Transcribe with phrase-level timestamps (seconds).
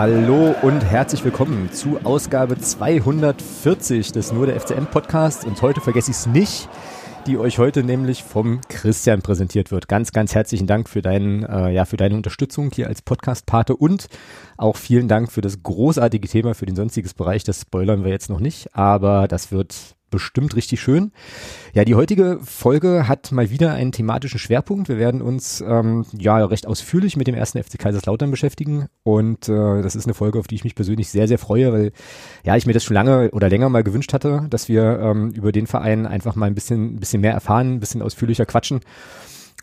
[0.00, 5.44] Hallo und herzlich willkommen zu Ausgabe 240 des Nur der FCM Podcast.
[5.44, 6.68] Und heute vergesse ich es nicht,
[7.26, 9.88] die euch heute nämlich vom Christian präsentiert wird.
[9.88, 14.06] Ganz, ganz herzlichen Dank für, deinen, äh, ja, für deine Unterstützung hier als Podcast-Pate und
[14.56, 17.42] auch vielen Dank für das großartige Thema für den sonstiges Bereich.
[17.42, 21.12] Das spoilern wir jetzt noch nicht, aber das wird bestimmt richtig schön.
[21.74, 24.88] Ja, die heutige Folge hat mal wieder einen thematischen Schwerpunkt.
[24.88, 29.82] Wir werden uns ähm, ja recht ausführlich mit dem ersten FC Kaiserslautern beschäftigen und äh,
[29.82, 31.92] das ist eine Folge, auf die ich mich persönlich sehr, sehr freue, weil
[32.44, 35.52] ja ich mir das schon lange oder länger mal gewünscht hatte, dass wir ähm, über
[35.52, 38.80] den Verein einfach mal ein bisschen, ein bisschen mehr erfahren, ein bisschen ausführlicher quatschen.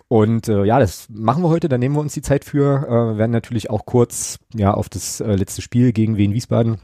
[0.08, 2.86] Und äh, ja, das machen wir heute, da nehmen wir uns die Zeit für.
[2.88, 6.77] Äh, werden natürlich auch kurz ja auf das äh, letzte Spiel gegen Wien Wiesbaden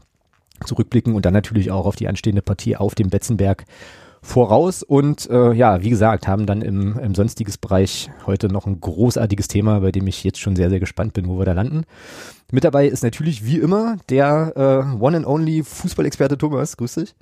[0.64, 3.64] zurückblicken und dann natürlich auch auf die anstehende Partie auf dem Betzenberg
[4.22, 8.80] voraus und äh, ja, wie gesagt, haben dann im, im sonstiges Bereich heute noch ein
[8.80, 11.82] großartiges Thema, bei dem ich jetzt schon sehr, sehr gespannt bin, wo wir da landen.
[12.52, 16.76] Mit dabei ist natürlich wie immer der äh, One and Only Fußballexperte Thomas.
[16.76, 17.14] Grüß dich.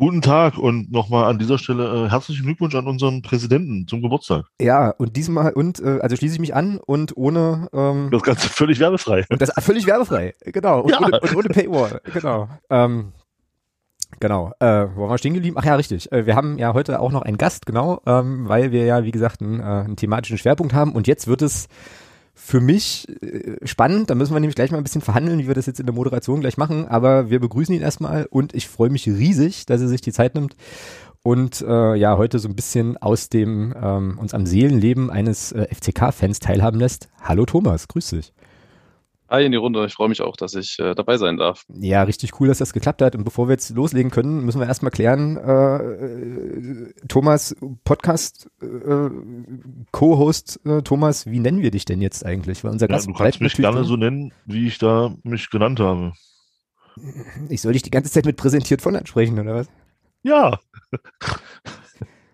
[0.00, 4.46] Guten Tag und nochmal an dieser Stelle äh, herzlichen Glückwunsch an unseren Präsidenten zum Geburtstag.
[4.58, 8.48] Ja, und diesmal, und äh, also schließe ich mich an und ohne ähm, Das Ganze
[8.48, 9.26] völlig werbefrei.
[9.28, 10.80] Und das völlig werbefrei, genau.
[10.80, 11.00] Und, Ja.
[11.02, 12.48] ohne, und ohne Paywall, genau.
[12.70, 13.12] Ähm,
[14.20, 14.54] genau.
[14.58, 15.56] Äh, wo waren wir stehen geblieben?
[15.58, 16.10] Ach ja, richtig.
[16.10, 19.10] Äh, wir haben ja heute auch noch einen Gast, genau, ähm, weil wir ja, wie
[19.10, 20.92] gesagt, einen, äh, einen thematischen Schwerpunkt haben.
[20.92, 21.68] Und jetzt wird es
[22.42, 24.10] für mich äh, spannend.
[24.10, 25.94] Da müssen wir nämlich gleich mal ein bisschen verhandeln, wie wir das jetzt in der
[25.94, 26.88] Moderation gleich machen.
[26.88, 30.34] Aber wir begrüßen ihn erstmal und ich freue mich riesig, dass er sich die Zeit
[30.34, 30.56] nimmt
[31.22, 35.66] und äh, ja heute so ein bisschen aus dem ähm, uns am Seelenleben eines äh,
[35.72, 37.08] FCK-Fans teilhaben lässt.
[37.20, 38.32] Hallo Thomas, grüß dich.
[39.30, 39.86] Hi in die Runde.
[39.86, 41.64] Ich freue mich auch, dass ich äh, dabei sein darf.
[41.68, 43.14] Ja, richtig cool, dass das geklappt hat.
[43.14, 47.54] Und bevor wir jetzt loslegen können, müssen wir erstmal klären, äh, äh, Thomas,
[47.84, 49.08] Podcast äh,
[49.92, 52.64] Co-Host äh, Thomas, wie nennen wir dich denn jetzt eigentlich?
[52.64, 53.84] Weil unser Ja, Gast du kannst mich gerne drin.
[53.84, 56.12] so nennen, wie ich da mich genannt habe.
[57.48, 59.68] Ich soll dich die ganze Zeit mit präsentiert von ansprechen, oder was?
[60.22, 60.58] Ja,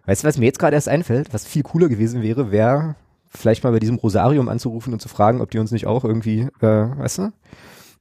[0.07, 2.97] Weißt du, was mir jetzt gerade erst einfällt, was viel cooler gewesen wäre, wäre
[3.37, 6.49] vielleicht mal bei diesem Rosarium anzurufen und zu fragen, ob die uns nicht auch irgendwie,
[6.61, 7.23] äh, weißt du?
[7.23, 7.33] Und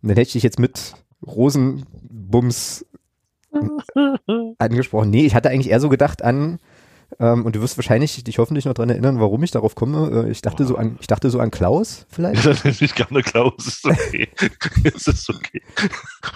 [0.01, 2.85] dann hätte ich dich jetzt mit Rosenbums
[4.57, 5.09] angesprochen.
[5.09, 6.59] Nee, ich hatte eigentlich eher so gedacht an,
[7.19, 10.25] ähm, und du wirst wahrscheinlich dich hoffentlich noch dran erinnern, warum ich darauf komme.
[10.25, 12.45] Äh, ich dachte so an, ich dachte so an Klaus vielleicht.
[12.81, 14.27] ich gerne Klaus, ist okay.
[14.83, 15.61] es ist okay.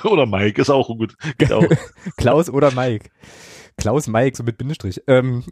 [0.03, 1.16] Oder Mike, ist auch gut.
[1.37, 1.66] Geht auch.
[2.17, 3.09] Klaus oder Mike.
[3.77, 5.01] Klaus Mike, so mit Bindestrich.
[5.07, 5.43] Ähm,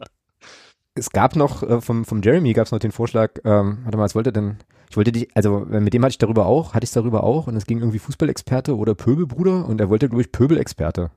[0.98, 4.04] es gab noch, äh, vom, vom Jeremy gab es noch den Vorschlag, ähm, warte mal,
[4.04, 4.56] was wollte denn,
[4.90, 7.46] ich wollte dich, also äh, mit dem hatte ich darüber auch, hatte ich darüber auch
[7.46, 11.10] und es ging irgendwie Fußballexperte oder Pöbelbruder und er wollte, glaube ich, Pöbelexperte.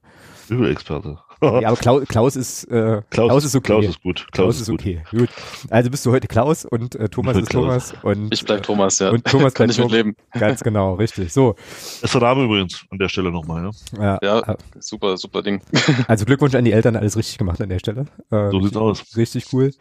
[0.49, 1.17] Übelexperte.
[1.41, 3.66] Ja, aber Klaus, Klaus ist, äh, Klaus, Klaus, ist okay.
[3.68, 4.28] Klaus ist gut.
[4.31, 4.79] Klaus ist gut.
[4.79, 5.02] okay.
[5.12, 5.29] Gut.
[5.69, 7.90] Also bist du heute Klaus und äh, Thomas ist Klaus.
[7.90, 9.09] Thomas und Ich bleib Thomas, ja.
[9.09, 9.91] und Thomas Kann bleibt ich mit Thomas.
[9.91, 10.16] leben.
[10.34, 11.34] Ganz genau, richtig.
[11.34, 11.56] So,
[12.02, 13.72] Ist der Name übrigens an der Stelle nochmal, ne?
[14.00, 15.62] ja, Ja, äh, super, super Ding.
[16.07, 18.06] also Glückwunsch an die Eltern, alles richtig gemacht an der Stelle.
[18.29, 19.03] Äh, So sieht's aus.
[19.18, 19.72] Richtig cool.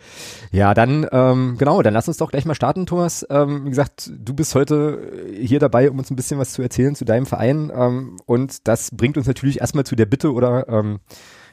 [0.52, 3.26] Ja, dann, ähm, genau, dann lass uns doch gleich mal starten, Thomas.
[3.28, 4.98] Ähm, wie gesagt, du bist heute
[5.38, 7.70] hier dabei, um uns ein bisschen was zu erzählen zu deinem Verein.
[7.74, 11.00] Ähm, und das bringt uns natürlich erstmal zu der Bitte oder ähm,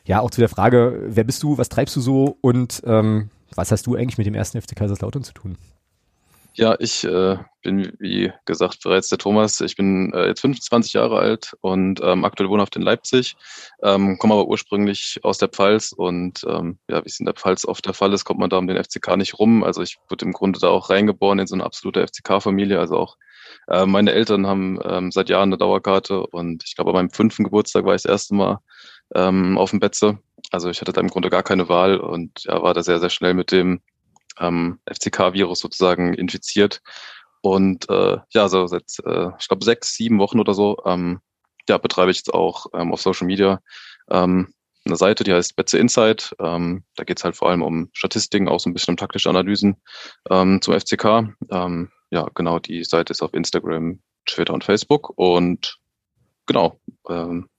[0.08, 3.72] ja auch zu der Frage, wer bist du, was treibst du so und ähm, was
[3.72, 5.58] hast du eigentlich mit dem ersten FC Kaiserslautern zu tun?
[6.54, 9.62] Ja, ich äh, bin, wie gesagt, bereits der Thomas.
[9.62, 13.36] Ich bin äh, jetzt 25 Jahre alt und ähm, aktuell wohnhaft in Leipzig,
[13.84, 17.64] ähm, komme aber ursprünglich aus der Pfalz und ähm, ja, wie es in der Pfalz
[17.64, 19.64] oft der Fall ist, kommt man da um den FCK nicht rum.
[19.64, 22.80] Also ich wurde im Grunde da auch reingeboren in so eine absolute FCK-Familie.
[22.80, 23.18] Also auch
[23.68, 27.44] äh, meine Eltern haben ähm, seit Jahren eine Dauerkarte und ich glaube, an meinem fünften
[27.44, 28.60] Geburtstag war ich das erste Mal
[29.16, 30.20] ähm, auf dem Betze.
[30.52, 33.10] Also ich hatte da im Grunde gar keine Wahl und ja, war da sehr, sehr
[33.10, 33.82] schnell mit dem
[34.40, 36.82] ähm, FCK-Virus sozusagen infiziert.
[37.42, 41.20] Und äh, ja, so seit, äh, ich glaube, sechs, sieben Wochen oder so, ähm,
[41.70, 43.62] ja, betreibe ich jetzt auch ähm, auf Social Media
[44.10, 44.54] ähm,
[44.86, 46.34] eine Seite, die heißt Betze Insight.
[46.40, 49.78] Ähm, da geht's halt vor allem um Statistiken, auch so ein bisschen um taktische Analysen
[50.30, 51.36] ähm, zum FCK.
[51.52, 55.14] Ähm, ja, genau, die Seite ist auf Instagram, Twitter und Facebook.
[55.18, 55.78] Und
[56.46, 56.80] genau,
[57.10, 57.50] ähm,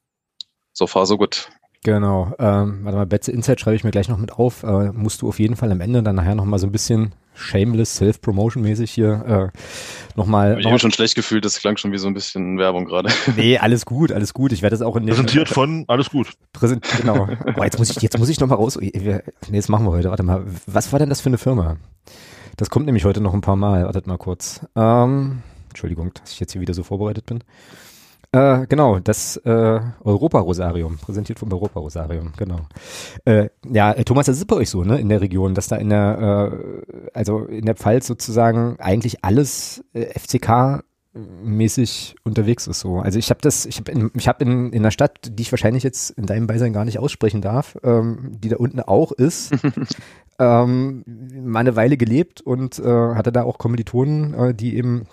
[0.78, 1.48] so far so gut.
[1.84, 4.62] Genau, ähm, warte mal, Betze Insight schreibe ich mir gleich noch mit auf.
[4.62, 7.96] Äh, musst du auf jeden Fall am Ende dann nachher nochmal so ein bisschen shameless,
[7.96, 9.58] self-promotion-mäßig hier äh,
[10.16, 10.58] nochmal.
[10.58, 13.10] Ich habe mich schon schlecht gefühlt, das klang schon wie so ein bisschen Werbung gerade.
[13.36, 14.52] Nee, alles gut, alles gut.
[14.52, 16.32] Ich werde das auch in den Präsentiert von, alles gut.
[16.52, 17.28] Präsent, genau.
[17.54, 18.76] Boah, jetzt muss ich, jetzt muss ich noch mal raus.
[18.80, 19.20] Nee,
[19.52, 20.10] jetzt machen wir heute.
[20.10, 20.44] Warte mal.
[20.66, 21.76] Was war denn das für eine Firma?
[22.56, 23.84] Das kommt nämlich heute noch ein paar Mal.
[23.84, 24.66] Wartet mal kurz.
[24.74, 27.44] Ähm, Entschuldigung, dass ich jetzt hier wieder so vorbereitet bin.
[28.30, 32.60] Äh, genau, das äh, Europa-Rosarium, präsentiert vom Europa-Rosarium, genau.
[33.24, 35.76] Äh, ja, äh, Thomas, das ist bei euch so, ne, in der Region, dass da
[35.76, 40.84] in der, äh, also in der Pfalz sozusagen eigentlich alles äh, FCK
[41.14, 42.98] mäßig unterwegs ist so.
[42.98, 45.52] Also ich habe das, ich habe in, ich hab in, in einer Stadt, die ich
[45.52, 49.52] wahrscheinlich jetzt in deinem Beisein gar nicht aussprechen darf, ähm, die da unten auch ist,
[50.38, 55.06] ähm, mal eine Weile gelebt und äh, hatte da auch Kommilitonen, äh, die eben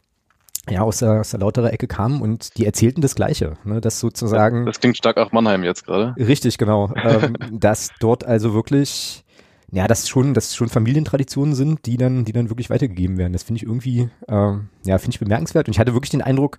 [0.70, 4.00] ja, aus der, aus der lauterer Ecke kamen und die erzählten das Gleiche, ne, dass
[4.00, 4.66] sozusagen.
[4.66, 6.16] Das klingt stark nach Mannheim jetzt gerade.
[6.18, 6.92] Richtig, genau.
[7.04, 9.24] ähm, dass dort also wirklich,
[9.72, 13.34] ja, dass schon, dass schon Familientraditionen sind, die dann, die dann wirklich weitergegeben werden.
[13.34, 15.68] Das finde ich irgendwie, ähm, ja, finde ich bemerkenswert.
[15.68, 16.58] Und ich hatte wirklich den Eindruck,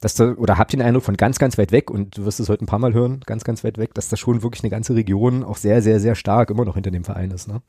[0.00, 2.48] dass da, oder habe den Eindruck von ganz, ganz weit weg, und du wirst es
[2.48, 4.94] heute ein paar Mal hören, ganz, ganz weit weg, dass da schon wirklich eine ganze
[4.94, 7.62] Region auch sehr, sehr, sehr stark immer noch hinter dem Verein ist, ne?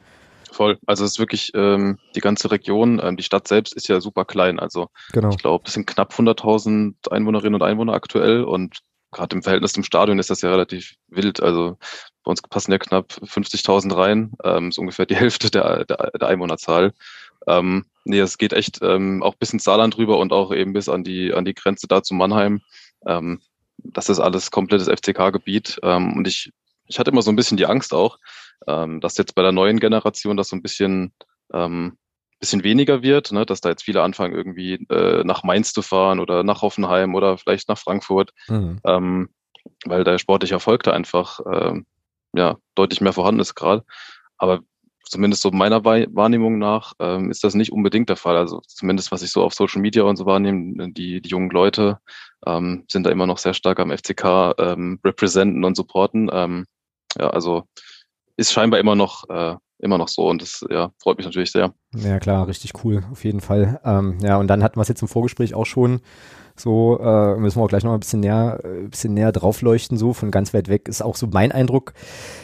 [0.51, 0.78] Voll.
[0.86, 4.25] Also es ist wirklich ähm, die ganze Region, ähm, die Stadt selbst ist ja super
[4.25, 4.60] klein.
[4.60, 5.30] Also genau.
[5.30, 8.80] ich glaube, es sind knapp 100.000 Einwohnerinnen und Einwohner aktuell und
[9.12, 11.42] gerade im Verhältnis zum Stadion ist das ja relativ wild.
[11.42, 11.78] Also
[12.24, 16.28] bei uns passen ja knapp 50.000 rein, ähm, ist ungefähr die Hälfte der, der, der
[16.28, 16.94] Einwohnerzahl.
[17.48, 20.90] Ähm, nee, es geht echt ähm, auch bis ins Saarland rüber und auch eben bis
[20.90, 22.62] an die, an die Grenze da zu Mannheim.
[23.06, 23.42] Ähm,
[23.78, 26.52] das ist alles komplettes FCK-Gebiet ähm, und ich,
[26.88, 28.18] ich hatte immer so ein bisschen die Angst auch,
[28.68, 31.14] ähm, dass jetzt bei der neuen Generation das so ein bisschen,
[31.54, 31.98] ähm,
[32.40, 33.46] bisschen weniger wird, ne?
[33.46, 37.38] dass da jetzt viele anfangen, irgendwie äh, nach Mainz zu fahren oder nach Hoffenheim oder
[37.38, 38.80] vielleicht nach Frankfurt, mhm.
[38.86, 39.30] ähm,
[39.86, 41.86] weil der sportliche Erfolg da einfach ähm,
[42.34, 43.84] ja, deutlich mehr vorhanden ist gerade.
[44.38, 44.62] Aber
[45.10, 48.38] zumindest so meiner Wahrnehmung nach ähm, ist das nicht unbedingt der Fall.
[48.38, 52.00] Also zumindest was ich so auf Social Media und so wahrnehme, die, die jungen Leute
[52.46, 56.30] ähm, sind da immer noch sehr stark am FCK ähm, representen und supporten.
[56.32, 56.66] Ähm,
[57.18, 57.64] ja, also
[58.40, 61.74] ist scheinbar immer noch, äh, immer noch so und das ja, freut mich natürlich sehr.
[61.96, 63.80] Ja klar, richtig cool, auf jeden Fall.
[63.84, 66.02] Ähm, ja, und dann hatten wir es jetzt im Vorgespräch auch schon
[66.56, 69.98] so, äh, müssen wir auch gleich noch ein bisschen näher, ein äh, bisschen näher draufleuchten,
[69.98, 71.94] so von ganz weit weg ist auch so mein Eindruck,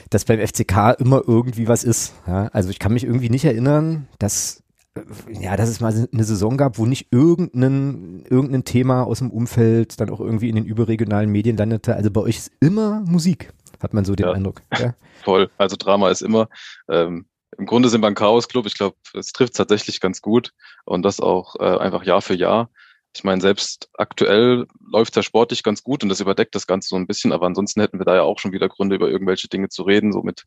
[0.09, 2.13] dass beim FCK immer irgendwie was ist.
[2.27, 2.47] Ja?
[2.53, 4.63] Also ich kann mich irgendwie nicht erinnern, dass
[4.95, 5.01] äh,
[5.41, 9.99] ja, dass es mal eine Saison gab, wo nicht irgendein, irgendein Thema aus dem Umfeld
[9.99, 11.95] dann auch irgendwie in den überregionalen Medien landete.
[11.95, 13.53] Also bei euch ist immer Musik
[13.85, 14.33] hat man so den ja.
[14.33, 14.61] Eindruck.
[14.77, 14.93] Ja?
[15.23, 15.49] Voll.
[15.57, 16.49] Also Drama ist immer.
[16.89, 17.27] Ähm,
[17.57, 18.65] Im Grunde sind wir ein Chaos-Club.
[18.65, 20.51] Ich glaube, es trifft tatsächlich ganz gut
[20.83, 22.69] und das auch äh, einfach Jahr für Jahr
[23.15, 26.97] ich meine, selbst aktuell läuft der sportlich ganz gut und das überdeckt das Ganze so
[26.97, 29.69] ein bisschen, aber ansonsten hätten wir da ja auch schon wieder Gründe, über irgendwelche Dinge
[29.69, 30.43] zu reden, so mit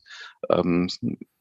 [0.51, 0.87] ähm,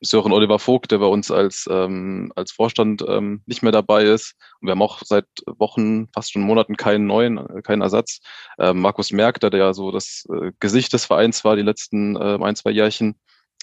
[0.01, 4.37] Sören Oliver Vogt, der bei uns als, ähm, als Vorstand ähm, nicht mehr dabei ist.
[4.61, 8.21] Und wir haben auch seit Wochen, fast schon Monaten keinen neuen, keinen Ersatz.
[8.59, 12.39] Ähm, Markus Merck, der ja so das äh, Gesicht des Vereins war, die letzten äh,
[12.41, 13.17] ein, zwei Jährchen,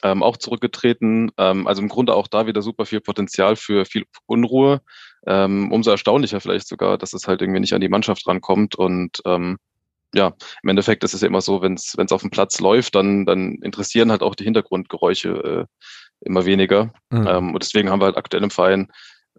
[0.04, 1.32] ähm, auch zurückgetreten.
[1.38, 4.82] Ähm, also im Grunde auch da wieder super viel Potenzial für viel Unruhe.
[5.28, 8.76] Ähm, umso erstaunlicher vielleicht sogar, dass es halt irgendwie nicht an die Mannschaft rankommt.
[8.76, 9.58] Und ähm,
[10.14, 10.34] ja,
[10.64, 13.56] im Endeffekt ist es ja immer so, wenn es auf dem Platz läuft, dann, dann
[13.62, 15.66] interessieren halt auch die Hintergrundgeräusche äh,
[16.22, 16.94] immer weniger.
[17.10, 17.28] Mhm.
[17.28, 18.88] Ähm, und deswegen haben wir halt aktuell im Verein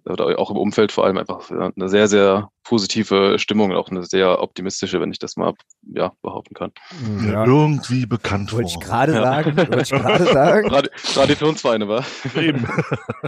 [0.04, 4.04] oder auch im Umfeld vor allem einfach eine sehr, sehr positive Stimmung und auch eine
[4.04, 6.72] sehr optimistische, wenn ich das mal ja, behaupten kann.
[7.24, 7.44] Ja.
[7.44, 9.22] Irgendwie bekannt Wollte ich gerade ja.
[9.22, 9.56] sagen.
[9.56, 10.70] Wollte ich gerade sagen.
[11.14, 12.04] Traditionsvereine, war.
[12.36, 12.66] Eben.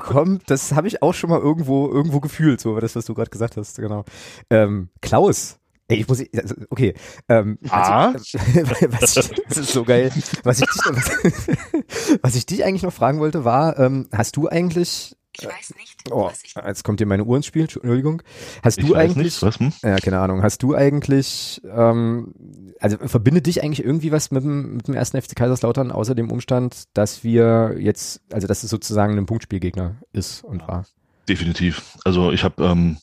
[0.01, 3.31] Komm, das habe ich auch schon mal irgendwo, irgendwo gefühlt, so das, was du gerade
[3.31, 4.05] gesagt hast, genau.
[4.51, 5.59] Ähm, Klaus,
[5.91, 6.93] Ey, ich muss, also, okay.
[7.31, 8.13] Ähm, ah?
[8.13, 10.13] was, ich, was ich, das ist so geil.
[10.45, 14.49] Was ich, dich, was, was ich dich eigentlich noch fragen wollte, war, ähm, hast du
[14.49, 16.55] eigentlich ich weiß nicht, oh, was ich.
[16.55, 18.23] Jetzt kommt dir meine Uhr ins Spiel, Entschuldigung.
[18.63, 19.41] Hast ich du eigentlich.
[19.41, 19.73] Nicht, was, hm?
[19.83, 20.43] Ja, keine Ahnung.
[20.43, 22.35] Hast du eigentlich, ähm,
[22.81, 26.31] also verbindet dich eigentlich irgendwie was mit dem, mit dem ersten FC Kaiserslautern, außer dem
[26.31, 30.87] Umstand, dass wir jetzt, also dass es sozusagen ein Punktspielgegner ist und war?
[31.29, 31.83] Definitiv.
[32.05, 32.99] Also ich habe ähm,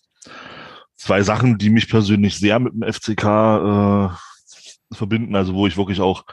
[0.96, 6.02] zwei Sachen, die mich persönlich sehr mit dem FCK äh, verbinden, also wo ich wirklich
[6.02, 6.26] auch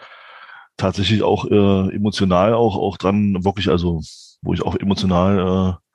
[0.76, 4.00] tatsächlich auch äh, emotional auch, auch dran, wirklich, also
[4.42, 5.91] wo ich auch emotional äh,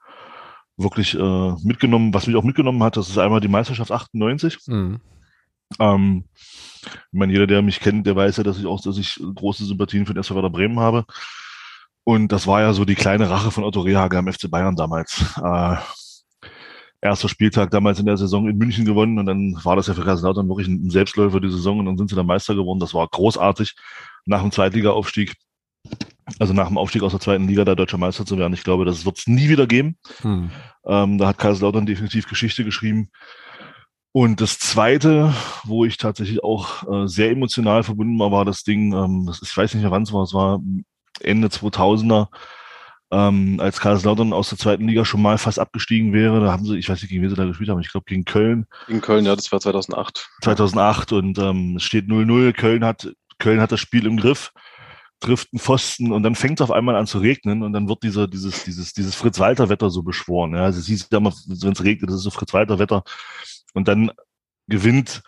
[0.77, 4.60] wirklich äh, mitgenommen, was mich auch mitgenommen hat, das ist einmal die Meisterschaft 98.
[4.67, 5.00] Mhm.
[5.79, 6.25] Ähm,
[6.84, 9.65] ich meine, jeder, der mich kennt, der weiß ja, dass ich auch, dass ich große
[9.65, 11.05] Sympathien für den SV Werder Bremen habe.
[12.03, 15.25] Und das war ja so die kleine Rache von Otto Rehhager am FC Bayern damals.
[15.43, 15.75] Äh,
[17.01, 20.03] erster Spieltag damals in der Saison in München gewonnen und dann war das ja für
[20.03, 22.79] Kaiserslautern wirklich ein Selbstläufer die Saison und dann sind sie dann Meister geworden.
[22.79, 23.75] Das war großartig
[24.25, 25.36] nach dem Zweitliga-Aufstieg
[26.39, 28.53] also nach dem Aufstieg aus der zweiten Liga da deutscher Meister zu werden.
[28.53, 29.98] Ich glaube, das wird es nie wieder geben.
[30.22, 30.50] Hm.
[30.86, 33.10] Ähm, da hat Kaiserslautern definitiv Geschichte geschrieben.
[34.12, 38.94] Und das zweite, wo ich tatsächlich auch äh, sehr emotional verbunden war, war das Ding,
[38.94, 40.60] ähm, das ist, ich weiß nicht mehr wann es war, es war
[41.20, 42.27] Ende 2000er,
[43.12, 46.39] ähm, als Kaiserslautern aus der zweiten Liga schon mal fast abgestiegen wäre.
[46.41, 48.25] Da haben sie, ich weiß nicht, gegen wen sie da gespielt haben, ich glaube gegen
[48.25, 48.65] Köln.
[48.88, 50.29] Gegen Köln, ja, das war 2008.
[50.44, 52.53] 2008 und ähm, es steht 0-0.
[52.53, 54.51] Köln hat, Köln hat das Spiel im Griff
[55.19, 58.03] trifft einen Pfosten und dann fängt es auf einmal an zu regnen und dann wird
[58.03, 60.53] dieser, dieses, dieses, dieses Fritz-Walter-Wetter so beschworen.
[60.53, 63.03] Ja, also es hieß ja immer, wenn es regnet, das ist so Fritz-Walter-Wetter.
[63.74, 64.12] Und dann
[64.67, 65.24] gewinnt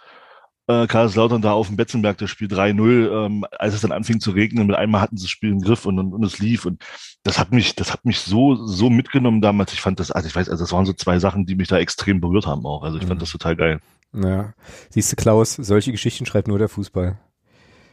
[0.67, 4.31] äh, Kaiserslautern da auf dem Betzenberg das Spiel 3-0, ähm, als es dann anfing zu
[4.31, 6.83] regnen, mit einmal hatten sie das Spiel im Griff und, und, und es lief und
[7.23, 9.73] das hat mich, das hat mich so, so mitgenommen damals.
[9.73, 11.79] Ich fand das, also ich weiß, also das waren so zwei Sachen, die mich da
[11.79, 12.83] extrem berührt haben auch.
[12.83, 13.21] Also ich fand mhm.
[13.21, 13.79] das total geil.
[14.13, 14.53] Ja.
[14.91, 17.19] Siehst du, Klaus, solche Geschichten schreibt nur der Fußball.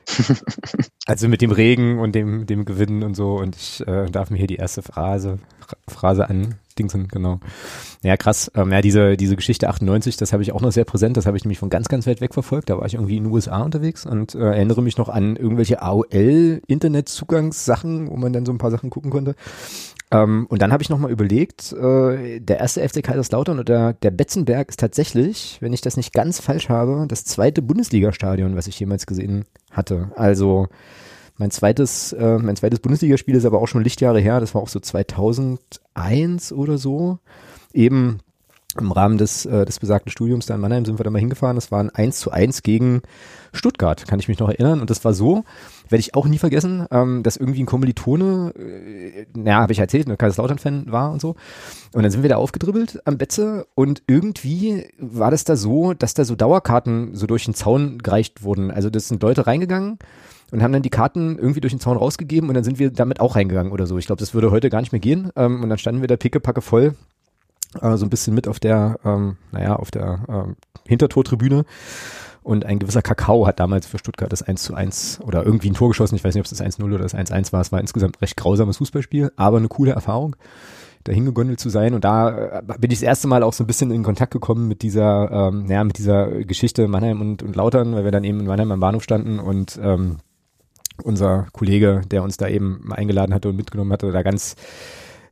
[1.06, 3.34] also mit dem Regen und dem, dem Gewinnen und so.
[3.34, 5.38] Und ich äh, darf mir hier die erste Phrase,
[5.88, 7.40] Phrase andingsen, genau.
[8.02, 8.50] Ja, krass.
[8.54, 11.16] Ähm, ja, diese, diese Geschichte 98, das habe ich auch noch sehr präsent.
[11.16, 12.70] Das habe ich nämlich von ganz, ganz weit weg verfolgt.
[12.70, 15.82] Da war ich irgendwie in den USA unterwegs und äh, erinnere mich noch an irgendwelche
[15.82, 19.34] AOL-Internetzugangssachen, wo man dann so ein paar Sachen gucken konnte.
[20.22, 24.68] Ähm, und dann habe ich nochmal überlegt, äh, der erste FC Kaiserslautern oder der Betzenberg
[24.70, 29.06] ist tatsächlich, wenn ich das nicht ganz falsch habe, das zweite Bundesliga-Stadion, was ich jemals
[29.06, 30.10] gesehen hatte.
[30.16, 30.68] Also
[31.38, 34.40] mein zweites, äh, mein zweites Bundesligaspiel ist aber auch schon Lichtjahre her.
[34.40, 37.18] Das war auch so 2001 oder so.
[37.74, 38.20] Eben
[38.80, 41.56] im Rahmen des, äh, des besagten Studiums da in Mannheim sind wir da mal hingefahren.
[41.56, 43.02] Das war ein 1 zu 1 gegen
[43.52, 44.80] Stuttgart, kann ich mich noch erinnern.
[44.80, 45.44] Und das war so,
[45.88, 50.08] werde ich auch nie vergessen, ähm, dass irgendwie ein Kommilitone, äh, naja, habe ich erzählt,
[50.08, 51.36] ein Kaiserslautern-Fan war und so.
[51.92, 56.14] Und dann sind wir da aufgedribbelt am Betze und irgendwie war das da so, dass
[56.14, 58.70] da so Dauerkarten so durch den Zaun gereicht wurden.
[58.70, 59.98] Also das sind Leute reingegangen
[60.52, 63.20] und haben dann die Karten irgendwie durch den Zaun rausgegeben und dann sind wir damit
[63.20, 63.98] auch reingegangen oder so.
[63.98, 65.30] Ich glaube, das würde heute gar nicht mehr gehen.
[65.36, 66.94] Ähm, und dann standen wir da pickepacke voll
[67.82, 70.56] äh, so ein bisschen mit auf der, ähm, naja, auf der ähm,
[70.86, 71.64] Hintertortribüne.
[72.42, 75.74] Und ein gewisser Kakao hat damals für Stuttgart das 1 zu 1 oder irgendwie ein
[75.74, 76.14] Tor geschossen.
[76.14, 77.60] Ich weiß nicht, ob es das 1-0 oder das 1-1 war.
[77.60, 80.36] Es war insgesamt ein recht grausames Fußballspiel, aber eine coole Erfahrung,
[81.02, 81.92] da hingegondelt zu sein.
[81.92, 84.68] Und da äh, bin ich das erste Mal auch so ein bisschen in Kontakt gekommen
[84.68, 88.38] mit dieser, ähm, naja, mit dieser Geschichte Mannheim und, und Lautern, weil wir dann eben
[88.38, 90.18] in Mannheim am Bahnhof standen und ähm,
[91.02, 94.54] unser Kollege, der uns da eben eingeladen hatte und mitgenommen hatte, da ganz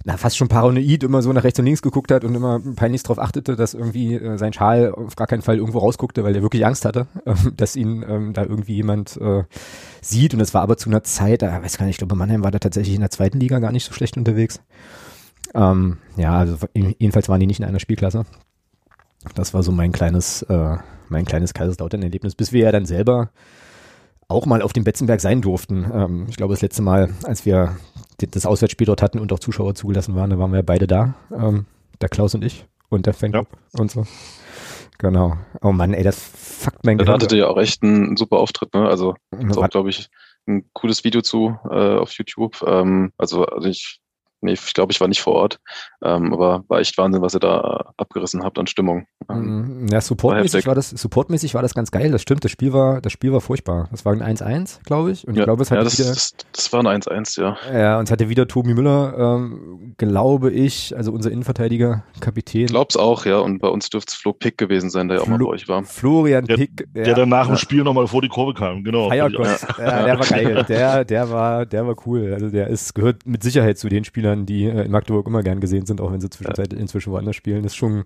[0.06, 3.02] na, fast schon paranoid immer so nach rechts und links geguckt hat und immer peinlich
[3.02, 6.42] darauf achtete, dass irgendwie äh, sein Schal auf gar keinen Fall irgendwo rausguckte, weil er
[6.42, 9.44] wirklich Angst hatte, äh, dass ihn ähm, da irgendwie jemand äh,
[10.02, 10.34] sieht.
[10.34, 12.50] Und es war aber zu einer Zeit, da weiß gar nicht, ich glaube, Mannheim war
[12.50, 14.60] da tatsächlich in der zweiten Liga gar nicht so schlecht unterwegs.
[15.54, 18.26] Ähm, ja, also jedenfalls waren die nicht in einer Spielklasse.
[19.34, 20.76] Das war so mein kleines, äh,
[21.08, 23.30] mein kleines Kaiserslautern-Erlebnis, bis wir ja dann selber
[24.28, 25.90] auch mal auf dem Betzenberg sein durften.
[25.92, 27.76] Ähm, ich glaube, das letzte Mal, als wir
[28.18, 31.14] das Auswärtsspiel dort hatten und auch Zuschauer zugelassen waren, da waren wir beide da.
[31.32, 31.66] Ähm,
[32.00, 33.80] der Klaus und ich und der Fanclub ja.
[33.80, 34.06] und so.
[34.98, 35.36] Genau.
[35.60, 37.06] Oh Mann, ey, das fuckt mein Gehirn.
[37.06, 38.88] Da hattet ihr ja auch echt einen super Auftritt, ne?
[38.88, 40.08] Also, das auch, glaube ich,
[40.46, 42.62] ein cooles Video zu äh, auf YouTube.
[42.66, 44.00] Ähm, also, also ich
[44.44, 45.58] nee, ich glaube, ich war nicht vor Ort.
[46.02, 49.06] Ähm, aber war echt Wahnsinn, was ihr da abgerissen habt an Stimmung.
[49.30, 52.10] Ähm, ja, supportmäßig war, war das, supportmäßig war das ganz geil.
[52.10, 52.44] Das stimmt.
[52.44, 53.88] Das Spiel war, das Spiel war furchtbar.
[53.90, 55.26] Das war ein 1-1, glaube ich.
[55.26, 57.56] Und ja, ich glaube, es hatte ja, das, wieder, das, das war ein 1-1, ja.
[57.72, 62.66] Ja, und es hatte wieder Tobi Müller, ähm, glaube ich, also unser Innenverteidiger, Kapitän.
[62.66, 63.38] Ich glaub's auch, ja.
[63.38, 65.68] Und bei uns dürfte es Flo Pick gewesen sein, der ja auch mal bei euch
[65.68, 65.82] war.
[65.84, 66.86] Florian der, Pick.
[66.92, 69.08] Der, der dann nach dem Spiel nochmal vor die Kurve kam, genau.
[69.08, 70.64] Ja, ja, der war geil.
[70.74, 72.32] Der, der war, der war cool.
[72.32, 75.60] Also der ist, gehört mit Sicherheit zu den Spielern, die äh, in Magdeburg immer gern
[75.60, 76.78] gesehen sind, auch wenn sie zwischenzeit ja.
[76.78, 77.64] inzwischen woanders spielen.
[77.64, 78.04] Ist schon,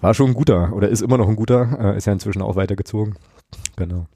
[0.00, 2.56] war schon ein guter oder ist immer noch ein guter, äh, ist ja inzwischen auch
[2.56, 3.16] weitergezogen.
[3.76, 4.06] Genau.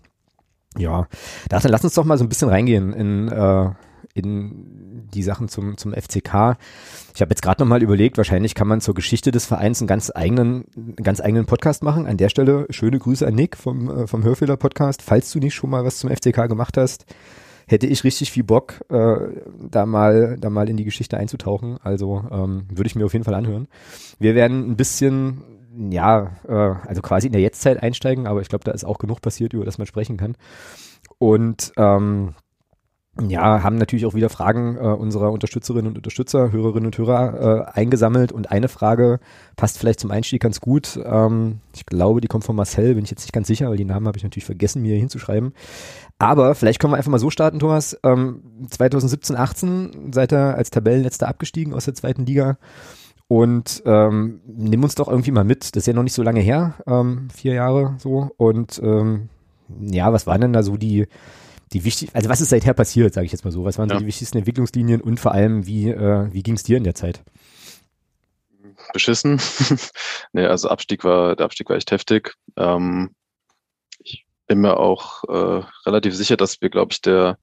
[0.79, 1.07] Ja,
[1.49, 3.71] dann lass uns doch mal so ein bisschen reingehen in, äh,
[4.15, 6.57] in die Sachen zum, zum FCK.
[7.15, 10.11] Ich habe jetzt gerade nochmal überlegt, wahrscheinlich kann man zur Geschichte des Vereins einen ganz
[10.15, 12.07] eigenen, einen ganz eigenen Podcast machen.
[12.07, 15.03] An der Stelle schöne Grüße an Nick vom, äh, vom Hörfehler Podcast.
[15.03, 17.05] Falls du nicht schon mal was zum FCK gemacht hast,
[17.73, 19.17] hätte ich richtig viel Bock, äh,
[19.69, 21.79] da mal, da mal in die Geschichte einzutauchen.
[21.83, 23.67] Also ähm, würde ich mir auf jeden Fall anhören.
[24.19, 25.43] Wir werden ein bisschen,
[25.91, 29.21] ja, äh, also quasi in der Jetztzeit einsteigen, aber ich glaube, da ist auch genug
[29.21, 30.37] passiert, über das man sprechen kann.
[31.19, 32.35] Und ähm,
[33.21, 37.79] ja, haben natürlich auch wieder Fragen äh, unserer Unterstützerinnen und Unterstützer, Hörerinnen und Hörer äh,
[37.79, 38.33] eingesammelt.
[38.33, 39.21] Und eine Frage
[39.55, 40.99] passt vielleicht zum Einstieg ganz gut.
[41.05, 43.85] Ähm, ich glaube, die kommt von Marcel, bin ich jetzt nicht ganz sicher, weil die
[43.85, 45.53] Namen habe ich natürlich vergessen, mir hinzuschreiben.
[46.19, 47.99] Aber vielleicht können wir einfach mal so starten, Thomas.
[48.03, 52.57] Ähm, 2017, 18 seid ihr als Tabellenletzter abgestiegen aus der zweiten Liga.
[53.29, 55.77] Und ähm, nimm uns doch irgendwie mal mit.
[55.77, 58.31] Das ist ja noch nicht so lange her, ähm, vier Jahre so.
[58.39, 59.29] Und ähm,
[59.81, 61.07] ja, was waren denn da so die,
[61.73, 63.65] die wichtig, also was ist seither passiert, sage ich jetzt mal so?
[63.65, 63.97] Was waren ja.
[63.97, 66.95] so die wichtigsten Entwicklungslinien und vor allem, wie, äh, wie ging es dir in der
[66.95, 67.23] Zeit?
[68.93, 69.41] Beschissen.
[70.33, 72.35] nee, also Abstieg war, der Abstieg war echt heftig.
[72.57, 73.15] Ähm,
[74.47, 77.39] bin mir auch äh, relativ sicher, dass wir, glaube ich, der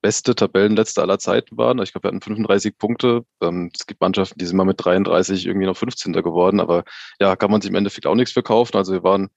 [0.00, 1.78] beste Tabellenletzte aller Zeiten waren.
[1.80, 3.24] Ich glaube, wir hatten 35 Punkte.
[3.40, 6.12] Ähm, es gibt Mannschaften, die sind mal mit 33 irgendwie noch 15.
[6.14, 6.84] geworden, aber
[7.20, 8.76] ja, kann man sich im Endeffekt auch nichts verkaufen.
[8.76, 9.30] Also wir waren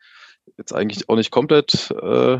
[0.58, 2.40] jetzt eigentlich auch nicht komplett äh,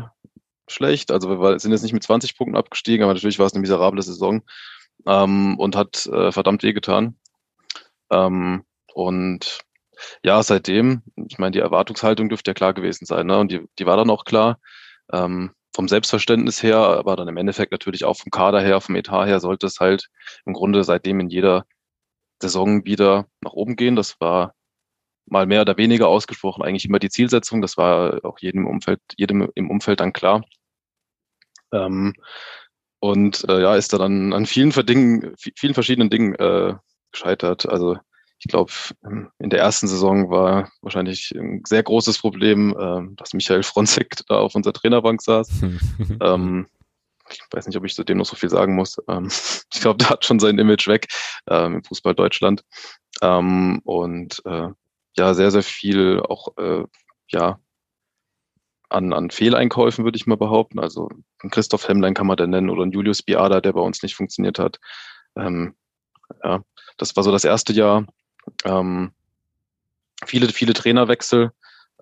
[0.72, 1.10] schlecht.
[1.12, 4.02] Also wir sind jetzt nicht mit 20 Punkten abgestiegen, aber natürlich war es eine miserable
[4.02, 4.42] Saison
[5.06, 7.16] ähm, und hat äh, verdammt weh getan.
[8.10, 8.64] Ähm,
[8.94, 9.60] und
[10.24, 13.38] Ja, seitdem, ich meine, die Erwartungshaltung dürfte ja klar gewesen sein, ne?
[13.38, 14.58] Und die, die war dann auch klar.
[15.12, 19.26] Ähm, vom Selbstverständnis her, aber dann im Endeffekt natürlich auch vom Kader her, vom Etat
[19.26, 20.08] her, sollte es halt
[20.46, 21.64] im Grunde seitdem in jeder
[22.42, 23.96] Saison wieder nach oben gehen.
[23.96, 24.54] Das war
[25.26, 27.62] mal mehr oder weniger ausgesprochen eigentlich immer die Zielsetzung.
[27.62, 30.42] Das war auch jedem Umfeld, jedem im Umfeld dann klar.
[31.72, 32.14] Ähm,
[33.00, 36.74] und äh, ja, ist da dann an vielen, Dingen, vielen verschiedenen Dingen äh,
[37.10, 37.68] gescheitert.
[37.68, 37.96] Also
[38.38, 38.72] ich glaube,
[39.38, 44.38] in der ersten Saison war wahrscheinlich ein sehr großes Problem, äh, dass Michael Fronzek da
[44.38, 45.48] auf unserer Trainerbank saß.
[46.20, 46.66] ähm,
[47.30, 48.96] ich weiß nicht, ob ich zu dem noch so viel sagen muss.
[49.08, 49.28] Ähm,
[49.72, 51.06] ich glaube, der hat schon sein Image weg
[51.48, 52.64] ähm, im Fußball Deutschland.
[53.20, 54.68] Ähm, und äh,
[55.16, 56.84] ja, sehr, sehr viel auch äh,
[57.28, 57.60] ja,
[58.88, 60.78] an, an Fehleinkäufen, würde ich mal behaupten.
[60.78, 61.08] Also
[61.50, 64.58] Christoph Hemmlein kann man da nennen oder ein Julius Biada, der bei uns nicht funktioniert
[64.58, 64.78] hat.
[65.36, 65.74] Ähm,
[66.42, 66.62] ja,
[66.96, 68.06] das war so das erste Jahr.
[68.64, 69.12] Ähm,
[70.24, 71.52] viele, viele Trainerwechsel,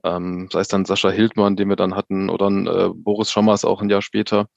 [0.04, 3.82] ähm, sei es dann Sascha Hildmann, den wir dann hatten, oder äh, Boris Schommers auch
[3.82, 4.48] ein Jahr später.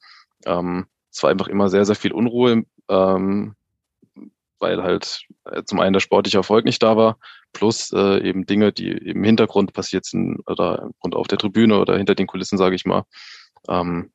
[0.46, 3.54] Ähm, es war einfach immer sehr, sehr viel Unruhe, ähm,
[4.58, 7.18] weil halt äh, zum einen der sportliche Erfolg nicht da war,
[7.52, 11.96] plus äh, eben Dinge, die im Hintergrund passiert sind oder und auf der Tribüne oder
[11.96, 13.04] hinter den Kulissen, sage ich mal.
[13.68, 14.10] Ähm,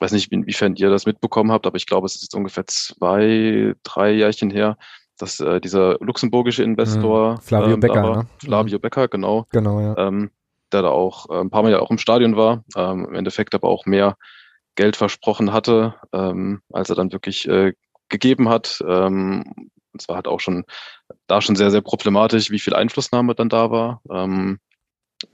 [0.00, 3.74] weiß nicht, inwiefern ihr das mitbekommen habt, aber ich glaube, es ist jetzt ungefähr zwei,
[3.82, 4.76] drei Jährchen her,
[5.18, 7.40] dass äh, dieser luxemburgische Investor mhm.
[7.40, 8.26] Flavio ähm, Becker, war, ne?
[8.38, 9.96] Flavio Becker, genau, Genau, ja.
[9.98, 10.30] ähm,
[10.72, 13.54] der da auch äh, ein paar Mal ja auch im Stadion war, ähm, im Endeffekt
[13.54, 14.16] aber auch mehr
[14.76, 17.74] Geld versprochen hatte, ähm, als er dann wirklich äh,
[18.08, 18.82] gegeben hat.
[18.86, 19.44] Ähm,
[19.92, 20.64] und zwar hat auch schon
[21.26, 24.58] da schon sehr, sehr problematisch, wie viel Einflussnahme dann da war, ähm,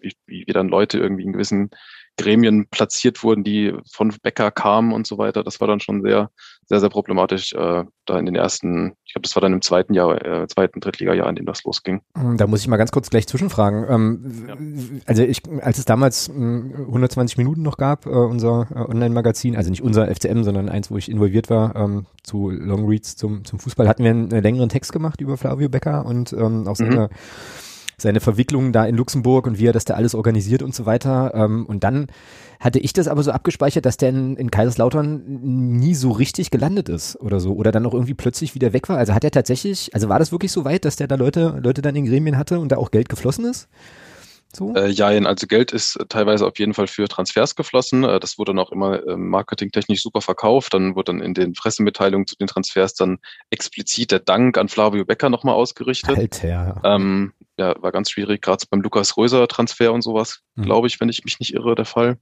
[0.00, 1.70] wie, wie, wie dann Leute irgendwie in gewissen
[2.16, 5.44] Gremien platziert wurden, die von Becker kamen und so weiter.
[5.44, 6.30] Das war dann schon sehr,
[6.66, 9.92] sehr, sehr problematisch äh, da in den ersten, ich glaube, das war dann im zweiten
[9.94, 12.00] Jahr, äh, zweiten Drittliga-Jahr, in dem das losging.
[12.36, 13.86] Da muss ich mal ganz kurz gleich zwischenfragen.
[13.88, 15.02] Ähm, ja.
[15.06, 19.70] Also ich, als es damals äh, 120 Minuten noch gab, äh, unser äh, Online-Magazin, also
[19.70, 23.88] nicht unser FCM, sondern eins, wo ich involviert war, ähm, zu Longreads zum, zum Fußball,
[23.88, 27.08] hatten wir einen, einen längeren Text gemacht über Flavio Becker und ähm, auch seine mhm
[27.98, 31.32] seine Verwicklungen da in Luxemburg und wie er das da alles organisiert und so weiter.
[31.34, 32.08] Ähm, und dann
[32.60, 36.88] hatte ich das aber so abgespeichert, dass der in, in Kaiserslautern nie so richtig gelandet
[36.88, 37.54] ist oder so.
[37.54, 38.98] Oder dann auch irgendwie plötzlich wieder weg war.
[38.98, 41.80] Also hat er tatsächlich, also war das wirklich so weit, dass der da Leute, Leute
[41.80, 43.68] dann in Gremien hatte und da auch Geld geflossen ist?
[44.54, 44.74] So?
[44.74, 48.04] Äh, ja, also Geld ist teilweise auf jeden Fall für Transfers geflossen.
[48.04, 50.74] Äh, das wurde dann auch immer äh, marketingtechnisch super verkauft.
[50.74, 53.18] Dann wurde dann in den Pressemitteilungen zu den Transfers dann
[53.50, 56.16] explizit der Dank an Flavio Becker nochmal ausgerichtet.
[56.16, 56.80] Alter.
[56.84, 60.64] Ähm, ja, war ganz schwierig, gerade beim Lukas Röser Transfer und sowas, mhm.
[60.64, 62.18] glaube ich, wenn ich mich nicht irre, der Fall.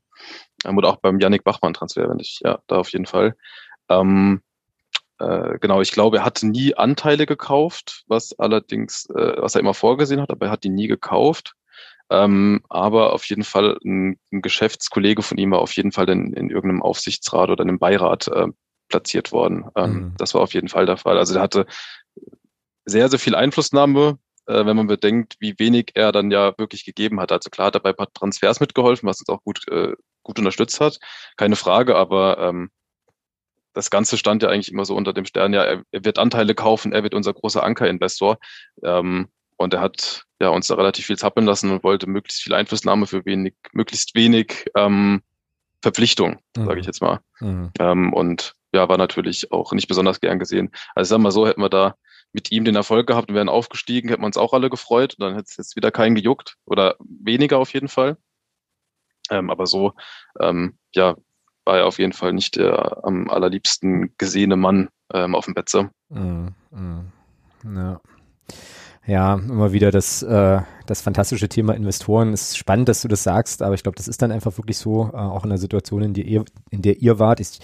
[0.64, 3.37] Ähm, oder auch beim Yannick Bachmann Transfer, wenn ich, ja, da auf jeden Fall.
[3.88, 4.42] Ähm,
[5.18, 9.74] äh, genau, ich glaube, er hat nie Anteile gekauft, was allerdings, äh, was er immer
[9.74, 11.54] vorgesehen hat, aber er hat die nie gekauft.
[12.10, 16.32] Ähm, aber auf jeden Fall ein, ein, Geschäftskollege von ihm war auf jeden Fall in,
[16.34, 18.48] in irgendeinem Aufsichtsrat oder einem Beirat äh,
[18.88, 19.66] platziert worden.
[19.74, 20.14] Ähm, mhm.
[20.18, 21.16] Das war auf jeden Fall der Fall.
[21.16, 21.66] Also er hatte
[22.84, 27.20] sehr, sehr viel Einflussnahme äh, wenn man bedenkt, wie wenig er dann ja wirklich gegeben
[27.20, 27.32] hat.
[27.32, 30.38] Also klar hat er bei ein paar Transfers mitgeholfen, was uns auch gut, äh, gut
[30.38, 30.98] unterstützt hat,
[31.36, 32.70] keine Frage, aber ähm,
[33.72, 36.54] das Ganze stand ja eigentlich immer so unter dem Stern, ja, er, er wird Anteile
[36.54, 38.38] kaufen, er wird unser großer Ankerinvestor.
[38.82, 42.54] Ähm, und er hat ja uns da relativ viel zappeln lassen und wollte möglichst viel
[42.54, 45.22] Einflussnahme für wenig, möglichst wenig ähm,
[45.82, 46.66] Verpflichtung, mhm.
[46.66, 47.20] sage ich jetzt mal.
[47.40, 47.70] Mhm.
[47.78, 50.70] Ähm, und ja, war natürlich auch nicht besonders gern gesehen.
[50.94, 51.94] Also sagen wir mal so, hätten wir da
[52.32, 55.14] mit ihm den Erfolg gehabt und wären aufgestiegen, hätten wir uns auch alle gefreut.
[55.14, 58.16] Und dann hätte es jetzt wieder keinen gejuckt oder weniger auf jeden Fall.
[59.30, 59.92] Ähm, aber so,
[60.40, 61.16] ähm, ja,
[61.64, 65.90] war er auf jeden Fall nicht der am allerliebsten gesehene Mann ähm, auf dem Betze.
[66.08, 67.12] Mm, mm,
[67.64, 68.00] ja.
[69.06, 72.32] Ja, immer wieder das, äh, das fantastische Thema Investoren.
[72.32, 74.78] Es ist spannend, dass du das sagst, aber ich glaube, das ist dann einfach wirklich
[74.78, 77.40] so, äh, auch in der Situation, in der ihr, in der ihr wart.
[77.40, 77.60] Ich,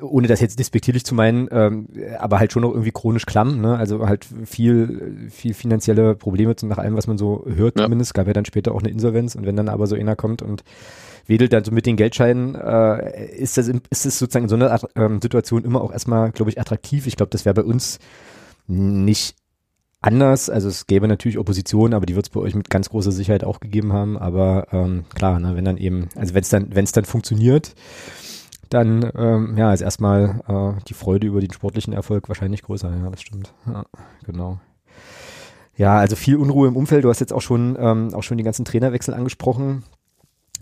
[0.00, 1.88] ohne das jetzt despektierlich zu meinen, ähm,
[2.18, 3.76] aber halt schon noch irgendwie chronisch klamm, ne?
[3.76, 7.84] Also halt viel, viel finanzielle Probleme nach allem, was man so hört ja.
[7.84, 8.14] zumindest.
[8.14, 10.64] Gab ja dann später auch eine Insolvenz und wenn dann aber so einer kommt und
[11.26, 14.80] wedelt dann so mit den Geldscheinen, äh, ist das ist das sozusagen in so einer
[14.96, 17.06] ähm, Situation immer auch erstmal, glaube ich, attraktiv.
[17.06, 17.98] Ich glaube, das wäre bei uns
[18.66, 19.36] nicht
[20.00, 20.50] anders.
[20.50, 23.44] Also es gäbe natürlich Opposition, aber die wird es bei euch mit ganz großer Sicherheit
[23.44, 24.18] auch gegeben haben.
[24.18, 27.74] Aber ähm, klar, ne, wenn dann eben, also wenn es dann, wenn es dann funktioniert,
[28.70, 32.90] dann ähm, ja, ist erstmal äh, die Freude über den sportlichen Erfolg wahrscheinlich größer.
[32.90, 33.52] Ja, das stimmt.
[33.66, 33.84] Ja,
[34.24, 34.60] genau.
[35.76, 37.04] Ja, also viel Unruhe im Umfeld.
[37.04, 39.82] Du hast jetzt auch schon ähm, auch schon die ganzen Trainerwechsel angesprochen.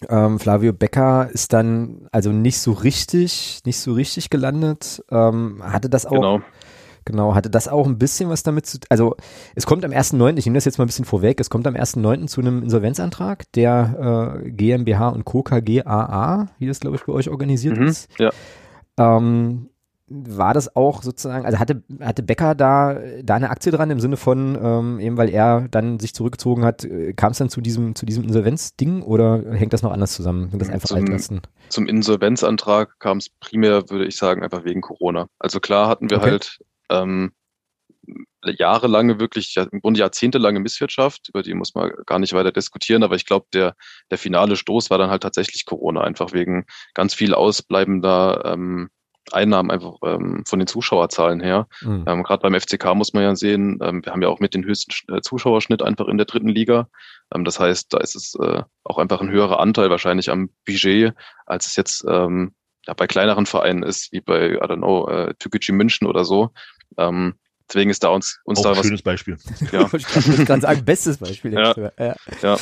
[0.08, 5.02] Ähm, Flavio Becker ist dann also nicht so richtig, nicht so richtig gelandet.
[5.10, 6.40] Ähm, hatte das auch, genau.
[7.08, 9.16] Genau, hatte das auch ein bisschen was damit zu Also
[9.54, 11.74] es kommt am 1.9., ich nehme das jetzt mal ein bisschen vorweg, es kommt am
[11.74, 12.26] 1.9.
[12.26, 15.42] zu einem Insolvenzantrag der äh, GmbH und Co.
[15.42, 18.08] KGAA, wie das glaube ich bei euch organisiert Mhm, ist.
[18.18, 18.30] ja.
[18.98, 19.70] Ähm,
[20.10, 24.16] war das auch sozusagen, also hatte, hatte Becker da, da eine Aktie dran im Sinne
[24.16, 27.94] von, ähm, eben weil er dann sich zurückgezogen hat, äh, kam es dann zu diesem,
[27.94, 30.48] zu diesem Insolvenzding oder hängt das noch anders zusammen?
[30.50, 31.40] Sind das einfach Zum- altlasten?
[31.68, 35.26] Zum Insolvenzantrag kam es primär, würde ich sagen, einfach wegen Corona.
[35.38, 36.30] Also klar hatten wir Okay.
[36.30, 36.58] halt
[36.90, 37.32] ähm,
[38.44, 43.16] jahrelange, wirklich im Grunde jahrzehntelange Misswirtschaft, über die muss man gar nicht weiter diskutieren, aber
[43.16, 43.74] ich glaube, der,
[44.10, 48.90] der finale Stoß war dann halt tatsächlich Corona, einfach wegen ganz viel ausbleibender ähm,
[49.32, 51.68] Einnahmen einfach ähm, von den Zuschauerzahlen her.
[51.82, 52.04] Mhm.
[52.06, 54.64] Ähm, Gerade beim FCK muss man ja sehen, ähm, wir haben ja auch mit den
[54.64, 56.88] höchsten äh, Zuschauerschnitt einfach in der dritten Liga.
[57.34, 61.14] Ähm, das heißt, da ist es äh, auch einfach ein höherer Anteil wahrscheinlich am Budget,
[61.46, 62.54] als es jetzt ähm,
[62.86, 66.50] ja, bei kleineren Vereinen ist, wie bei, I don't know, äh, Türkgücü München oder so.
[66.98, 67.34] Ähm,
[67.68, 69.38] deswegen ist da uns, uns Auch da ein was schönes Beispiel.
[69.72, 69.88] ja.
[69.92, 71.54] Ich gerade sagen, bestes Beispiel.
[71.54, 71.74] Ja.
[71.98, 72.14] Ja.
[72.42, 72.56] Ja.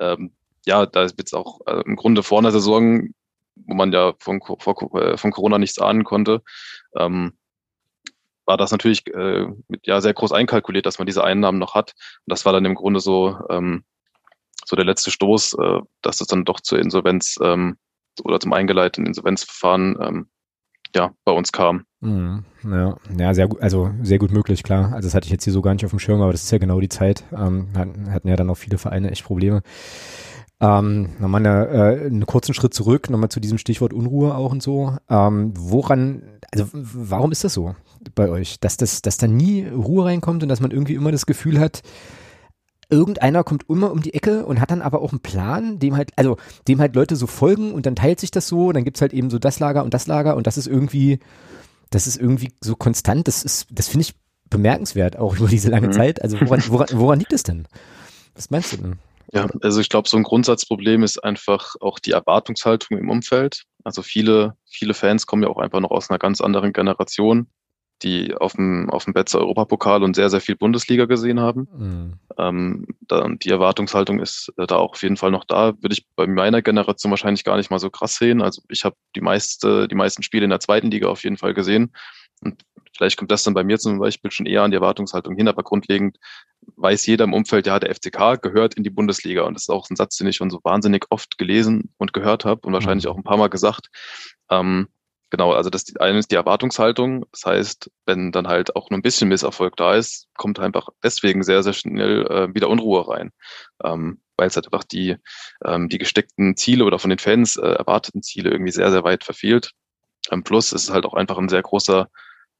[0.00, 0.32] ähm,
[0.66, 3.08] ja, da ist jetzt auch äh, im Grunde vor einer Saison,
[3.54, 6.42] wo man ja von, vor, äh, von Corona nichts ahnen konnte,
[6.96, 7.32] ähm,
[8.44, 11.94] war das natürlich äh, mit, ja sehr groß einkalkuliert, dass man diese Einnahmen noch hat.
[12.26, 13.84] Und das war dann im Grunde so ähm,
[14.64, 17.76] so der letzte Stoß, äh, dass es dann doch zur Insolvenz ähm,
[18.24, 20.28] oder zum eingeleiteten Insolvenzverfahren ähm,
[20.96, 21.84] ja bei uns kam.
[22.00, 22.44] Mhm.
[22.64, 24.92] Ja, ja, sehr gut, also sehr gut möglich, klar.
[24.92, 26.50] Also das hatte ich jetzt hier so gar nicht auf dem Schirm, aber das ist
[26.50, 27.24] ja genau die Zeit.
[27.32, 29.62] Ähm, hatten, hatten ja dann auch viele Vereine echt Probleme.
[30.58, 34.62] Ähm, nochmal eine, äh, einen kurzen Schritt zurück, nochmal zu diesem Stichwort Unruhe auch und
[34.62, 34.96] so.
[35.08, 37.74] Ähm, woran, also warum ist das so
[38.14, 41.26] bei euch, dass das, dass da nie Ruhe reinkommt und dass man irgendwie immer das
[41.26, 41.82] Gefühl hat,
[42.88, 46.12] irgendeiner kommt immer um die Ecke und hat dann aber auch einen Plan, dem halt,
[46.16, 46.36] also
[46.68, 49.12] dem halt Leute so folgen und dann teilt sich das so und dann gibt's halt
[49.12, 51.18] eben so das Lager und das Lager und das ist irgendwie,
[51.90, 54.14] das ist irgendwie so konstant, das ist, das finde ich
[54.50, 55.92] bemerkenswert, auch über diese lange Mhm.
[55.92, 56.22] Zeit.
[56.22, 57.66] Also woran, woran, woran liegt es denn?
[58.34, 58.98] Was meinst du denn?
[59.32, 63.64] Ja, also ich glaube, so ein Grundsatzproblem ist einfach auch die Erwartungshaltung im Umfeld.
[63.82, 67.48] Also viele, viele Fans kommen ja auch einfach noch aus einer ganz anderen Generation,
[68.02, 71.68] die auf dem, auf dem Betzer Europapokal und sehr, sehr viel Bundesliga gesehen haben.
[71.76, 72.12] Mhm.
[72.38, 75.74] Ähm, da, die Erwartungshaltung ist äh, da auch auf jeden Fall noch da.
[75.80, 78.42] Würde ich bei meiner Generation wahrscheinlich gar nicht mal so krass sehen.
[78.42, 81.54] Also ich habe die meiste, die meisten Spiele in der zweiten Liga auf jeden Fall
[81.54, 81.92] gesehen.
[82.42, 82.62] Und
[82.94, 85.62] vielleicht kommt das dann bei mir zum Beispiel schon eher an die Erwartungshaltung hin, aber
[85.62, 86.18] grundlegend
[86.76, 89.42] weiß jeder im Umfeld, ja, der FCK gehört in die Bundesliga.
[89.42, 92.44] Und das ist auch ein Satz, den ich schon so wahnsinnig oft gelesen und gehört
[92.44, 93.88] habe und wahrscheinlich auch ein paar Mal gesagt.
[94.50, 94.88] Ähm,
[95.30, 97.26] genau, also das eine ist die Erwartungshaltung.
[97.32, 101.42] Das heißt, wenn dann halt auch nur ein bisschen Misserfolg da ist, kommt einfach deswegen
[101.42, 103.30] sehr, sehr schnell äh, wieder Unruhe rein.
[103.84, 105.16] Ähm, weil es halt einfach die,
[105.64, 109.24] ähm, die gesteckten Ziele oder von den Fans äh, erwarteten Ziele irgendwie sehr, sehr weit
[109.24, 109.72] verfehlt.
[110.30, 112.08] Ähm, plus ist es halt auch einfach ein sehr großer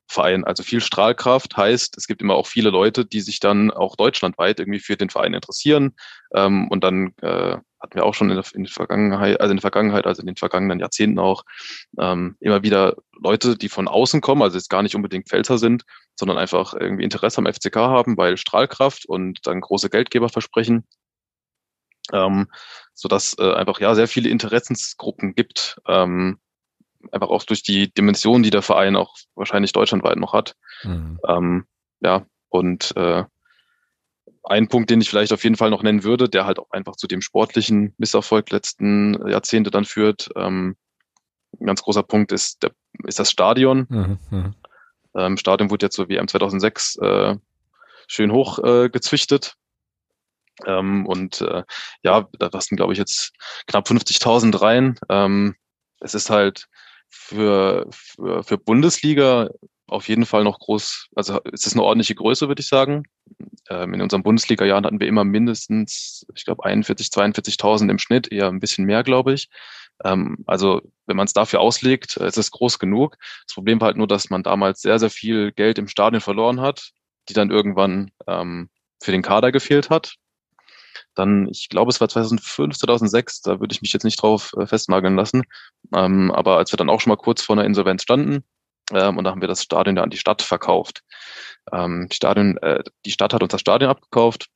[0.09, 0.45] Verein.
[0.45, 4.61] Also viel Strahlkraft heißt, es gibt immer auch viele Leute, die sich dann auch deutschlandweit
[4.61, 5.95] irgendwie für den Verein interessieren.
[6.35, 9.57] Ähm, und dann äh, hatten wir auch schon in der, in der Vergangenheit, also in
[9.57, 11.45] der Vergangenheit, also in den vergangenen Jahrzehnten auch
[11.99, 15.85] ähm, immer wieder Leute, die von außen kommen, also jetzt gar nicht unbedingt Pfälzer sind,
[16.15, 20.85] sondern einfach irgendwie Interesse am FCK haben, weil Strahlkraft und dann große Geldgeber versprechen.
[22.13, 22.49] Ähm,
[22.95, 26.39] so dass äh, einfach ja sehr viele Interessensgruppen gibt, ähm,
[27.13, 30.57] einfach auch durch die Dimension, die der Verein auch wahrscheinlich deutschlandweit noch hat.
[30.83, 31.19] Mhm.
[31.27, 31.67] Ähm,
[32.01, 33.25] ja, und äh,
[34.45, 36.97] ein Punkt, den ich vielleicht auf jeden Fall noch nennen würde, der halt auch einfach
[36.97, 40.29] zu dem sportlichen Misserfolg letzten Jahrzehnte dann führt.
[40.37, 40.77] Ähm,
[41.61, 42.71] ein ganz großer Punkt ist, der,
[43.05, 43.87] ist das Stadion.
[43.89, 44.19] Mhm.
[44.31, 44.55] Mhm.
[45.15, 47.37] Ähm, Stadion wurde jetzt zur WM 2006 äh,
[48.07, 49.55] schön hoch äh, gezüchtet.
[50.65, 51.65] Ähm, und äh,
[52.03, 53.33] ja, da passen, glaube ich, jetzt
[53.67, 54.99] knapp 50.000 rein.
[55.09, 55.55] Ähm,
[56.01, 56.69] es ist halt
[57.09, 59.49] für, für, für Bundesliga
[59.89, 63.05] auf jeden Fall noch groß, also es ist eine ordentliche Größe, würde ich sagen.
[63.71, 68.49] Ähm, in unseren Bundesliga-Jahren hatten wir immer mindestens, ich glaube, 41, 42.000 im Schnitt, eher
[68.49, 69.49] ein bisschen mehr, glaube ich.
[70.05, 73.17] Ähm, also wenn man es dafür auslegt, äh, es ist groß genug.
[73.47, 76.61] Das Problem war halt nur, dass man damals sehr, sehr viel Geld im Stadion verloren
[76.61, 76.91] hat,
[77.29, 78.69] die dann irgendwann ähm,
[79.01, 80.17] für den Kader gefehlt hat.
[81.17, 84.67] Dann, ich glaube, es war 2005, 2006, da würde ich mich jetzt nicht drauf äh,
[84.67, 85.43] festnageln lassen.
[85.95, 88.45] Ähm, aber als wir dann auch schon mal kurz vor einer Insolvenz standen,
[88.93, 91.03] ähm, und da haben wir das Stadion ja an die Stadt verkauft.
[91.73, 94.49] Ähm, die, Stadion, äh, die Stadt hat uns das Stadion abgekauft,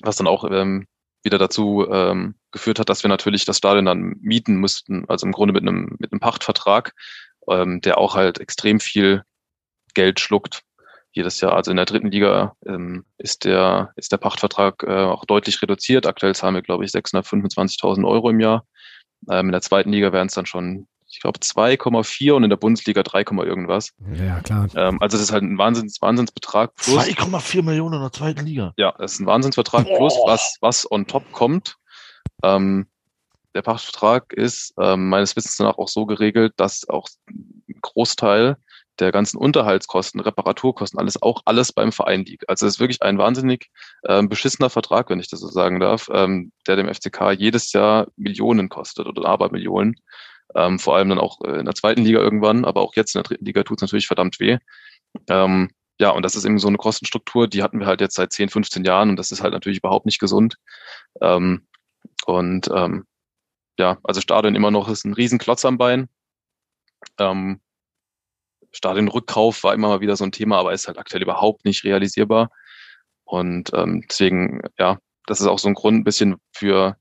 [0.00, 0.86] was dann auch ähm,
[1.24, 5.32] wieder dazu ähm, geführt hat, dass wir natürlich das Stadion dann mieten mussten, also im
[5.32, 6.94] Grunde mit einem, mit einem Pachtvertrag,
[7.48, 9.24] ähm, der auch halt extrem viel
[9.94, 10.62] Geld schluckt
[11.16, 11.54] jedes Jahr.
[11.54, 16.06] Also in der dritten Liga ähm, ist der ist der Pachtvertrag äh, auch deutlich reduziert.
[16.06, 18.64] Aktuell zahlen wir, glaube ich, 625.000 Euro im Jahr.
[19.30, 22.58] Ähm, in der zweiten Liga wären es dann schon, ich glaube 2,4 und in der
[22.58, 23.92] Bundesliga 3, irgendwas.
[24.12, 24.68] Ja, klar.
[24.76, 26.72] Ähm, also das ist halt ein Wahnsinns, Wahnsinnsbetrag.
[26.78, 28.74] 2,4 Millionen in der zweiten Liga.
[28.76, 29.96] Ja, das ist ein Wahnsinnsvertrag Boah.
[29.96, 31.76] plus, was, was on top kommt.
[32.42, 32.86] Ähm,
[33.54, 38.58] der Pachtvertrag ist ähm, meines Wissens nach auch so geregelt, dass auch ein Großteil
[39.00, 42.48] der ganzen Unterhaltskosten, Reparaturkosten, alles auch alles beim Verein liegt.
[42.48, 43.70] Also es ist wirklich ein wahnsinnig
[44.06, 48.08] ähm, beschissener Vertrag, wenn ich das so sagen darf, ähm, der dem FCK jedes Jahr
[48.16, 49.96] Millionen kostet oder aber Millionen.
[50.54, 53.18] Ähm, vor allem dann auch äh, in der zweiten Liga irgendwann, aber auch jetzt in
[53.18, 54.58] der dritten Liga tut es natürlich verdammt weh.
[55.28, 58.32] Ähm, ja, und das ist eben so eine Kostenstruktur, die hatten wir halt jetzt seit
[58.32, 60.56] 10, 15 Jahren und das ist halt natürlich überhaupt nicht gesund.
[61.20, 61.66] Ähm,
[62.26, 63.06] und ähm,
[63.78, 66.08] ja, also Stadion immer noch ist ein Riesenklotz am Bein.
[67.18, 67.60] Ähm,
[68.76, 72.50] Stadionrückkauf war immer mal wieder so ein Thema, aber ist halt aktuell überhaupt nicht realisierbar.
[73.24, 76.96] Und ähm, deswegen, ja, das ist auch so ein Grund ein bisschen für,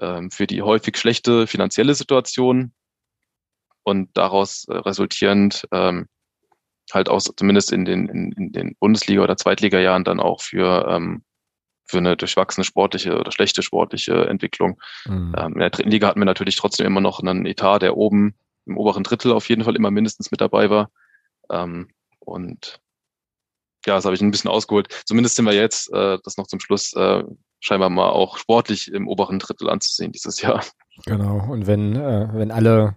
[0.00, 2.72] ähm, für die häufig schlechte finanzielle Situation
[3.82, 6.06] und daraus äh, resultierend ähm,
[6.92, 11.24] halt auch zumindest in den, in, in den Bundesliga- oder Zweitliga-Jahren dann auch für, ähm,
[11.84, 14.80] für eine durchwachsene sportliche oder schlechte sportliche Entwicklung.
[15.06, 15.34] Mhm.
[15.36, 18.34] Ähm, in der dritten Liga hatten wir natürlich trotzdem immer noch einen Etat, der oben
[18.66, 20.90] im oberen Drittel auf jeden Fall immer mindestens mit dabei war.
[21.50, 22.80] Ähm, und
[23.86, 24.88] ja, das habe ich ein bisschen ausgeholt.
[25.06, 27.24] Zumindest sind wir jetzt, äh, das noch zum Schluss, äh,
[27.62, 30.62] scheinbar mal auch sportlich im oberen Drittel anzusehen dieses Jahr.
[31.06, 32.94] Genau, und wenn, äh, wenn alle,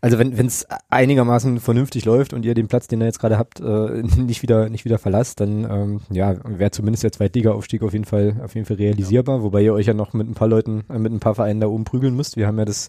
[0.00, 3.60] also wenn es einigermaßen vernünftig läuft und ihr den Platz, den ihr jetzt gerade habt,
[3.60, 8.06] äh, nicht wieder nicht wieder verlasst, dann ähm, ja, wäre zumindest der Zweitliga-Aufstieg auf jeden
[8.06, 10.98] Fall auf jeden Fall realisierbar, wobei ihr euch ja noch mit ein paar Leuten, äh,
[10.98, 12.36] mit ein paar Vereinen da oben prügeln müsst.
[12.36, 12.88] Wir haben ja das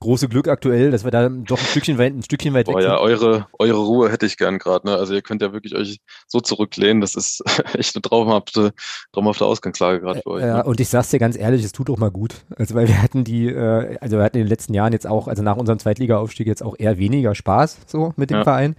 [0.00, 2.82] große Glück aktuell, dass wir da doch ein Stückchen weit, ein Stückchen weit Boah, weg
[2.82, 2.90] sind.
[2.90, 4.88] ja, eure, eure Ruhe hätte ich gern gerade.
[4.88, 4.96] Ne?
[4.96, 7.00] Also ihr könnt ja wirklich euch so zurücklehnen.
[7.00, 8.72] Das ist echt eine traumhafte,
[9.12, 10.42] traumhafte Ausgangslage gerade für euch.
[10.54, 12.44] Ja, und ich sag's dir ganz ehrlich, es tut doch mal gut.
[12.56, 15.28] Also weil wir hatten die, äh, also wir hatten in den letzten Jahren jetzt auch,
[15.28, 18.44] also nach unserem Zweitliga-Aufstieg jetzt auch eher weniger Spaß so mit dem Ja.
[18.44, 18.76] Verein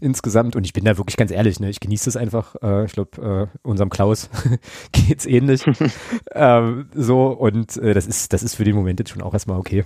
[0.00, 0.56] insgesamt.
[0.56, 2.56] Und ich bin da wirklich ganz ehrlich, ne, ich genieße das einfach.
[2.62, 4.30] Äh, ich glaube, äh, unserem Klaus
[4.92, 5.64] geht's ähnlich.
[6.32, 9.58] ähm, so und äh, das ist, das ist für den Moment jetzt schon auch erstmal
[9.58, 9.84] okay.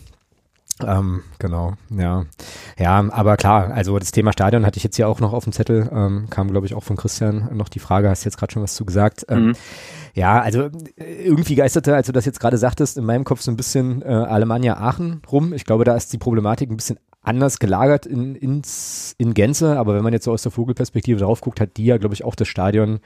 [0.85, 2.25] Ähm, genau, ja.
[2.79, 5.53] Ja, aber klar, also das Thema Stadion hatte ich jetzt hier auch noch auf dem
[5.55, 8.63] Zettel, ähm, kam glaube ich auch von Christian noch die Frage, hast jetzt gerade schon
[8.63, 9.25] was zu gesagt.
[9.29, 9.53] Ähm, Mhm.
[10.15, 13.51] ja, also äh, irgendwie geisterte, als du das jetzt gerade sagtest, in meinem Kopf so
[13.51, 15.53] ein bisschen äh, Alemannia Aachen rum.
[15.55, 19.95] Ich glaube, da ist die Problematik ein bisschen anders gelagert in, ins, in Gänze, aber
[19.97, 22.35] wenn man jetzt so aus der Vogelperspektive drauf guckt, hat die ja, glaube ich, auch
[22.37, 23.01] das Stadion,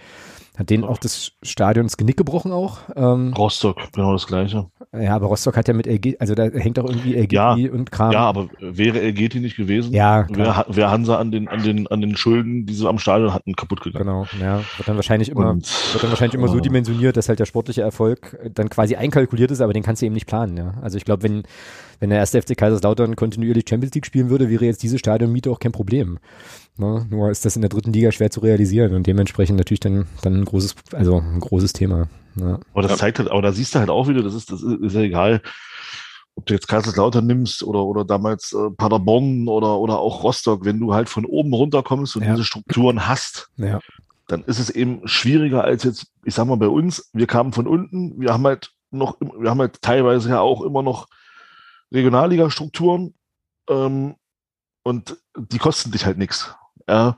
[0.61, 2.81] hat denen auch das Stadion das Genick gebrochen auch.
[2.94, 4.66] Ähm, Rostock, genau das gleiche.
[4.92, 7.90] ja, aber Rostock hat ja mit LG, also da hängt auch irgendwie LG Ja, und
[7.90, 8.12] Kram.
[8.12, 12.03] Ja, aber wäre Elgeti nicht gewesen, Ja, wäre wär Hansa an den, an, den, an
[12.03, 14.05] den Schulden, die sie am Stadion hatten, kaputt gegangen.
[14.05, 17.31] Genau, ja, wird dann wahrscheinlich immer, Und, wird dann wahrscheinlich immer so äh, dimensioniert, dass
[17.31, 20.59] halt der sportliche Erfolg dann quasi einkalkuliert ist, aber den kannst du eben nicht planen,
[20.59, 20.75] ja.
[20.83, 21.44] Also ich glaube, wenn,
[22.01, 25.59] wenn der erste FC Kaiserslautern kontinuierlich Champions League spielen würde, wäre jetzt diese Stadionmiete auch
[25.59, 26.18] kein Problem.
[26.76, 27.06] Ne?
[27.11, 30.35] Nur ist das in der dritten Liga schwer zu realisieren und dementsprechend natürlich dann, dann
[30.35, 32.09] ein großes, also ein großes Thema.
[32.37, 32.59] Ja.
[32.72, 34.80] Aber das zeigt halt, aber da siehst du halt auch wieder, das ist, das ist,
[34.80, 35.42] ist ja egal,
[36.37, 40.80] ob du jetzt Kaiserslautern nimmst oder, oder damals äh, Paderborn oder, oder auch Rostock, wenn
[40.80, 42.30] du halt von oben runterkommst und Ja.
[42.33, 43.80] diese Strukturen hast, ja.
[44.28, 47.11] dann ist es eben schwieriger als jetzt, ich sag mal, bei uns.
[47.12, 50.83] Wir kamen von unten, wir haben halt noch, wir haben halt teilweise ja auch immer
[50.83, 51.09] noch
[51.92, 53.14] Regionalliga-Strukturen
[53.68, 54.14] ähm,
[54.83, 56.54] und die kosten dich halt nichts.
[56.90, 57.16] Ja,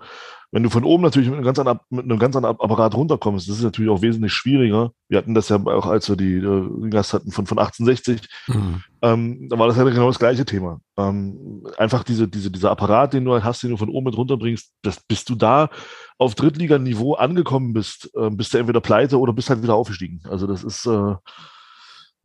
[0.55, 3.49] wenn du von oben natürlich mit einem ganz anderen, mit einem ganz anderen Apparat runterkommst,
[3.49, 4.93] das ist natürlich auch wesentlich schwieriger.
[5.09, 8.83] Wir hatten das ja auch, als wir die äh, Gast hatten von, von 1860, Mhm.
[9.01, 10.81] ähm, da war das ja genau das gleiche Thema.
[10.99, 14.17] Ähm, einfach diese, diese, dieser Apparat, den du halt hast, den du von oben mit
[14.17, 15.71] runterbringst, das, bis du da
[16.19, 20.21] auf Drittliganiveau angekommen bist, äh, bist du entweder pleite oder bist halt wieder aufgestiegen.
[20.29, 21.15] Also das ist äh.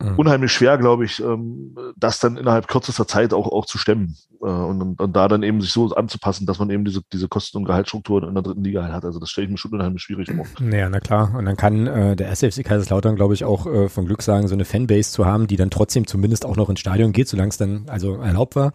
[0.00, 4.46] Unheimlich schwer, glaube ich, ähm, das dann innerhalb kürzester Zeit auch, auch zu stemmen äh,
[4.46, 7.64] und, und, da dann eben sich so anzupassen, dass man eben diese, diese Kosten- und
[7.64, 9.04] Gehaltsstrukturen in der dritten Liga halt hat.
[9.04, 10.46] Also das stelle ich mir schon unheimlich schwierig vor.
[10.78, 11.34] Ja, na klar.
[11.34, 14.54] Und dann kann äh, der SFC Kaiserslautern, glaube ich, auch äh, von Glück sagen, so
[14.54, 17.56] eine Fanbase zu haben, die dann trotzdem zumindest auch noch ins Stadion geht, solange es
[17.56, 18.74] dann also erlaubt war.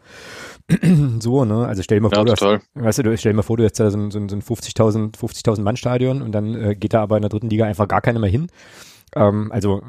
[1.20, 1.66] so, ne?
[1.66, 2.62] Also stell dir mal Ja, vor, du hast, total.
[2.74, 4.42] weißt du, stell dir mal vor, du hast da so ein, so ein so ein
[4.42, 7.88] 50.000 50.000 Mann Stadion und dann äh, geht da aber in der dritten Liga einfach
[7.88, 8.48] gar keiner mehr hin.
[9.16, 9.82] Ähm, also,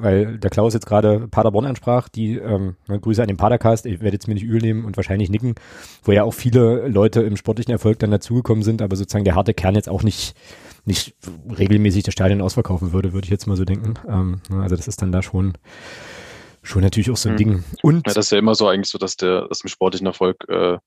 [0.00, 4.00] weil der Klaus jetzt gerade Paderborn ansprach, die ähm, ne, Grüße an den Padercast, ich
[4.00, 5.54] werde jetzt mir nicht übel nehmen und wahrscheinlich nicken,
[6.02, 9.54] wo ja auch viele Leute im sportlichen Erfolg dann dazugekommen sind, aber sozusagen der harte
[9.54, 10.34] Kern jetzt auch nicht
[10.84, 11.14] nicht
[11.56, 13.94] regelmäßig das Stadion ausverkaufen würde, würde ich jetzt mal so denken.
[14.08, 15.52] Ähm, ne, also das ist dann da schon
[16.64, 17.38] schon natürlich auch so ein Hm.
[17.38, 17.64] Ding.
[17.82, 20.44] Und Ja, das ist ja immer so eigentlich so, dass der, dass im sportlichen Erfolg
[20.48, 20.78] äh,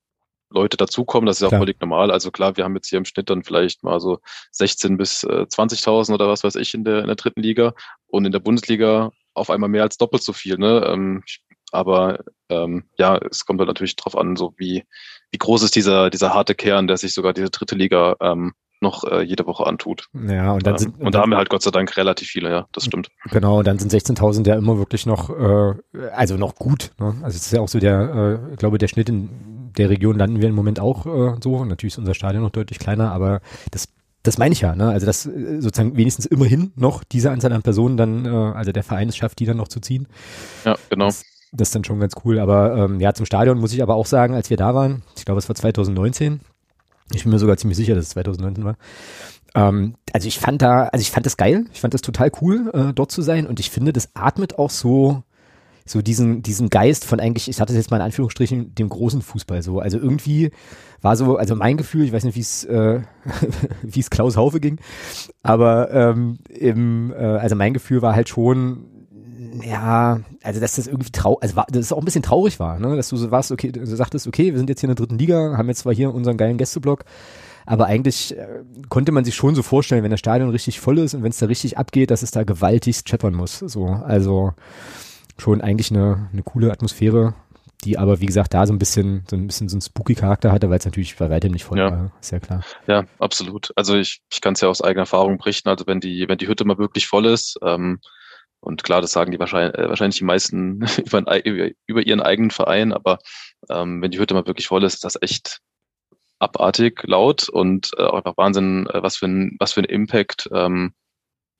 [0.49, 1.25] Leute dazukommen.
[1.25, 2.11] Das ist ja auch völlig normal.
[2.11, 4.19] Also klar, wir haben jetzt hier im Schnitt dann vielleicht mal so
[4.51, 7.73] 16 bis äh, 20.000 oder was weiß ich in der, in der dritten Liga
[8.07, 10.57] und in der Bundesliga auf einmal mehr als doppelt so viel.
[10.57, 10.85] Ne?
[10.87, 11.23] Ähm,
[11.71, 14.83] Aber ähm, ja, es kommt halt natürlich drauf an, so wie,
[15.31, 19.03] wie groß ist dieser, dieser harte Kern, der sich sogar diese dritte Liga ähm, noch
[19.05, 20.07] äh, jede Woche antut.
[20.13, 22.49] Ja, und dann sind, ähm, und da haben wir halt Gott sei Dank relativ viele,
[22.49, 23.09] ja, das stimmt.
[23.31, 25.73] Genau, und dann sind 16.000 ja immer wirklich noch, äh,
[26.13, 26.91] also noch gut.
[26.99, 27.15] Ne?
[27.23, 30.17] Also es ist ja auch so der, äh, ich glaube, der Schnitt in der Region
[30.17, 31.65] landen wir im Moment auch äh, so.
[31.65, 33.87] Natürlich ist unser Stadion noch deutlich kleiner, aber das
[34.25, 34.89] das meine ich ja, ne?
[34.89, 38.83] Also dass äh, sozusagen wenigstens immerhin noch diese Anzahl an Personen dann, äh, also der
[38.83, 40.07] Verein es schafft, die dann noch zu ziehen.
[40.65, 41.05] Ja, genau.
[41.05, 42.39] Das, das ist dann schon ganz cool.
[42.39, 45.25] Aber ähm, ja, zum Stadion muss ich aber auch sagen, als wir da waren, ich
[45.25, 46.39] glaube, es war 2019,
[47.13, 48.77] ich bin mir sogar ziemlich sicher, dass es 2019 war.
[49.53, 52.71] Ähm, also ich fand da, also ich fand das geil, ich fand das total cool,
[52.73, 55.23] äh, dort zu sein und ich finde, das atmet auch so,
[55.85, 59.21] so diesen, diesen Geist von eigentlich, ich hatte es jetzt mal in Anführungsstrichen, dem großen
[59.21, 59.79] Fußball so.
[59.79, 60.49] Also irgendwie
[61.01, 63.01] war so, also mein Gefühl, ich weiß nicht, wie es, äh,
[63.83, 64.79] wie es Klaus Haufe ging,
[65.43, 68.85] aber ähm, im, äh, also mein Gefühl war halt schon,
[69.63, 72.79] ja, also dass das irgendwie traurig, also war, dass es auch ein bisschen traurig war,
[72.79, 72.95] ne?
[72.95, 75.19] dass du so warst, okay, du sagtest, okay, wir sind jetzt hier in der dritten
[75.19, 77.05] Liga, haben jetzt zwar hier unseren geilen Gästeblock,
[77.67, 81.13] aber eigentlich äh, konnte man sich schon so vorstellen, wenn das Stadion richtig voll ist
[81.13, 83.59] und wenn es da richtig abgeht, dass es da gewaltig scheppern muss.
[83.59, 84.53] So, also
[85.37, 87.33] schon eigentlich eine, eine coole Atmosphäre,
[87.83, 90.51] die aber wie gesagt da so ein bisschen so ein bisschen so einen spooky Charakter
[90.51, 91.91] hatte, weil es natürlich bei weitem nicht voll ja.
[91.91, 92.63] war, ist ja klar.
[92.87, 93.71] Ja, absolut.
[93.75, 95.69] Also ich, ich kann es ja aus eigener Erfahrung berichten.
[95.69, 97.99] Also wenn die wenn die Hütte mal wirklich voll ist, ähm,
[98.65, 102.51] und klar, das sagen die wahrscheinlich, äh, wahrscheinlich die meisten über, über, über, ihren eigenen
[102.51, 103.19] Verein, aber
[103.69, 105.61] ähm, wenn die Hütte mal wirklich voll ist, ist das echt
[106.39, 110.93] abartig laut und äh, einfach Wahnsinn, äh, was für ein, was für ein Impact ähm,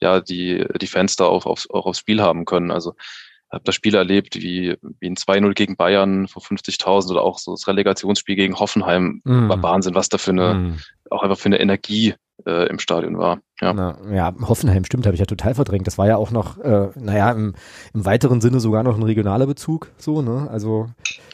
[0.01, 2.71] ja die, die Fans da auch, aufs, auch aufs Spiel haben können.
[2.71, 2.95] Also
[3.51, 7.51] habe das Spiel erlebt, wie, wie ein 2-0 gegen Bayern vor 50.000 oder auch so
[7.51, 9.21] das Relegationsspiel gegen Hoffenheim.
[9.23, 9.49] Mm.
[9.49, 10.79] War Wahnsinn, was da für eine, mm.
[11.11, 13.39] auch einfach für eine Energie äh, im Stadion war.
[13.61, 15.87] Ja, Na, ja Hoffenheim stimmt, habe ich ja total verdrängt.
[15.87, 17.55] Das war ja auch noch, äh, naja, im,
[17.93, 20.47] im weiteren Sinne sogar noch ein regionaler Bezug, so, ne?
[20.51, 20.87] Also.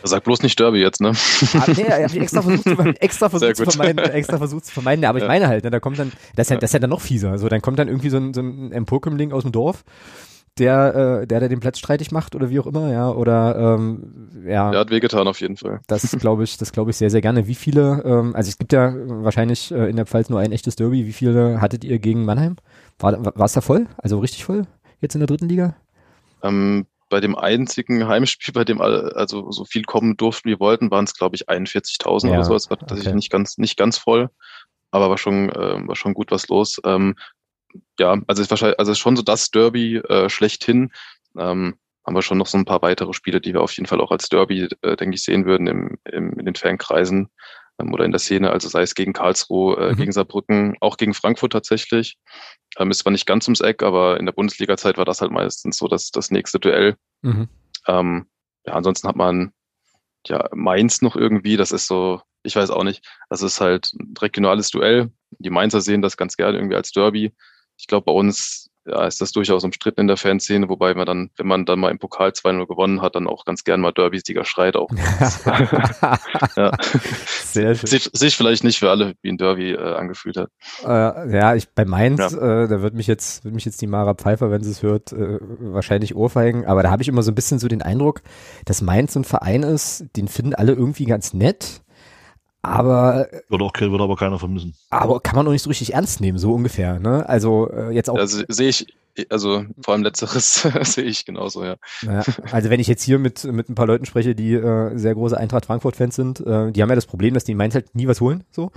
[0.03, 1.13] Sag bloß nicht Derby jetzt, ne?
[1.53, 5.05] Ah, nee, habe ich extra versucht, zu, extra versucht zu vermeiden, extra versucht zu vermeiden.
[5.05, 6.89] aber ich meine halt, ne, da kommt dann, das ist ja, das ist ja dann
[6.91, 7.37] noch fieser.
[7.37, 9.83] So, dann kommt dann irgendwie so ein, so ein Empokömmling aus dem Dorf
[10.61, 14.29] der, äh, der, der den Platz streitig macht oder wie auch immer, ja, oder ähm,
[14.45, 14.69] ja.
[14.69, 15.79] Der hat wehgetan auf jeden Fall.
[15.87, 17.47] Das glaube ich, das glaube ich sehr, sehr gerne.
[17.47, 20.75] Wie viele, ähm, also es gibt ja wahrscheinlich äh, in der Pfalz nur ein echtes
[20.75, 21.07] Derby.
[21.07, 22.57] Wie viele hattet ihr gegen Mannheim?
[22.99, 23.87] War, es da voll?
[23.97, 24.67] Also richtig voll
[24.99, 25.75] jetzt in der dritten Liga?
[26.43, 31.05] Ähm, bei dem einzigen Heimspiel, bei dem also so viel kommen durften, wie wollten, waren
[31.05, 32.53] es glaube ich 41.000 ja, oder so.
[32.53, 33.15] Es war tatsächlich okay.
[33.15, 34.29] nicht ganz nicht ganz voll,
[34.91, 36.79] aber war schon äh, war schon gut was los.
[36.85, 37.15] Ähm,
[37.99, 40.91] ja, also ist wahrscheinlich, also ist schon so das Derby äh, schlechthin.
[41.37, 44.01] Ähm, haben wir schon noch so ein paar weitere Spiele, die wir auf jeden Fall
[44.01, 47.29] auch als Derby, äh, denke ich, sehen würden im, im, in den Fankreisen
[47.79, 48.51] ähm, oder in der Szene.
[48.51, 49.97] Also sei es gegen Karlsruhe, äh, mhm.
[49.97, 52.17] gegen Saarbrücken, auch gegen Frankfurt tatsächlich.
[52.77, 55.77] Ähm, ist zwar nicht ganz ums Eck, aber in der Bundesliga-Zeit war das halt meistens
[55.77, 56.95] so das, das nächste Duell.
[57.21, 57.49] Mhm.
[57.87, 58.25] Ähm,
[58.65, 59.53] ja, ansonsten hat man
[60.27, 64.13] ja Mainz noch irgendwie, das ist so, ich weiß auch nicht, das ist halt ein
[64.19, 65.11] regionales Duell.
[65.39, 67.33] Die Mainzer sehen das ganz gerne irgendwie als Derby
[67.81, 71.29] ich glaube, bei uns ja, ist das durchaus umstritten in der Fanszene, wobei man dann,
[71.37, 74.43] wenn man dann mal im Pokal 2-0 gewonnen hat, dann auch ganz gern mal Derby-Sieger
[74.45, 74.89] schreit auch.
[76.55, 76.71] ja.
[76.81, 77.87] Sehr schön.
[77.87, 80.49] Sich, sich, vielleicht nicht für alle wie ein Derby äh, angefühlt hat.
[80.83, 82.63] Äh, ja, ich bei Mainz, ja.
[82.63, 85.11] äh, da wird mich jetzt, wird mich jetzt die Mara Pfeiffer, wenn sie es hört,
[85.11, 88.21] äh, wahrscheinlich ohrfeigen, aber da habe ich immer so ein bisschen so den Eindruck,
[88.65, 91.81] dass Mainz so ein Verein ist, den finden alle irgendwie ganz nett
[92.63, 94.75] aber wird auch wird aber keiner vermissen.
[94.89, 96.99] Aber kann man auch nicht so richtig ernst nehmen, so ungefähr.
[96.99, 97.27] Ne?
[97.27, 98.17] Also äh, jetzt auch.
[98.17, 98.85] Also sehe ich,
[99.29, 101.75] also vor allem letzteres sehe ich genauso, ja.
[102.03, 105.15] Naja, also wenn ich jetzt hier mit mit ein paar Leuten spreche, die äh, sehr
[105.15, 107.73] große Eintracht Frankfurt Fans sind, äh, die haben ja das Problem, dass die in Mainz
[107.73, 108.71] halt nie was holen, so.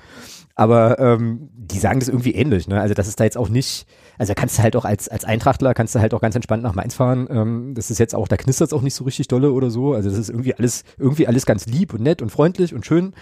[0.54, 2.68] Aber ähm, die sagen das irgendwie ähnlich.
[2.68, 2.80] Ne?
[2.80, 3.86] Also das ist da jetzt auch nicht.
[4.16, 6.62] Also da kannst du halt auch als als Eintrachtler kannst du halt auch ganz entspannt
[6.62, 7.26] nach Mainz fahren.
[7.28, 9.92] Ähm, das ist jetzt auch, da knistert es auch nicht so richtig dolle oder so.
[9.92, 13.12] Also das ist irgendwie alles irgendwie alles ganz lieb und nett und freundlich und schön.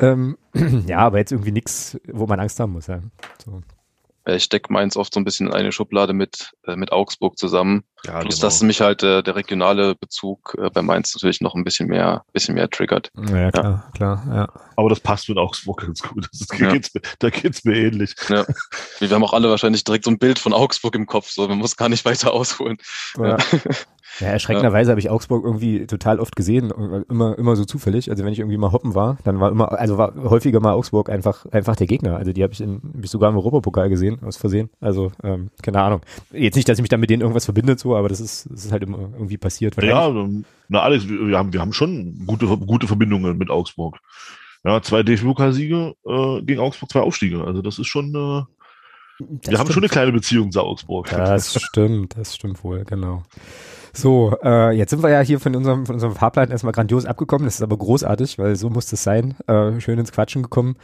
[0.00, 0.36] Ähm,
[0.86, 2.86] ja, aber jetzt irgendwie nichts, wo man Angst haben muss.
[2.86, 3.00] Ja.
[3.44, 3.62] So.
[4.26, 7.84] Ich stecke meins oft so ein bisschen in eine Schublade mit, äh, mit Augsburg zusammen.
[8.04, 8.46] Ja, Plus, genau.
[8.46, 12.24] dass mich halt äh, der regionale Bezug äh, bei Mainz natürlich noch ein bisschen mehr,
[12.32, 13.10] bisschen mehr triggert.
[13.16, 13.90] Ja, klar, ja.
[13.94, 14.48] klar, ja.
[14.76, 16.28] Aber das passt mit Augsburg ganz gut.
[16.30, 16.70] Das ist, ja.
[16.70, 18.14] geht's, da geht's mir ähnlich.
[18.28, 18.44] Ja.
[18.98, 21.58] Wir haben auch alle wahrscheinlich direkt so ein Bild von Augsburg im Kopf, so man
[21.58, 22.76] muss gar nicht weiter ausholen.
[23.18, 23.38] Ja.
[24.20, 24.92] Ja, erschreckenderweise ja.
[24.92, 26.70] habe ich Augsburg irgendwie total oft gesehen,
[27.08, 28.10] immer, immer so zufällig.
[28.10, 31.10] Also wenn ich irgendwie mal hoppen war, dann war immer, also war häufiger mal Augsburg
[31.10, 32.16] einfach, einfach der Gegner.
[32.16, 34.70] Also die habe ich, in, hab ich sogar im Europapokal gesehen, aus Versehen.
[34.80, 36.00] Also, ähm, keine Ahnung.
[36.32, 38.66] Jetzt nicht, dass ich mich dann mit denen irgendwas verbindet, so, aber das ist, das
[38.66, 39.80] ist halt immer irgendwie passiert.
[39.82, 40.12] Ja,
[40.68, 43.98] na Alex, wir haben, wir haben schon gute, gute Verbindungen mit Augsburg.
[44.64, 47.44] Ja, zwei DFB-Pokalsiege äh, gegen Augsburg, zwei Aufstiege.
[47.44, 48.44] Also das ist schon, äh,
[49.20, 49.58] wir stimmt.
[49.58, 51.08] haben schon eine kleine Beziehung zu Augsburg.
[51.10, 53.22] Das stimmt, das stimmt wohl, genau.
[53.92, 57.46] So, äh, jetzt sind wir ja hier von unserem, von unserem Fahrplan erstmal grandios abgekommen.
[57.46, 59.34] Das ist aber großartig, weil so muss das sein.
[59.46, 60.76] Äh, schön ins Quatschen gekommen.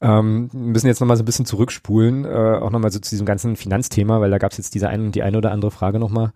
[0.00, 3.56] Ähm, müssen jetzt nochmal so ein bisschen zurückspulen, äh, auch nochmal so zu diesem ganzen
[3.56, 6.32] Finanzthema, weil da gab es jetzt diese eine, die eine oder andere Frage nochmal.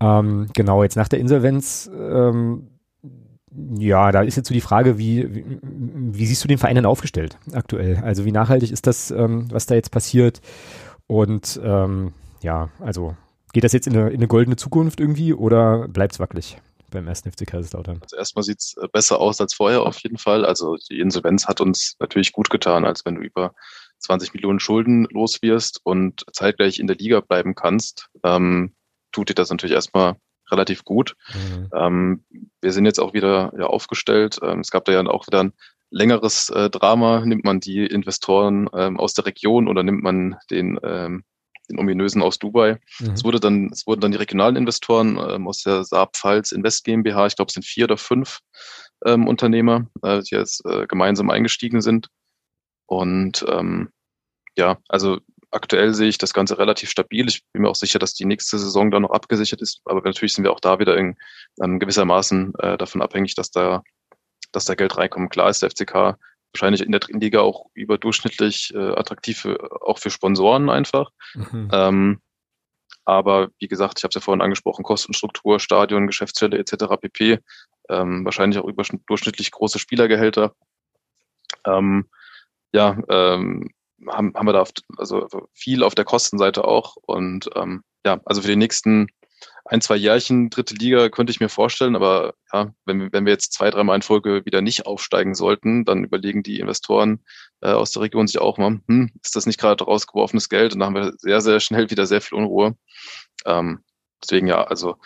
[0.00, 2.68] Ähm, genau, jetzt nach der Insolvenz, ähm,
[3.78, 6.86] ja, da ist jetzt so die Frage, wie, wie, wie siehst du den Verein denn
[6.86, 8.02] aufgestellt aktuell?
[8.02, 10.40] Also wie nachhaltig ist das, ähm, was da jetzt passiert?
[11.06, 13.14] Und ähm, ja, also
[13.56, 16.58] geht das jetzt in eine, in eine goldene Zukunft irgendwie oder bleibt es wackelig?
[16.90, 18.00] beim ersten FC Kaiserslautern?
[18.02, 20.44] Also erstmal sieht es äh, besser aus als vorher auf jeden Fall.
[20.44, 23.54] Also die Insolvenz hat uns natürlich gut getan, als wenn du über
[24.00, 28.74] 20 Millionen Schulden los wirst und zeitgleich in der Liga bleiben kannst, ähm,
[29.10, 30.16] tut dir das natürlich erstmal
[30.50, 31.16] relativ gut.
[31.32, 31.70] Mhm.
[31.74, 32.24] Ähm,
[32.60, 34.38] wir sind jetzt auch wieder ja, aufgestellt.
[34.42, 35.54] Ähm, es gab da ja auch wieder ein
[35.90, 37.24] längeres äh, Drama.
[37.24, 41.24] Nimmt man die Investoren ähm, aus der Region oder nimmt man den ähm,
[41.68, 42.78] den ominösen aus Dubai.
[43.00, 43.10] Mhm.
[43.10, 46.84] Es wurde dann, es wurden dann die regionalen Investoren ähm, aus der Saab Pfalz Invest
[46.84, 48.40] GmbH, ich glaube, es sind vier oder fünf
[49.04, 52.08] ähm, Unternehmer, äh, die jetzt äh, gemeinsam eingestiegen sind.
[52.86, 53.90] Und ähm,
[54.56, 55.18] ja, also
[55.50, 57.28] aktuell sehe ich das Ganze relativ stabil.
[57.28, 59.80] Ich bin mir auch sicher, dass die nächste Saison dann noch abgesichert ist.
[59.84, 61.16] Aber natürlich sind wir auch da wieder in,
[61.62, 63.82] ähm, gewissermaßen äh, davon abhängig, dass da,
[64.52, 65.30] dass da Geld reinkommt.
[65.30, 66.18] Klar ist der FCK
[66.56, 71.10] wahrscheinlich in der dritten Liga auch überdurchschnittlich äh, attraktiv für, auch für Sponsoren einfach.
[71.34, 71.70] Mhm.
[71.72, 72.20] Ähm,
[73.04, 76.96] aber wie gesagt, ich habe es ja vorhin angesprochen, Kostenstruktur, Stadion, Geschäftsstelle etc.
[77.00, 77.38] pp.
[77.88, 80.54] Ähm, wahrscheinlich auch überdurchschnittlich große Spielergehälter.
[81.64, 82.06] Ähm,
[82.72, 83.70] ja, ähm,
[84.08, 86.96] haben, haben wir da auf, also viel auf der Kostenseite auch.
[86.96, 89.06] Und ähm, ja, also für die nächsten
[89.64, 93.32] ein, zwei Jährchen dritte Liga könnte ich mir vorstellen, aber ja, wenn wir, wenn wir
[93.32, 97.24] jetzt zwei, dreimal in Folge wieder nicht aufsteigen sollten, dann überlegen die Investoren
[97.60, 100.72] äh, aus der Region sich auch mal, hm, ist das nicht gerade rausgeworfenes Geld?
[100.72, 102.76] Und dann haben wir sehr, sehr schnell wieder sehr viel Unruhe.
[103.44, 103.80] Ähm,
[104.22, 104.96] deswegen ja, also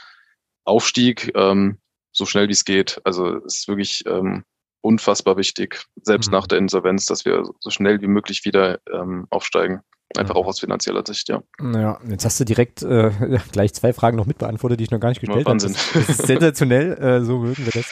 [0.65, 1.79] Aufstieg ähm,
[2.13, 3.01] so schnell wie es geht.
[3.05, 4.45] Also es ist wirklich ähm,
[4.83, 6.33] unfassbar wichtig, selbst mhm.
[6.33, 9.81] nach der Insolvenz, dass wir so schnell wie möglich wieder ähm, aufsteigen.
[10.17, 11.41] Einfach auch aus finanzieller Sicht, ja.
[11.61, 13.11] Naja, jetzt hast du direkt äh,
[13.53, 15.51] gleich zwei Fragen noch mitbeantwortet, die ich noch gar nicht gestellt habe.
[15.51, 15.73] Wahnsinn.
[15.73, 17.87] Das, das ist sensationell, äh, so mögen wir das.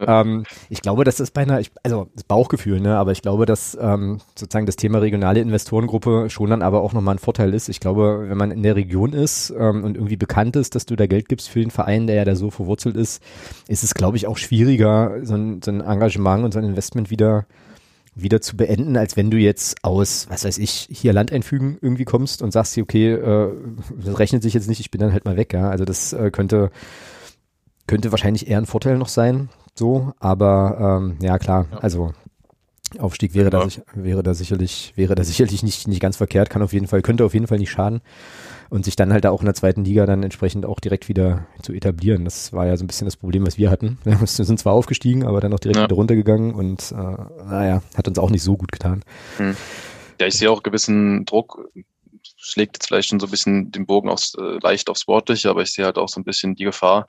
[0.00, 0.20] Ja.
[0.20, 3.76] Ähm, ich glaube, das ist beinahe, ich, also das Bauchgefühl, ne, aber ich glaube, dass
[3.80, 7.68] ähm, sozusagen das Thema regionale Investorengruppe schon dann aber auch nochmal ein Vorteil ist.
[7.68, 10.94] Ich glaube, wenn man in der Region ist ähm, und irgendwie bekannt ist, dass du
[10.94, 13.20] da Geld gibst für den Verein, der ja da so verwurzelt ist,
[13.66, 17.10] ist es, glaube ich, auch schwieriger, so ein, so ein Engagement und so ein Investment
[17.10, 17.46] wieder
[18.22, 22.04] wieder zu beenden, als wenn du jetzt aus, was weiß ich, hier Land einfügen irgendwie
[22.04, 23.52] kommst und sagst, okay, äh,
[23.96, 25.70] das rechnet sich jetzt nicht, ich bin dann halt mal weg, ja.
[25.70, 26.70] Also das äh, könnte,
[27.86, 31.78] könnte wahrscheinlich eher ein Vorteil noch sein, so, aber ähm, ja klar, ja.
[31.78, 32.12] also
[32.98, 33.66] Aufstieg wäre ja.
[33.66, 37.02] da, wäre da sicherlich, wäre da sicherlich nicht, nicht ganz verkehrt, kann auf jeden Fall,
[37.02, 38.00] könnte auf jeden Fall nicht schaden
[38.70, 41.72] und sich dann halt auch in der zweiten Liga dann entsprechend auch direkt wieder zu
[41.72, 42.24] etablieren.
[42.24, 43.98] Das war ja so ein bisschen das Problem, was wir hatten.
[44.04, 45.84] Wir sind zwar aufgestiegen, aber dann auch direkt ja.
[45.84, 49.02] wieder runtergegangen und äh, naja, hat uns auch nicht so gut getan.
[49.36, 49.56] Hm.
[50.20, 51.70] Ja, ich sehe auch gewissen Druck,
[52.36, 55.62] schlägt jetzt vielleicht schon so ein bisschen den Bogen aufs, äh, leicht aufs Sportliche, aber
[55.62, 57.06] ich sehe halt auch so ein bisschen die Gefahr,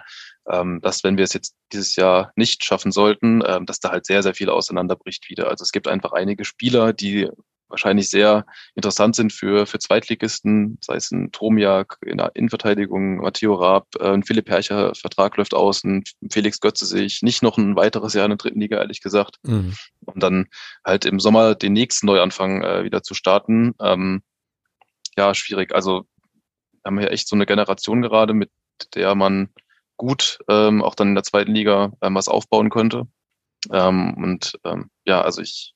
[0.49, 4.05] ähm, dass wenn wir es jetzt dieses Jahr nicht schaffen sollten, ähm, dass da halt
[4.05, 5.49] sehr, sehr viel auseinanderbricht wieder.
[5.49, 7.29] Also es gibt einfach einige Spieler, die
[7.69, 8.45] wahrscheinlich sehr
[8.75, 14.09] interessant sind für, für Zweitligisten, sei es ein Tromiak in der Innenverteidigung, Matteo Raab, äh,
[14.09, 18.13] ein Philipp Hercher Vertrag läuft aus, ein Felix Götze sehe ich nicht noch ein weiteres
[18.13, 19.37] Jahr in der dritten Liga, ehrlich gesagt.
[19.43, 19.75] Mhm.
[20.05, 20.47] Und dann
[20.85, 23.75] halt im Sommer den nächsten Neuanfang äh, wieder zu starten.
[23.79, 24.23] Ähm,
[25.17, 25.73] ja, schwierig.
[25.73, 26.05] Also
[26.85, 28.51] haben wir ja echt so eine Generation gerade, mit
[28.95, 29.49] der man
[29.97, 33.07] gut ähm, auch dann in der zweiten Liga ähm, was aufbauen könnte.
[33.71, 35.73] Ähm, und ähm, ja, also ich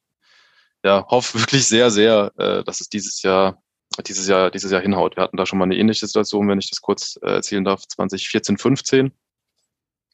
[0.84, 3.62] ja, hoffe wirklich sehr, sehr, äh, dass es dieses Jahr,
[4.06, 5.16] dieses Jahr, dieses Jahr hinhaut.
[5.16, 7.88] Wir hatten da schon mal eine ähnliche Situation, wenn ich das kurz äh, erzählen darf,
[7.88, 9.12] 2014, 15,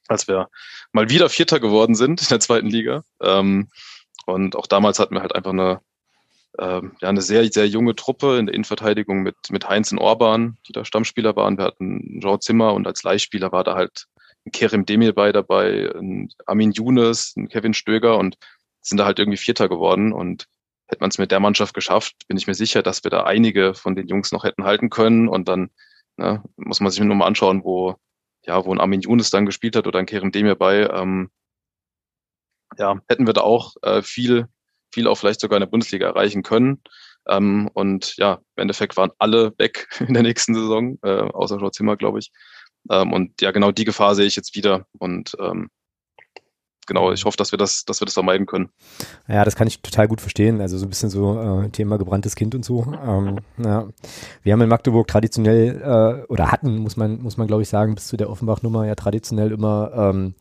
[0.07, 0.49] als wir
[0.91, 3.03] mal wieder Vierter geworden sind in der zweiten Liga.
[3.21, 3.69] Ähm,
[4.25, 5.81] und auch damals hatten wir halt einfach eine,
[6.59, 10.57] ähm, ja, eine sehr, sehr junge Truppe in der Innenverteidigung mit, mit Heinz und Orban,
[10.67, 11.57] die da Stammspieler waren.
[11.57, 14.05] Wir hatten Jean Zimmer und als Leihspieler war da halt
[14.45, 18.37] ein Kerem Demirbay dabei, ein Armin Younes, ein Kevin Stöger und
[18.81, 20.47] sind da halt irgendwie Vierter geworden und
[20.89, 23.73] hätte man es mit der Mannschaft geschafft, bin ich mir sicher, dass wir da einige
[23.75, 25.27] von den Jungs noch hätten halten können.
[25.27, 25.69] Und dann
[26.17, 27.95] ne, muss man sich nur mal anschauen, wo,
[28.45, 30.89] ja, wo ein Armin Younes dann gespielt hat oder ein Kerem Demir bei.
[30.89, 31.29] Ähm,
[32.77, 34.47] ja, hätten wir da auch äh, viel,
[34.91, 36.81] viel auch vielleicht sogar in der Bundesliga erreichen können.
[37.27, 41.69] Ähm, und ja, im Endeffekt waren alle weg in der nächsten Saison, äh, außer Schau
[41.69, 42.31] Zimmer, glaube ich.
[42.89, 44.87] Ähm, und ja, genau die Gefahr sehe ich jetzt wieder.
[44.97, 45.69] Und ähm,
[46.89, 48.69] genau, ich hoffe, dass wir das, dass wir das vermeiden können.
[49.29, 50.59] Ja, das kann ich total gut verstehen.
[50.59, 52.85] Also so ein bisschen so äh, Thema gebranntes Kind und so.
[53.05, 53.87] Ähm, ja.
[54.43, 57.95] Wir haben in Magdeburg traditionell äh, oder hatten, muss man, muss man glaube ich sagen,
[57.95, 60.33] bis zu der Offenbach-Nummer ja traditionell immer ähm,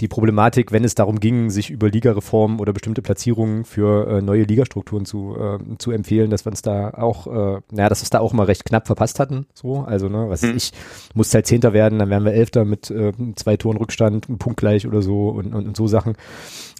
[0.00, 4.42] die Problematik, wenn es darum ging, sich über Ligareformen oder bestimmte Platzierungen für äh, neue
[4.42, 8.10] Ligastrukturen zu, äh, zu empfehlen, dass wir uns da auch, äh, naja, dass wir es
[8.10, 9.46] da auch mal recht knapp verpasst hatten.
[9.54, 10.56] So, also ne, was hm.
[10.56, 10.72] ich
[11.14, 14.58] muss halt Zehnter werden, dann wären wir Elfter mit äh, zwei Toren Rückstand, ein Punkt
[14.58, 16.14] gleich oder so und, und, und so Sachen.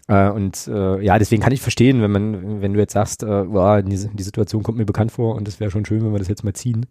[0.09, 3.45] Äh, und äh, ja, deswegen kann ich verstehen, wenn man, wenn du jetzt sagst, äh,
[3.45, 6.19] boah, die, die Situation kommt mir bekannt vor und es wäre schon schön, wenn wir
[6.19, 6.87] das jetzt mal ziehen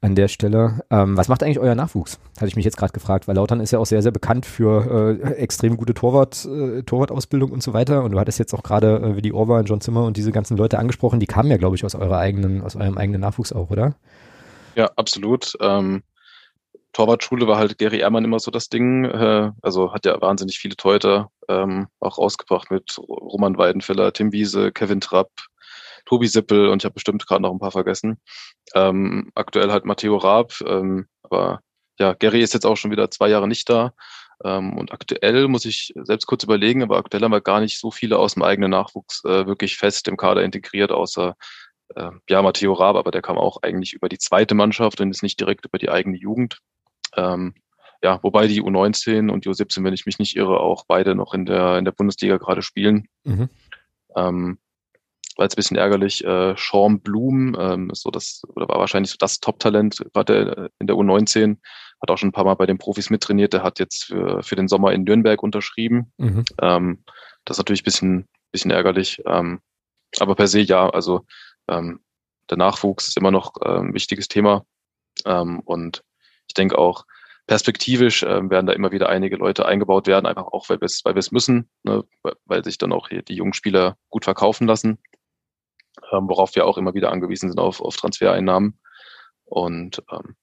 [0.00, 0.80] an der Stelle.
[0.90, 2.18] Ähm, was macht eigentlich euer Nachwuchs?
[2.36, 5.18] Hatte ich mich jetzt gerade gefragt, weil Lautern ist ja auch sehr, sehr bekannt für
[5.20, 8.04] äh, extrem gute Torwart, äh, Torwartausbildung und so weiter.
[8.04, 10.78] Und du hattest jetzt auch gerade äh, die Orban, John Zimmer und diese ganzen Leute
[10.78, 13.94] angesprochen, die kamen ja, glaube ich, aus eurer eigenen, aus eurem eigenen Nachwuchs auch, oder?
[14.74, 15.54] Ja, absolut.
[15.60, 16.02] Ähm,
[16.96, 19.04] Torwartschule war halt Gary Ehrmann immer so das Ding.
[19.04, 24.72] Äh, also hat ja wahnsinnig viele Torhüter ähm, auch rausgebracht mit Roman Weidenfeller, Tim Wiese,
[24.72, 25.30] Kevin Trapp,
[26.06, 28.18] Tobi Sippel und ich habe bestimmt gerade noch ein paar vergessen.
[28.74, 31.60] Ähm, aktuell halt Matteo Raab, ähm, aber
[31.98, 33.92] ja, Gary ist jetzt auch schon wieder zwei Jahre nicht da.
[34.42, 37.90] Ähm, und aktuell muss ich selbst kurz überlegen, aber aktuell haben wir gar nicht so
[37.90, 41.36] viele aus dem eigenen Nachwuchs äh, wirklich fest im Kader integriert, außer
[41.94, 45.22] äh, ja, Matteo Raab, aber der kam auch eigentlich über die zweite Mannschaft und ist
[45.22, 46.58] nicht direkt über die eigene Jugend.
[47.16, 47.54] Ähm,
[48.02, 51.34] ja, wobei die U19 und die U17, wenn ich mich nicht irre, auch beide noch
[51.34, 53.08] in der, in der Bundesliga gerade spielen.
[53.24, 53.48] Mhm.
[54.14, 54.58] Ähm,
[55.36, 56.24] war jetzt ein bisschen ärgerlich.
[56.24, 60.86] Äh, Sean Blum ähm, ist so das, oder war wahrscheinlich so das Top-Talent gerade in
[60.86, 61.58] der U19,
[62.00, 63.52] hat auch schon ein paar Mal bei den Profis mittrainiert.
[63.52, 66.12] Der hat jetzt für, für den Sommer in Nürnberg unterschrieben.
[66.16, 66.44] Mhm.
[66.60, 67.04] Ähm,
[67.44, 69.22] das ist natürlich ein bisschen, bisschen ärgerlich.
[69.26, 69.60] Ähm,
[70.18, 71.26] aber per se ja, also
[71.68, 72.00] ähm,
[72.50, 74.64] der Nachwuchs ist immer noch äh, ein wichtiges Thema.
[75.24, 76.02] Ähm, und
[76.48, 77.04] ich denke auch,
[77.46, 81.04] perspektivisch äh, werden da immer wieder einige Leute eingebaut werden, einfach auch, weil wir es
[81.04, 82.04] weil wir es müssen, ne,
[82.44, 84.98] weil sich dann auch hier die jungen Spieler gut verkaufen lassen,
[86.12, 88.78] ähm, worauf wir auch immer wieder angewiesen sind auf, auf Transfereinnahmen.
[89.44, 90.36] Und ähm,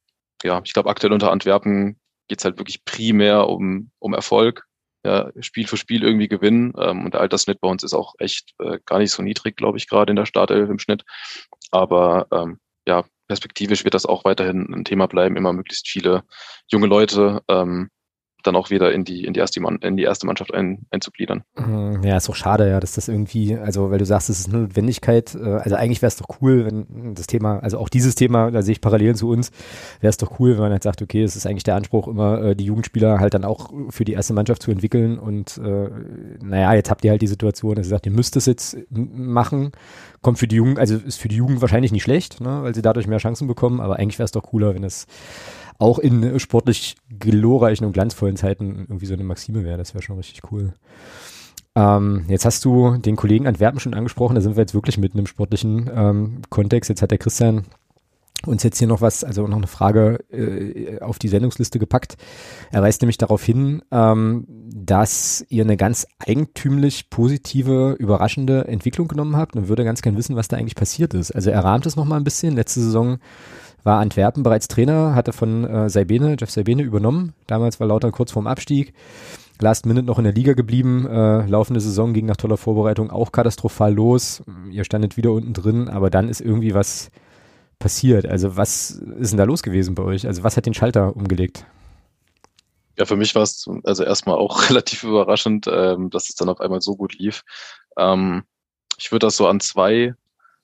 [0.43, 4.66] ja, ich glaube, aktuell unter Antwerpen geht's halt wirklich primär um, um Erfolg,
[5.06, 6.74] ja, Spiel für Spiel irgendwie gewinnen.
[6.78, 9.78] Ähm, und der Altersschnitt bei uns ist auch echt äh, gar nicht so niedrig, glaube
[9.78, 11.04] ich, gerade in der Startelf im Schnitt.
[11.72, 16.24] Aber ähm, ja, perspektivisch wird das auch weiterhin ein Thema bleiben, immer möglichst viele
[16.68, 17.90] junge Leute ähm,
[18.44, 21.44] dann auch wieder in die, in die erste, in die erste Mannschaft ein, einzugliedern.
[21.58, 24.50] Mhm, ja, ist doch schade, ja, dass das irgendwie, also weil du sagst, es ist
[24.50, 28.16] eine Notwendigkeit, äh, also eigentlich wäre es doch cool, wenn das Thema, also auch dieses
[28.16, 29.52] Thema, da sehe ich Parallelen zu uns,
[30.02, 32.41] wäre es doch cool, wenn man halt sagt, okay, es ist eigentlich der Anspruch, immer
[32.41, 35.89] äh, die Jugendspieler halt dann auch für die erste Mannschaft zu entwickeln und äh,
[36.44, 39.72] naja, jetzt habt ihr halt die Situation, dass ihr sagt, ihr müsst es jetzt machen,
[40.22, 42.82] kommt für die Jugend, also ist für die Jugend wahrscheinlich nicht schlecht, ne, weil sie
[42.82, 45.08] dadurch mehr Chancen bekommen, aber eigentlich wäre es doch cooler, wenn es
[45.80, 49.78] auch in sportlich glorreichen und glanzvollen Zeiten irgendwie so eine Maxime wäre.
[49.78, 50.74] Das wäre schon richtig cool.
[51.76, 55.18] Ähm, jetzt hast du den Kollegen Antwerpen schon angesprochen, da sind wir jetzt wirklich mitten
[55.18, 56.90] im sportlichen ähm, Kontext.
[56.90, 57.66] Jetzt hat der Christian
[58.46, 62.18] uns jetzt hier noch was, also noch eine Frage äh, auf die Sendungsliste gepackt.
[62.72, 69.38] Er weist nämlich darauf hin, ähm, dass ihr eine ganz eigentümlich positive, überraschende Entwicklung genommen
[69.38, 71.32] habt und würde ganz gern wissen, was da eigentlich passiert ist.
[71.32, 72.56] Also er rahmt es nochmal ein bisschen.
[72.56, 73.20] Letzte Saison
[73.84, 77.34] war Antwerpen bereits Trainer, hatte von äh, Saibene, Jeff Saibene übernommen.
[77.48, 78.94] Damals war Lauter kurz vorm Abstieg.
[79.60, 81.06] Last Minute noch in der Liga geblieben.
[81.06, 84.44] Äh, laufende Saison ging nach toller Vorbereitung auch katastrophal los.
[84.72, 87.12] Ihr standet wieder unten drin, aber dann ist irgendwie was
[87.80, 88.26] passiert.
[88.26, 90.26] Also was ist denn da los gewesen bei euch?
[90.28, 91.66] Also was hat den Schalter umgelegt?
[92.98, 96.60] Ja, für mich war es also erstmal auch relativ überraschend, ähm, dass es dann auf
[96.60, 97.44] einmal so gut lief.
[97.98, 98.44] Ähm,
[98.98, 100.14] ich würde das so an zwei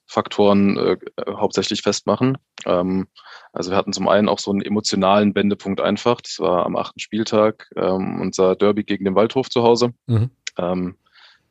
[0.10, 0.98] Faktoren äh,
[1.28, 2.40] hauptsächlich festmachen.
[2.66, 3.08] Ähm,
[3.54, 6.20] also wir hatten zum einen auch so einen emotionalen Wendepunkt einfach.
[6.20, 9.94] Das war am achten Spieltag ähm, unser Derby gegen den Waldhof zu Hause.
[10.08, 10.32] Mhm.
[10.58, 10.96] Ähm,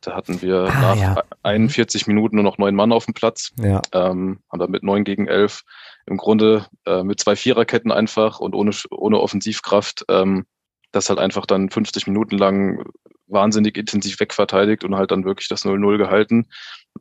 [0.01, 1.23] da hatten wir ah, nach ja.
[1.43, 3.51] 41 Minuten nur noch neun Mann auf dem Platz.
[3.57, 3.81] Ja.
[3.93, 5.63] Ähm, haben dann mit neun gegen elf
[6.05, 10.45] im Grunde äh, mit zwei Viererketten einfach und ohne, ohne Offensivkraft ähm,
[10.91, 12.83] das halt einfach dann 50 Minuten lang
[13.29, 16.47] wahnsinnig intensiv wegverteidigt und halt dann wirklich das 0-0 gehalten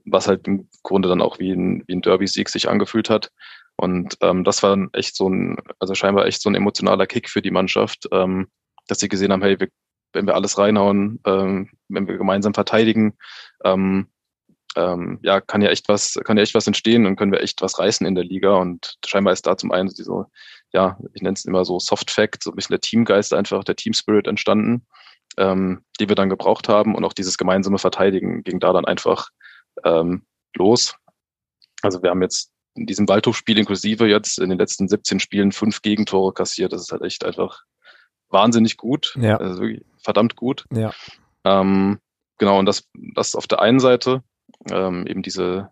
[0.05, 3.31] was halt im Grunde dann auch wie ein, wie ein Derby-Sieg sich angefühlt hat.
[3.77, 7.29] Und ähm, das war dann echt so ein, also scheinbar echt so ein emotionaler Kick
[7.29, 8.49] für die Mannschaft, ähm,
[8.89, 9.69] dass sie gesehen haben, hey, wir,
[10.13, 13.17] wenn wir alles reinhauen, ähm, wenn wir gemeinsam verteidigen,
[13.65, 14.09] ähm,
[14.77, 17.63] ähm, ja, kann ja echt was, kann ja echt was entstehen und können wir echt
[17.63, 18.57] was reißen in der Liga.
[18.57, 20.27] Und scheinbar ist da zum einen so,
[20.73, 23.77] ja, ich nenne es immer so Soft Fact, so ein bisschen der Teamgeist einfach, der
[23.77, 24.87] Team Spirit entstanden,
[25.39, 29.31] ähm, die wir dann gebraucht haben und auch dieses gemeinsame Verteidigen ging da dann einfach
[29.85, 30.97] ähm, los.
[31.83, 35.83] Also wir haben jetzt in diesem Waldhofspiel inklusive jetzt in den letzten 17 Spielen fünf
[35.83, 36.73] Gegentore kassiert.
[36.73, 37.63] Das ist halt echt einfach
[38.29, 39.17] wahnsinnig gut.
[39.19, 39.37] Ja.
[39.37, 39.65] Also
[39.99, 40.65] verdammt gut.
[40.73, 40.93] Ja.
[41.45, 41.99] Ähm,
[42.39, 44.23] genau, und das, das auf der einen Seite,
[44.71, 45.71] ähm, eben diese,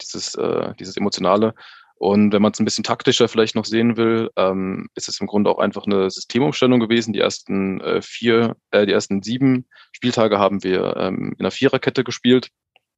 [0.00, 1.54] dieses, äh, dieses Emotionale.
[2.02, 5.28] Und wenn man es ein bisschen taktischer vielleicht noch sehen will, ähm, ist es im
[5.28, 7.12] Grunde auch einfach eine Systemumstellung gewesen.
[7.12, 12.02] Die ersten äh, vier, äh, die ersten sieben Spieltage haben wir ähm, in einer Viererkette
[12.02, 12.48] gespielt.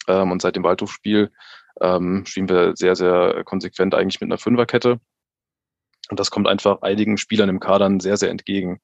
[0.08, 1.30] Ähm, und seit dem Waldhofspiel
[1.82, 5.00] ähm, spielen wir sehr, sehr konsequent eigentlich mit einer Fünferkette.
[6.14, 8.78] Und das kommt einfach einigen Spielern im Kader sehr, sehr entgegen.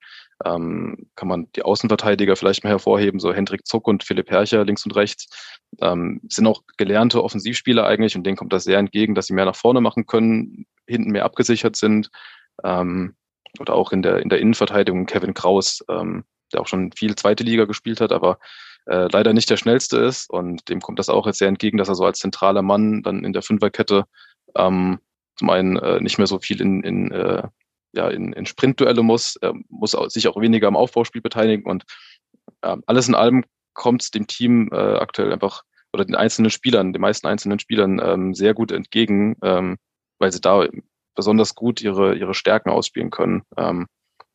[0.45, 4.85] Ähm, kann man die Außenverteidiger vielleicht mal hervorheben, so Hendrik Zuck und Philipp Hercher links
[4.85, 5.29] und rechts.
[5.81, 9.45] Ähm, sind auch gelernte Offensivspieler eigentlich und denen kommt das sehr entgegen, dass sie mehr
[9.45, 12.11] nach vorne machen können, hinten mehr abgesichert sind.
[12.65, 13.15] Ähm,
[13.61, 17.45] oder auch in der, in der Innenverteidigung Kevin Kraus, ähm, der auch schon viel zweite
[17.45, 18.41] Liga gespielt hat, aber
[18.87, 20.29] äh, leider nicht der schnellste ist.
[20.29, 23.23] Und dem kommt das auch jetzt sehr entgegen, dass er so als zentraler Mann dann
[23.23, 24.07] in der Fünferkette
[24.57, 24.99] ähm,
[25.41, 27.43] zum einen äh, nicht mehr so viel in, in, äh,
[27.93, 31.85] ja, in, in Sprintduelle muss, er muss sich auch weniger am Aufbauspiel beteiligen und
[32.61, 35.63] äh, alles in allem kommt es dem Team äh, aktuell einfach
[35.95, 39.79] oder den einzelnen Spielern, den meisten einzelnen Spielern ähm, sehr gut entgegen, ähm,
[40.19, 40.69] weil sie da
[41.15, 43.43] besonders gut ihre, ihre Stärken ausspielen können.
[43.57, 43.87] Ähm,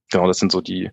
[0.09, 0.89] genau, das sind so die,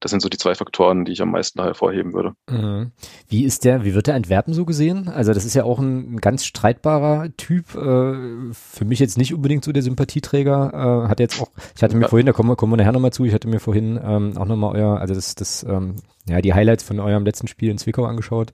[0.00, 2.32] das sind so die zwei Faktoren, die ich am meisten hervorheben würde.
[2.48, 2.92] Mhm.
[3.28, 5.08] Wie ist der, wie wird der Antwerpen so gesehen?
[5.08, 7.74] Also das ist ja auch ein, ein ganz streitbarer Typ.
[7.74, 11.04] Äh, für mich jetzt nicht unbedingt so der Sympathieträger.
[11.04, 12.08] Äh, hat jetzt auch, ich hatte mir ja.
[12.08, 14.46] vorhin, da kommen wir, kommen wir nachher nochmal zu, ich hatte mir vorhin ähm, auch
[14.46, 15.96] nochmal euer, also das, das, ähm,
[16.28, 18.52] ja, die Highlights von eurem letzten Spiel in Zwickau angeschaut.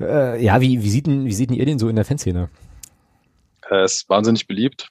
[0.00, 2.48] Äh, ja, wie, wie sieht denn, wie sieht denn ihr den so in der Fanszene?
[3.68, 4.90] Er ist wahnsinnig beliebt.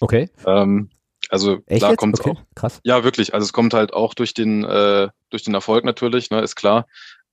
[0.00, 0.28] Okay.
[0.46, 0.90] ähm,
[1.30, 2.30] also Echt da kommt okay.
[2.30, 2.42] auch.
[2.54, 2.80] Krass.
[2.84, 3.34] Ja, wirklich.
[3.34, 6.86] Also es kommt halt auch durch den, äh, durch den Erfolg natürlich, ne, ist klar.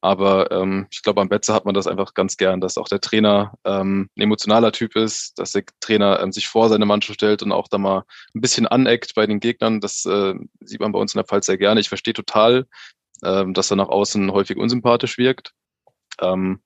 [0.04, 3.02] Aber ähm, ich glaube, am Betze hat man das einfach ganz gern, dass auch der
[3.02, 7.44] Trainer ähm, ein emotionaler Typ ist, dass der Trainer ähm, sich vor seine Mannschaft stellt
[7.44, 9.80] und auch da mal ein bisschen aneckt bei den Gegnern.
[9.80, 11.80] Das äh, sieht man bei uns in der Pfalz sehr gerne.
[11.80, 12.66] Ich verstehe total,
[13.24, 15.54] ähm, dass er nach außen häufig unsympathisch wirkt.
[16.20, 16.62] Ähm,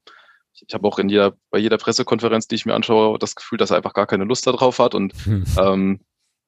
[0.54, 3.72] ich habe auch in jeder, bei jeder Pressekonferenz, die ich mir anschaue, das Gefühl, dass
[3.72, 5.44] er einfach gar keine Lust darauf hat und Hm.
[5.60, 6.00] ähm,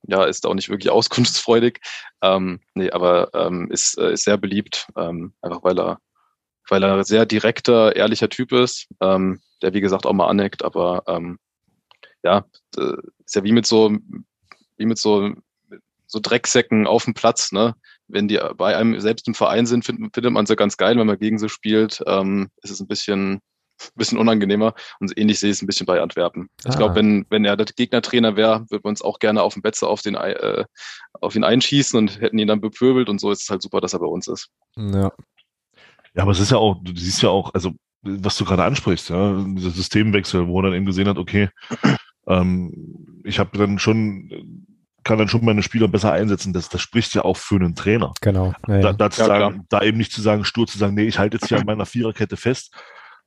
[0.08, 1.80] ja, ist auch nicht wirklich auskunftsfreudig.
[2.22, 5.99] Ähm, nee, aber ähm, ist, äh, ist sehr beliebt, ähm, einfach weil er,
[6.70, 11.03] weil er sehr direkter, ehrlicher Typ ist, ähm, der wie gesagt auch mal aneckt, aber
[11.08, 11.38] ähm,
[12.24, 12.45] ja,
[13.26, 13.95] ist ja wie mit so,
[14.78, 15.34] wie mit so,
[16.08, 17.76] so Drecksäcken auf dem Platz, ne?
[18.08, 21.08] Wenn die bei einem selbst im Verein sind, findet, findet man sie ganz geil, wenn
[21.08, 22.01] man gegen sie spielt.
[22.08, 23.41] Ähm, ist es ein bisschen,
[23.96, 24.74] bisschen unangenehmer.
[25.00, 26.50] Und ähnlich sehe ich es ein bisschen bei Antwerpen.
[26.66, 26.76] Ich Ah.
[26.78, 29.88] glaube, wenn, wenn er der Gegnertrainer wäre, würden wir uns auch gerne auf dem Betze
[29.88, 30.66] auf, den, äh,
[31.22, 33.10] auf ihn einschießen und hätten ihn dann bepöbelt.
[33.10, 34.50] Und so ist es halt super, dass er bei uns ist.
[34.78, 35.12] Ja.
[36.14, 39.10] Ja, aber es ist ja auch, du siehst ja auch, also was du gerade ansprichst,
[39.10, 41.50] ja, dieser Systemwechsel, wo er dann eben gesehen hat, okay,
[42.28, 44.68] ähm, ich habe dann schon,
[45.04, 46.54] kann dann schon meine Spieler besser einsetzen.
[46.54, 48.14] Das, das spricht ja auch für einen Trainer.
[48.22, 48.54] Genau.
[48.68, 51.20] Ja, Da, da, Ja, sagen, da eben nicht zu sagen, stur zu sagen, nee, ich
[51.20, 52.74] halte jetzt hier an meiner Viererkette fest,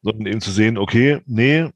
[0.03, 1.71] sondern eben zu sehen, okay, nee,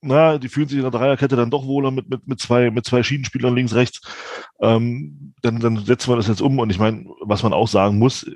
[0.00, 2.84] na, die fühlen sich in der Dreierkette dann doch wohler mit, mit, mit zwei, mit
[2.86, 4.00] zwei Schienenspielern links, rechts.
[4.60, 6.58] Ähm, dann, dann setzen wir das jetzt um.
[6.58, 8.30] Und ich meine, was man auch sagen muss,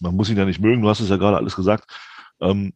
[0.00, 1.90] man muss ihn ja nicht mögen, du hast es ja gerade alles gesagt.
[2.40, 2.72] Ähm,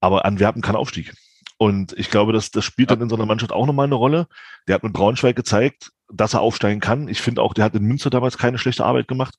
[0.00, 1.14] aber Antwerpen kann Aufstieg.
[1.58, 4.28] Und ich glaube, dass das spielt dann in so einer Mannschaft auch nochmal eine Rolle.
[4.66, 7.08] Der hat mit Braunschweig gezeigt, dass er aufsteigen kann.
[7.08, 9.34] Ich finde auch, der hat in Münster damals keine schlechte Arbeit gemacht.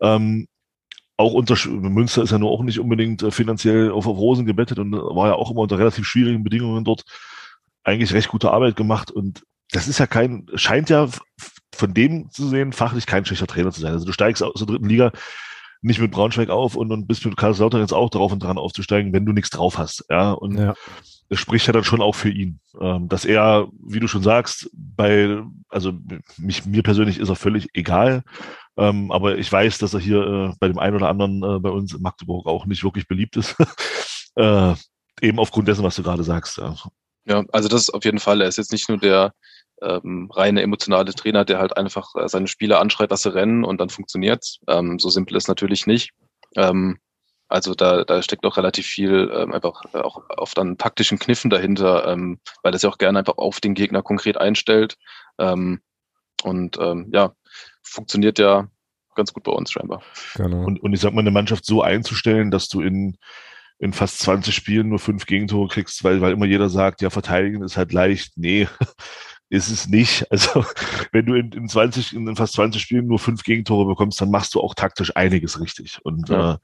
[0.00, 0.48] Ähm,
[1.16, 4.78] auch unter Münster ist ja nur auch nicht unbedingt äh, finanziell auf, auf Rosen gebettet
[4.78, 7.04] und war ja auch immer unter relativ schwierigen Bedingungen dort
[7.84, 9.10] eigentlich recht gute Arbeit gemacht.
[9.10, 11.08] Und das ist ja kein, scheint ja
[11.74, 13.92] von dem zu sehen, fachlich kein schlechter Trainer zu sein.
[13.92, 15.12] Also du steigst aus der dritten Liga
[15.82, 19.12] nicht mit Braunschweig auf und, und bist mit Karlslautern jetzt auch drauf und dran aufzusteigen,
[19.12, 20.04] wenn du nichts drauf hast.
[20.08, 20.74] Ja, und ja.
[21.28, 24.70] das spricht ja dann schon auch für ihn, ähm, dass er, wie du schon sagst,
[24.72, 25.92] bei, also
[26.38, 28.22] mich, mir persönlich ist er völlig egal,
[28.76, 31.70] ähm, aber ich weiß, dass er hier äh, bei dem einen oder anderen äh, bei
[31.70, 33.56] uns in Magdeburg auch nicht wirklich beliebt ist,
[34.36, 34.74] äh,
[35.20, 36.58] eben aufgrund dessen, was du gerade sagst.
[36.58, 36.74] Ja.
[37.24, 38.40] Ja, also das ist auf jeden Fall.
[38.40, 39.32] Er ist jetzt nicht nur der
[39.80, 43.80] ähm, reine emotionale Trainer, der halt einfach äh, seine Spieler anschreit, dass sie rennen und
[43.80, 44.58] dann funktioniert's.
[44.68, 46.10] Ähm, so simpel ist natürlich nicht.
[46.56, 46.98] Ähm,
[47.48, 52.08] also da, da steckt auch relativ viel ähm, einfach auch auf dann taktischen Kniffen dahinter,
[52.08, 54.96] ähm, weil er sich auch gerne einfach auf den Gegner konkret einstellt.
[55.38, 55.80] Ähm,
[56.42, 57.34] und ähm, ja,
[57.82, 58.68] funktioniert ja
[59.14, 60.02] ganz gut bei uns scheinbar.
[60.36, 60.64] Genau.
[60.64, 63.16] Und, und ich sag mal, eine Mannschaft so einzustellen, dass du in,
[63.78, 67.62] in fast 20 Spielen nur fünf Gegentore kriegst, weil, weil immer jeder sagt, ja, verteidigen
[67.62, 68.32] ist halt leicht.
[68.36, 68.68] Nee,
[69.50, 70.30] ist es nicht.
[70.30, 70.64] Also,
[71.12, 74.54] wenn du in, in 20, in fast 20 Spielen nur fünf Gegentore bekommst, dann machst
[74.54, 75.98] du auch taktisch einiges richtig.
[76.04, 76.54] Und Ja.
[76.54, 76.58] äh,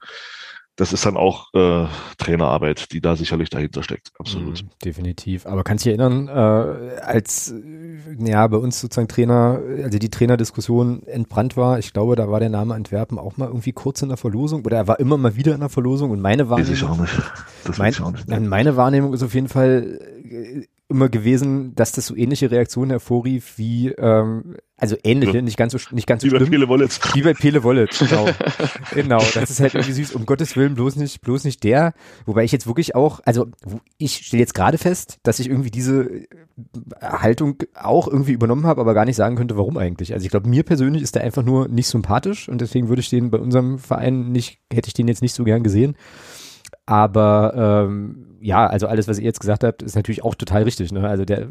[0.79, 4.13] das ist dann auch äh, Trainerarbeit, die da sicherlich dahinter steckt.
[4.17, 4.63] Absolut.
[4.63, 5.45] Mhm, definitiv.
[5.45, 10.09] Aber kannst du dich erinnern, äh, als äh, ja bei uns sozusagen Trainer, also die
[10.09, 14.07] Trainerdiskussion entbrannt war, ich glaube, da war der Name Antwerpen auch mal irgendwie kurz in
[14.07, 16.71] der Verlosung oder er war immer mal wieder in der Verlosung und meine Wahrnehmung.
[16.71, 17.13] Weiß ich auch nicht.
[17.65, 18.29] Das mein, ich auch nicht.
[18.29, 23.57] Meine Wahrnehmung ist auf jeden Fall äh, immer gewesen, dass das so ähnliche Reaktionen hervorrief
[23.57, 25.41] wie, ähm, also ähnliche, ja.
[25.43, 26.41] nicht ganz so, nicht ganz so wie schlimm.
[26.41, 26.99] Wie bei Pele Wallet.
[27.13, 28.27] Wie bei Pele Wallet, genau.
[28.93, 30.15] genau, das ist halt irgendwie süß.
[30.15, 31.93] Um Gottes Willen bloß nicht, bloß nicht der.
[32.25, 33.47] Wobei ich jetzt wirklich auch, also
[33.99, 36.27] ich stelle jetzt gerade fest, dass ich irgendwie diese äh,
[37.01, 40.13] Haltung auch irgendwie übernommen habe, aber gar nicht sagen könnte, warum eigentlich.
[40.13, 43.09] Also ich glaube, mir persönlich ist der einfach nur nicht sympathisch und deswegen würde ich
[43.09, 45.95] den bei unserem Verein nicht, hätte ich den jetzt nicht so gern gesehen.
[46.87, 50.91] Aber ähm, ja, also alles, was ihr jetzt gesagt habt, ist natürlich auch total richtig.
[50.91, 51.07] Ne?
[51.07, 51.47] Also der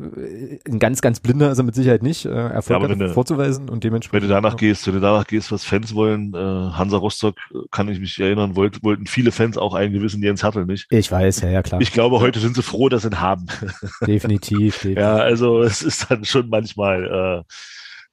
[0.66, 3.84] ein ganz, ganz blinder ist er mit Sicherheit nicht, äh, Erfolg ja, du, vorzuweisen und
[3.84, 4.22] dementsprechend.
[4.22, 7.58] Wenn du danach gehst, wenn du danach gehst, was Fans wollen, äh, Hansa Rostock, äh,
[7.70, 10.86] kann ich mich erinnern, wollt, wollten viele Fans auch einen gewissen Jens Hertel nicht.
[10.90, 11.80] Ich weiß, ja, ja, klar.
[11.80, 13.46] Ich glaube, heute sind sie froh, dass sie ihn haben.
[14.06, 14.98] Definitiv, definitiv.
[14.98, 17.44] Ja, also es ist dann schon manchmal,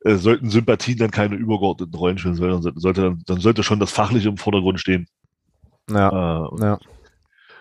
[0.05, 3.79] äh, äh, sollten Sympathien dann keine übergeordneten Rollen spielen, sondern sollte dann, dann sollte schon
[3.79, 5.07] das Fachliche im Vordergrund stehen.
[5.89, 6.79] Ja, äh, ja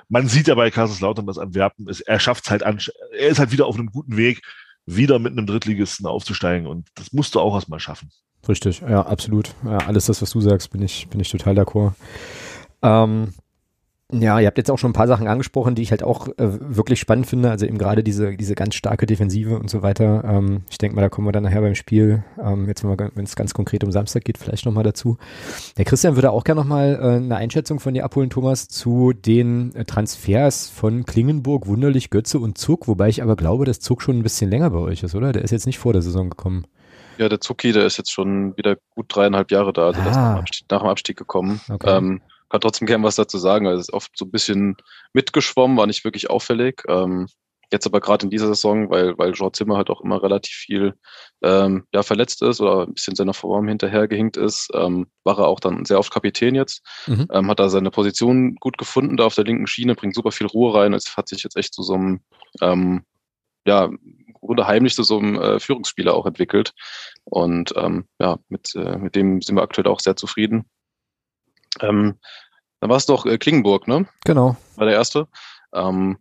[0.09, 2.79] man sieht ja bei Kaiserslautern, dass Antwerpen ist, er schafft es halt an,
[3.13, 4.43] er ist halt wieder auf einem guten Weg,
[4.87, 8.11] wieder mit einem Drittligisten aufzusteigen und das musst du auch erstmal schaffen.
[8.49, 9.55] Richtig, ja, absolut.
[9.65, 11.95] Ja, alles das, was du sagst, bin ich, bin ich total d'accord.
[12.83, 13.33] Ähm,
[14.21, 16.35] ja, ihr habt jetzt auch schon ein paar Sachen angesprochen, die ich halt auch äh,
[16.39, 17.51] wirklich spannend finde.
[17.51, 20.25] Also eben gerade diese, diese ganz starke Defensive und so weiter.
[20.27, 23.37] Ähm, ich denke mal, da kommen wir dann nachher beim Spiel, ähm, jetzt wenn es
[23.37, 25.17] ganz konkret um Samstag geht, vielleicht nochmal dazu.
[25.77, 29.75] Der Christian würde auch gerne nochmal äh, eine Einschätzung von dir abholen, Thomas, zu den
[29.75, 34.19] äh, Transfers von Klingenburg, Wunderlich, Götze und Zug, wobei ich aber glaube, dass Zug schon
[34.19, 35.33] ein bisschen länger bei euch ist, oder?
[35.33, 36.67] Der ist jetzt nicht vor der Saison gekommen.
[37.19, 40.03] Ja, der Zucki, der ist jetzt schon wieder gut dreieinhalb Jahre da, also ah.
[40.03, 41.61] der ist nach dem, Abstieg, nach dem Abstieg gekommen.
[41.71, 41.97] Okay.
[41.97, 43.67] Ähm, kann trotzdem gerne was dazu sagen.
[43.67, 44.77] Also es ist oft so ein bisschen
[45.13, 46.83] mitgeschwommen, war nicht wirklich auffällig.
[46.89, 47.27] Ähm,
[47.73, 50.95] jetzt aber gerade in dieser Saison, weil, weil Jean Zimmer halt auch immer relativ viel
[51.43, 55.61] ähm, ja, verletzt ist oder ein bisschen seiner Form hinterhergehinkt ist, ähm, war er auch
[55.61, 56.83] dann sehr oft Kapitän jetzt.
[57.07, 57.27] Mhm.
[57.33, 60.47] Ähm, hat da seine Position gut gefunden da auf der linken Schiene, bringt super viel
[60.47, 60.95] Ruhe rein.
[60.95, 62.21] Es hat sich jetzt echt zu so einem,
[62.61, 63.05] ähm,
[63.67, 63.91] ja,
[64.41, 66.73] oder heimlich zu so einem äh, Führungsspieler auch entwickelt.
[67.25, 70.67] Und ähm, ja, mit, äh, mit dem sind wir aktuell auch sehr zufrieden.
[71.81, 72.19] Ähm,
[72.81, 74.07] dann war es doch äh, Klingenburg, ne?
[74.25, 74.57] Genau.
[74.77, 75.29] War der erste.
[75.73, 76.19] Ähm,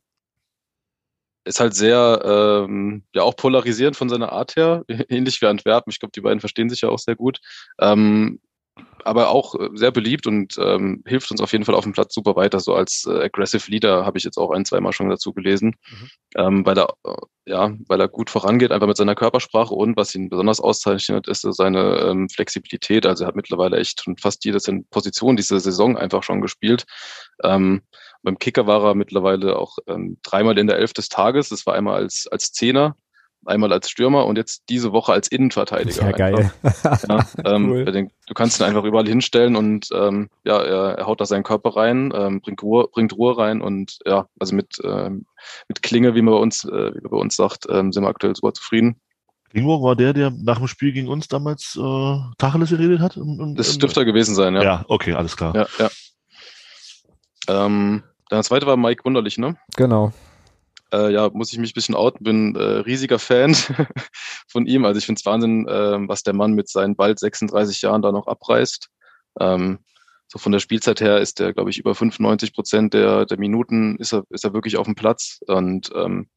[1.46, 2.22] ist halt sehr,
[2.66, 5.92] ähm, ja, auch polarisierend von seiner Art her, ähnlich wie Antwerpen.
[5.92, 7.40] Ich glaube, die beiden verstehen sich ja auch sehr gut.
[7.80, 8.40] Ähm,
[9.04, 12.14] aber auch äh, sehr beliebt und ähm, hilft uns auf jeden Fall auf dem Platz
[12.14, 12.60] super weiter.
[12.60, 15.76] So als äh, Aggressive Leader habe ich jetzt auch ein, zwei Mal schon dazu gelesen,
[15.90, 16.10] mhm.
[16.36, 17.16] ähm, weil er äh,
[17.46, 21.42] ja, weil er gut vorangeht, einfach mit seiner Körpersprache und was ihn besonders auszeichnet, ist
[21.42, 23.06] seine ähm, Flexibilität.
[23.06, 24.60] Also er hat mittlerweile echt fast jede
[24.90, 26.86] Position diese Saison einfach schon gespielt.
[27.44, 27.82] Ähm,
[28.22, 31.50] beim Kicker war er mittlerweile auch ähm, dreimal in der Elf des Tages.
[31.50, 32.96] Das war einmal als, als Zehner
[33.46, 36.06] einmal als Stürmer und jetzt diese Woche als Innenverteidiger.
[36.06, 36.52] Ja, geil.
[36.84, 38.10] ja, ähm, cool.
[38.28, 41.76] Du kannst ihn einfach überall hinstellen und ähm, ja, er, er haut da seinen Körper
[41.76, 45.26] rein, ähm, bringt, Ruhe, bringt Ruhe rein und ja, also mit, ähm,
[45.68, 48.10] mit Klinge, wie man bei uns, äh, wie man bei uns sagt, ähm, sind wir
[48.10, 49.00] aktuell super zufrieden.
[49.50, 53.18] Klingburg war der, der nach dem Spiel gegen uns damals äh, Tacheles geredet hat?
[53.18, 54.64] Und, und, das dürfte er gewesen sein, ja.
[54.64, 55.56] Ja, okay, alles klar.
[55.56, 55.90] Ja, ja.
[57.48, 59.58] Ähm, dann der zweite war Mike Wunderlich, ne?
[59.76, 60.12] Genau
[60.94, 63.56] äh, ja, muss ich mich ein bisschen outen, bin äh, riesiger Fan
[64.48, 64.86] von ihm.
[64.86, 68.12] Also ich finde es Wahnsinn, äh, was der Mann mit seinen bald 36 Jahren da
[68.12, 68.90] noch abreißt.
[69.40, 69.80] Ähm,
[70.28, 73.98] so von der Spielzeit her ist er, glaube ich, über 95 Prozent der, der Minuten
[73.98, 76.28] ist er, ist er wirklich auf dem Platz und ähm,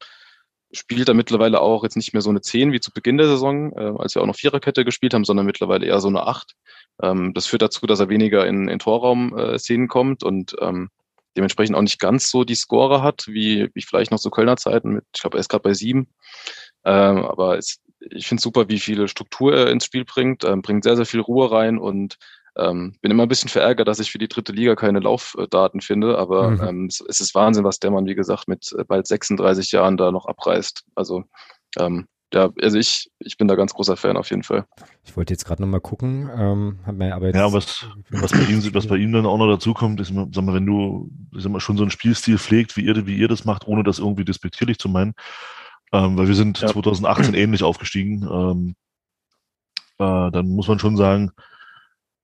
[0.73, 3.73] spielt er mittlerweile auch jetzt nicht mehr so eine 10 wie zu Beginn der Saison,
[3.73, 6.55] äh, als wir auch noch Viererkette gespielt haben, sondern mittlerweile eher so eine 8.
[7.03, 10.91] Ähm, das führt dazu, dass er weniger in, in Torraum-Szenen äh, kommt und ähm,
[11.37, 14.91] dementsprechend auch nicht ganz so die Scorer hat, wie, wie vielleicht noch zu Kölner Zeiten
[14.91, 16.09] mit, ich glaube, er ist gerade bei sieben.
[16.85, 20.85] Ähm, aber es, ich finde super, wie viel Struktur er ins Spiel bringt, ähm, bringt
[20.85, 22.17] sehr, sehr viel Ruhe rein und
[22.57, 26.17] ähm, bin immer ein bisschen verärgert, dass ich für die dritte Liga keine Laufdaten finde,
[26.17, 26.63] aber mhm.
[26.63, 30.11] ähm, es, es, ist Wahnsinn, was der Mann, wie gesagt, mit bald 36 Jahren da
[30.11, 30.85] noch abreißt.
[30.95, 31.25] Also
[31.79, 34.67] ähm, ja, also ich, ich bin da ganz großer Fan auf jeden Fall.
[35.05, 38.43] Ich wollte jetzt gerade nochmal gucken, ähm, hat mir aber jetzt Ja, was, was bei
[38.51, 41.53] ihm, was bei ihm dann auch noch dazu kommt, ist, sag mal, wenn du, sag
[41.53, 44.25] mal, schon so einen Spielstil pflegt, wie ihr, wie ihr das macht, ohne das irgendwie
[44.25, 45.15] despektierlich zu meinen,
[45.93, 46.69] ähm, weil wir sind ja.
[46.69, 48.75] 2018 ähnlich aufgestiegen, ähm,
[49.99, 51.31] äh, dann muss man schon sagen,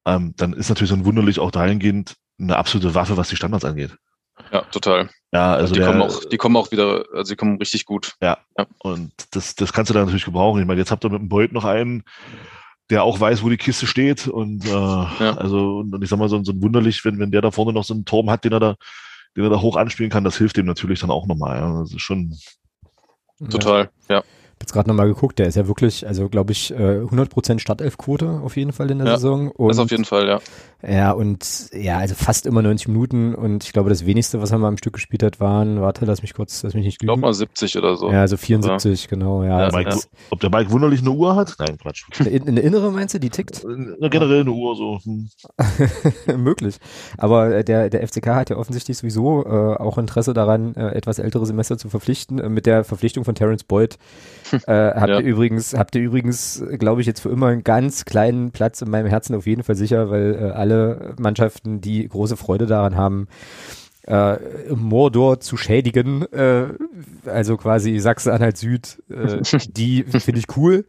[0.05, 3.64] ähm, dann ist natürlich so ein wunderlich auch dahingehend eine absolute Waffe, was die Standards
[3.64, 3.96] angeht.
[4.53, 5.09] Ja, total.
[5.32, 8.14] Ja, also die der, kommen auch, die kommen auch wieder, also die kommen richtig gut.
[8.20, 8.38] Ja.
[8.59, 8.66] ja.
[8.80, 10.61] Und das, das kannst du da natürlich gebrauchen.
[10.61, 12.05] Ich meine, jetzt habt ihr mit dem Beut noch einen,
[12.90, 14.28] der auch weiß, wo die Kiste steht.
[14.28, 15.36] Und äh, ja.
[15.38, 17.84] also, und ich sag mal, so, so ein wunderlich, wenn, wenn der da vorne noch
[17.84, 18.76] so einen Turm hat, den er da,
[19.36, 21.57] den er da hoch anspielen kann, das hilft dem natürlich dann auch nochmal.
[21.57, 21.80] Ja.
[21.80, 22.36] Das ist schon.
[23.50, 24.22] Total, ja
[24.62, 28.56] jetzt gerade nochmal geguckt, der ist ja wirklich, also glaube ich, 100% äh, Startelfquote auf
[28.56, 29.50] jeden Fall in der ja, Saison.
[29.50, 30.40] Und, das auf jeden Fall, ja.
[30.86, 34.58] Ja, und ja, also fast immer 90 Minuten und ich glaube, das wenigste, was er
[34.58, 37.12] mal am Stück gespielt hat, waren, warte, lass mich kurz, lass mich nicht lügen.
[37.12, 38.10] Ich glaube mal 70 oder so.
[38.10, 39.08] Ja, also 74, ja.
[39.08, 39.60] genau, ja.
[39.60, 39.96] ja, also Mike,
[40.30, 41.54] ob der Mike wunderlich eine Uhr hat?
[41.60, 42.04] Nein, Quatsch.
[42.18, 43.64] Eine, eine innere meinst du, die tickt?
[43.64, 44.98] Eine, generell eine Uhr so.
[45.04, 45.30] Hm.
[46.36, 46.78] Möglich.
[47.16, 51.20] Aber äh, der, der FCK hat ja offensichtlich sowieso äh, auch Interesse daran, äh, etwas
[51.20, 52.40] ältere Semester zu verpflichten.
[52.40, 53.98] Äh, mit der Verpflichtung von Terence Boyd
[54.66, 55.20] äh, habt ja.
[55.20, 58.90] ihr übrigens, habt ihr übrigens, glaube ich, jetzt für immer einen ganz kleinen Platz in
[58.90, 63.28] meinem Herzen auf jeden Fall sicher, weil äh, alle Mannschaften, die große Freude daran haben,
[64.07, 64.36] äh,
[64.74, 66.68] Mordor zu schädigen, äh,
[67.26, 70.86] also quasi Sachsen-Anhalt Süd, äh, die finde ich cool.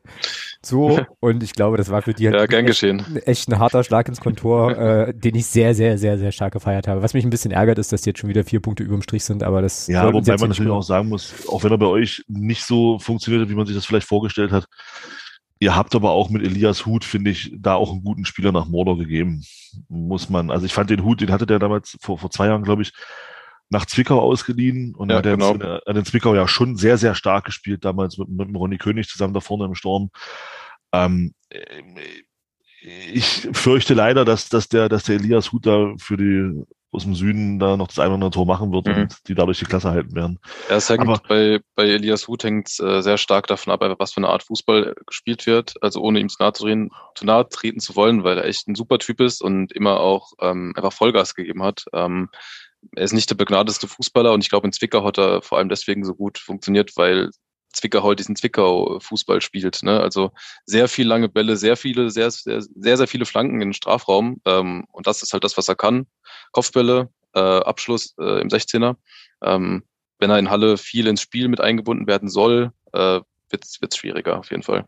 [0.66, 2.84] So, und ich glaube, das war für die halt ja, gern echt,
[3.28, 6.88] echt ein harter Schlag ins Kontor, äh, den ich sehr, sehr, sehr, sehr stark gefeiert
[6.88, 7.02] habe.
[7.02, 9.26] Was mich ein bisschen ärgert, ist, dass die jetzt schon wieder vier Punkte überm Strich
[9.26, 12.24] sind, aber das Ja, wobei man natürlich auch sagen muss, auch wenn er bei euch
[12.28, 14.68] nicht so funktioniert, wie man sich das vielleicht vorgestellt hat,
[15.64, 18.66] Ihr habt aber auch mit Elias Hut, finde ich, da auch einen guten Spieler nach
[18.68, 19.46] Mordor gegeben.
[19.88, 20.52] Muss man.
[20.52, 22.92] Also ich fand den Hut, den hatte der damals vor, vor zwei Jahren, glaube ich,
[23.70, 25.54] nach Zwickau ausgeliehen und ja, hat genau.
[25.54, 29.34] an den Zwickau ja schon sehr, sehr stark gespielt, damals mit, mit Ronny König zusammen
[29.34, 30.10] da vorne im Sturm.
[30.92, 31.34] Ähm,
[32.82, 36.62] ich fürchte leider, dass, dass der, dass der Elias Hut da für die
[36.94, 39.04] aus dem Süden da noch das ein oder andere Tor machen wird mhm.
[39.04, 40.40] und die dadurch die Klasse halten werden.
[40.70, 44.14] Ja, es hängt Aber, bei, bei Elias Huth hängt äh, sehr stark davon ab, was
[44.14, 45.74] für eine Art Fußball gespielt wird.
[45.82, 48.68] Also ohne ihm zu nahe, zu, reden, zu nahe treten zu wollen, weil er echt
[48.68, 51.86] ein super Typ ist und immer auch ähm, einfach Vollgas gegeben hat.
[51.94, 52.30] Ähm,
[52.96, 55.70] er ist nicht der begnadeste Fußballer und ich glaube, in Zwickau hat er vor allem
[55.70, 57.30] deswegen so gut funktioniert, weil
[57.74, 59.84] Zwickau heute diesen Zwickau-Fußball spielt.
[59.84, 60.00] Ne?
[60.00, 60.32] Also
[60.66, 64.42] sehr viel lange Bälle, sehr viele, sehr, sehr, sehr, sehr viele Flanken in den Strafraum.
[64.46, 66.08] Ähm, und das ist halt das, was er kann.
[66.52, 68.96] Kopfbälle, äh, Abschluss äh, im 16er.
[69.42, 69.84] Ähm,
[70.20, 73.20] wenn er in Halle viel ins Spiel mit eingebunden werden soll, äh,
[73.50, 74.86] wird es schwieriger auf jeden Fall.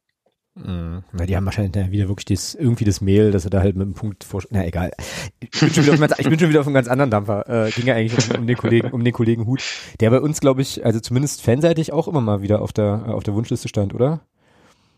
[0.55, 1.03] Mhm.
[1.11, 3.75] Na, die haben wahrscheinlich ja, wieder wirklich das, irgendwie das Mehl, dass er da halt
[3.75, 4.41] mit einem Punkt vor.
[4.49, 4.91] Na egal.
[5.39, 7.67] Ich bin schon wieder auf, ich bin schon wieder auf einem ganz anderen Dampfer.
[7.67, 9.61] Äh, ging ja eigentlich um, um, den Kollegen, um den Kollegen Hut,
[9.99, 13.23] der bei uns, glaube ich, also zumindest fanseitig auch immer mal wieder auf der auf
[13.23, 14.21] der Wunschliste stand, oder?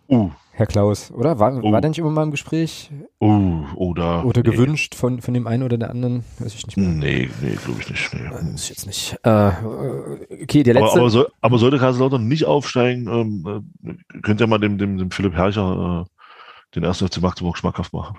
[0.10, 0.32] Uh.
[0.58, 1.38] Herr Klaus, oder?
[1.38, 1.72] War, oh.
[1.72, 2.89] war der nicht immer mal im Gespräch?
[3.20, 4.26] Oh, oder.
[4.26, 4.49] Oder nee.
[4.49, 6.24] gewünscht von, von dem einen oder der anderen?
[6.39, 6.88] Weiß ich nicht mehr.
[6.88, 8.12] Nee, nee, glaube ich nicht.
[8.12, 8.22] Nee.
[8.22, 9.16] Äh, ist jetzt nicht.
[9.22, 9.51] Äh,
[10.41, 10.93] okay, der letzte.
[10.93, 14.97] Aber, aber, soll, aber sollte Kaiserslautern nicht aufsteigen, ähm, äh, könnt ihr mal dem, dem,
[14.97, 18.18] dem Philipp Herrscher äh, den ersten FC Magdeburg schmackhaft machen.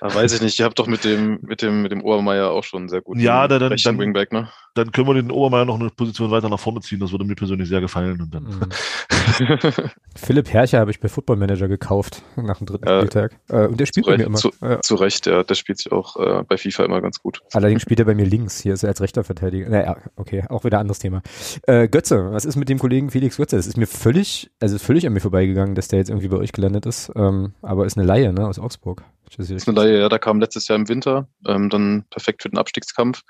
[0.00, 2.64] Da weiß ich nicht, ihr habt doch mit dem, mit dem, mit dem Obermeier auch
[2.64, 3.18] schon sehr gut.
[3.18, 4.48] Ja, dann, dann, dann, Wingback, ne?
[4.74, 6.98] Dann können wir den Obermeier noch eine Position weiter nach vorne ziehen.
[6.98, 8.20] Das würde mir persönlich sehr gefallen.
[8.20, 8.44] Und dann.
[8.44, 9.58] Mhm.
[10.16, 13.38] Philipp Herrcher habe ich bei Football Manager gekauft nach dem dritten äh, Spieltag.
[13.48, 14.38] Äh, und der spielt bei mir immer.
[14.38, 14.80] Zu, ja.
[14.80, 15.44] zu Recht, ja.
[15.44, 17.40] Der spielt sich auch äh, bei FIFA immer ganz gut.
[17.52, 18.60] Allerdings spielt er bei mir links.
[18.60, 19.68] Hier ist er als rechter Verteidiger.
[19.68, 21.22] Naja, okay, auch wieder ein anderes Thema.
[21.66, 23.56] Äh, Götze, was ist mit dem Kollegen Felix Götze?
[23.56, 26.52] Das ist mir völlig, also völlig an mir vorbeigegangen, dass der jetzt irgendwie bei euch
[26.52, 27.12] gelandet ist.
[27.14, 29.04] Ähm, aber ist eine Laie, ne, aus Augsburg.
[29.36, 32.48] Das ist eine Laie, ja, da kam letztes Jahr im Winter, ähm, dann perfekt für
[32.48, 33.22] den Abstiegskampf.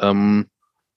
[0.00, 0.46] Ähm,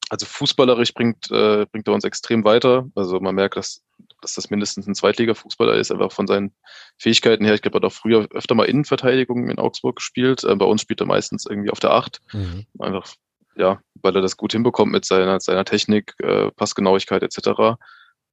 [0.09, 2.87] also fußballerisch bringt, äh, bringt er uns extrem weiter.
[2.95, 3.83] Also man merkt, dass,
[4.21, 6.53] dass das mindestens ein Zweitliga-Fußballer ist, einfach von seinen
[6.97, 7.53] Fähigkeiten her.
[7.53, 10.43] Ich glaube, er hat auch früher öfter mal Innenverteidigung in Augsburg gespielt.
[10.43, 12.21] Äh, bei uns spielt er meistens irgendwie auf der Acht.
[12.33, 12.65] Mhm.
[12.79, 13.07] Einfach,
[13.55, 17.77] ja, weil er das gut hinbekommt mit seiner, seiner Technik, äh, Passgenauigkeit etc.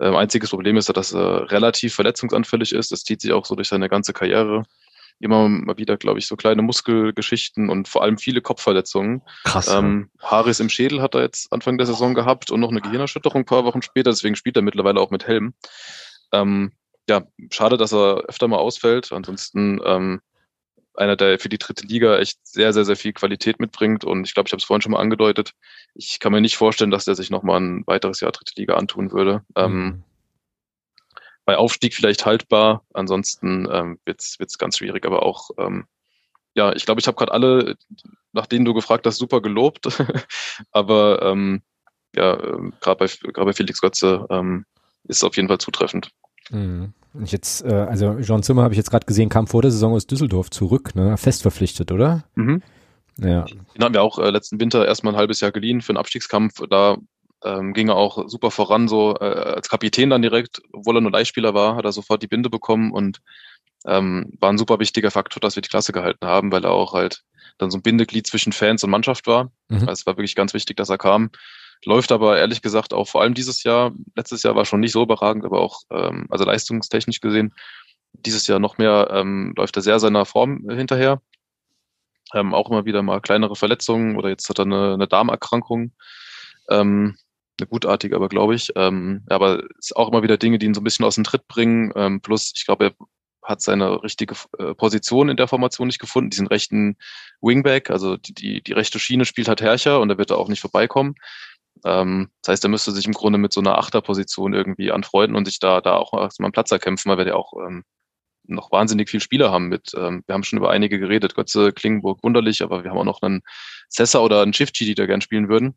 [0.01, 2.91] Ähm, einziges Problem ist, dass er relativ verletzungsanfällig ist.
[2.91, 4.64] Das zieht sich auch so durch seine ganze Karriere
[5.20, 9.22] immer mal wieder, glaube ich, so kleine Muskelgeschichten und vor allem viele Kopfverletzungen.
[9.44, 9.68] Krass.
[9.68, 13.42] Ähm, Haris im Schädel hat er jetzt Anfang der Saison gehabt und noch eine Gehirnerschütterung
[13.42, 15.54] ein paar Wochen später, deswegen spielt er mittlerweile auch mit Helm.
[16.32, 16.72] Ähm,
[17.08, 19.12] ja, schade, dass er öfter mal ausfällt.
[19.12, 20.20] Ansonsten ähm,
[20.94, 24.04] einer, der für die dritte Liga echt sehr, sehr, sehr viel Qualität mitbringt.
[24.04, 25.52] Und ich glaube, ich habe es vorhin schon mal angedeutet.
[25.94, 29.12] Ich kann mir nicht vorstellen, dass der sich nochmal ein weiteres Jahr dritte Liga antun
[29.12, 29.42] würde.
[29.54, 29.86] Ähm, mhm.
[29.86, 30.04] Ähm,
[31.47, 35.86] bei Aufstieg vielleicht haltbar, ansonsten ähm, wird es ganz schwierig, aber auch, ähm,
[36.55, 37.76] ja, ich glaube, ich habe gerade alle,
[38.32, 39.88] nach denen du gefragt hast, super gelobt,
[40.72, 41.62] aber ähm,
[42.14, 44.66] ja, ähm, gerade bei, bei Felix Götze ähm,
[45.05, 46.11] ist es auf jeden Fall zutreffend.
[46.51, 46.92] Mhm.
[47.22, 49.94] Ich jetzt, äh, also Jean Zimmer habe ich jetzt gerade gesehen, kam vor der Saison
[49.94, 51.16] aus Düsseldorf zurück, ne?
[51.16, 52.24] Fest verpflichtet, oder?
[52.34, 52.62] Mhm.
[53.18, 53.44] Ja.
[53.44, 56.62] Den haben wir auch äh, letzten Winter erstmal ein halbes Jahr geliehen für einen Abstiegskampf.
[56.68, 56.99] Da
[57.47, 61.12] ähm, ging er auch super voran, so äh, als Kapitän dann direkt, obwohl er nur
[61.12, 63.20] Leihspieler war, hat er sofort die Binde bekommen und
[63.86, 66.92] ähm, war ein super wichtiger Faktor, dass wir die Klasse gehalten haben, weil er auch
[66.92, 67.22] halt
[67.59, 69.44] dann so ein Bindeglied zwischen Fans und Mannschaft war.
[69.68, 69.80] Mhm.
[69.80, 71.30] Also es war wirklich ganz wichtig, dass er kam.
[71.84, 75.03] Läuft aber ehrlich gesagt auch vor allem dieses Jahr, letztes Jahr war schon nicht so
[75.03, 77.55] überragend, aber auch, ähm, also leistungstechnisch gesehen,
[78.12, 81.20] dieses Jahr noch mehr ähm, läuft er sehr seiner Form hinterher.
[82.34, 85.92] Ähm, auch immer wieder mal kleinere Verletzungen oder jetzt hat er eine, eine Darmerkrankung.
[86.70, 87.16] Ähm,
[87.59, 88.72] eine gutartige, aber glaube ich.
[88.76, 91.24] Ähm, aber es ist auch immer wieder Dinge, die ihn so ein bisschen aus dem
[91.24, 91.92] Tritt bringen.
[91.96, 93.07] Ähm, plus, ich glaube, er
[93.42, 96.96] hat seine richtige äh, Position in der Formation nicht gefunden, diesen rechten
[97.40, 100.48] Wingback, also die, die, die rechte Schiene spielt halt Herrscher und da wird er auch
[100.48, 101.14] nicht vorbeikommen.
[101.84, 105.44] Ähm, das heißt, er müsste sich im Grunde mit so einer Achterposition irgendwie anfreunden und
[105.44, 107.84] sich da, da auch mal einen Platz erkämpfen, weil wir ja auch ähm,
[108.48, 112.22] noch wahnsinnig viel Spieler haben mit, ähm, wir haben schon über einige geredet, Götze, Klingenburg,
[112.22, 113.42] wunderlich, aber wir haben auch noch einen
[113.88, 115.76] Sessa oder einen Shifty, die da gern spielen würden.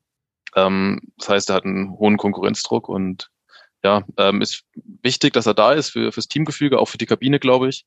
[0.56, 3.30] Ähm, das heißt, er hat einen hohen Konkurrenzdruck und
[3.84, 4.64] ja, ähm, ist
[5.02, 7.86] wichtig, dass er da ist für fürs Teamgefüge, auch für die Kabine, glaube ich.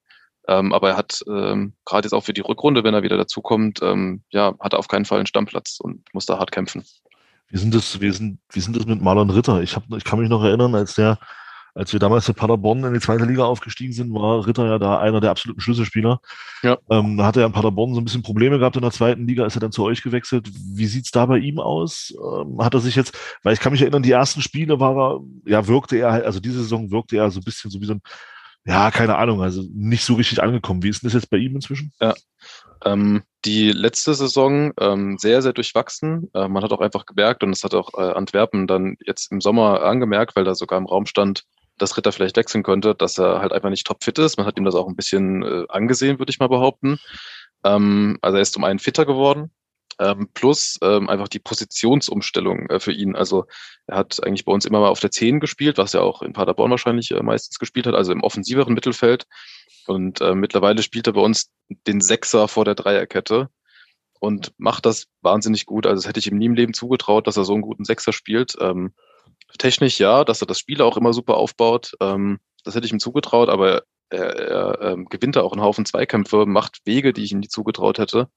[0.49, 3.81] Ähm, aber er hat ähm, gerade jetzt auch für die Rückrunde, wenn er wieder dazukommt,
[3.83, 6.85] ähm, ja, hat er auf keinen Fall einen Stammplatz und muss da hart kämpfen.
[7.49, 9.61] Wie sind das, wie sind, wie sind das mit Marlon Ritter?
[9.61, 11.19] Ich, hab, ich kann mich noch erinnern, als der
[11.75, 14.99] als wir damals mit Paderborn in die zweite Liga aufgestiegen sind, war Ritter ja da
[14.99, 16.21] einer der absoluten Schlüsselspieler.
[16.63, 16.79] Ja.
[16.91, 19.47] Ähm, da hat er in Paderborn so ein bisschen Probleme gehabt in der zweiten Liga,
[19.47, 20.51] ist er dann zu euch gewechselt.
[20.53, 22.15] Wie sieht's da bei ihm aus?
[22.17, 25.21] Ähm, hat er sich jetzt, weil ich kann mich erinnern, die ersten Spiele war er,
[25.47, 27.95] ja, wirkte er halt, also diese Saison wirkte er so ein bisschen so wie so
[27.95, 28.03] ein,
[28.65, 30.83] ja, keine Ahnung, also nicht so richtig angekommen.
[30.83, 31.93] Wie ist denn das jetzt bei ihm inzwischen?
[32.01, 32.15] Ja.
[32.85, 36.31] Ähm, die letzte Saison ähm, sehr, sehr durchwachsen.
[36.35, 39.41] Äh, man hat auch einfach gemerkt, und das hat auch äh, Antwerpen dann jetzt im
[39.41, 41.45] Sommer angemerkt, weil da sogar im Raum stand,
[41.83, 44.37] dass Ritter vielleicht wechseln könnte, dass er halt einfach nicht topfit ist.
[44.37, 46.99] Man hat ihm das auch ein bisschen äh, angesehen, würde ich mal behaupten.
[47.65, 49.51] Ähm, also er ist um einen fitter geworden.
[49.99, 53.15] Ähm, plus ähm, einfach die Positionsumstellung äh, für ihn.
[53.15, 53.45] Also
[53.87, 56.33] er hat eigentlich bei uns immer mal auf der 10 gespielt, was er auch in
[56.33, 59.27] Paderborn wahrscheinlich äh, meistens gespielt hat, also im offensiveren Mittelfeld.
[59.87, 61.51] Und äh, mittlerweile spielt er bei uns
[61.87, 63.49] den Sechser vor der Dreierkette
[64.19, 65.85] und macht das wahnsinnig gut.
[65.85, 68.13] Also das hätte ich ihm nie im Leben zugetraut, dass er so einen guten Sechser
[68.13, 68.57] spielt.
[68.61, 68.95] Ähm,
[69.59, 71.93] technisch ja, dass er das Spiel auch immer super aufbaut.
[72.01, 73.83] Ähm, das hätte ich ihm zugetraut, aber
[74.13, 77.49] er, er ähm, gewinnt da auch einen Haufen Zweikämpfe, macht Wege, die ich ihm nie
[77.49, 78.29] zugetraut hätte.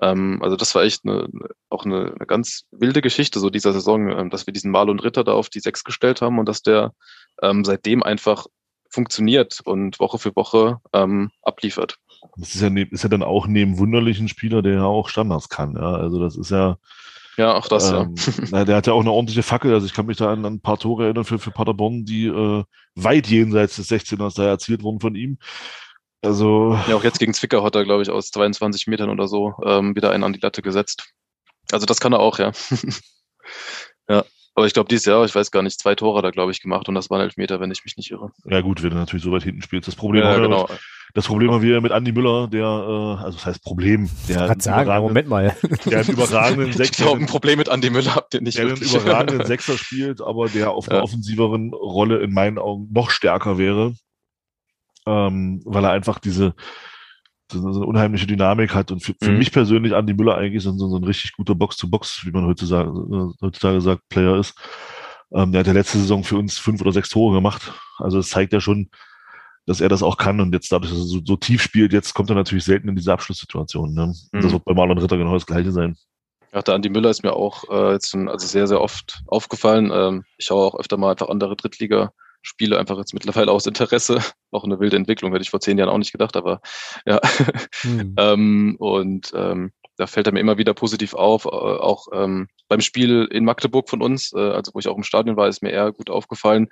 [0.00, 1.28] Ähm, also das war echt eine,
[1.68, 5.24] auch eine, eine ganz wilde Geschichte so dieser Saison, ähm, dass wir diesen Marlon Ritter
[5.24, 6.92] da auf die Sechs gestellt haben und dass der
[7.42, 8.46] ähm, seitdem einfach
[8.90, 11.98] funktioniert und Woche für Woche ähm, abliefert.
[12.36, 15.74] Das ist ja, ist ja dann auch neben wunderlichen Spieler, der ja auch Standards kann.
[15.74, 15.92] Ja?
[15.92, 16.78] Also das ist ja
[17.38, 18.16] ja, auch das, ähm,
[18.50, 18.64] ja.
[18.64, 19.72] Der hat ja auch eine ordentliche Fackel.
[19.72, 22.26] Also ich kann mich da an, an ein paar Tore erinnern für, für Paderborn, die
[22.26, 22.64] äh,
[22.96, 25.38] weit jenseits des 16ers da erzielt wurden von ihm.
[26.20, 26.76] Also.
[26.88, 29.94] Ja, auch jetzt gegen Zwickau hat er, glaube ich, aus 22 Metern oder so ähm,
[29.94, 31.12] wieder einen an die Latte gesetzt.
[31.70, 32.50] Also das kann er auch, ja.
[34.58, 36.88] Aber ich glaube, dieses Jahr, ich weiß gar nicht, zwei Tore da, glaube ich, gemacht
[36.88, 38.32] und das waren Elfmeter, wenn ich mich nicht irre.
[38.44, 39.86] Ja, gut, wenn du natürlich so weit hinten spielst.
[39.86, 40.68] Das Problem ja, genau.
[40.68, 40.76] Wir,
[41.14, 44.64] das Problem haben wir mit Andy Müller, der, äh, also das heißt Problem, der ich
[44.64, 45.54] sagen, Moment mal.
[45.86, 46.82] Der einen überragenden Sechser.
[46.82, 48.58] Ich glaube, ein Problem mit Andy Müller habt ihr nicht.
[48.58, 51.04] Der einen überragenden Sechser spielt, aber der auf einer ja.
[51.04, 53.94] offensiveren Rolle in meinen Augen noch stärker wäre.
[55.06, 56.56] Ähm, weil er einfach diese,
[57.52, 59.38] so eine unheimliche Dynamik hat und für, für mhm.
[59.38, 62.90] mich persönlich Andy Müller eigentlich so, so ein richtig guter Box-to-Box, wie man heutzutage,
[63.40, 64.54] heutzutage sagt, Player ist.
[65.32, 67.72] Ähm, der hat ja letzte Saison für uns fünf oder sechs Tore gemacht.
[67.98, 68.90] Also es zeigt ja schon,
[69.66, 72.14] dass er das auch kann und jetzt dadurch, dass er so, so tief spielt, jetzt
[72.14, 73.92] kommt er natürlich selten in diese Abschlusssituation.
[73.92, 74.14] Ne?
[74.32, 74.40] Mhm.
[74.40, 75.96] Das wird bei Marlon Ritter genau das gleiche sein.
[76.52, 79.90] Ja, der Andi Müller ist mir auch äh, jetzt schon also sehr, sehr oft aufgefallen.
[79.92, 81.56] Ähm, ich schaue auch öfter mal einfach andere
[82.38, 84.18] Drittliga-Spiele, einfach jetzt mittlerweile aus Interesse.
[84.50, 86.60] Auch eine wilde Entwicklung, hätte ich vor zehn Jahren auch nicht gedacht, aber
[87.06, 87.20] ja.
[87.84, 88.14] Mhm.
[88.16, 91.44] ähm, und ähm, da fällt er mir immer wieder positiv auf.
[91.44, 95.02] Äh, auch ähm, beim Spiel in Magdeburg von uns, äh, also wo ich auch im
[95.02, 96.68] Stadion war, ist mir eher gut aufgefallen.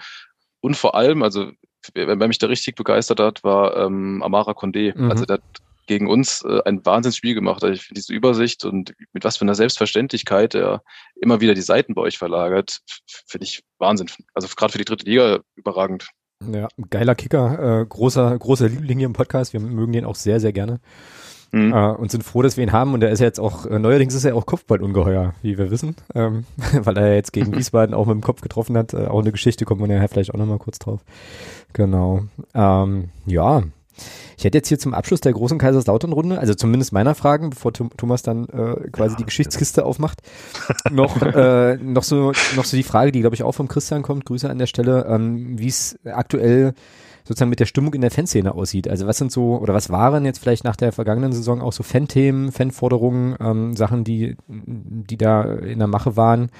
[0.60, 1.50] Und vor allem, also
[1.92, 4.96] wer, wer mich da richtig begeistert hat, war ähm, Amara Condé.
[4.96, 5.10] Mhm.
[5.10, 5.42] Also der hat
[5.86, 7.62] gegen uns äh, ein Wahnsinnsspiel gemacht.
[7.62, 10.82] Also ich finde diese Übersicht und mit was für einer Selbstverständlichkeit er
[11.20, 12.80] immer wieder die Seiten bei euch verlagert,
[13.26, 14.08] finde ich Wahnsinn.
[14.34, 16.08] Also gerade für die dritte Liga überragend.
[16.52, 19.52] Ja, geiler Kicker, äh, großer, großer Liebling hier im Podcast.
[19.52, 20.80] Wir mögen den auch sehr, sehr gerne.
[21.52, 21.72] Mhm.
[21.72, 22.92] Äh, und sind froh, dass wir ihn haben.
[22.92, 26.44] Und er ist jetzt auch, äh, neuerdings ist er auch Kopfballungeheuer, wie wir wissen, ähm,
[26.72, 28.92] weil er jetzt gegen Wiesbaden auch mit dem Kopf getroffen hat.
[28.92, 31.00] Äh, auch eine Geschichte, kommt man ja vielleicht auch nochmal kurz drauf.
[31.72, 32.24] Genau.
[32.54, 33.62] Ähm, ja.
[34.36, 38.22] Ich hätte jetzt hier zum Abschluss der großen Kaiserslautern-Runde, also zumindest meiner Fragen, bevor Thomas
[38.22, 40.20] dann äh, quasi ja, die Geschichtskiste aufmacht,
[40.90, 44.26] noch, äh, noch, so, noch so die Frage, die glaube ich auch vom Christian kommt,
[44.26, 46.74] Grüße an der Stelle, ähm, wie es aktuell
[47.26, 48.88] sozusagen mit der Stimmung in der Fanszene aussieht.
[48.88, 51.82] Also was sind so, oder was waren jetzt vielleicht nach der vergangenen Saison auch so
[51.82, 56.50] Fanthemen, Fanforderungen, ähm, Sachen, die, die da in der Mache waren?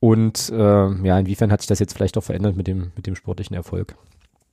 [0.00, 3.16] Und äh, ja, inwiefern hat sich das jetzt vielleicht auch verändert mit dem, mit dem
[3.16, 3.96] sportlichen Erfolg?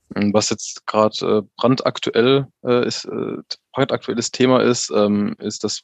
[0.10, 3.38] Was jetzt gerade äh, brandaktuell äh, ist, äh,
[3.74, 5.82] brandaktuelles Thema ist, ähm, ist, dass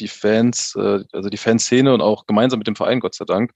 [0.00, 3.52] die Fans, äh, also die Fanszene und auch gemeinsam mit dem Verein, Gott sei Dank,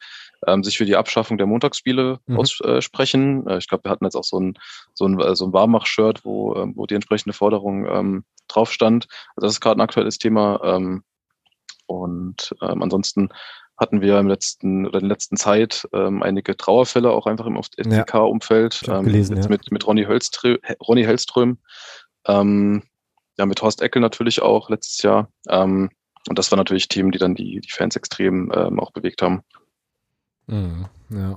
[0.47, 2.39] ähm, sich für die Abschaffung der Montagsspiele mhm.
[2.39, 3.47] aussprechen.
[3.47, 4.55] Äh, ich glaube, wir hatten jetzt auch so ein,
[4.95, 9.07] so ein, so ein Warmach-Shirt, wo, äh, wo die entsprechende Forderung ähm, drauf stand.
[9.37, 10.61] Also das ist gerade ein aktuelles Thema.
[10.63, 11.03] Ähm,
[11.87, 13.29] und ähm, ansonsten
[13.77, 17.63] hatten wir im letzten oder in der letzten Zeit ähm, einige Trauerfälle auch einfach im
[17.63, 18.83] FCK-Umfeld.
[18.87, 19.49] Ja, ähm, ja.
[19.49, 20.57] mit, mit Ronny, Hölströ,
[20.87, 21.59] Ronny Hellström,
[22.27, 22.83] ähm,
[23.39, 25.29] ja, mit Horst Eckel natürlich auch letztes Jahr.
[25.49, 25.91] Ähm,
[26.29, 29.43] und das waren natürlich Themen, die dann die, die Fans extrem ähm, auch bewegt haben.
[30.47, 31.37] Mhm, ja.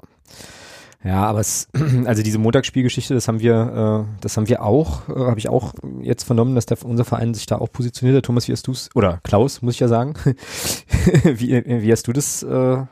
[1.03, 1.69] Ja, aber es,
[2.05, 5.73] also diese Montagsspielgeschichte, das haben wir, äh, das haben wir auch, äh, habe ich auch
[6.01, 8.25] jetzt vernommen, dass der, unser Verein sich da auch positioniert hat.
[8.25, 10.15] Thomas, wie hast du es, oder Klaus, muss ich ja sagen,
[11.23, 12.83] wie, wie hast du das äh,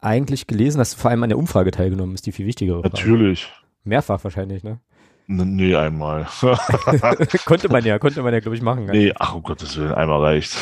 [0.00, 0.80] eigentlich gelesen?
[0.80, 2.14] Hast du vor allem an der Umfrage teilgenommen?
[2.14, 2.94] Ist die viel wichtigere Frage.
[2.94, 3.48] Natürlich.
[3.84, 4.80] Mehrfach wahrscheinlich, ne?
[5.28, 6.26] Nee, einmal.
[7.44, 8.86] konnte man ja, konnte man ja, glaube ich, machen.
[8.86, 10.56] Nee, ach um Gottes Willen, einmal reicht.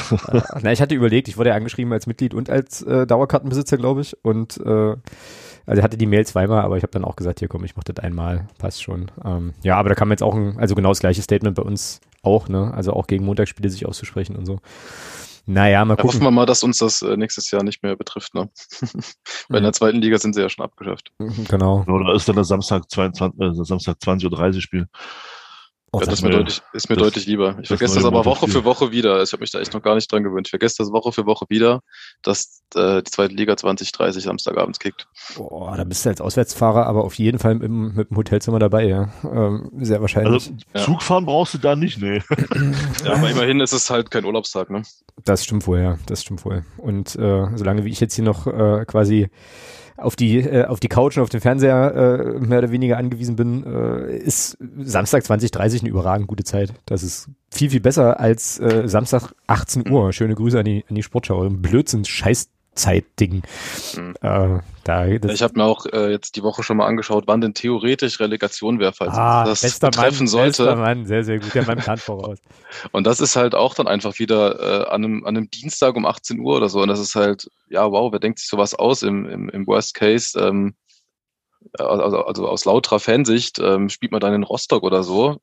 [0.63, 4.01] Na, ich hatte überlegt, ich wurde ja angeschrieben als Mitglied und als äh, Dauerkartenbesitzer, glaube
[4.01, 4.17] ich.
[4.25, 4.97] Und äh,
[5.67, 7.93] also hatte die Mail zweimal, aber ich habe dann auch gesagt, hier komm, ich mache
[7.93, 9.11] das einmal, passt schon.
[9.25, 12.01] Ähm, ja, aber da kam jetzt auch ein, also genau das gleiche Statement bei uns
[12.23, 12.73] auch, ne?
[12.75, 14.61] Also auch gegen Montagsspiele sich auszusprechen und so.
[15.47, 16.09] Naja, mal gucken.
[16.09, 18.49] hoffen wir mal, dass uns das äh, nächstes Jahr nicht mehr betrifft, ne?
[19.49, 21.13] Weil in der zweiten Liga sind sie ja schon abgeschafft.
[21.49, 21.85] Genau.
[21.87, 24.89] Oder ist dann das Samstag 22, äh, Samstag 20.30 Uhr Spiel?
[25.95, 27.57] Oh, ja, das ist mir, deutlich, ist mir das, deutlich lieber.
[27.63, 29.23] Ich vergesse das aber Woche für Woche wieder.
[29.23, 30.49] Ich habe mich da echt noch gar nicht dran gewöhnt.
[30.49, 31.83] Ich vergesse das Woche für Woche wieder,
[32.23, 35.07] dass äh, die zweite Liga 2030 Samstagabends kickt.
[35.37, 38.89] Boah, da bist du als Auswärtsfahrer aber auf jeden Fall mit, mit dem Hotelzimmer dabei,
[38.89, 39.13] ja.
[39.23, 40.51] Ähm, sehr wahrscheinlich.
[40.75, 42.21] Also Zug fahren brauchst du da nicht, nee.
[43.05, 44.83] ja, aber immerhin ist es halt kein Urlaubstag, ne?
[45.25, 45.99] Das stimmt wohl, ja.
[46.07, 46.65] Das stimmt wohl.
[46.77, 49.29] Und äh, solange wie ich jetzt hier noch äh, quasi
[49.97, 53.37] auf die äh, auf die Couch und auf den Fernseher äh, mehr oder weniger angewiesen
[53.37, 56.73] bin, äh, ist Samstag 2030 eine überragend gute Zeit.
[56.87, 60.13] Das ist viel viel besser als äh, Samstag 18 Uhr.
[60.13, 61.49] Schöne Grüße an die an die Sportschau.
[61.49, 63.43] Blödsinn, Scheiß Zeitding.
[63.97, 64.15] Mhm.
[64.21, 67.55] Äh, da, ich habe mir auch äh, jetzt die Woche schon mal angeschaut, wann denn
[67.55, 70.65] theoretisch Relegation wäre, falls ah, das betreffen Mann, sollte.
[70.65, 72.39] Bester Mann, sehr, sehr gut, der Mann kann voraus.
[72.93, 76.05] und das ist halt auch dann einfach wieder äh, an, einem, an einem Dienstag um
[76.05, 76.83] 18 Uhr oder so.
[76.83, 79.95] Und das ist halt, ja, wow, wer denkt sich sowas aus im, im, im Worst
[79.95, 80.39] Case?
[80.39, 80.75] Ähm,
[81.79, 85.41] also, also aus lauterer Fansicht ähm, spielt man dann in Rostock oder so.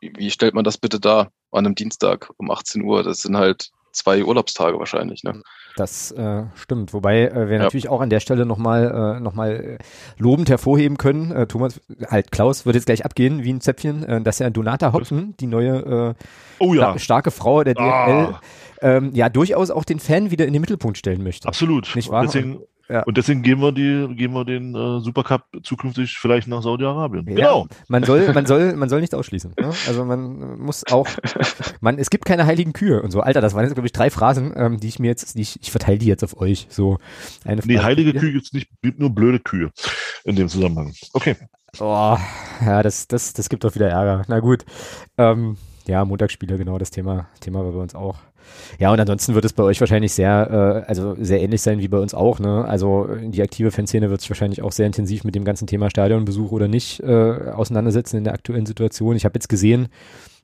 [0.00, 3.02] Wie, wie stellt man das bitte da an einem Dienstag um 18 Uhr?
[3.02, 5.22] Das sind halt zwei Urlaubstage wahrscheinlich.
[5.22, 5.42] Ne?
[5.76, 6.92] Das äh, stimmt.
[6.92, 7.62] Wobei äh, wir ja.
[7.62, 9.78] natürlich auch an der Stelle nochmal äh, noch mal
[10.18, 11.30] lobend hervorheben können.
[11.30, 14.92] Äh, Thomas, halt Klaus wird jetzt gleich abgehen wie ein Zäpfchen, äh, dass ja Donata
[14.92, 16.24] Hopfen, die neue äh,
[16.58, 16.98] oh, ja.
[16.98, 18.40] starke Frau der DFL, ah.
[18.82, 21.48] ähm, ja durchaus auch den Fan wieder in den Mittelpunkt stellen möchte.
[21.48, 21.94] Absolut.
[21.96, 22.22] Nicht wahr?
[22.22, 22.60] Deswegen,
[22.92, 23.02] ja.
[23.04, 27.26] Und deswegen geben wir die, geben wir den äh, Supercup zukünftig vielleicht nach Saudi-Arabien.
[27.28, 27.66] Ja, genau.
[27.88, 29.54] Man soll, man soll, man soll nicht ausschließen.
[29.58, 29.72] Ne?
[29.86, 31.08] Also man muss auch,
[31.80, 33.20] man, es gibt keine heiligen Kühe und so.
[33.20, 35.58] Alter, das waren jetzt glaube ich drei Phrasen, ähm, die ich mir jetzt, die ich,
[35.62, 36.66] ich verteile die jetzt auf euch.
[36.68, 36.98] So
[37.44, 39.70] eine Nee, heilige Kühe gibt's nicht, gibt nur blöde Kühe
[40.24, 40.92] in dem Zusammenhang.
[41.14, 41.36] Okay.
[41.80, 42.18] Oh,
[42.60, 44.24] ja, das, das, das gibt doch wieder Ärger.
[44.28, 44.66] Na gut.
[45.16, 48.18] Ähm, ja, Montagsspiele, genau, das Thema, Thema war bei uns auch.
[48.78, 51.88] Ja, und ansonsten wird es bei euch wahrscheinlich sehr, äh, also sehr ähnlich sein wie
[51.88, 52.38] bei uns auch.
[52.38, 52.64] Ne?
[52.64, 56.52] Also die aktive Fanszene wird sich wahrscheinlich auch sehr intensiv mit dem ganzen Thema Stadionbesuch
[56.52, 59.16] oder nicht äh, auseinandersetzen in der aktuellen Situation.
[59.16, 59.88] Ich habe jetzt gesehen,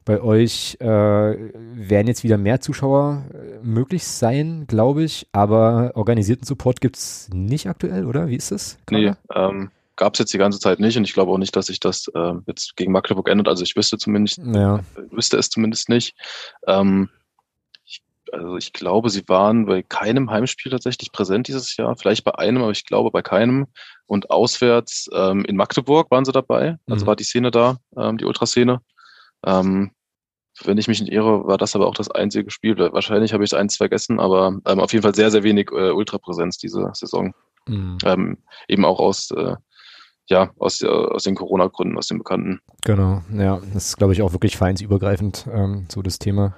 [0.09, 6.47] bei euch äh, werden jetzt wieder mehr Zuschauer äh, möglich sein, glaube ich, aber organisierten
[6.47, 8.29] Support gibt es nicht aktuell, oder?
[8.29, 8.79] Wie ist das?
[8.91, 11.67] Nee, ähm, gab es jetzt die ganze Zeit nicht und ich glaube auch nicht, dass
[11.67, 13.49] sich das äh, jetzt gegen Magdeburg ändert.
[13.49, 14.81] Also ich wüsste zumindest, ja.
[15.11, 16.15] wüsste es zumindest nicht.
[16.67, 17.11] Ähm,
[18.33, 21.97] also ich glaube, sie waren bei keinem Heimspiel tatsächlich präsent dieses Jahr.
[21.97, 23.67] Vielleicht bei einem, aber ich glaube bei keinem.
[24.07, 26.77] Und auswärts ähm, in Magdeburg waren sie dabei.
[26.89, 27.09] Also mhm.
[27.09, 28.81] war die Szene da, ähm, die Ultraszene.
[29.45, 29.93] Ähm,
[30.65, 32.77] wenn ich mich nicht irre, war das aber auch das einzige Spiel.
[32.79, 36.59] Wahrscheinlich habe ich eins vergessen, aber ähm, auf jeden Fall sehr, sehr wenig äh, Ultrapräsenz
[36.59, 37.33] diese Saison.
[37.67, 37.99] Mhm.
[38.05, 39.55] Ähm, eben auch aus, äh,
[40.27, 42.61] ja, aus, äh, aus den Corona-Gründen, aus den Bekannten.
[42.85, 46.57] Genau, ja, das ist, glaube ich, auch wirklich vereinsübergreifend ähm, so das Thema.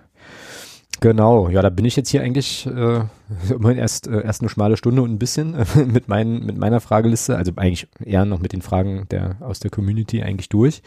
[1.00, 3.00] Genau, ja, da bin ich jetzt hier eigentlich äh,
[3.50, 6.80] immerhin erst, äh, erst eine schmale Stunde und ein bisschen äh, mit, meinen, mit meiner
[6.80, 10.82] Frageliste, also eigentlich eher noch mit den Fragen der, aus der Community eigentlich durch.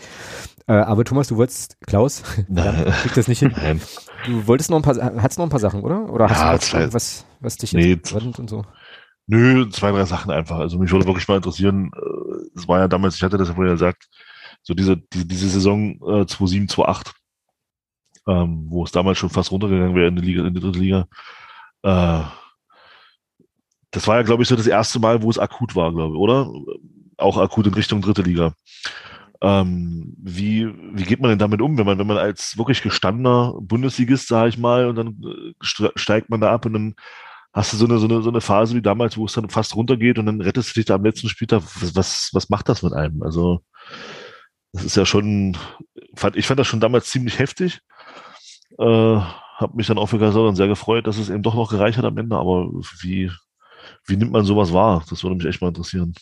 [0.67, 2.21] Äh, aber Thomas, du wolltest, Klaus,
[3.01, 3.53] krieg das nicht hin.
[3.55, 3.81] Nein.
[4.25, 6.09] Du wolltest noch ein paar, hattest noch ein paar Sachen, oder?
[6.09, 8.63] Oder hast ja, du irgendwas, was dich jetzt nee, und so?
[9.25, 10.59] Nö, zwei, drei Sachen einfach.
[10.59, 13.55] Also mich würde wirklich mal interessieren, äh, es war ja damals, ich hatte das ja
[13.55, 14.07] vorher gesagt,
[14.61, 17.13] so diese, diese, diese Saison äh, 2007, 2008
[18.27, 21.07] ähm, wo es damals schon fast runtergegangen wäre in die Liga, in die dritte Liga.
[21.83, 22.23] Äh,
[23.91, 26.19] das war ja, glaube ich, so das erste Mal, wo es akut war, glaube ich,
[26.19, 26.51] oder?
[27.17, 28.53] Auch akut in Richtung dritte Liga.
[29.41, 33.53] Ähm, wie, wie geht man denn damit um, wenn man, wenn man als wirklich gestandener
[33.59, 36.95] Bundesligist, sage ich mal, und dann äh, steigt man da ab und dann
[37.53, 39.75] hast du so eine, so eine, so eine Phase wie damals, wo es dann fast
[39.75, 41.61] runtergeht und dann rettest du dich da am letzten Spieltag.
[41.61, 43.21] Was, was, was macht das mit einem?
[43.21, 43.61] Also,
[44.71, 45.55] das ist ja schon,
[46.15, 47.81] fand, ich fand das schon damals ziemlich heftig.
[48.77, 49.17] Äh,
[49.57, 52.05] hab mich dann auch für Kaiserslautern sehr gefreut, dass es eben doch noch gereicht hat
[52.05, 52.69] am Ende, aber
[53.01, 53.31] wie,
[54.05, 55.03] wie nimmt man sowas wahr?
[55.09, 56.13] Das würde mich echt mal interessieren.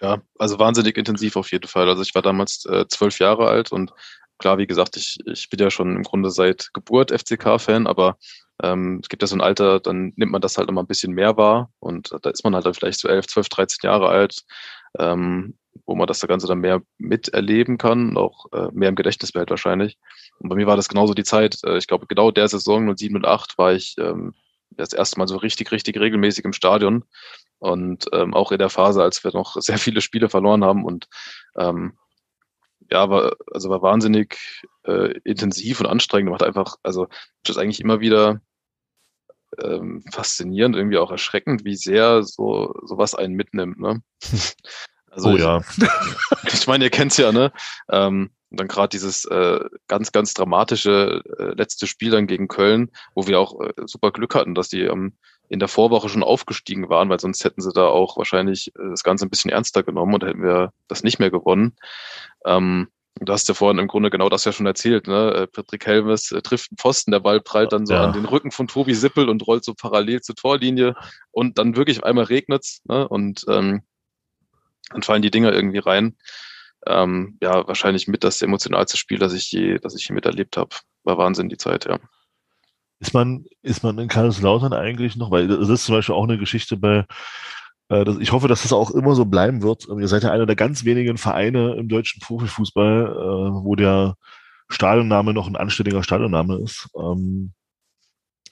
[0.00, 1.88] Ja, also wahnsinnig intensiv auf jeden Fall.
[1.88, 3.92] Also ich war damals äh, zwölf Jahre alt und
[4.38, 8.16] klar, wie gesagt, ich, ich bin ja schon im Grunde seit Geburt FCK-Fan, aber
[8.62, 11.12] ähm, es gibt ja so ein Alter, dann nimmt man das halt immer ein bisschen
[11.12, 14.42] mehr wahr und da ist man halt dann vielleicht so elf, zwölf, dreizehn Jahre alt,
[14.98, 19.50] ähm, wo man das Ganze dann mehr miterleben kann, auch äh, mehr im Gedächtnis behält
[19.50, 19.98] wahrscheinlich.
[20.38, 21.58] Und bei mir war das genauso die Zeit.
[21.64, 24.34] Äh, ich glaube, genau der Saison 07 und 8 war ich ähm,
[24.70, 27.04] das erste Mal so richtig, richtig regelmäßig im Stadion.
[27.58, 31.08] Und ähm, auch in der Phase, als wir noch sehr viele Spiele verloren haben und
[31.56, 31.96] ähm,
[32.90, 34.36] ja, war, also war wahnsinnig
[34.84, 36.30] äh, intensiv und anstrengend.
[36.30, 37.06] Macht einfach, also
[37.44, 38.40] das ist eigentlich immer wieder
[39.62, 43.78] ähm, faszinierend, irgendwie auch erschreckend, wie sehr so sowas einen mitnimmt.
[43.78, 44.02] Ne?
[45.10, 45.60] Also oh ja.
[46.52, 47.52] Ich, meine, ihr kennt's ja, ne?
[47.90, 52.90] Ähm, und dann gerade dieses äh, ganz, ganz dramatische äh, letzte Spiel dann gegen Köln,
[53.14, 55.14] wo wir auch äh, super Glück hatten, dass die ähm,
[55.48, 59.04] in der Vorwoche schon aufgestiegen waren, weil sonst hätten sie da auch wahrscheinlich äh, das
[59.04, 61.76] Ganze ein bisschen ernster genommen und hätten wir das nicht mehr gewonnen.
[62.44, 62.88] Ähm,
[63.22, 65.06] Du hast ja vorhin im Grunde genau das ja schon erzählt.
[65.06, 65.34] Ne?
[65.34, 68.04] Äh, Patrick Helmes äh, trifft einen Pfosten, der Ball prallt dann so ja.
[68.04, 70.94] an den Rücken von Tobi Sippel und rollt so parallel zur Torlinie
[71.30, 73.06] und dann wirklich einmal regnet's ne?
[73.06, 73.82] und ähm,
[74.90, 76.16] dann fallen die Dinger irgendwie rein.
[76.86, 80.74] Ähm, ja, wahrscheinlich mit das emotionalste Spiel, das ich je, das ich je miterlebt habe.
[81.04, 81.98] War Wahnsinn die Zeit, ja.
[83.00, 86.38] Ist man, ist man in Kaiserslautern eigentlich noch, weil das ist zum Beispiel auch eine
[86.38, 87.06] Geschichte bei
[87.90, 89.86] äh, ich hoffe, dass das auch immer so bleiben wird.
[89.88, 94.16] Ihr seid ja einer der ganz wenigen Vereine im deutschen Profifußball, äh, wo der
[94.68, 96.88] Stadionname noch ein anständiger Stadionname ist.
[96.96, 97.52] Ähm,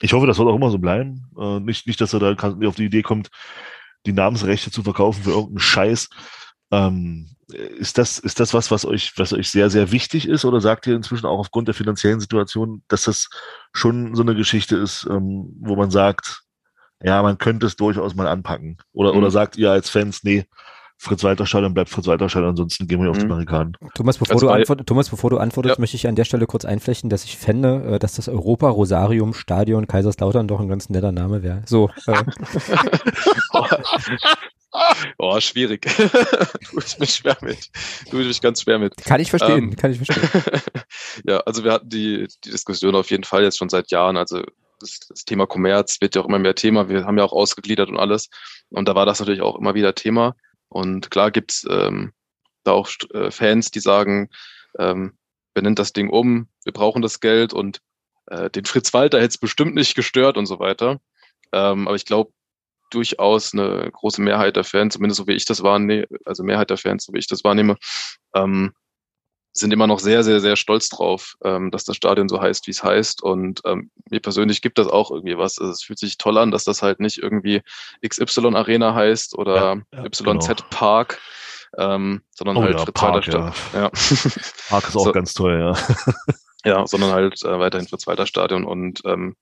[0.01, 1.29] ich hoffe, das wird auch immer so bleiben.
[1.39, 3.29] Äh, nicht, nicht, dass er da auf die Idee kommt,
[4.05, 6.09] die Namensrechte zu verkaufen für irgendeinen Scheiß.
[6.71, 10.45] Ähm, ist das, ist das was, was euch, was euch sehr, sehr wichtig ist?
[10.45, 13.29] Oder sagt ihr inzwischen auch aufgrund der finanziellen Situation, dass das
[13.73, 16.43] schon so eine Geschichte ist, ähm, wo man sagt,
[17.01, 18.77] ja, man könnte es durchaus mal anpacken.
[18.91, 19.19] Oder, mhm.
[19.19, 20.45] oder sagt ihr als Fans, nee,
[21.01, 23.11] Fritz-Walter-Stadion bleibt Fritz-Walter-Stadion, ansonsten gehen wir mhm.
[23.11, 23.29] auf die mhm.
[23.29, 23.77] Barrikaden.
[23.95, 25.81] Thomas, bevor, also du, antwort, Thomas, bevor du antwortest, ja.
[25.81, 30.49] möchte ich an der Stelle kurz einflechten, dass ich fände, äh, dass das Europa-Rosarium-Stadion Kaiserslautern
[30.49, 31.63] doch ein ganz netter Name wäre.
[31.65, 31.89] So.
[32.05, 32.21] Äh.
[35.17, 35.83] oh, schwierig.
[35.85, 37.69] Tue ich mich schwer mit.
[38.09, 38.97] Tue ich mich ganz schwer mit.
[38.97, 40.29] Kann ich verstehen, ähm, kann ich verstehen.
[41.23, 44.17] ja, also wir hatten die, die Diskussion auf jeden Fall jetzt schon seit Jahren.
[44.17, 44.43] Also
[44.81, 46.89] das, das Thema Kommerz wird ja auch immer mehr Thema.
[46.89, 48.29] Wir haben ja auch ausgegliedert und alles.
[48.69, 50.35] Und da war das natürlich auch immer wieder Thema.
[50.69, 52.13] Und klar gibt's ähm,
[52.63, 54.29] da auch äh, Fans, die sagen,
[54.77, 55.17] ähm,
[55.53, 57.81] benennt das Ding um, wir brauchen das Geld und
[58.27, 61.01] äh, den Fritz Walter hätte es bestimmt nicht gestört und so weiter.
[61.51, 62.31] Ähm, aber ich glaube,
[62.91, 66.77] durchaus eine große Mehrheit der Fans, zumindest so wie ich das wahrnehme, also Mehrheit der
[66.77, 67.77] Fans, so wie ich das wahrnehme,
[68.35, 68.73] ähm,
[69.53, 72.71] sind immer noch sehr, sehr, sehr stolz drauf, ähm, dass das Stadion so heißt, wie
[72.71, 73.23] es heißt.
[73.23, 75.57] Und ähm, mir persönlich gibt das auch irgendwie was.
[75.59, 77.61] Also es fühlt sich toll an, dass das halt nicht irgendwie
[78.07, 80.55] XY Arena heißt oder ja, ja, YZ genau.
[80.69, 81.19] Park,
[81.77, 83.55] ähm, sondern oh, halt ja, Fritz Stadt.
[83.73, 83.89] Ja.
[84.69, 85.73] Park ist auch so, ganz toll, ja.
[86.65, 89.35] ja, sondern halt äh, weiterhin Fritz Walter Stadion und ähm,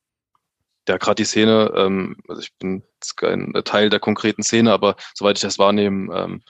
[0.88, 2.84] ja, gerade die Szene, ähm, also ich bin
[3.18, 6.42] kein Teil der konkreten Szene, aber soweit ich das wahrnehme, ähm,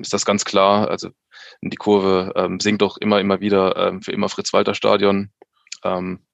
[0.00, 0.88] ist das ganz klar.
[0.88, 1.10] Also
[1.62, 5.30] die Kurve ähm, singt doch immer, immer wieder ähm, für immer Fritz-Walter-Stadion.
[5.84, 6.26] Ähm,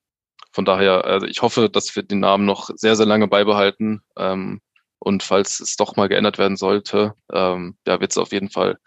[0.52, 4.02] von daher, also ich hoffe, dass wir den Namen noch sehr, sehr lange beibehalten.
[4.16, 4.60] Ähm,
[4.98, 8.78] und falls es doch mal geändert werden sollte, ähm, ja, wird es auf jeden Fall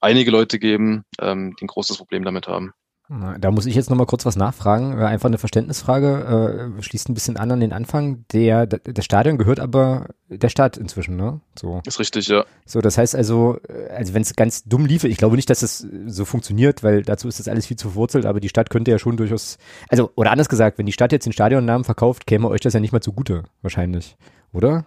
[0.00, 2.72] einige Leute geben, ähm, die ein großes Problem damit haben.
[3.08, 4.98] Da muss ich jetzt nochmal kurz was nachfragen.
[4.98, 6.72] Äh, einfach eine Verständnisfrage.
[6.78, 8.24] Äh, schließt ein bisschen an an den Anfang.
[8.32, 11.40] Der, das Stadion gehört aber der Stadt inzwischen, ne?
[11.58, 11.82] So.
[11.84, 12.46] Ist richtig, ja.
[12.64, 15.62] So, das heißt also, äh, also wenn es ganz dumm liefe, ich glaube nicht, dass
[15.62, 18.90] es so funktioniert, weil dazu ist das alles viel zu verwurzelt, aber die Stadt könnte
[18.90, 19.58] ja schon durchaus,
[19.90, 22.80] also, oder anders gesagt, wenn die Stadt jetzt den Stadionnamen verkauft, käme euch das ja
[22.80, 24.16] nicht mal zugute, wahrscheinlich.
[24.54, 24.86] Oder?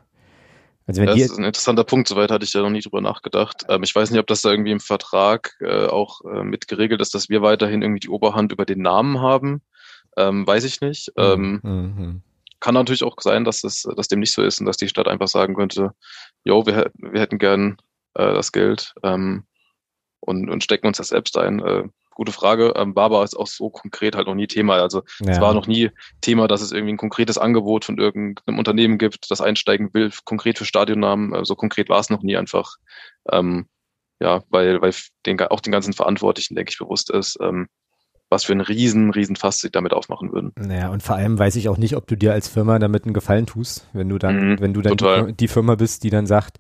[0.88, 3.66] Also wenn das ist ein interessanter Punkt, soweit hatte ich ja noch nie drüber nachgedacht.
[3.68, 7.02] Ähm, ich weiß nicht, ob das da irgendwie im Vertrag äh, auch äh, mit geregelt
[7.02, 9.62] ist, dass wir weiterhin irgendwie die Oberhand über den Namen haben.
[10.16, 11.12] Ähm, weiß ich nicht.
[11.18, 11.24] Mhm.
[11.24, 12.22] Ähm, mhm.
[12.62, 15.08] Kann natürlich auch sein, dass das, dass dem nicht so ist und dass die Stadt
[15.08, 15.92] einfach sagen könnte,
[16.44, 17.78] jo, wir, wir hätten gern
[18.16, 19.44] äh, das Geld ähm,
[20.22, 21.92] und, und stecken uns das selbst ein.
[22.18, 22.74] Gute Frage.
[22.76, 24.78] Ähm, Barber ist auch so konkret halt noch nie Thema.
[24.78, 25.34] Also ja.
[25.34, 29.30] es war noch nie Thema, dass es irgendwie ein konkretes Angebot von irgendeinem Unternehmen gibt,
[29.30, 31.36] das einsteigen will, konkret für Stadionnamen.
[31.36, 32.78] Äh, so konkret war es noch nie einfach.
[33.32, 33.68] Ähm,
[34.20, 34.96] ja, weil, weil
[35.28, 37.68] den, auch den ganzen Verantwortlichen, denke ich, bewusst ist, ähm,
[38.32, 40.54] was für ein riesen, riesen Fass sie damit aufmachen würden.
[40.58, 43.14] Naja, und vor allem weiß ich auch nicht, ob du dir als Firma damit einen
[43.14, 46.26] Gefallen tust, wenn du dann, mhm, wenn du dann die, die, Firma bist, die dann
[46.26, 46.58] sagt,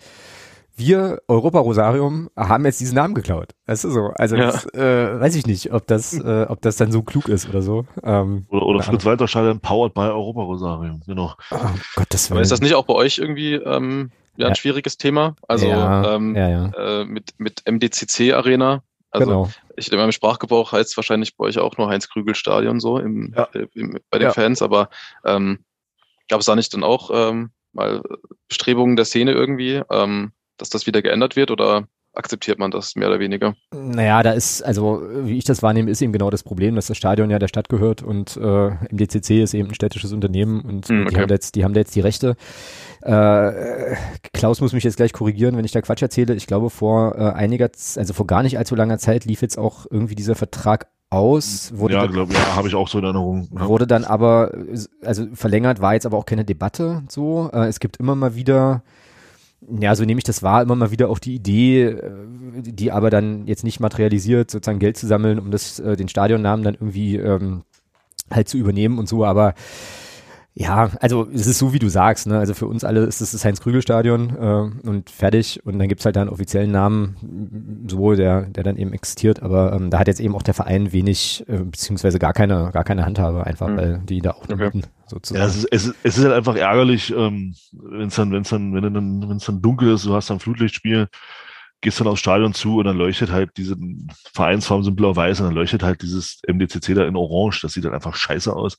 [0.77, 3.53] wir, Europa Rosarium, haben jetzt diesen Namen geklaut.
[3.65, 4.11] Weißt du so?
[4.15, 4.47] Also ja.
[4.47, 7.61] das, äh, weiß ich nicht, ob das, äh, ob das dann so klug ist oder
[7.61, 7.85] so.
[8.03, 11.33] Ähm, oder oder Fritz Walter Stadion powered by Europa Rosarium, genau.
[11.51, 11.57] Oh,
[11.95, 12.37] Gottes Willen.
[12.37, 14.55] Aber ist das nicht auch bei euch irgendwie ähm, ja, ein ja.
[14.55, 15.35] schwieriges Thema?
[15.47, 18.83] Also ja, ähm, äh, mit, mit MDCC Arena.
[19.11, 19.49] Also genau.
[19.75, 23.65] ich in meinem Sprachgebrauch heißt es wahrscheinlich bei euch auch nur Heinz-Krügel-Stadion so im, äh,
[23.73, 24.89] im, bei den Fans, aber
[25.25, 25.59] ähm,
[26.27, 28.01] gab es da nicht dann auch ähm, mal
[28.47, 29.81] Bestrebungen der Szene irgendwie?
[29.89, 33.55] Ähm, dass das wieder geändert wird oder akzeptiert man das mehr oder weniger?
[33.71, 36.97] Naja, da ist, also wie ich das wahrnehme, ist eben genau das Problem, dass das
[36.97, 41.01] Stadion ja der Stadt gehört und äh, MDCC ist eben ein städtisches Unternehmen und mm,
[41.01, 41.09] okay.
[41.09, 42.35] die, haben jetzt, die haben da jetzt die Rechte.
[43.01, 43.95] Äh,
[44.33, 46.33] Klaus muss mich jetzt gleich korrigieren, wenn ich da Quatsch erzähle.
[46.33, 49.85] Ich glaube, vor äh, einiger, also vor gar nicht allzu langer Zeit lief jetzt auch
[49.89, 51.71] irgendwie dieser Vertrag aus.
[51.75, 53.47] Wurde ja, glaube ja, habe ich auch so in Erinnerung.
[53.53, 53.67] Ja.
[53.67, 54.51] Wurde dann aber,
[55.03, 57.49] also verlängert war jetzt aber auch keine Debatte so.
[57.53, 58.83] Äh, es gibt immer mal wieder
[59.69, 62.11] ja, so nehme ich das wahr, immer mal wieder auch die Idee, äh,
[62.61, 66.63] die aber dann jetzt nicht materialisiert, sozusagen Geld zu sammeln, um das, äh, den Stadionnamen
[66.63, 67.63] dann irgendwie ähm,
[68.31, 69.53] halt zu übernehmen und so, aber
[70.59, 72.39] ja, also es ist so, wie du sagst, ne?
[72.39, 75.61] Also für uns alle ist es das Heinz-Krügel-Stadion äh, und fertig.
[75.65, 79.43] Und dann gibt's halt da einen offiziellen Namen, so, der, der dann eben existiert.
[79.43, 82.83] Aber ähm, da hat jetzt eben auch der Verein wenig, äh, beziehungsweise gar keine, gar
[82.83, 83.77] keine Handhabe, einfach, mhm.
[83.77, 84.71] weil die da auch okay.
[84.73, 85.41] Mieten, sozusagen.
[85.41, 88.41] Ja, es ist, es, ist, es ist halt einfach ärgerlich, ähm, wenn es dann, wenn
[88.41, 91.07] es dann, wenn dann, wenn es dann dunkel ist, du hast dann Flutlichtspiel,
[91.81, 93.75] gehst dann aufs Stadion zu und dann leuchtet halt diese
[94.33, 97.61] Vereinsfarben sind blau-weiß und dann leuchtet halt dieses MDCC da in Orange.
[97.61, 98.77] Das sieht dann einfach scheiße aus.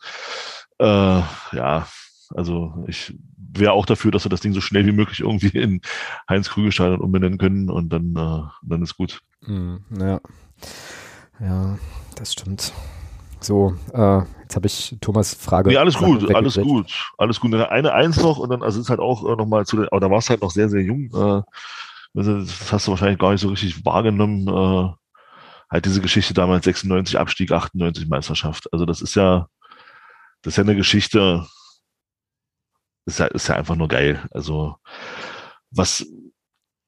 [0.79, 1.23] Äh,
[1.53, 1.87] ja,
[2.35, 5.81] also ich wäre auch dafür, dass wir das Ding so schnell wie möglich irgendwie in
[6.29, 9.21] Heinz Krügelstein umbenennen können und dann, äh, dann ist gut.
[9.47, 10.21] Mm, ja.
[11.41, 11.79] ja,
[12.17, 12.73] das stimmt.
[13.41, 15.71] So, äh, jetzt habe ich Thomas Frage.
[15.71, 17.55] Nee, alles gut, alles gut, alles gut.
[17.55, 20.11] Eine Eins noch und dann, also ist halt auch äh, nochmal zu den, aber da
[20.11, 21.11] warst du halt noch sehr, sehr jung.
[21.15, 21.43] Äh,
[22.15, 24.49] das hast du wahrscheinlich gar nicht so richtig wahrgenommen.
[24.49, 24.93] Äh,
[25.71, 28.73] halt diese Geschichte damals 96 Abstieg, 98 Meisterschaft.
[28.73, 29.49] Also das ist ja,
[30.43, 31.47] das ist ja eine Geschichte,
[33.07, 34.27] ist ja, ist ja einfach nur geil.
[34.31, 34.77] Also,
[35.71, 36.07] was,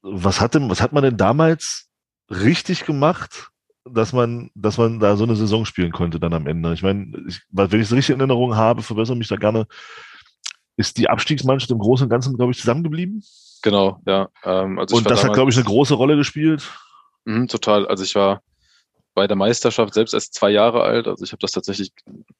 [0.02, 1.89] was hat denn, was hat man denn damals
[2.31, 3.51] richtig gemacht,
[3.85, 6.72] dass man, dass man da so eine Saison spielen konnte dann am Ende?
[6.74, 9.66] Ich meine, ich, wenn ich es richtig in Erinnerung habe, verbessere mich da gerne.
[10.77, 13.22] Ist die Abstiegsmannschaft im Großen und Ganzen, glaube ich, zusammengeblieben?
[13.62, 14.28] Genau, ja.
[14.44, 16.70] Ähm, also und das hat, glaube ich, eine große Rolle gespielt.
[17.24, 17.86] Mh, total.
[17.86, 18.43] Also ich war
[19.15, 21.09] bei der Meisterschaft selbst erst zwei Jahre alt.
[21.09, 21.93] Also ich habe das tatsächlich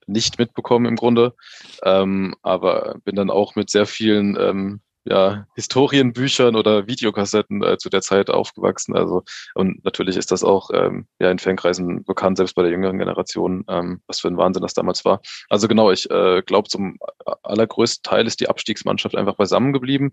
[0.07, 1.35] nicht mitbekommen im Grunde,
[1.83, 7.89] ähm, aber bin dann auch mit sehr vielen ähm, ja, Historienbüchern oder Videokassetten äh, zu
[7.89, 8.95] der Zeit aufgewachsen.
[8.95, 9.23] Also
[9.55, 13.65] und natürlich ist das auch ähm, ja in Fankreisen bekannt, selbst bei der jüngeren Generation,
[13.69, 15.21] ähm, was für ein Wahnsinn das damals war.
[15.49, 16.99] Also genau, ich äh, glaube, zum
[17.43, 20.13] allergrößten Teil ist die Abstiegsmannschaft einfach beisammen geblieben.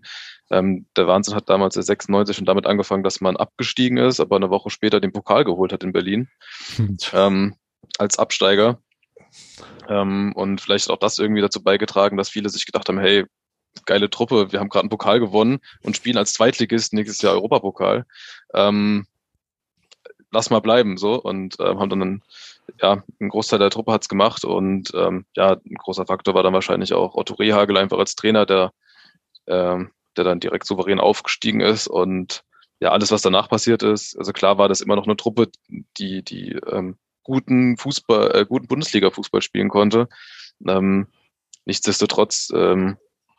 [0.50, 4.50] Ähm, der Wahnsinn hat damals 96 schon damit angefangen, dass man abgestiegen ist, aber eine
[4.50, 6.28] Woche später den Pokal geholt hat in Berlin
[7.12, 7.54] ähm,
[7.98, 8.80] als Absteiger.
[9.88, 13.24] Ähm, und vielleicht auch das irgendwie dazu beigetragen, dass viele sich gedacht haben, hey,
[13.86, 18.06] geile Truppe, wir haben gerade einen Pokal gewonnen und spielen als Zweitligist nächstes Jahr Europapokal.
[18.54, 19.06] Ähm,
[20.30, 22.22] lass mal bleiben so und äh, haben dann
[22.80, 26.54] ja ein Großteil der Truppe hat's gemacht und ähm, ja ein großer Faktor war dann
[26.54, 28.72] wahrscheinlich auch Otto Rehagel einfach als Trainer, der
[29.46, 32.44] ähm, der dann direkt souverän aufgestiegen ist und
[32.80, 34.18] ja alles was danach passiert ist.
[34.18, 35.48] Also klar war das immer noch eine Truppe,
[35.96, 40.08] die die ähm, guten Fußball, äh, guten Bundesliga-Fußball spielen konnte.
[40.66, 41.06] Ähm,
[41.64, 42.96] nichtsdestotrotz ähm,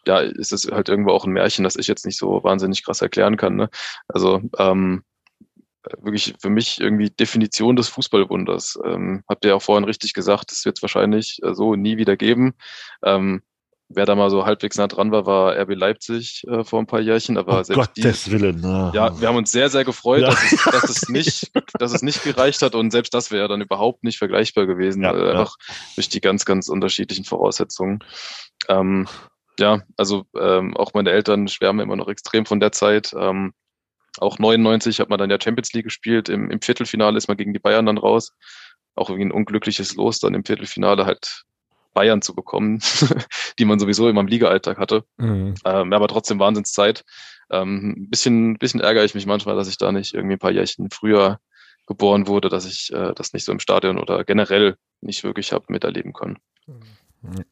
[0.10, 3.02] ja, ist es halt irgendwo auch ein Märchen, das ich jetzt nicht so wahnsinnig krass
[3.02, 3.56] erklären kann.
[3.56, 3.70] Ne?
[4.08, 5.04] Also ähm,
[6.02, 8.80] wirklich für mich irgendwie Definition des Fußballwunders.
[8.84, 11.98] Ähm, habt ihr ja auch vorhin richtig gesagt, das wird es wahrscheinlich äh, so nie
[11.98, 12.56] wieder geben.
[13.06, 13.44] Ähm,
[13.88, 17.02] wer da mal so halbwegs nah dran war, war RB Leipzig äh, vor ein paar
[17.02, 17.38] Jährchen.
[17.38, 18.62] Aber oh selbst Gottes die, Willen.
[18.62, 18.92] Ne?
[18.96, 20.30] Ja, wir haben uns sehr, sehr gefreut, ja.
[20.30, 23.62] dass, es, dass, es nicht, dass es nicht gereicht hat und selbst das wäre dann
[23.62, 25.04] überhaupt nicht vergleichbar gewesen.
[25.04, 25.76] Ja, äh, einfach ja.
[25.96, 28.00] durch die ganz, ganz unterschiedlichen Voraussetzungen.
[28.68, 29.08] Ähm,
[29.60, 33.14] ja, also ähm, auch meine Eltern schwärmen immer noch extrem von der Zeit.
[33.18, 33.54] Ähm,
[34.18, 36.30] auch 99 hat man dann ja Champions League gespielt.
[36.30, 38.34] Im, Im Viertelfinale ist man gegen die Bayern dann raus.
[38.96, 41.44] Auch irgendwie ein unglückliches Los, dann im Viertelfinale halt
[41.94, 42.80] Bayern zu bekommen,
[43.60, 45.04] die man sowieso immer im Liga-Alltag hatte.
[45.18, 45.56] Mhm.
[45.66, 47.04] Ähm, aber trotzdem Wahnsinnszeit.
[47.52, 50.52] Ähm, ein bisschen, bisschen ärgere ich mich manchmal, dass ich da nicht irgendwie ein paar
[50.52, 51.40] Jährchen früher
[51.88, 55.66] geboren wurde, dass ich äh, das nicht so im Stadion oder generell nicht wirklich habe
[55.70, 56.38] miterleben können.
[56.68, 56.82] Mhm.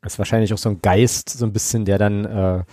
[0.05, 2.63] Ist wahrscheinlich auch so ein Geist, so ein bisschen, der dann äh,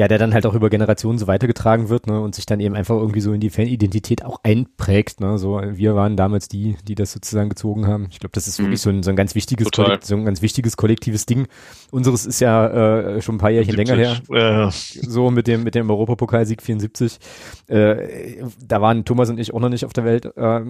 [0.00, 2.74] ja, der dann halt auch über Generationen so weitergetragen wird, ne, und sich dann eben
[2.74, 6.94] einfach irgendwie so in die Fanidentität auch einprägt, ne, so, wir waren damals die, die
[6.94, 8.06] das sozusagen gezogen haben.
[8.10, 8.82] Ich glaube, das ist wirklich mhm.
[8.82, 11.48] so ein, so ein ganz wichtiges, so ein ganz wichtiges kollektives Ding.
[11.90, 13.94] Unseres ist ja äh, schon ein paar Jährchen 70.
[13.94, 14.68] länger her.
[14.68, 14.70] Äh.
[15.06, 17.18] So mit dem, mit dem Europapokalsieg 74.
[17.66, 20.62] Äh, da waren Thomas und ich auch noch nicht auf der Welt, äh,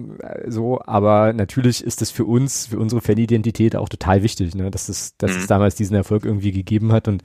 [0.47, 4.89] so, aber natürlich ist das für uns, für unsere Fanidentität auch total wichtig, ne, dass
[4.89, 5.37] es, dass mhm.
[5.37, 7.23] es damals diesen Erfolg irgendwie gegeben hat und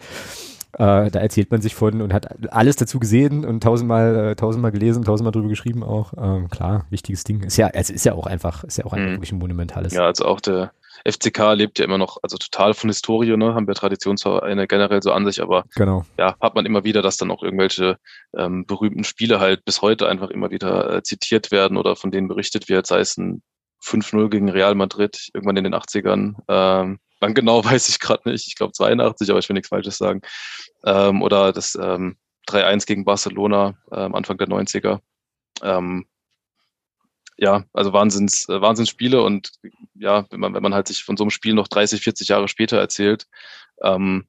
[0.79, 4.73] äh, da erzählt man sich von und hat alles dazu gesehen und tausendmal, äh, tausendmal
[4.73, 6.13] gelesen, tausendmal drüber geschrieben auch.
[6.19, 7.43] Ähm, klar, wichtiges Ding.
[7.43, 9.15] Ist ja, also ist ja auch einfach, ist ja auch einfach mhm.
[9.15, 9.95] wirklich ein monumentales.
[9.95, 10.73] Ja, also auch der
[11.05, 13.55] FCK lebt ja immer noch, also total von Historie, ne?
[13.55, 16.05] Haben wir Traditionsvereine generell so an sich, aber genau.
[16.19, 17.99] ja, hat man immer wieder, dass dann auch irgendwelche
[18.37, 22.29] ähm, berühmten Spiele halt bis heute einfach immer wieder äh, zitiert werden oder von denen
[22.29, 23.43] berichtet wird, sei es ein
[23.83, 26.35] 5-0 gegen Real Madrid, irgendwann in den 80ern.
[26.49, 28.47] Ähm, wann genau weiß ich gerade nicht.
[28.47, 30.23] Ich glaube 82, aber ich will nichts Falsches sagen.
[30.85, 32.17] Ähm, oder das ähm,
[32.49, 35.01] 3-1 gegen Barcelona ähm, Anfang der 90er.
[35.63, 36.07] Ähm,
[37.39, 39.53] ja, also Wahnsinns, äh, Wahnsinnsspiele und
[39.95, 42.49] ja, wenn man, wenn man halt sich von so einem Spiel noch 30, 40 Jahre
[42.49, 43.27] später erzählt,
[43.83, 44.27] ähm,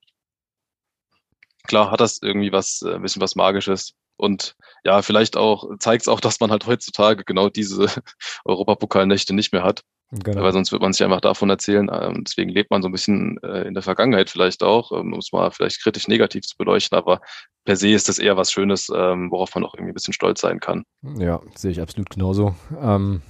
[1.68, 3.94] klar hat das irgendwie was, äh, ein bisschen was Magisches.
[4.18, 7.86] Und ja, vielleicht auch zeigt es auch, dass man halt heutzutage genau diese
[8.46, 9.84] Europapokalnächte nicht mehr hat.
[10.12, 10.42] Genau.
[10.42, 11.90] Weil sonst wird man sich einfach davon erzählen.
[11.92, 15.20] Ähm, deswegen lebt man so ein bisschen äh, in der Vergangenheit vielleicht auch, ähm, um
[15.20, 16.98] es mal vielleicht kritisch negativ zu beleuchten.
[16.98, 17.20] Aber
[17.66, 20.40] per se ist das eher was Schönes, ähm, worauf man auch irgendwie ein bisschen stolz
[20.40, 20.84] sein kann.
[21.18, 22.56] Ja, sehe ich absolut genauso.
[22.82, 23.22] Ähm,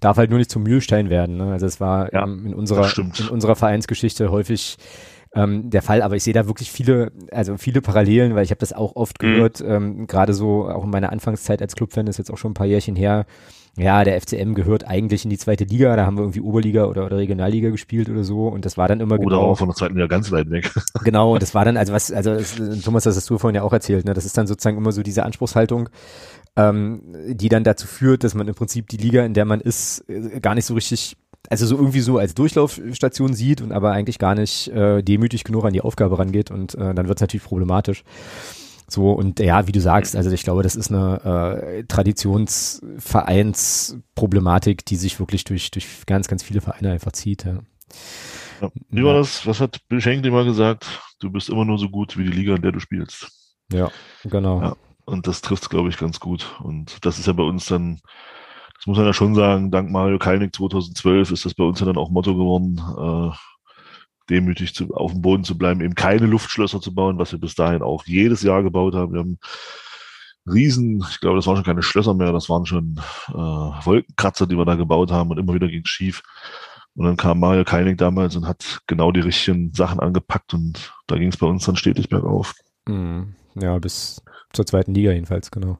[0.00, 1.36] darf halt nur nicht zum Mühlstein werden.
[1.36, 1.52] Ne?
[1.52, 4.76] Also es war ja, in, unserer, in unserer Vereinsgeschichte häufig
[5.34, 8.60] ähm, der Fall, aber ich sehe da wirklich viele, also viele Parallelen, weil ich habe
[8.60, 9.26] das auch oft mhm.
[9.26, 12.54] gehört, ähm, gerade so auch in meiner Anfangszeit als Clubfan, ist jetzt auch schon ein
[12.54, 13.26] paar Jährchen her,
[13.76, 17.06] ja, der FCM gehört eigentlich in die zweite Liga, da haben wir irgendwie Oberliga oder,
[17.06, 19.38] oder Regionalliga gespielt oder so und das war dann immer oder genau.
[19.40, 20.70] Oder auch von der zweiten Liga ganz weit weg.
[21.04, 22.36] Genau, und das war dann, also was, also
[22.82, 25.02] Thomas, das hast du vorhin ja auch erzählt, ne, das ist dann sozusagen immer so
[25.02, 25.88] diese Anspruchshaltung,
[26.56, 30.08] ähm, die dann dazu führt, dass man im Prinzip die Liga, in der man ist,
[30.08, 31.16] äh, gar nicht so richtig
[31.50, 35.64] also so irgendwie so als Durchlaufstation sieht und aber eigentlich gar nicht äh, demütig genug
[35.64, 38.02] an die Aufgabe rangeht und äh, dann wird es natürlich problematisch.
[38.94, 44.94] So, und ja, wie du sagst, also ich glaube, das ist eine äh, Traditionsvereinsproblematik, die
[44.94, 47.44] sich wirklich durch, durch ganz, ganz viele Vereine einfach zieht.
[47.44, 47.58] Ja.
[48.60, 48.70] Ja.
[48.90, 49.44] Wie war das?
[49.48, 50.86] Was hat Bill Shankly mal gesagt?
[51.18, 53.32] Du bist immer nur so gut wie die Liga, in der du spielst.
[53.72, 53.90] Ja,
[54.22, 54.62] genau.
[54.62, 54.76] Ja,
[55.06, 56.54] und das trifft, glaube ich, ganz gut.
[56.62, 57.98] Und das ist ja bei uns dann
[58.84, 61.86] das muss man ja schon sagen, dank Mario Kalnick 2012 ist das bei uns ja
[61.86, 63.34] dann auch Motto geworden, äh,
[64.30, 67.54] demütig zu, auf dem Boden zu bleiben, eben keine Luftschlösser zu bauen, was wir bis
[67.54, 69.12] dahin auch jedes Jahr gebaut haben.
[69.12, 69.38] Wir haben
[70.46, 74.56] Riesen, ich glaube, das waren schon keine Schlösser mehr, das waren schon äh, Wolkenkratzer, die
[74.56, 76.22] wir da gebaut haben und immer wieder ging es schief.
[76.96, 81.16] Und dann kam Mario Kalnick damals und hat genau die richtigen Sachen angepackt und da
[81.16, 82.54] ging es bei uns dann stetig bergauf.
[82.86, 83.34] Mhm.
[83.56, 84.22] Ja, bis
[84.52, 85.78] zur zweiten Liga jedenfalls, genau.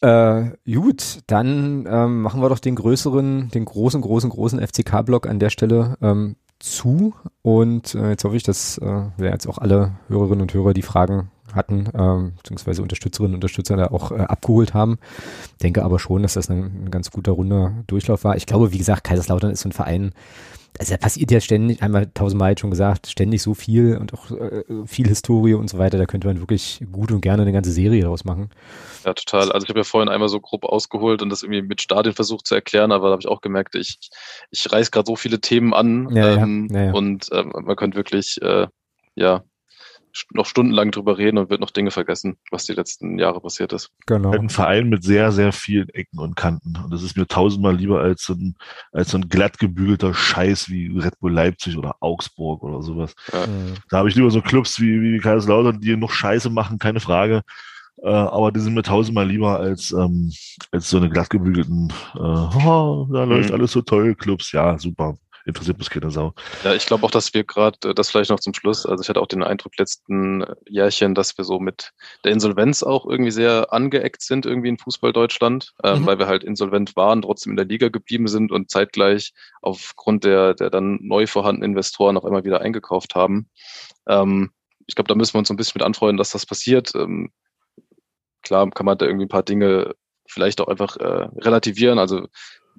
[0.00, 5.38] Äh, gut, dann ähm, machen wir doch den größeren, den großen, großen, großen FCK-Block an
[5.38, 7.14] der Stelle ähm, zu.
[7.42, 10.82] Und äh, jetzt hoffe ich, dass äh, wir jetzt auch alle Hörerinnen und Hörer die
[10.82, 14.98] Fragen hatten, ähm, beziehungsweise Unterstützerinnen und Unterstützer da auch äh, abgeholt haben.
[15.62, 18.36] Denke aber schon, dass das ein, ein ganz guter runder Durchlauf war.
[18.36, 20.12] Ich glaube, wie gesagt, Kaiserslautern ist so ein Verein,
[20.78, 24.64] also da passiert ja ständig, einmal tausendmal schon gesagt, ständig so viel und auch äh,
[24.86, 25.98] viel Historie und so weiter.
[25.98, 28.50] Da könnte man wirklich gut und gerne eine ganze Serie daraus machen.
[29.04, 29.52] Ja, total.
[29.52, 32.46] Also ich habe ja vorhin einmal so grob ausgeholt und das irgendwie mit Stadien versucht
[32.46, 33.98] zu erklären, aber da habe ich auch gemerkt, ich,
[34.50, 37.96] ich reiß gerade so viele Themen an ja, ähm, ja, ja, und ähm, man könnte
[37.96, 38.66] wirklich äh,
[39.14, 39.44] ja
[40.32, 43.90] noch stundenlang drüber reden und wird noch Dinge vergessen, was die letzten Jahre passiert ist.
[44.06, 44.30] Genau.
[44.30, 46.76] Ein Verein mit sehr, sehr vielen Ecken und Kanten.
[46.82, 48.56] Und das ist mir tausendmal lieber als so ein,
[48.92, 53.14] als so ein glatt gebügelter Scheiß wie Red Bull Leipzig oder Augsburg oder sowas.
[53.32, 53.46] Ja.
[53.88, 57.42] Da habe ich lieber so Clubs wie, wie Kaiserslautern, die noch Scheiße machen, keine Frage.
[58.02, 60.32] Äh, aber die sind mir tausendmal lieber als, ähm,
[60.70, 63.54] als so eine glatt gebügelten, äh, oh, da läuft mhm.
[63.54, 64.52] alles so toll, Clubs.
[64.52, 66.34] Ja, super interessiert mich keine Sau.
[66.64, 69.08] Ja, ich glaube auch, dass wir gerade, äh, das vielleicht noch zum Schluss, also ich
[69.08, 71.92] hatte auch den Eindruck letzten Jährchen, dass wir so mit
[72.24, 76.06] der Insolvenz auch irgendwie sehr angeeckt sind, irgendwie in Fußball Deutschland, ähm, mhm.
[76.06, 80.54] weil wir halt insolvent waren, trotzdem in der Liga geblieben sind und zeitgleich aufgrund der,
[80.54, 83.48] der dann neu vorhandenen Investoren auch immer wieder eingekauft haben.
[84.06, 84.50] Ähm,
[84.86, 86.94] ich glaube, da müssen wir uns so ein bisschen mit anfreunden, dass das passiert.
[86.94, 87.30] Ähm,
[88.42, 89.94] klar kann man da irgendwie ein paar Dinge
[90.26, 91.98] vielleicht auch einfach äh, relativieren.
[91.98, 92.26] Also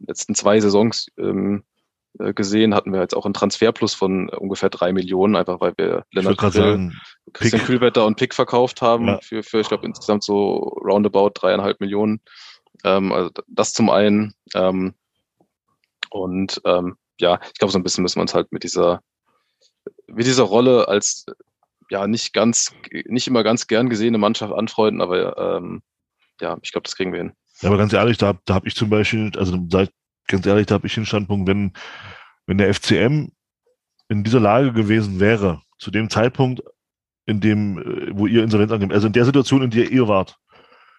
[0.06, 1.72] letzten zwei Saisons ähm, äh,
[2.19, 6.38] gesehen, hatten wir jetzt auch einen Transferplus von ungefähr drei Millionen, einfach weil wir Lennart
[6.38, 6.91] Grill,
[7.34, 7.65] Christian Pick.
[7.65, 9.19] Kühlwetter und Pick verkauft haben ja.
[9.22, 12.22] für, für, ich glaube, insgesamt so roundabout dreieinhalb Millionen.
[12.84, 14.34] Ähm, also das zum einen.
[14.53, 14.94] Ähm,
[16.11, 19.02] und ähm, ja, ich glaube, so ein bisschen müssen wir uns halt mit dieser,
[20.07, 21.26] mit dieser Rolle als
[21.90, 22.72] ja nicht ganz,
[23.06, 25.81] nicht immer ganz gern gesehene Mannschaft anfreunden, aber ähm,
[26.41, 27.34] ja, ich glaube, das kriegen wir hin.
[27.61, 29.57] Ja, aber ganz ehrlich, da, da habe ich zum Beispiel, also
[30.27, 31.73] ganz ehrlich, da habe ich den Standpunkt, wenn,
[32.47, 33.29] wenn der FCM
[34.09, 36.61] in dieser Lage gewesen wäre, zu dem Zeitpunkt,
[37.25, 40.37] in dem, äh, wo ihr Insolvenz angeht, also in der Situation, in der ihr wart,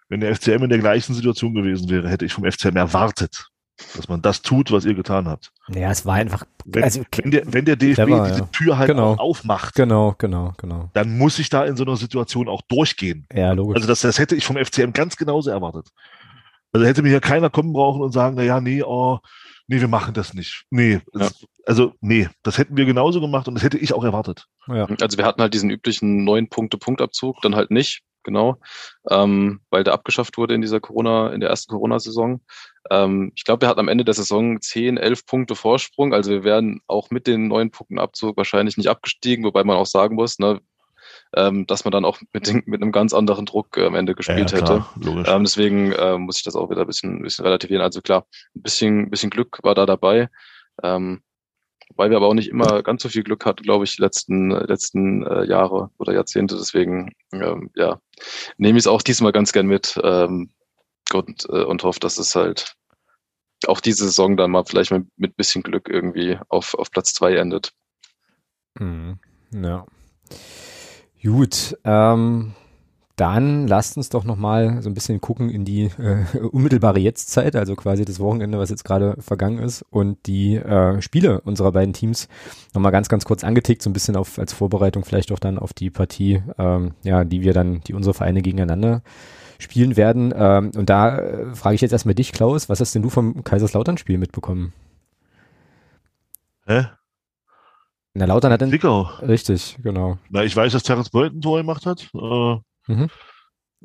[0.08, 3.48] wenn der FCM in der gleichen Situation gewesen wäre, hätte ich vom FCM erwartet,
[3.96, 5.50] dass man das tut, was ihr getan habt.
[5.68, 6.44] Ja, es war einfach.
[6.64, 9.14] Wenn, also, wenn, der, wenn der DFB clever, diese Tür halt genau.
[9.14, 10.90] aufmacht, genau, genau, genau.
[10.92, 13.26] dann muss ich da in so einer Situation auch durchgehen.
[13.32, 13.76] Ja, logisch.
[13.76, 15.88] Also das, das hätte ich vom FCM ganz genauso erwartet.
[16.74, 19.20] Also hätte mir ja keiner kommen brauchen und sagen, na ja, nee, oh,
[19.68, 20.64] nee, wir machen das nicht.
[20.70, 21.30] Nee, ja.
[21.66, 24.46] also nee, das hätten wir genauso gemacht und das hätte ich auch erwartet.
[24.66, 24.88] Ja.
[25.00, 28.56] Also wir hatten halt diesen üblichen neun Punkte Punktabzug, dann halt nicht, genau,
[29.08, 32.40] ähm, weil der abgeschafft wurde in dieser Corona, in der ersten Corona-Saison.
[32.90, 36.12] Ähm, ich glaube, wir hatten am Ende der Saison zehn, elf Punkte Vorsprung.
[36.12, 39.86] Also wir wären auch mit den neun Punkten Abzug wahrscheinlich nicht abgestiegen, wobei man auch
[39.86, 40.60] sagen muss, ne,
[41.36, 44.14] ähm, dass man dann auch mit, den, mit einem ganz anderen Druck äh, am Ende
[44.14, 45.30] gespielt ja, klar, hätte.
[45.30, 47.82] Ähm, deswegen äh, muss ich das auch wieder ein bisschen, ein bisschen relativieren.
[47.82, 50.28] Also klar, ein bisschen, bisschen Glück war da dabei.
[50.82, 51.22] Ähm,
[51.96, 54.50] weil wir aber auch nicht immer ganz so viel Glück hatten, glaube ich, die letzten,
[54.50, 56.56] letzten äh, Jahre oder Jahrzehnte.
[56.56, 58.00] Deswegen, ähm, ja,
[58.56, 60.50] nehme ich es auch diesmal ganz gern mit ähm,
[61.12, 62.74] und, äh, und hoffe, dass es halt
[63.66, 67.36] auch diese Saison dann mal vielleicht mit, mit bisschen Glück irgendwie auf, auf Platz zwei
[67.36, 67.72] endet.
[68.78, 69.18] Mhm.
[69.52, 69.86] Ja.
[71.24, 72.52] Gut, ähm,
[73.16, 77.76] dann lasst uns doch nochmal so ein bisschen gucken in die äh, unmittelbare Jetztzeit, also
[77.76, 82.28] quasi das Wochenende, was jetzt gerade vergangen ist und die äh, Spiele unserer beiden Teams
[82.74, 85.72] nochmal ganz, ganz kurz angetickt, so ein bisschen auf als Vorbereitung vielleicht auch dann auf
[85.72, 89.02] die Partie, ähm, ja, die wir dann, die unsere Vereine gegeneinander
[89.58, 90.34] spielen werden.
[90.36, 93.44] Ähm, und da äh, frage ich jetzt erstmal dich, Klaus, was hast denn du vom
[93.44, 94.74] Kaiserslautern-Spiel mitbekommen?
[96.66, 96.86] Hä?
[98.14, 98.70] Na, Lautern hat den.
[98.70, 99.02] Zwickau.
[99.22, 100.18] Richtig, genau.
[100.30, 102.08] Na, ich weiß, dass Terence Boyd ein Tor gemacht hat.
[102.14, 103.02] Äh, mhm.
[103.02, 103.08] äh,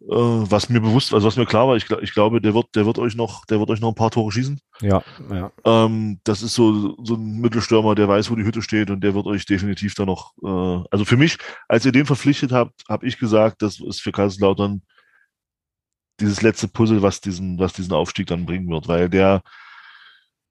[0.08, 3.00] was mir bewusst, also was mir klar war, ich, ich, glaube, der wird, der wird
[3.00, 4.60] euch noch, der wird euch noch ein paar Tore schießen.
[4.82, 5.52] Ja, ja.
[5.66, 9.16] Ähm, das ist so, so ein Mittelstürmer, der weiß, wo die Hütte steht und der
[9.16, 11.38] wird euch definitiv da noch, äh, also für mich,
[11.68, 14.84] als ihr den verpflichtet habt, habe ich gesagt, das ist für Kaiserslautern
[16.20, 19.42] dieses letzte Puzzle, was diesen, was diesen Aufstieg dann bringen wird, weil der,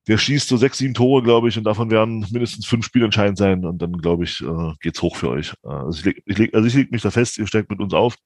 [0.08, 3.36] der schießt so sechs, sieben Tore, glaube ich, und davon werden mindestens fünf Spiele entscheidend
[3.36, 5.52] sein und dann, glaube ich, äh, geht's hoch für euch.
[5.62, 7.80] Äh, also, ich leg, ich leg, also ich leg mich da fest, ihr steigt mit
[7.80, 8.16] uns auf.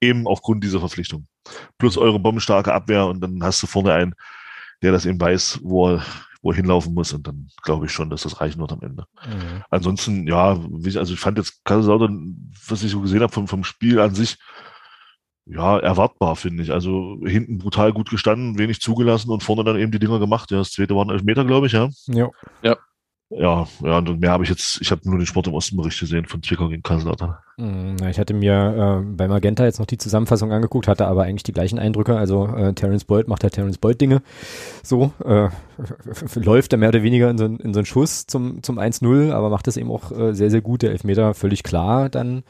[0.00, 1.26] Eben aufgrund dieser Verpflichtung.
[1.78, 4.14] Plus eure bombenstarke Abwehr und dann hast du vorne einen,
[4.82, 6.04] der das eben weiß, wo er,
[6.42, 9.04] wo er hinlaufen muss und dann glaube ich schon, dass das reichen wird am Ende.
[9.24, 9.64] Mhm.
[9.70, 10.58] Ansonsten, ja,
[10.96, 14.36] also ich fand jetzt Kaiserslautern, was ich so gesehen habe vom, vom Spiel an sich,
[15.52, 16.72] ja, erwartbar, finde ich.
[16.72, 20.50] Also hinten brutal gut gestanden, wenig zugelassen und vorne dann eben die Dinger gemacht.
[20.50, 21.88] Ja, das zweite waren elf Meter, glaube ich, ja.
[22.06, 22.28] Ja.
[22.62, 22.76] Ja.
[23.32, 26.00] Ja, ja, und mehr habe ich jetzt, ich habe nur den Sport im Osten Bericht
[26.00, 27.36] gesehen von Zwickau gegen Kaiserslautern.
[27.58, 31.44] Hm, ich hatte mir äh, bei Magenta jetzt noch die Zusammenfassung angeguckt, hatte aber eigentlich
[31.44, 32.16] die gleichen Eindrücke.
[32.16, 34.22] Also äh, Terence Boyd macht halt Terence Boyd Dinge.
[34.82, 35.48] So, äh,
[36.34, 39.48] läuft er mehr oder weniger in so, in so einen Schuss zum, zum 1-0, aber
[39.48, 40.82] macht das eben auch äh, sehr, sehr gut.
[40.82, 42.42] Der Elfmeter völlig klar dann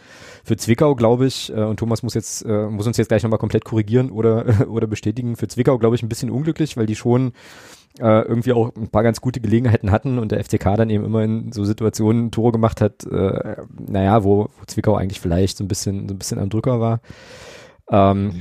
[0.44, 1.52] für Zwickau, glaube ich.
[1.52, 4.86] Äh, und Thomas muss jetzt, äh, muss uns jetzt gleich nochmal komplett korrigieren oder, oder
[4.86, 5.36] bestätigen.
[5.36, 7.32] Für Zwickau, glaube ich, ein bisschen unglücklich, weil die schon
[7.98, 11.22] äh, irgendwie auch ein paar ganz gute Gelegenheiten hatten und der FCK dann eben immer
[11.22, 15.68] in so Situationen Tore gemacht hat, äh, naja, wo, wo Zwickau eigentlich vielleicht so ein
[15.68, 17.00] bisschen, so ein bisschen am Drücker war.
[17.92, 18.40] Ähm,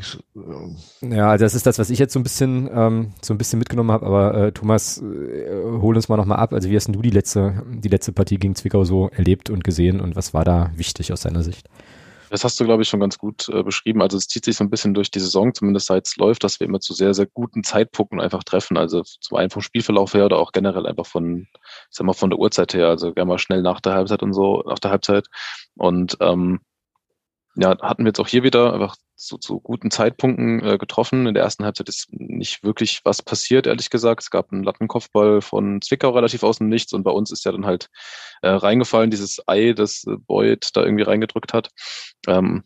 [1.01, 3.91] ja, das ist das, was ich jetzt so ein bisschen, ähm, so ein bisschen mitgenommen
[3.91, 4.05] habe.
[4.05, 6.53] Aber äh, Thomas, äh, hol uns mal nochmal ab.
[6.53, 10.01] Also wie hast du die letzte, die letzte Partie gegen Zwickau so erlebt und gesehen
[10.01, 11.67] und was war da wichtig aus deiner Sicht?
[12.29, 14.01] Das hast du, glaube ich, schon ganz gut äh, beschrieben.
[14.01, 16.59] Also es zieht sich so ein bisschen durch die Saison, zumindest seit es läuft, dass
[16.59, 18.77] wir immer zu sehr, sehr guten Zeitpunkten einfach treffen.
[18.77, 22.29] Also zum einen vom Spielverlauf her oder auch generell einfach von, ich sag mal, von
[22.29, 22.87] der Uhrzeit her.
[22.87, 25.27] Also gerne mal schnell nach der Halbzeit und so, nach der Halbzeit.
[25.75, 26.59] Und ähm,
[27.59, 31.27] ja, hatten wir jetzt auch hier wieder einfach zu, zu guten Zeitpunkten äh, getroffen.
[31.27, 34.23] In der ersten Halbzeit ist nicht wirklich was passiert, ehrlich gesagt.
[34.23, 37.51] Es gab einen Lattenkopfball von Zwickau relativ aus dem Nichts und bei uns ist ja
[37.51, 37.89] dann halt
[38.41, 41.69] äh, reingefallen, dieses Ei, das äh, Boyd da irgendwie reingedrückt hat.
[42.27, 42.63] Ähm,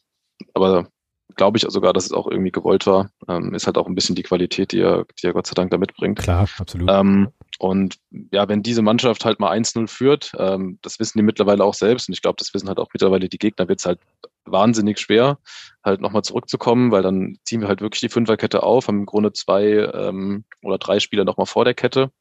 [0.53, 0.88] aber
[1.36, 3.10] glaube ich sogar, dass es auch irgendwie gewollt war.
[3.28, 5.72] Ähm, ist halt auch ein bisschen die Qualität, die er, die er Gott sei Dank
[5.72, 6.20] da mitbringt.
[6.20, 6.90] Klar, absolut.
[6.91, 7.97] Ähm, und
[8.31, 12.09] ja, wenn diese Mannschaft halt mal 1-0 führt, ähm, das wissen die mittlerweile auch selbst
[12.09, 13.99] und ich glaube, das wissen halt auch mittlerweile die Gegner, wird es halt
[14.45, 15.38] wahnsinnig schwer,
[15.84, 19.34] halt nochmal zurückzukommen, weil dann ziehen wir halt wirklich die Fünferkette auf, haben im Grunde
[19.34, 22.11] zwei ähm, oder drei Spieler nochmal vor der Kette,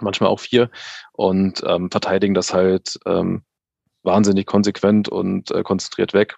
[0.00, 0.70] manchmal auch vier
[1.12, 3.42] und ähm, verteidigen das halt ähm,
[4.02, 6.36] wahnsinnig konsequent und äh, konzentriert weg.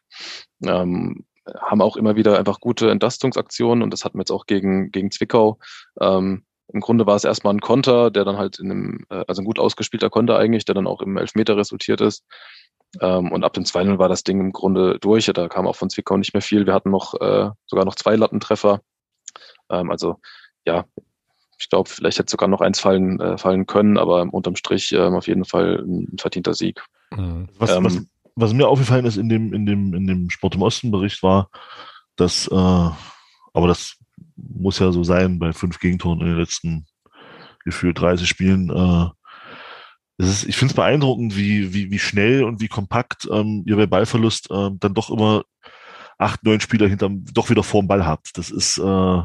[0.64, 1.26] Ähm,
[1.60, 5.10] haben auch immer wieder einfach gute Entlastungsaktionen und das hatten wir jetzt auch gegen, gegen
[5.10, 5.58] Zwickau.
[6.00, 9.42] Ähm, Im Grunde war es erstmal ein Konter, der dann halt in einem, äh, also
[9.42, 12.24] ein gut ausgespielter Konter eigentlich, der dann auch im Elfmeter resultiert ist.
[13.00, 15.26] Ähm, und ab dem 2-0 war das Ding im Grunde durch.
[15.26, 16.66] Da kam auch von Zwickau nicht mehr viel.
[16.66, 18.80] Wir hatten noch äh, sogar noch zwei Lattentreffer.
[19.70, 20.16] Ähm, also
[20.66, 20.84] ja,
[21.58, 25.14] ich glaube, vielleicht hätte sogar noch eins fallen, äh, fallen können, aber unterm Strich ähm,
[25.14, 26.84] auf jeden Fall ein verdienter Sieg.
[27.10, 27.48] Mhm.
[27.58, 28.00] Was, ähm, was,
[28.36, 31.50] was, mir aufgefallen ist in dem, in dem, in dem Sport im Osten Bericht war,
[32.16, 33.97] dass, äh, aber das
[34.38, 36.86] muss ja so sein bei fünf Gegentoren in den letzten
[37.64, 38.70] gefühlt 30 Spielen.
[38.70, 39.08] Äh,
[40.18, 43.86] ist, ich finde es beeindruckend, wie, wie, wie schnell und wie kompakt ähm, ihr bei
[43.86, 45.44] Ballverlust äh, dann doch immer
[46.18, 48.36] acht, neun Spieler hinterm, doch wieder vorm Ball habt.
[48.36, 49.22] Das ist, äh,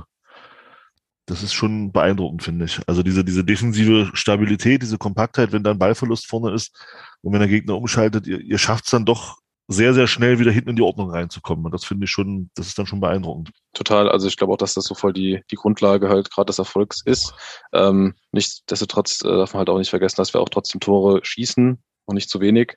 [1.26, 2.80] das ist schon beeindruckend, finde ich.
[2.88, 6.78] Also diese, diese defensive Stabilität, diese Kompaktheit, wenn dann Ballverlust vorne ist
[7.22, 10.52] und wenn der Gegner umschaltet, ihr, ihr schafft es dann doch sehr, sehr schnell wieder
[10.52, 11.66] hinten in die Ordnung reinzukommen.
[11.66, 13.52] Und das finde ich schon, das ist dann schon beeindruckend.
[13.74, 14.10] Total.
[14.10, 17.02] Also ich glaube auch, dass das so voll die, die Grundlage halt gerade des Erfolgs
[17.06, 17.34] ist.
[17.72, 21.82] Ähm, nichtsdestotrotz äh, darf man halt auch nicht vergessen, dass wir auch trotzdem Tore schießen
[22.06, 22.76] und nicht zu wenig.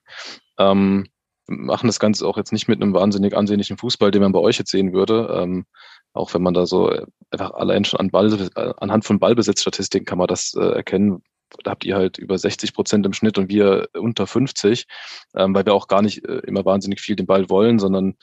[0.58, 1.08] Ähm,
[1.48, 4.58] machen das Ganze auch jetzt nicht mit einem wahnsinnig ansehnlichen Fußball, den man bei euch
[4.58, 5.28] jetzt sehen würde.
[5.32, 5.66] Ähm,
[6.12, 6.90] auch wenn man da so
[7.30, 11.22] einfach allein schon an Ball, äh, anhand von Ballbesitzstatistiken kann man das äh, erkennen.
[11.64, 14.86] Habt ihr halt über 60 Prozent im Schnitt und wir unter 50,
[15.34, 18.16] ähm, weil wir auch gar nicht äh, immer wahnsinnig viel den Ball wollen, sondern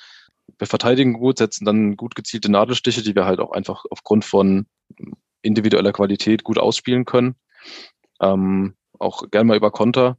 [0.57, 4.65] wir verteidigen gut, setzen dann gut gezielte Nadelstiche, die wir halt auch einfach aufgrund von
[5.41, 7.35] individueller Qualität gut ausspielen können.
[8.22, 10.18] Ähm, auch gern mal über Konter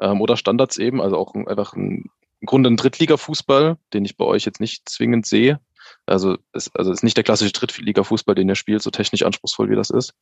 [0.00, 2.10] ähm, oder Standards eben, also auch einfach ein,
[2.40, 5.60] im Grunde ein Drittliga-Fußball, den ich bei euch jetzt nicht zwingend sehe,
[6.06, 9.76] also es also ist nicht der klassische Drittliga-Fußball, den er spielt, so technisch anspruchsvoll wie
[9.76, 10.14] das ist.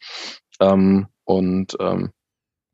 [0.60, 2.10] Ähm, und ähm,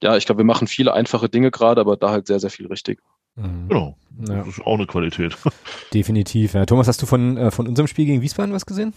[0.02, 2.66] ja, ich glaube, wir machen viele einfache Dinge gerade, aber da halt sehr, sehr viel
[2.66, 3.00] richtig.
[3.36, 3.68] Mhm.
[3.68, 3.96] Genau.
[4.28, 4.36] Ja.
[4.36, 5.36] Das ist auch eine Qualität.
[5.94, 6.54] Definitiv.
[6.54, 6.66] Ja.
[6.66, 8.92] Thomas, hast du von, äh, von unserem Spiel gegen Wiesbaden was gesehen?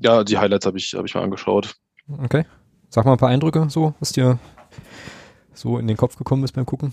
[0.00, 1.76] Ja, die Highlights habe ich, hab ich mal angeschaut.
[2.24, 2.44] Okay.
[2.88, 4.38] Sag mal ein paar Eindrücke, so, was dir
[5.54, 6.92] so in den Kopf gekommen ist beim Gucken.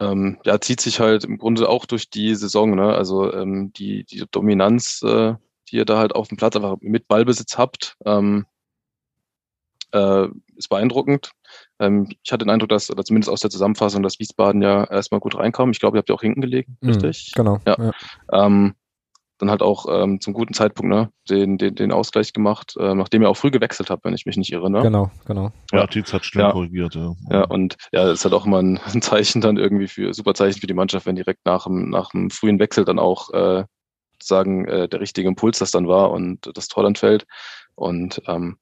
[0.00, 2.94] Ähm, ja, zieht sich halt im Grunde auch durch die Saison, ne?
[2.94, 5.34] Also ähm, die, die Dominanz, äh,
[5.70, 8.46] die ihr da halt auf dem Platz einfach mit Ballbesitz habt, ähm,
[9.92, 10.26] äh,
[10.56, 11.30] ist beeindruckend.
[11.80, 15.20] Ähm, ich hatte den Eindruck, dass, oder zumindest aus der Zusammenfassung, dass Wiesbaden ja erstmal
[15.20, 15.70] gut reinkam.
[15.70, 17.32] Ich glaube, ihr habt ja auch hinten gelegen, mhm, richtig?
[17.34, 17.58] Genau.
[17.66, 17.76] Ja.
[17.78, 17.92] ja.
[18.32, 18.74] Ähm,
[19.38, 23.22] dann halt auch ähm, zum guten Zeitpunkt ne, den, den, den Ausgleich gemacht, äh, nachdem
[23.22, 24.70] ihr auch früh gewechselt habt, wenn ich mich nicht irre.
[24.70, 24.82] Ne?
[24.82, 25.50] Genau, genau.
[25.72, 26.52] Ja, Tietz hat schnell ja.
[26.52, 26.94] korrigiert.
[26.94, 27.14] Ja.
[27.30, 30.34] ja, und ja, das ist halt auch immer ein, ein, Zeichen dann irgendwie für, super
[30.34, 33.64] Zeichen für die Mannschaft, wenn direkt nach dem, nach dem frühen Wechsel dann auch äh,
[34.22, 37.26] sagen, äh, der richtige Impuls das dann war und das Tor dann fällt.
[37.74, 38.58] Und ähm,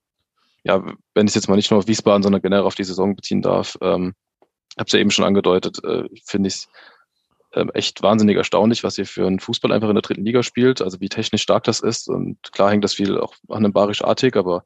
[0.63, 0.83] ja,
[1.13, 3.77] wenn ich jetzt mal nicht nur auf Wiesbaden, sondern generell auf die Saison beziehen darf,
[3.81, 4.13] ähm,
[4.77, 6.67] habe es ja eben schon angedeutet, äh, finde ich es
[7.53, 10.81] ähm, echt wahnsinnig erstaunlich, was ihr für einen Fußball einfach in der dritten Liga spielt,
[10.81, 12.07] also wie technisch stark das ist.
[12.07, 14.63] Und klar hängt das viel auch an einem Barisch Artig, aber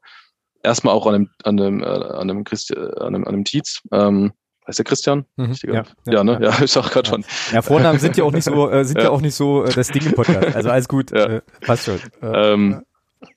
[0.62, 3.82] erstmal auch an einem, an einem, äh, an einem, Christi, an einem, an einem Tietz.
[3.92, 4.32] Ähm,
[4.66, 5.24] heißt der Christian?
[5.36, 6.38] Mhm, ja, ja, ja, ne?
[6.40, 7.24] Ja, ich sag gerade schon.
[7.52, 9.10] Ja, Vornamen sind ja auch nicht so, äh, sind ja.
[9.10, 10.54] auch nicht so äh, das Ding im Podcast.
[10.54, 12.00] Also alles gut, äh, passt schon.
[12.22, 12.82] Äh, ähm,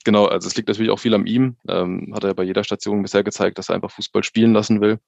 [0.04, 1.56] genau, also es liegt natürlich auch viel an ihm.
[1.68, 4.98] Ähm, hat er bei jeder Station bisher gezeigt, dass er einfach Fußball spielen lassen will.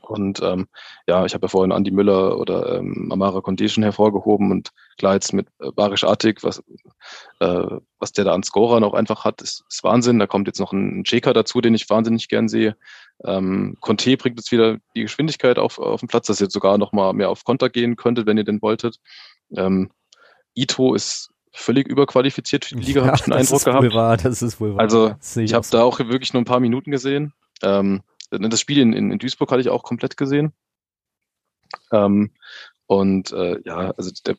[0.00, 0.68] Und ähm,
[1.06, 5.32] ja, ich habe ja vorhin Andy Müller oder ähm, Amara Condition hervorgehoben und klar jetzt
[5.34, 6.62] mit äh, Barisch Artig, was,
[7.40, 7.66] äh,
[7.98, 10.18] was der da an Scorern auch einfach hat, ist, ist Wahnsinn.
[10.18, 12.76] Da kommt jetzt noch ein Checker dazu, den ich wahnsinnig gern sehe.
[13.24, 16.78] Ähm, Conte bringt jetzt wieder die Geschwindigkeit auf, auf den Platz, dass ihr jetzt sogar
[16.78, 18.98] noch mal mehr auf Konter gehen könntet, wenn ihr den wolltet.
[19.54, 19.90] Ähm,
[20.54, 23.94] Ito ist völlig überqualifiziert für die Liga, ja, habe ich den Eindruck gehabt.
[23.94, 24.80] Wahr, das ist wohl wahr.
[24.80, 27.32] Also ich habe da auch wirklich nur ein paar Minuten gesehen.
[27.62, 28.02] Ähm,
[28.38, 30.52] Ne, das Spiel in, in, Duisburg hatte ich auch komplett gesehen.
[31.90, 32.32] Ähm,
[32.86, 34.36] und äh, ja, also, der,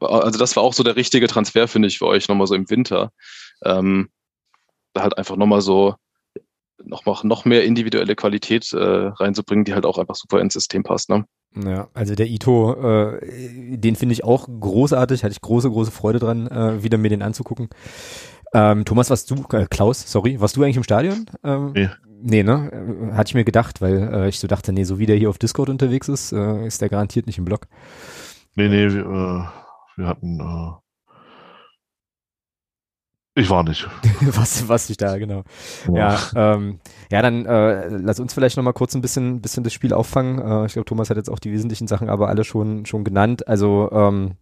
[0.00, 2.70] also das war auch so der richtige Transfer, finde ich, für euch nochmal so im
[2.70, 3.12] Winter.
[3.64, 4.10] Ähm,
[4.92, 5.94] da halt einfach nochmal so
[6.84, 11.08] noch, noch mehr individuelle Qualität äh, reinzubringen, die halt auch einfach super ins System passt.
[11.08, 11.26] Ne?
[11.54, 16.18] Ja, also der Ito, äh, den finde ich auch großartig, hatte ich große, große Freude
[16.18, 17.68] dran, äh, wieder mir den anzugucken.
[18.54, 21.26] Ähm, Thomas, warst du, äh, Klaus, sorry, warst du eigentlich im Stadion?
[21.44, 21.88] Ähm, nee.
[22.24, 23.10] Nee, ne?
[23.14, 25.38] Hatte ich mir gedacht, weil äh, ich so dachte, nee, so wie der hier auf
[25.38, 27.66] Discord unterwegs ist, äh, ist der garantiert nicht im Blog.
[28.54, 29.44] Nee, nee, wir, äh,
[29.96, 30.81] wir hatten, äh,
[33.34, 33.88] ich war nicht.
[34.20, 35.44] was, was ich da, genau.
[35.92, 36.80] Ja, ja, ähm,
[37.10, 40.38] ja dann äh, lass uns vielleicht nochmal kurz ein bisschen, bisschen das Spiel auffangen.
[40.38, 43.48] Äh, ich glaube, Thomas hat jetzt auch die wesentlichen Sachen aber alle schon, schon genannt.
[43.48, 44.32] Also, ähm,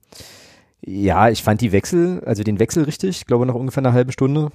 [0.85, 4.13] ja, ich fand die Wechsel, also den Wechsel richtig, ich glaube nach ungefähr einer halben
[4.13, 4.51] Stunde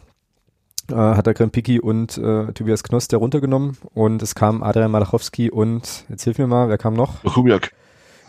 [0.89, 5.49] äh, hat er Krempiki und äh, Tobias Knoss der runtergenommen und es kam Adrian Malachowski
[5.49, 7.23] und, jetzt hilf mir mal, wer kam noch?
[7.23, 7.71] Jakubiak.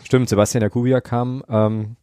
[0.03, 1.43] Stimmt, Sebastian Jakubiak kam.
[1.49, 1.95] Ähm,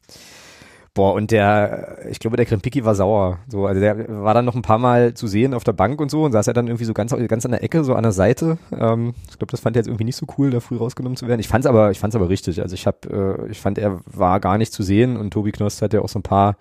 [0.94, 3.40] Boah, und der, ich glaube, der Krempiki war sauer.
[3.48, 6.08] So, also der war dann noch ein paar Mal zu sehen auf der Bank und
[6.08, 8.12] so und saß ja dann irgendwie so ganz, ganz an der Ecke, so an der
[8.12, 8.58] Seite.
[8.70, 11.26] Ähm, ich glaube, das fand er jetzt irgendwie nicht so cool, da früh rausgenommen zu
[11.26, 11.40] werden.
[11.40, 12.62] Ich fand's aber, ich fand's aber richtig.
[12.62, 15.82] Also ich habe, äh, ich fand, er war gar nicht zu sehen und Tobi Knost
[15.82, 16.56] hat ja auch so ein paar,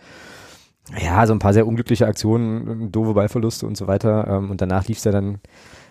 [1.00, 4.28] ja, so ein paar sehr unglückliche Aktionen, doofe Ballverluste und so weiter.
[4.28, 5.42] Ähm, und danach lief's ja dann,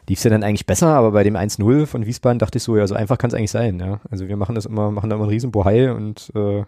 [0.08, 2.88] lief's ja dann eigentlich besser, aber bei dem 1-0 von Wiesbaden dachte ich so, ja,
[2.88, 4.00] so einfach kann es eigentlich sein, ja.
[4.10, 6.64] Also wir machen das immer, machen da immer einen riesen Bohai und äh,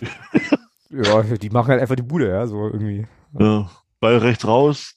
[0.90, 3.06] ja, die machen halt einfach die Bude, ja, so irgendwie.
[3.38, 4.96] Ja, Ball rechts raus,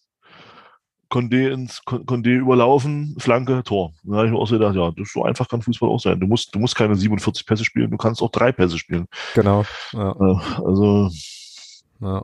[1.14, 3.94] Condé ins Condé überlaufen, Flanke, Tor.
[4.04, 6.20] Da habe ich mir auch so gedacht, ja, das so einfach kann Fußball auch sein.
[6.20, 9.06] Du musst, du musst keine 47 Pässe spielen, du kannst auch drei Pässe spielen.
[9.36, 9.64] Genau.
[9.92, 10.14] Ja.
[10.66, 11.12] Also.
[12.02, 12.24] Ja.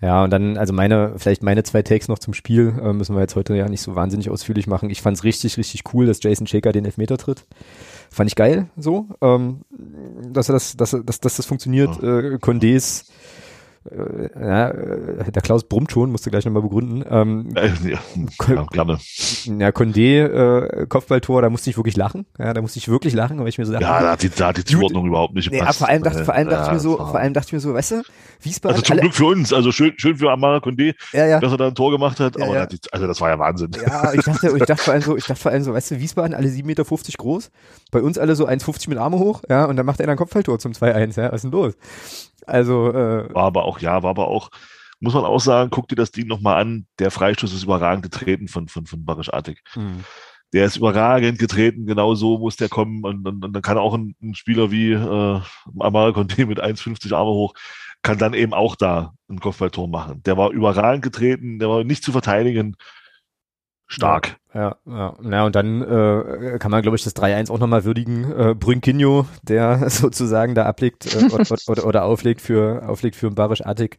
[0.00, 3.20] Ja, und dann, also meine, vielleicht meine zwei Takes noch zum Spiel, äh, müssen wir
[3.20, 4.90] jetzt heute ja nicht so wahnsinnig ausführlich machen.
[4.90, 7.46] Ich fand es richtig, richtig cool, dass Jason Shaker den Elfmeter tritt.
[8.12, 9.60] Fand ich geil, so, ähm,
[10.32, 12.02] dass er das, dass, dass, dass das funktioniert.
[12.02, 12.18] Ja.
[12.18, 13.04] Äh, Condés
[13.84, 17.02] ja, äh, der Klaus brummt schon, musste gleich nochmal begründen.
[17.08, 17.98] Ähm, äh, ja,
[18.46, 18.66] ja.
[19.58, 22.26] Ja, Condé, äh, Kopfballtor, da musste ich wirklich lachen.
[22.38, 23.84] Ja, da musste ich wirklich lachen, weil ich mir so dachte.
[23.86, 25.80] Ja, da hat die, da hat die Zuordnung überhaupt nicht gepasst.
[25.80, 27.52] Nee, vor allem dachte, vor allem dachte ja, ich mir so, vor allem dachte ich
[27.54, 28.02] mir so, weißt du,
[28.42, 28.74] Wiesbaden.
[28.76, 31.40] Also zum alle, Glück für uns, also schön, schön für Amara Condé, ja, ja.
[31.40, 33.70] dass er da ein Tor gemacht hat, aber die, also das war ja Wahnsinn.
[33.82, 36.00] Ja, ich dachte, ich dachte vor allem so, ich dachte vor allem so, weißt du,
[36.00, 37.50] Wiesbaden alle 7,50 Meter groß,
[37.90, 40.58] bei uns alle so 1,50 mit Arme hoch, ja, und dann macht er ein Kopfballtor
[40.58, 41.74] zum 2-1, ja, was ist denn los?
[42.46, 44.50] Also äh, war aber auch, ja, war aber auch,
[45.00, 46.86] muss man auch sagen, guck dir das Ding nochmal an.
[46.98, 49.62] Der Freistoß ist überragend getreten von, von, von Barisch Artig.
[49.74, 50.04] Mhm.
[50.52, 53.04] Der ist überragend getreten, genau so muss der kommen.
[53.04, 55.40] Und, und, und dann kann auch ein, ein Spieler wie äh,
[55.78, 57.54] Amara Conte mit 1,50 Arme hoch,
[58.02, 60.22] kann dann eben auch da ein Kopfballtor machen.
[60.24, 62.76] Der war überragend getreten, der war nicht zu verteidigen
[63.90, 64.36] stark.
[64.54, 65.44] Ja, ja, ja.
[65.44, 68.32] und dann äh, kann man, glaube ich, das 3-1 auch nochmal würdigen.
[68.32, 73.64] Äh, Brünkinho, der sozusagen da ablegt äh, oder, oder, oder, auflegt für auflegt für Barisch
[73.64, 73.98] Attic.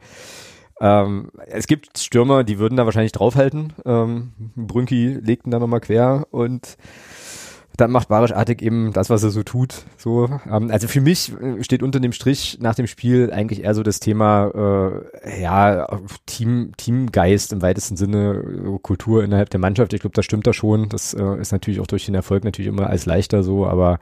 [0.79, 3.73] Ähm, es gibt Stürmer, die würden da wahrscheinlich draufhalten.
[3.85, 6.77] Ähm, Brünki legt ihn da nochmal quer und
[7.81, 9.85] dann macht Barisch Artig eben das, was er so tut.
[9.97, 13.73] So, ähm, also für mich äh, steht unter dem Strich nach dem Spiel eigentlich eher
[13.73, 15.87] so das Thema äh, ja
[16.27, 19.93] Team Teamgeist im weitesten Sinne, Kultur innerhalb der Mannschaft.
[19.93, 20.89] Ich glaube, das stimmt da schon.
[20.89, 23.99] Das äh, ist natürlich auch durch den Erfolg natürlich immer als leichter so, aber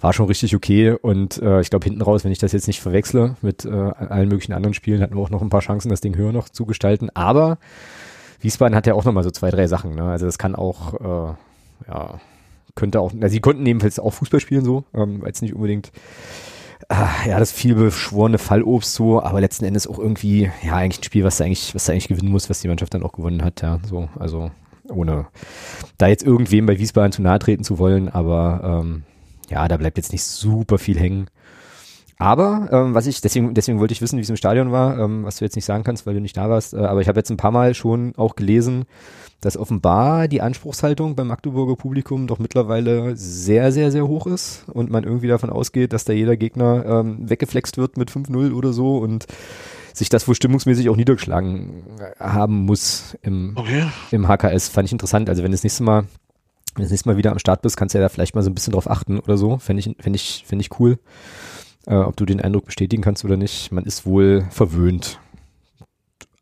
[0.00, 0.92] war schon richtig okay.
[0.92, 4.28] Und äh, ich glaube hinten raus, wenn ich das jetzt nicht verwechsle mit äh, allen
[4.28, 6.66] möglichen anderen Spielen, hatten wir auch noch ein paar Chancen, das Ding höher noch zu
[6.66, 7.10] gestalten.
[7.14, 7.58] Aber
[8.40, 9.96] Wiesbaden hat ja auch noch mal so zwei, drei Sachen.
[9.96, 10.04] Ne?
[10.04, 11.34] Also das kann auch äh,
[11.88, 12.20] ja
[12.78, 15.90] könnte auch, na, sie konnten ebenfalls auch Fußball spielen so, ähm, es nicht unbedingt
[16.88, 21.04] äh, ja, das viel beschworene Fallobst so, aber letzten Endes auch irgendwie, ja, eigentlich ein
[21.04, 23.42] Spiel, was da eigentlich, was da eigentlich gewinnen muss, was die Mannschaft dann auch gewonnen
[23.44, 24.50] hat, ja, so, also
[24.88, 25.26] ohne
[25.98, 29.02] da jetzt irgendwem bei Wiesbaden zu nahe treten zu wollen, aber ähm,
[29.50, 31.26] ja, da bleibt jetzt nicht super viel hängen.
[32.16, 35.24] Aber ähm, was ich, deswegen, deswegen wollte ich wissen, wie es im Stadion war, ähm,
[35.24, 37.18] was du jetzt nicht sagen kannst, weil du nicht da warst, äh, aber ich habe
[37.18, 38.86] jetzt ein paar Mal schon auch gelesen,
[39.40, 44.90] dass offenbar die Anspruchshaltung beim Magdeburger Publikum doch mittlerweile sehr, sehr, sehr hoch ist und
[44.90, 48.98] man irgendwie davon ausgeht, dass da jeder Gegner ähm, weggeflext wird mit 5-0 oder so
[48.98, 49.26] und
[49.92, 51.84] sich das wohl stimmungsmäßig auch niedergeschlagen
[52.18, 53.86] haben muss im, okay.
[54.10, 54.68] im HKS.
[54.68, 55.28] Fand ich interessant.
[55.28, 56.04] Also wenn das nächste Mal,
[56.74, 58.50] wenn das nächste Mal wieder am Start bist, kannst du ja da vielleicht mal so
[58.50, 59.58] ein bisschen drauf achten oder so.
[59.58, 60.98] Fände ich, fände ich, fände ich cool.
[61.86, 63.72] Äh, ob du den Eindruck bestätigen kannst oder nicht.
[63.72, 65.20] Man ist wohl verwöhnt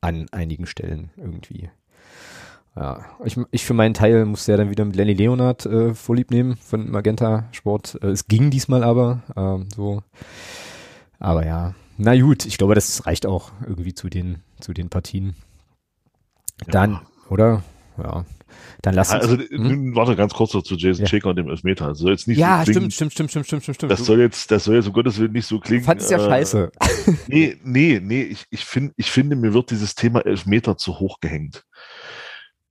[0.00, 1.70] an einigen Stellen irgendwie.
[2.76, 6.30] Ja, ich, ich für meinen Teil musste ja dann wieder mit Lenny Leonard äh, vorlieb
[6.30, 7.98] nehmen von Magenta Sport.
[8.02, 10.02] Äh, es ging diesmal aber ähm, so.
[11.18, 15.34] Aber ja, na gut, ich glaube, das reicht auch irgendwie zu den zu den Partien.
[16.66, 17.02] Dann, ja.
[17.30, 17.62] oder?
[17.96, 18.24] Ja.
[18.82, 19.22] Dann lass uns.
[19.22, 19.94] Also, hm?
[19.94, 21.08] warte ganz kurz noch zu Jason ja.
[21.08, 21.88] Shaker und dem Elfmeter.
[21.88, 23.92] Das soll jetzt nicht ja, so klingen, stimmt, stimmt, stimmt, stimmt, stimmt, stimmt.
[23.92, 25.80] Das soll jetzt, das soll jetzt um Gottes Willen nicht so klingen.
[25.80, 26.70] Du fandest ja äh, scheiße.
[27.28, 31.20] Nee, nee, nee, ich, ich finde, ich finde, mir wird dieses Thema Elfmeter zu hoch
[31.20, 31.64] gehängt.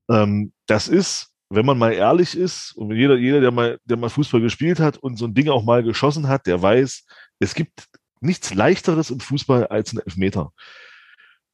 [0.09, 4.09] Ähm, das ist, wenn man mal ehrlich ist, und jeder, jeder, der mal, der mal
[4.09, 7.05] Fußball gespielt hat und so ein Ding auch mal geschossen hat, der weiß,
[7.39, 7.87] es gibt
[8.21, 10.51] nichts leichteres im Fußball als ein Elfmeter.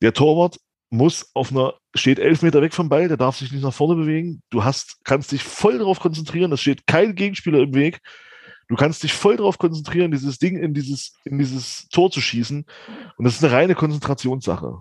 [0.02, 0.58] Der Torwart
[0.90, 3.96] muss auf einer, steht elf Meter weg vom Ball, der darf sich nicht nach vorne
[3.96, 4.42] bewegen.
[4.50, 8.00] Du hast, kannst dich voll darauf konzentrieren, es steht kein Gegenspieler im Weg.
[8.68, 12.66] Du kannst dich voll darauf konzentrieren, dieses Ding in dieses, in dieses Tor zu schießen.
[13.18, 14.80] Und das ist eine reine Konzentrationssache.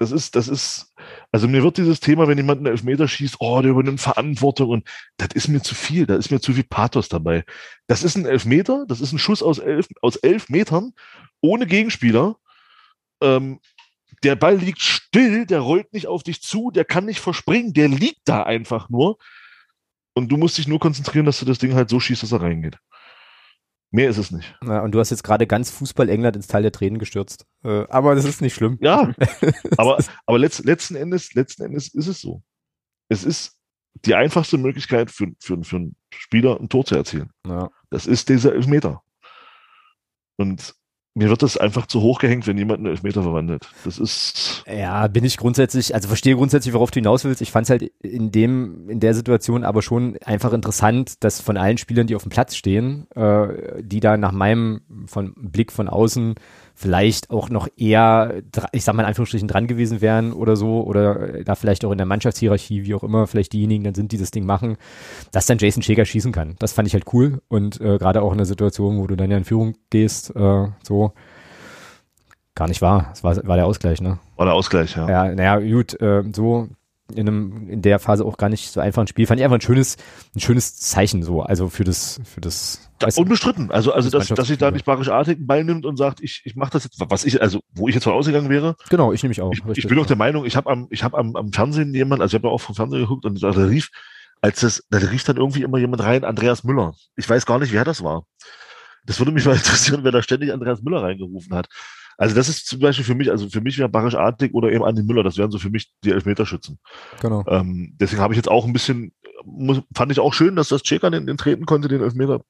[0.00, 0.94] Das ist, das ist,
[1.30, 4.88] also mir wird dieses Thema, wenn jemand einen Elfmeter schießt, oh, der übernimmt Verantwortung und
[5.18, 7.44] das ist mir zu viel, da ist mir zu viel Pathos dabei.
[7.86, 10.94] Das ist ein Elfmeter, das ist ein Schuss aus elf, aus elf Metern,
[11.42, 12.36] ohne Gegenspieler.
[13.20, 13.60] Ähm,
[14.22, 17.88] der Ball liegt still, der rollt nicht auf dich zu, der kann nicht verspringen, der
[17.88, 19.18] liegt da einfach nur.
[20.14, 22.40] Und du musst dich nur konzentrieren, dass du das Ding halt so schießt, dass er
[22.40, 22.78] reingeht.
[23.92, 24.56] Mehr ist es nicht.
[24.64, 27.46] Ja, und du hast jetzt gerade ganz Fußball-England ins Teil der Tränen gestürzt.
[27.64, 28.78] Äh, aber das ist nicht schlimm.
[28.80, 29.12] Ja,
[29.76, 32.42] aber, aber letzt, letzten, Endes, letzten Endes ist es so.
[33.08, 33.58] Es ist
[34.04, 37.30] die einfachste Möglichkeit für, für, für einen Spieler ein Tor zu erzielen.
[37.44, 37.70] Ja.
[37.90, 39.02] Das ist dieser Elfmeter.
[40.36, 40.74] Und
[41.14, 43.68] mir wird das einfach zu hoch gehängt, wenn jemand einen Elfmeter verwandelt.
[43.84, 44.62] Das ist.
[44.66, 47.42] Ja, bin ich grundsätzlich, also verstehe grundsätzlich, worauf du hinaus willst.
[47.42, 51.56] Ich fand es halt in dem, in der Situation aber schon einfach interessant, dass von
[51.56, 55.88] allen Spielern, die auf dem Platz stehen, äh, die da nach meinem von Blick von
[55.88, 56.36] außen
[56.80, 58.42] vielleicht auch noch eher,
[58.72, 61.98] ich sag mal in Anführungsstrichen, dran gewesen wären oder so, oder da vielleicht auch in
[61.98, 64.78] der Mannschaftshierarchie, wie auch immer, vielleicht diejenigen dann sind, die das Ding machen,
[65.30, 66.56] dass dann Jason Schäger schießen kann.
[66.58, 69.30] Das fand ich halt cool und äh, gerade auch in der Situation, wo du dann
[69.30, 71.12] ja in Führung gehst, äh, so,
[72.54, 73.10] gar nicht wahr.
[73.12, 74.18] Es war, war der Ausgleich, ne?
[74.36, 75.06] War der Ausgleich, ja.
[75.06, 76.68] Ja, naja, gut, äh, so
[77.12, 79.26] in einem, in der Phase auch gar nicht so einfach ein Spiel.
[79.26, 79.96] Fand ich einfach ein schönes,
[80.34, 82.88] ein schönes Zeichen so, also für das, für das.
[82.98, 83.70] Da, unbestritten.
[83.70, 86.56] Also, also, dass, dass sich da nicht barischartig einen Ball nimmt und sagt, ich, ich
[86.56, 88.76] mache das jetzt, was ich, also, wo ich jetzt ausgegangen wäre.
[88.90, 89.52] Genau, ich nehme mich auch.
[89.52, 92.20] Ich, ich bin auch der Meinung, ich habe am, ich habe am, am Fernsehen jemand,
[92.20, 93.90] also ich habe ja auch vom Fernsehen geguckt und da rief,
[94.42, 96.94] als das, da rief dann irgendwie immer jemand rein, Andreas Müller.
[97.16, 98.24] Ich weiß gar nicht, wer das war.
[99.06, 101.68] Das würde mich mal interessieren, wer da ständig Andreas Müller reingerufen hat.
[102.20, 104.84] Also das ist zum Beispiel für mich, also für mich wäre Barisch Artig oder eben
[104.84, 106.78] Andi Müller, das wären so für mich die Elfmeterschützen.
[107.22, 107.42] Genau.
[107.48, 109.14] Ähm, deswegen habe ich jetzt auch ein bisschen,
[109.46, 112.44] muss, fand ich auch schön, dass das Checker den, den treten konnte, den Elfmeter.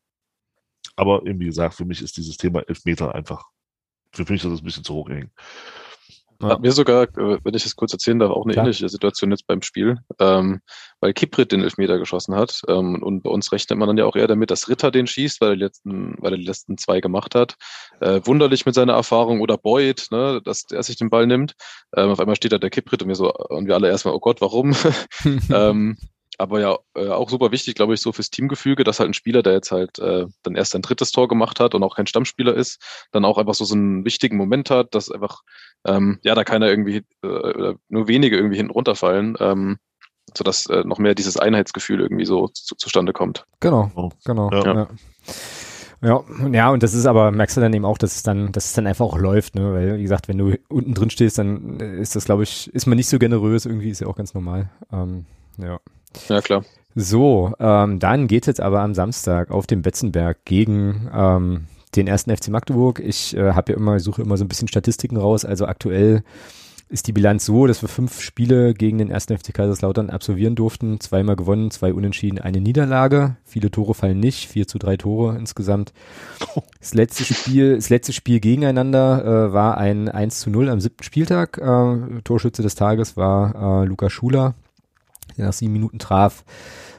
[0.96, 3.44] Aber eben wie gesagt, für mich ist dieses Thema Elfmeter einfach,
[4.12, 5.30] für mich ist das ein bisschen zu hoch gehängt.
[6.40, 6.48] Ja.
[6.50, 8.64] Hat mir sogar, äh, wenn ich das kurz erzählen darf, auch eine Klar.
[8.64, 10.60] ähnliche Situation jetzt beim Spiel, ähm,
[11.00, 12.62] weil Kiprit den Elfmeter geschossen hat.
[12.68, 15.40] Ähm, und bei uns rechnet man dann ja auch eher damit, dass Ritter den schießt,
[15.40, 17.56] weil er die letzten, weil er die letzten zwei gemacht hat.
[18.00, 21.54] Äh, wunderlich mit seiner Erfahrung oder Boyd, ne, dass er sich den Ball nimmt.
[21.94, 24.20] Ähm, auf einmal steht da der Kiprit und wir so, und wir alle erstmal, oh
[24.20, 24.74] Gott, warum?
[25.52, 25.96] ähm,
[26.40, 29.42] aber ja äh, auch super wichtig, glaube ich, so fürs Teamgefüge, dass halt ein Spieler,
[29.42, 32.54] der jetzt halt äh, dann erst sein drittes Tor gemacht hat und auch kein Stammspieler
[32.54, 32.80] ist,
[33.12, 35.42] dann auch einfach so, so einen wichtigen Moment hat, dass einfach,
[35.84, 39.78] ähm, ja, da keiner irgendwie, äh, nur wenige irgendwie hinten runterfallen, ähm,
[40.34, 43.44] sodass äh, noch mehr dieses Einheitsgefühl irgendwie so zu, zustande kommt.
[43.60, 44.08] Genau, oh.
[44.24, 44.50] genau.
[44.50, 44.74] Ja.
[44.74, 44.88] ja.
[46.02, 48.64] Ja, ja, und das ist aber, merkst du dann eben auch, dass es dann, dass
[48.64, 49.74] es dann einfach auch läuft, ne?
[49.74, 52.96] Weil, wie gesagt, wenn du unten drin stehst, dann ist das, glaube ich, ist man
[52.96, 54.70] nicht so generös, irgendwie ist ja auch ganz normal.
[54.90, 55.26] Ähm,
[55.58, 55.78] ja.
[56.28, 56.64] Ja, klar.
[56.94, 62.06] So, ähm, dann geht es jetzt aber am Samstag auf dem Betzenberg gegen ähm, den
[62.06, 63.00] ersten FC Magdeburg.
[63.00, 65.44] Ich äh, habe ja immer, suche immer so ein bisschen Statistiken raus.
[65.44, 66.24] Also aktuell
[66.88, 70.98] ist die Bilanz so, dass wir fünf Spiele gegen den ersten FC Kaiserslautern absolvieren durften.
[70.98, 73.36] Zweimal gewonnen, zwei unentschieden, eine Niederlage.
[73.44, 75.92] Viele Tore fallen nicht, vier zu drei Tore insgesamt.
[76.80, 81.04] Das letzte Spiel, das letzte Spiel gegeneinander äh, war ein 1 zu 0 am siebten
[81.04, 81.58] Spieltag.
[81.58, 84.54] Äh, Torschütze des Tages war äh, Lukas Schuler
[85.40, 86.44] der nach sieben Minuten traf.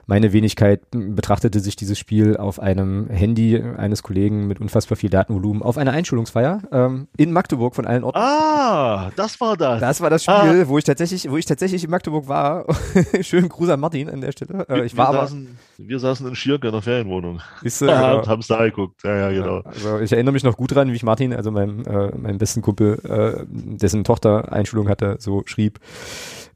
[0.07, 5.61] Meine Wenigkeit betrachtete sich dieses Spiel auf einem Handy eines Kollegen mit unfassbar viel Datenvolumen
[5.61, 8.17] auf einer Einschulungsfeier ähm, in Magdeburg von allen Orten.
[8.17, 9.79] Ah, das war das.
[9.79, 10.67] Das war das Spiel, ah.
[10.67, 12.65] wo ich tatsächlich, wo ich tatsächlich in Magdeburg war.
[13.21, 14.65] Schönen Gruß an Martin an der Stelle.
[14.67, 17.41] Äh, ich war saßen, wir saßen in Schirk in der Ferienwohnung.
[17.63, 19.03] Äh, ja, und haben es da geguckt.
[19.03, 19.59] Ja, ja, genau.
[19.61, 22.61] also ich erinnere mich noch gut dran, wie ich Martin, also meinem, äh, meinem besten
[22.61, 25.79] Kumpel, äh, dessen Tochter Einschulung hatte, so schrieb.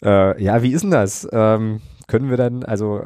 [0.03, 1.27] Äh, ja, wie ist denn das?
[1.31, 3.01] Ähm, können wir dann, also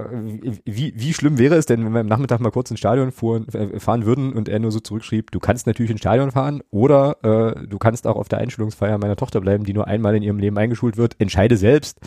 [0.66, 3.48] wie, wie schlimm wäre es denn, wenn wir am Nachmittag mal kurz ins Stadion fuhren,
[3.50, 7.18] äh, fahren würden und er nur so zurückschrieb, du kannst natürlich ins Stadion fahren oder
[7.24, 10.40] äh, du kannst auch auf der Einschulungsfeier meiner Tochter bleiben, die nur einmal in ihrem
[10.40, 12.00] Leben eingeschult wird, entscheide selbst.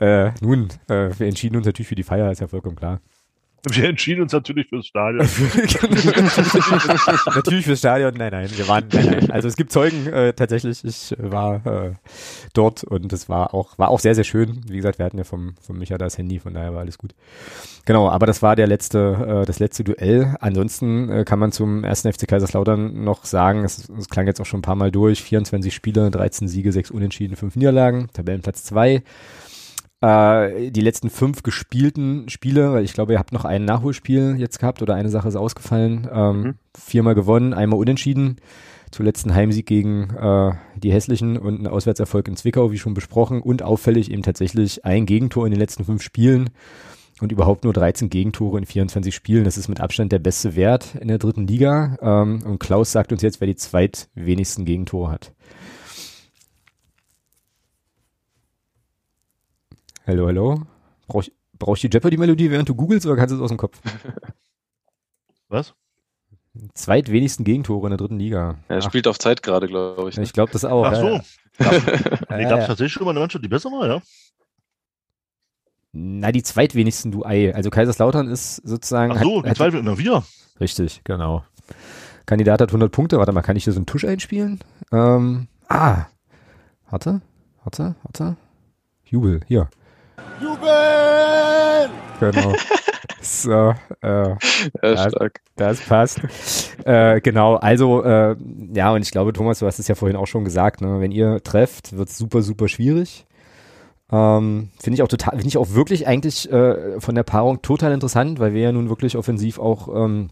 [0.00, 3.00] Äh, nun, äh, wir entschieden uns natürlich für die Feier, ist ja vollkommen klar.
[3.70, 5.26] Wir entschieden uns natürlich fürs Stadion.
[7.34, 9.30] natürlich fürs Stadion, nein, nein, wir waren, nein, nein.
[9.32, 10.84] Also es gibt Zeugen äh, tatsächlich.
[10.84, 11.92] Ich war äh,
[12.54, 14.60] dort und es war auch, war auch sehr, sehr schön.
[14.68, 17.12] Wie gesagt, wir hatten ja vom, vom Micha das Handy, von daher war alles gut.
[17.86, 20.36] Genau, aber das war der letzte, äh, das letzte Duell.
[20.40, 24.46] Ansonsten äh, kann man zum ersten FC Kaiserslautern noch sagen, es, es klang jetzt auch
[24.46, 29.02] schon ein paar Mal durch, 24 Spiele, 13 Siege, 6 Unentschieden, 5 Niederlagen, Tabellenplatz 2
[30.00, 34.58] äh, die letzten fünf gespielten Spiele, weil ich glaube, ihr habt noch ein Nachholspiel jetzt
[34.58, 36.08] gehabt oder eine Sache ist ausgefallen.
[36.12, 36.54] Ähm, mhm.
[36.76, 38.36] Viermal gewonnen, einmal unentschieden.
[38.90, 43.42] Zuletzt ein Heimsieg gegen äh, die Hässlichen und ein Auswärtserfolg in Zwickau, wie schon besprochen.
[43.42, 46.50] Und auffällig eben tatsächlich ein Gegentor in den letzten fünf Spielen
[47.20, 49.44] und überhaupt nur 13 Gegentore in 24 Spielen.
[49.44, 51.96] Das ist mit Abstand der beste Wert in der dritten Liga.
[52.00, 55.32] Ähm, und Klaus sagt uns jetzt, wer die zweitwenigsten Gegentore hat.
[60.06, 60.62] Hallo, hallo.
[61.08, 63.58] Brauch ich, brauch ich die Jeopardy-Melodie, während du googelst, oder kannst du es aus dem
[63.58, 63.80] Kopf?
[65.48, 65.74] Was?
[66.74, 68.56] Zweitwenigsten Gegentore in der dritten Liga.
[68.68, 70.16] Er spielt auf Zeit gerade, glaube ich.
[70.16, 70.22] Ne?
[70.22, 70.84] Ich glaube das auch.
[70.84, 71.08] Ach so.
[71.08, 71.22] Ja.
[71.58, 74.02] Gab, nee, gab es tatsächlich schon mal eine Mannschaft, die besser war, ja?
[75.92, 77.52] Na, die zweitwenigsten, du Ei.
[77.52, 79.12] Also Kaiserslautern ist sozusagen.
[79.12, 80.24] Ach so, hat, die zweitwenigsten, na wir.
[80.60, 81.44] Richtig, genau.
[82.26, 83.18] Kandidat hat 100 Punkte.
[83.18, 84.60] Warte mal, kann ich hier so einen Tusch einspielen?
[84.92, 86.06] Ähm, ah,
[86.90, 87.22] warte,
[87.64, 88.36] warte, warte.
[89.04, 89.68] Jubel, hier.
[90.40, 91.90] Jubel!
[92.20, 92.52] Genau.
[93.28, 94.38] So, äh, ja,
[94.80, 95.14] das,
[95.56, 96.20] das passt.
[96.84, 98.36] Äh, genau, also, äh,
[98.72, 101.00] ja, und ich glaube, Thomas, du hast es ja vorhin auch schon gesagt, ne?
[101.00, 103.26] wenn ihr trefft, wird es super, super schwierig.
[104.12, 107.92] Ähm, finde ich auch total, finde ich auch wirklich eigentlich äh, von der Paarung total
[107.92, 110.30] interessant, weil wir ja nun wirklich offensiv auch ähm,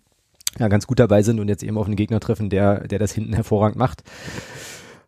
[0.59, 3.13] ja, ganz gut dabei sind und jetzt eben auf einen Gegner treffen, der, der das
[3.13, 4.05] hinten hervorragend macht.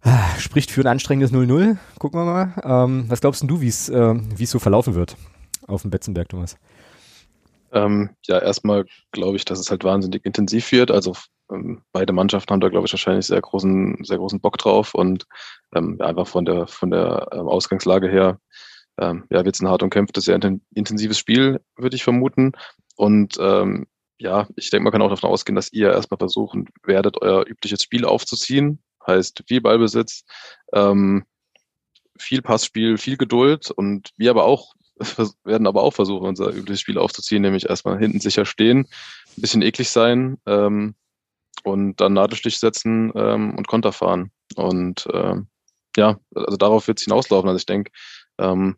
[0.09, 1.79] Ah, spricht für ein anstrengendes 0-0.
[1.99, 2.53] Gucken wir mal.
[2.63, 5.17] Ähm, was glaubst du, wie es äh, wie es so verlaufen wird
[5.67, 6.57] auf dem Betzenberg, Thomas?
[7.73, 10.93] Ähm, ja, erstmal glaube ich, dass es halt wahnsinnig intensiv wird.
[10.93, 11.15] Also
[11.51, 15.25] ähm, beide Mannschaften haben da, glaube ich, wahrscheinlich sehr großen, sehr großen Bock drauf und
[15.75, 18.39] ähm, einfach von der von der ähm, Ausgangslage her,
[19.01, 20.39] ähm, ja, wird es ein hart und kämpftes, sehr
[20.73, 22.53] intensives Spiel, würde ich vermuten.
[22.95, 23.87] Und ähm,
[24.19, 27.83] ja, ich denke, man kann auch davon ausgehen, dass ihr erstmal versuchen werdet, euer übliches
[27.83, 28.79] Spiel aufzuziehen.
[29.07, 30.25] Heißt viel Ballbesitz,
[30.73, 31.25] ähm,
[32.19, 34.75] viel Passspiel, viel Geduld und wir aber auch
[35.45, 38.89] werden aber auch versuchen, unser übliches Spiel aufzuziehen, nämlich erstmal hinten sicher stehen,
[39.37, 40.95] ein bisschen eklig sein ähm,
[41.65, 44.31] und dann Nadelstich setzen ähm, und Konter fahren.
[44.55, 45.49] Und ähm,
[45.97, 47.49] ja, also darauf wird es hinauslaufen.
[47.49, 47.91] Also ich denke,
[48.39, 48.77] ähm,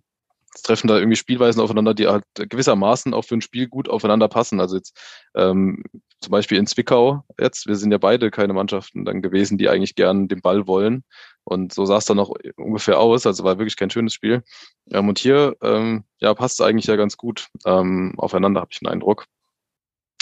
[0.62, 4.60] treffen da irgendwie Spielweisen aufeinander, die halt gewissermaßen auch für ein Spiel gut aufeinander passen.
[4.60, 4.98] Also jetzt
[5.34, 5.84] ähm,
[6.20, 9.94] zum Beispiel in Zwickau jetzt, wir sind ja beide keine Mannschaften dann gewesen, die eigentlich
[9.94, 11.04] gern den Ball wollen.
[11.44, 13.26] Und so sah es dann auch ungefähr aus.
[13.26, 14.42] Also war wirklich kein schönes Spiel.
[14.90, 18.80] Ähm, und hier ähm, ja, passt es eigentlich ja ganz gut ähm, aufeinander, habe ich
[18.80, 19.26] den Eindruck.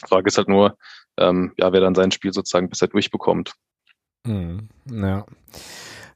[0.07, 0.77] Frage ist halt nur,
[1.17, 3.55] ähm, ja, wer dann sein Spiel sozusagen bisher durchbekommt.
[4.27, 5.25] Hm, ja.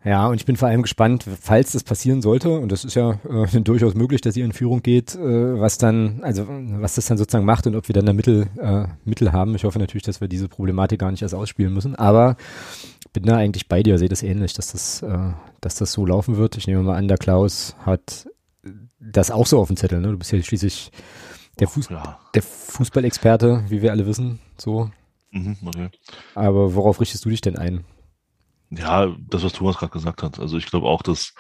[0.03, 3.19] Ja, und ich bin vor allem gespannt, falls das passieren sollte, und das ist ja
[3.29, 7.19] äh, durchaus möglich, dass ihr in Führung geht, äh, was dann, also was das dann
[7.19, 9.55] sozusagen macht und ob wir dann da Mittel, äh, Mittel haben.
[9.55, 12.37] Ich hoffe natürlich, dass wir diese Problematik gar nicht erst ausspielen müssen, aber
[13.13, 16.39] bin da eigentlich bei dir, sehe das ähnlich, dass das, äh, dass das so laufen
[16.39, 16.57] wird.
[16.57, 18.27] Ich nehme mal an, der Klaus hat
[18.99, 20.09] das auch so auf dem Zettel, ne?
[20.09, 20.93] Du bist ja schließlich
[21.59, 21.89] der, Fuß
[22.35, 24.91] der Fußballexperte, wie wir alle wissen, so.
[25.31, 25.89] Mhm, okay.
[26.35, 27.85] Aber worauf richtest du dich denn ein?
[28.71, 30.39] Ja, das, was Thomas gerade gesagt hat.
[30.39, 31.35] Also ich glaube auch, dass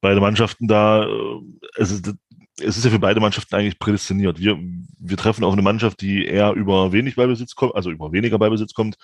[0.00, 1.40] beide Mannschaften da, äh,
[1.76, 2.14] es ist,
[2.60, 4.38] es ist ja für beide Mannschaften eigentlich prädestiniert.
[4.38, 4.58] Wir,
[4.98, 8.74] wir treffen auf eine Mannschaft, die eher über wenig Beibesitz kommt, also über weniger Beibesitz
[8.74, 8.96] kommt.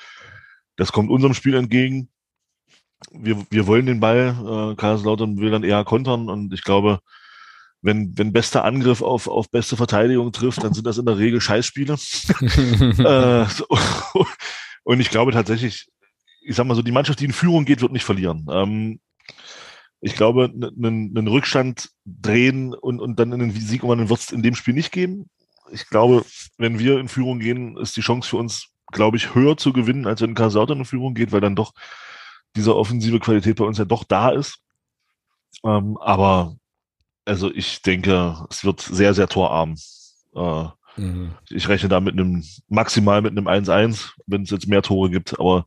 [0.77, 2.09] Das kommt unserem Spiel entgegen.
[3.13, 7.01] Wir, wir wollen den Ball, äh, Kaiserslautern will dann eher kontern und ich glaube,
[7.83, 11.41] wenn, wenn bester Angriff auf, auf beste Verteidigung trifft, dann sind das in der Regel
[11.41, 11.95] Scheißspiele.
[11.95, 13.67] äh, so,
[14.85, 15.89] und ich glaube tatsächlich,
[16.41, 18.47] ich sag mal so, die Mannschaft, die in Führung geht, wird nicht verlieren.
[18.51, 19.01] Ähm,
[20.01, 24.33] ich glaube, einen, einen Rückstand drehen und, und dann in den Sieg umwandeln wird es
[24.33, 25.29] in dem Spiel nicht geben.
[25.73, 26.25] Ich glaube,
[26.57, 30.07] wenn wir in Führung gehen, ist die Chance für uns, glaube ich, höher zu gewinnen,
[30.07, 31.73] als wenn Kaiserslautern in Führung geht, weil dann doch
[32.57, 34.59] diese offensive Qualität bei uns ja doch da ist.
[35.65, 36.57] Ähm, aber
[37.25, 39.77] also ich denke, es wird sehr, sehr torarm.
[40.35, 40.65] Äh,
[40.97, 41.35] mhm.
[41.51, 45.39] Ich rechne da mit einem, maximal mit einem 1-1, wenn es jetzt mehr Tore gibt,
[45.39, 45.67] aber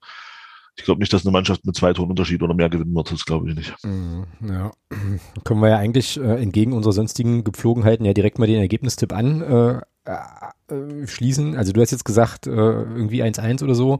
[0.75, 3.11] ich glaube nicht, dass eine Mannschaft mit zwei Toren Unterschied oder mehr gewinnen wird.
[3.11, 3.73] Das glaube ich nicht.
[3.83, 4.71] Mhm, ja,
[5.43, 9.41] können wir ja eigentlich äh, entgegen unserer sonstigen Gepflogenheiten ja direkt mal den Ergebnistipp an
[9.41, 11.55] äh, äh, schließen.
[11.55, 13.99] Also du hast jetzt gesagt, äh, irgendwie 1-1 oder so.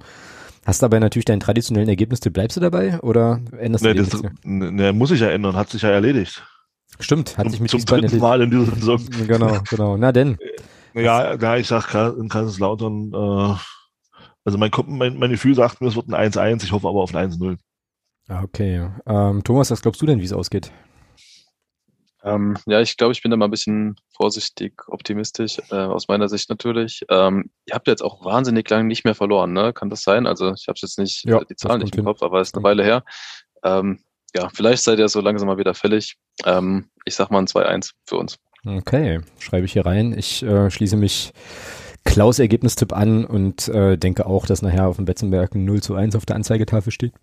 [0.66, 2.34] Hast aber natürlich deinen traditionellen Ergebnistipp.
[2.34, 4.22] Bleibst du dabei oder änderst nee, du das?
[4.44, 5.56] Ne, muss ich ja ändern.
[5.56, 6.42] Hat sich ja erledigt.
[7.00, 9.00] Stimmt, hat zum, sich mit Zum dritten Mal in dieser Saison.
[9.28, 9.98] Genau, genau.
[9.98, 10.38] Na denn.
[10.94, 13.56] Ja, ja ich sag in Kaiserslautern äh,
[14.46, 17.14] also mein, mein, mein Gefühl sagt mir, es wird ein 1-1, ich hoffe aber auf
[17.14, 17.58] ein 1-0.
[18.28, 18.90] Ah, okay.
[19.06, 20.72] Ähm, Thomas, was glaubst du denn, wie es ausgeht?
[22.24, 26.30] Ähm, ja, ich glaube, ich bin da mal ein bisschen vorsichtig optimistisch, äh, aus meiner
[26.30, 27.04] Sicht natürlich.
[27.10, 29.74] Ähm, ihr habt jetzt auch wahnsinnig lange nicht mehr verloren, ne?
[29.74, 30.26] Kann das sein?
[30.26, 32.64] Also ich habe jetzt nicht ja, die Zahlen nicht im Kopf, aber es ist eine
[32.64, 33.04] Weile her.
[33.64, 34.00] Ähm,
[34.34, 36.16] ja, vielleicht seid ihr so langsam mal wieder fällig.
[36.46, 38.40] Ähm, ich sag mal ein 2-1 für uns.
[38.66, 40.18] Okay, schreibe ich hier rein.
[40.18, 41.34] Ich äh, schließe mich
[42.06, 45.96] Klaus Ergebnistipp an und äh, denke auch, dass nachher auf dem Betzenberg ein 0 zu
[45.96, 47.14] 1 auf der Anzeigetafel steht.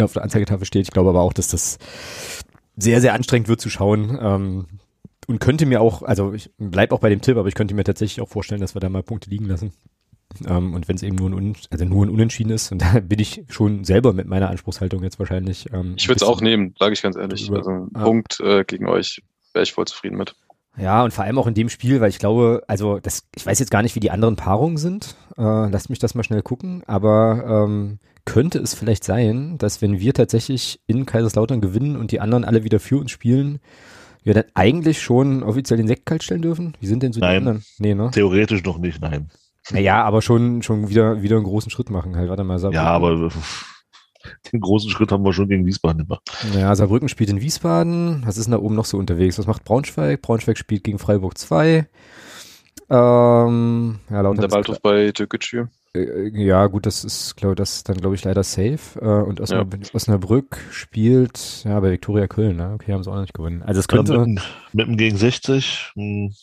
[0.00, 0.82] Auf der Anzeigetafel steht.
[0.82, 1.78] Ich glaube aber auch, dass das
[2.76, 4.18] sehr, sehr anstrengend wird zu schauen.
[4.20, 4.66] Ähm,
[5.26, 7.84] und könnte mir auch, also ich bleib auch bei dem Tipp, aber ich könnte mir
[7.84, 9.72] tatsächlich auch vorstellen, dass wir da mal Punkte liegen lassen.
[10.46, 13.18] Ähm, und wenn es eben nur ein, also nur ein Unentschieden ist, und da bin
[13.18, 15.72] ich schon selber mit meiner Anspruchshaltung jetzt wahrscheinlich.
[15.72, 17.48] Ähm, ich würde es auch nehmen, sage ich ganz ehrlich.
[17.48, 18.04] Über, also ein ah.
[18.04, 20.34] Punkt äh, gegen euch wäre ich voll zufrieden mit.
[20.76, 23.58] Ja, und vor allem auch in dem Spiel, weil ich glaube, also das, ich weiß
[23.58, 25.16] jetzt gar nicht, wie die anderen Paarungen sind.
[25.36, 30.00] Äh, lasst mich das mal schnell gucken, aber ähm, könnte es vielleicht sein, dass wenn
[30.00, 33.60] wir tatsächlich in Kaiserslautern gewinnen und die anderen alle wieder für uns spielen,
[34.24, 36.74] wir dann eigentlich schon offiziell den Sekt kalt stellen dürfen?
[36.80, 37.64] Wie sind denn so nein, die anderen?
[37.78, 38.10] Nee, ne?
[38.10, 39.28] Theoretisch noch nicht, nein.
[39.70, 42.16] Naja, aber schon, schon wieder, wieder einen großen Schritt machen.
[42.16, 42.84] Halt, warte mal, Saarbrücken.
[42.84, 43.30] Ja, aber
[44.52, 46.22] den großen Schritt haben wir schon gegen Wiesbaden gemacht.
[46.54, 48.22] Ja, Saarbrücken spielt in Wiesbaden.
[48.26, 49.38] Was ist denn da oben noch so unterwegs?
[49.38, 50.22] Was macht Braunschweig?
[50.22, 51.86] Braunschweig spielt gegen Freiburg 2.
[52.90, 55.66] Ähm, ja, laut der Waldhof bei Türkgücü.
[55.96, 59.00] Äh, ja, gut, das ist, glaube das dann glaube ich leider safe.
[59.00, 59.94] Äh, und Osnabrück, ja.
[59.94, 62.56] Osnabrück spielt ja bei Viktoria Köln.
[62.56, 62.72] Ne?
[62.74, 63.62] Okay, haben sie auch noch nicht gewonnen.
[63.62, 64.26] Also es könnte ja,
[64.72, 65.92] mit, mit gegen 60.
[65.94, 66.34] Hm.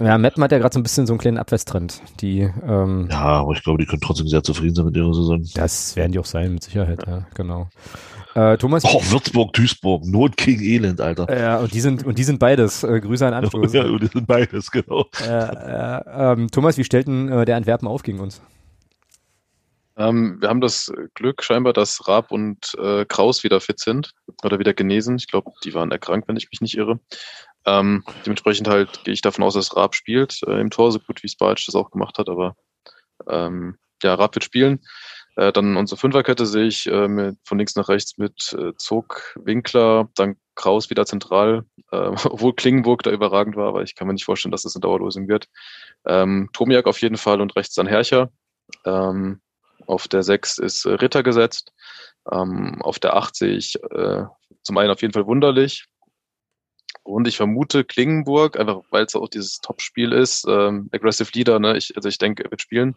[0.00, 2.02] Ja, Meppen hat ja gerade so ein bisschen so einen kleinen Abwärtstrend.
[2.20, 5.44] Die, ähm, ja, aber ich glaube, die können trotzdem sehr zufrieden sein mit ihrer Saison.
[5.54, 7.68] Das werden die auch sein, mit Sicherheit, ja, ja genau.
[8.34, 8.82] Äh, Thomas.
[8.84, 11.32] Oh, Würzburg, Duisburg, Not gegen Elend, Alter.
[11.38, 12.82] Ja, und die sind, und die sind beides.
[12.82, 13.72] Äh, Grüße an Anschluss.
[13.72, 15.06] Ja, und die sind beides, genau.
[15.24, 18.42] Äh, äh, ähm, Thomas, wie stellt denn äh, der Antwerpen auf gegen uns?
[19.96, 24.12] Ähm, wir haben das Glück scheinbar, dass Raab und äh, Kraus wieder fit sind
[24.42, 25.14] oder wieder genesen.
[25.16, 26.98] Ich glaube, die waren erkrankt, wenn ich mich nicht irre.
[27.66, 31.22] Ähm, dementsprechend halt gehe ich davon aus, dass Raab spielt äh, im Tor, so gut
[31.22, 32.56] wie Spalch das auch gemacht hat, aber
[33.28, 34.80] ähm, ja, Raab wird spielen.
[35.36, 39.34] Äh, dann unsere Fünferkette sehe ich äh, mit, von links nach rechts mit äh, Zog,
[39.36, 44.14] Winkler, dann Kraus wieder zentral, äh, obwohl Klingenburg da überragend war, aber ich kann mir
[44.14, 45.46] nicht vorstellen, dass das eine Dauerlösung wird.
[46.06, 48.30] Ähm, Tomiak auf jeden Fall und rechts dann Herrscher.
[48.84, 49.40] Ähm,
[49.86, 51.72] auf der 6 ist äh, Ritter gesetzt.
[52.30, 54.24] Ähm, auf der 8 sehe ich äh,
[54.62, 55.86] zum einen auf jeden Fall wunderlich,
[57.04, 61.76] und ich vermute Klingenburg, einfach weil es auch dieses Top-Spiel ist, ähm, Aggressive Leader, ne?
[61.76, 62.96] ich, also ich denke, er wird spielen.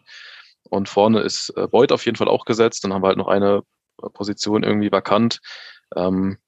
[0.70, 2.84] Und vorne ist äh, Beuth auf jeden Fall auch gesetzt.
[2.84, 3.62] Dann haben wir halt noch eine
[4.02, 5.40] äh, Position irgendwie vakant.
[5.94, 6.38] Ähm,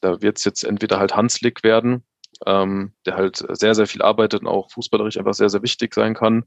[0.00, 2.04] da wird es jetzt entweder halt Hanslik werden,
[2.46, 6.14] ähm, der halt sehr, sehr viel arbeitet und auch fußballerisch einfach sehr, sehr wichtig sein
[6.14, 6.44] kann.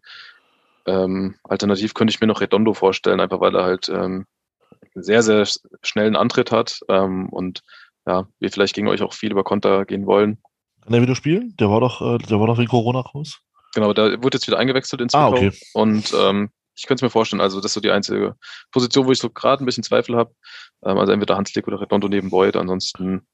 [0.86, 4.26] Ähm, alternativ könnte ich mir noch Redondo vorstellen, einfach weil er halt ähm,
[4.94, 5.48] sehr, sehr
[5.82, 7.62] schnellen Antritt hat ähm, und
[8.06, 10.38] ja, wir vielleicht gegen euch auch viel über Konter gehen wollen.
[10.84, 11.56] Kann er wieder spielen?
[11.60, 13.40] Der war doch, äh, der war doch wegen Corona raus.
[13.74, 15.52] Genau, der wurde jetzt wieder eingewechselt ins ah, okay.
[15.74, 18.36] Und ähm, ich könnte es mir vorstellen, also das ist so die einzige
[18.72, 20.34] Position, wo ich so gerade ein bisschen Zweifel habe.
[20.86, 22.56] Ähm, also entweder Hanslik oder Redondo neben Boyd.
[22.56, 23.28] Ansonsten,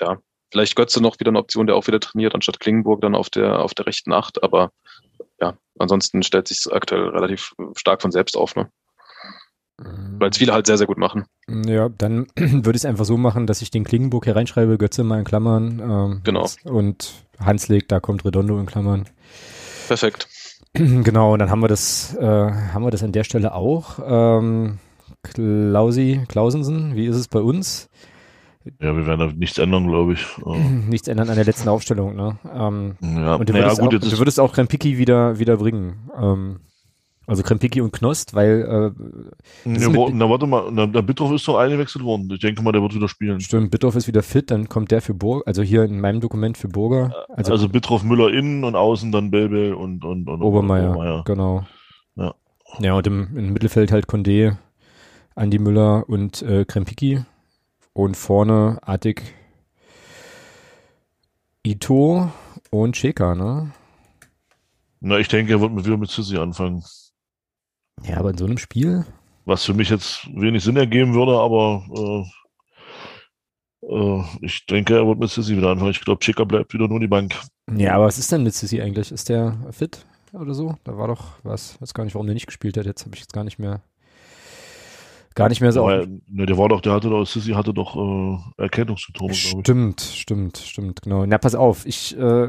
[0.00, 0.18] ja,
[0.50, 3.60] vielleicht Götze noch wieder eine Option, der auch wieder trainiert, anstatt Klingenburg dann auf der,
[3.60, 4.42] auf der rechten Acht.
[4.42, 4.72] Aber
[5.40, 8.56] ja, ansonsten stellt sich aktuell relativ stark von selbst auf.
[8.56, 8.70] Ne?
[10.18, 11.24] Weil es viele halt sehr, sehr gut machen.
[11.48, 15.04] Ja, dann würde ich es einfach so machen, dass ich den Klingenburg hier reinschreibe, Götze
[15.04, 15.80] mal in Klammern.
[15.80, 16.46] Ähm, genau.
[16.64, 19.08] Und Hanslik, da kommt Redondo in Klammern.
[19.88, 20.28] Perfekt.
[20.72, 23.98] Genau, und dann haben wir das, äh, haben wir das an der Stelle auch.
[24.06, 24.78] Ähm,
[25.24, 27.90] Klausi, Klausensen, wie ist es bei uns?
[28.80, 30.26] Ja, wir werden da nichts ändern, glaube ich.
[30.88, 32.38] Nichts ändern an der letzten Aufstellung, ne?
[32.54, 36.10] Ähm, ja, und du würdest, ja, gut, auch, du würdest auch Krempiki wieder, wieder bringen.
[36.16, 36.60] Ähm,
[37.30, 38.94] also Krempiki und Knost, weil.
[39.64, 42.28] Äh, ja, wo, na, warte mal, na, der Bittroff ist doch eingewechselt worden.
[42.32, 43.40] Ich denke mal, der wird wieder spielen.
[43.40, 46.58] Stimmt, Bittroff ist wieder fit, dann kommt der für Burger, also hier in meinem Dokument
[46.58, 47.14] für Burger.
[47.28, 51.22] Also, also Bittroff, Müller innen und außen dann Belbel und, und, und Obermeier, Obermeier.
[51.24, 51.64] Genau.
[52.16, 52.34] Ja.
[52.80, 54.56] Ja, und im, im Mittelfeld halt Condé,
[55.36, 57.20] Andi Müller und äh, Krempiki.
[57.92, 59.34] Und vorne Attic,
[61.66, 62.30] Ito
[62.70, 63.72] und Cheka, ne?
[65.00, 66.84] Na, ich denke, er wird mit, wieder mit Sissi anfangen.
[68.04, 69.04] Ja, aber in so einem Spiel.
[69.44, 71.82] Was für mich jetzt wenig Sinn ergeben würde, aber
[73.82, 75.90] äh, äh, ich denke, er wird mit Sissi wieder anfangen.
[75.90, 77.34] Ich glaube, Chica bleibt wieder nur die Bank.
[77.74, 79.10] Ja, aber was ist denn mit Sissi eigentlich?
[79.10, 80.76] Ist der fit oder so?
[80.84, 81.74] Da war doch was.
[81.74, 82.86] Ich weiß gar nicht, warum der nicht gespielt hat.
[82.86, 83.82] Jetzt habe ich jetzt gar nicht mehr
[85.34, 85.82] gar nicht mehr so.
[85.82, 90.58] Aber, ne, der war doch, der hatte doch, Sissy hatte doch äh, Erkältungssymptome, Stimmt, stimmt,
[90.58, 91.24] stimmt, genau.
[91.26, 92.48] Na, pass auf, ich äh,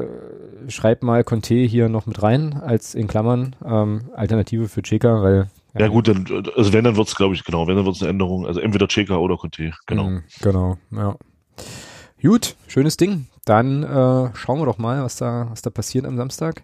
[0.68, 5.50] schreibe mal Conte hier noch mit rein, als in Klammern ähm, Alternative für Cheka, weil.
[5.74, 6.26] Ja, ja gut, dann,
[6.56, 8.60] also wenn, dann wird es, glaube ich, genau, wenn, dann wird es eine Änderung, also
[8.60, 10.04] entweder Cheka oder Conte, genau.
[10.04, 11.16] Mm, genau, ja.
[12.22, 13.26] Gut, schönes Ding.
[13.44, 16.62] Dann äh, schauen wir doch mal, was da, was da passiert am Samstag.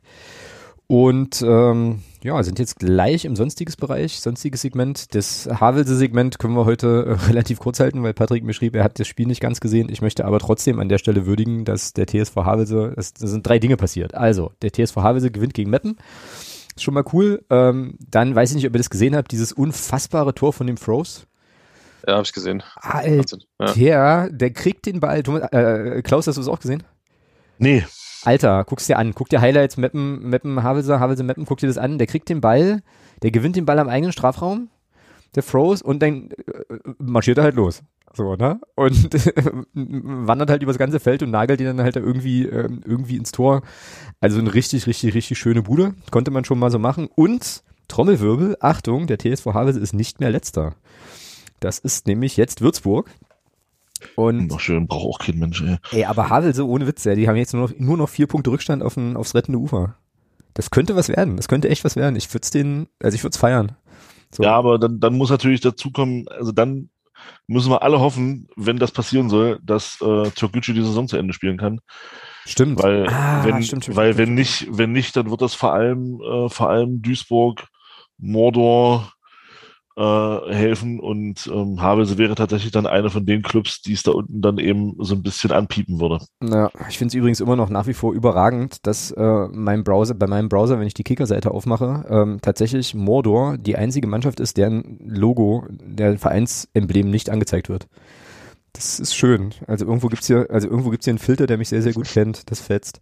[0.89, 5.15] Und ähm, ja, sind jetzt gleich im sonstiges Bereich, sonstiges Segment.
[5.15, 8.98] Das Havelse-Segment können wir heute äh, relativ kurz halten, weil Patrick mir schrieb, er hat
[8.98, 9.90] das Spiel nicht ganz gesehen.
[9.90, 13.59] Ich möchte aber trotzdem an der Stelle würdigen, dass der TSV Havelse, es sind drei
[13.59, 14.15] Dinge passiert.
[14.15, 15.98] Also, der TSV Havelse gewinnt gegen Meppen.
[16.74, 17.44] Ist schon mal cool.
[17.51, 20.78] Ähm, dann weiß ich nicht, ob ihr das gesehen habt, dieses unfassbare Tor von dem
[20.78, 21.27] Froze.
[22.06, 22.62] Ja, habe ich gesehen.
[22.77, 23.39] Alter,
[23.74, 24.28] ja.
[24.31, 25.19] der kriegt den Ball.
[25.52, 26.82] Äh, Klaus, hast du es auch gesehen?
[27.59, 27.85] Nee.
[28.24, 29.15] Alter, guck's dir an.
[29.15, 31.99] Guck dir Highlights, Meppen, Meppen, Havelse, Havelse, Meppen, guck dir das an.
[31.99, 32.82] Der kriegt den Ball,
[33.23, 34.69] der gewinnt den Ball am eigenen Strafraum,
[35.35, 37.82] der froze und dann äh, marschiert er halt los.
[38.15, 38.61] So, ne?
[38.74, 39.11] Und
[39.74, 43.62] wandert halt übers ganze Feld und nagelt ihn dann halt irgendwie, ähm, irgendwie ins Tor.
[44.20, 45.95] Also eine richtig, richtig, richtig schöne Bude.
[46.11, 47.09] Konnte man schon mal so machen.
[47.15, 50.74] Und Trommelwirbel, Achtung, der TSV Havelse ist nicht mehr letzter.
[51.61, 53.11] Das ist nämlich jetzt Würzburg.
[54.16, 55.77] Und noch schön, braucht auch kein Mensch, ey.
[55.91, 58.27] Ey, aber Havel so ohne Witz, ey, die haben jetzt nur noch, nur noch vier
[58.27, 59.97] Punkte Rückstand auf ein, aufs rettende Ufer.
[60.55, 61.37] das könnte was werden.
[61.37, 62.16] Das könnte echt was werden.
[62.16, 63.77] Ich würde es den, also ich würde es feiern.
[64.31, 64.43] So.
[64.43, 66.91] Ja, aber dann, dann muss natürlich dazu kommen, also dann
[67.47, 71.33] müssen wir alle hoffen, wenn das passieren soll, dass äh, Türkgücü die Saison zu Ende
[71.33, 71.81] spielen kann.
[72.47, 72.83] Stimmt.
[72.83, 74.29] Weil, ah, wenn, stimmt, stimmt, weil stimmt.
[74.29, 77.66] wenn nicht, wenn nicht, dann wird das vor allem, äh, vor allem Duisburg,
[78.19, 79.12] Mordor,
[79.99, 84.12] äh, helfen und ähm, Havelse wäre tatsächlich dann einer von den Clubs, die es da
[84.12, 86.20] unten dann eben so ein bisschen anpiepen würde.
[86.41, 90.15] Ja, ich finde es übrigens immer noch nach wie vor überragend, dass äh, mein Browser,
[90.15, 94.57] bei meinem Browser, wenn ich die Kicker-Seite aufmache, ähm, tatsächlich Mordor die einzige Mannschaft ist,
[94.57, 97.89] deren Logo, der Vereinsemblem nicht angezeigt wird.
[98.75, 99.53] Das ist schön.
[99.66, 102.07] Also irgendwo gibt's hier, also irgendwo gibt's hier einen Filter, der mich sehr, sehr gut
[102.07, 102.49] kennt.
[102.51, 103.01] Das fetzt.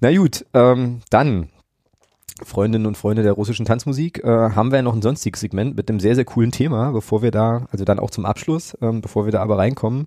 [0.00, 1.48] Na gut, ähm, dann
[2.42, 6.00] Freundinnen und Freunde der russischen Tanzmusik, äh, haben wir noch ein sonstiges Segment mit einem
[6.00, 9.32] sehr, sehr coolen Thema, bevor wir da, also dann auch zum Abschluss, ähm, bevor wir
[9.32, 10.06] da aber reinkommen,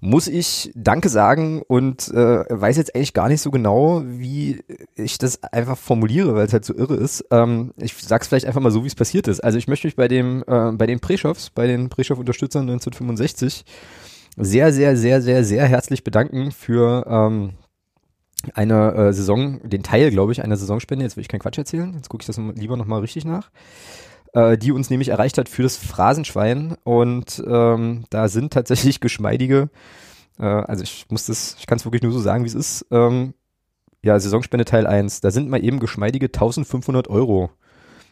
[0.00, 4.60] muss ich Danke sagen und äh, weiß jetzt eigentlich gar nicht so genau, wie
[4.96, 7.24] ich das einfach formuliere, weil es halt so irre ist.
[7.30, 9.40] Ähm, ich sag's vielleicht einfach mal so, wie es passiert ist.
[9.40, 13.64] Also ich möchte mich bei dem, äh, bei den Preschows, bei den Preschow-Unterstützern 1965
[14.36, 17.50] sehr, sehr, sehr, sehr, sehr herzlich bedanken für ähm,
[18.54, 21.92] eine äh, Saison, den Teil, glaube ich, einer Saisonspende, jetzt will ich keinen Quatsch erzählen,
[21.94, 23.50] jetzt gucke ich das lieber nochmal richtig nach,
[24.32, 29.70] äh, die uns nämlich erreicht hat für das Phrasenschwein und ähm, da sind tatsächlich geschmeidige,
[30.38, 32.86] äh, also ich muss das, ich kann es wirklich nur so sagen, wie es ist,
[32.90, 33.34] ähm,
[34.02, 37.50] ja, Saisonspende Teil 1, da sind mal eben geschmeidige 1500 Euro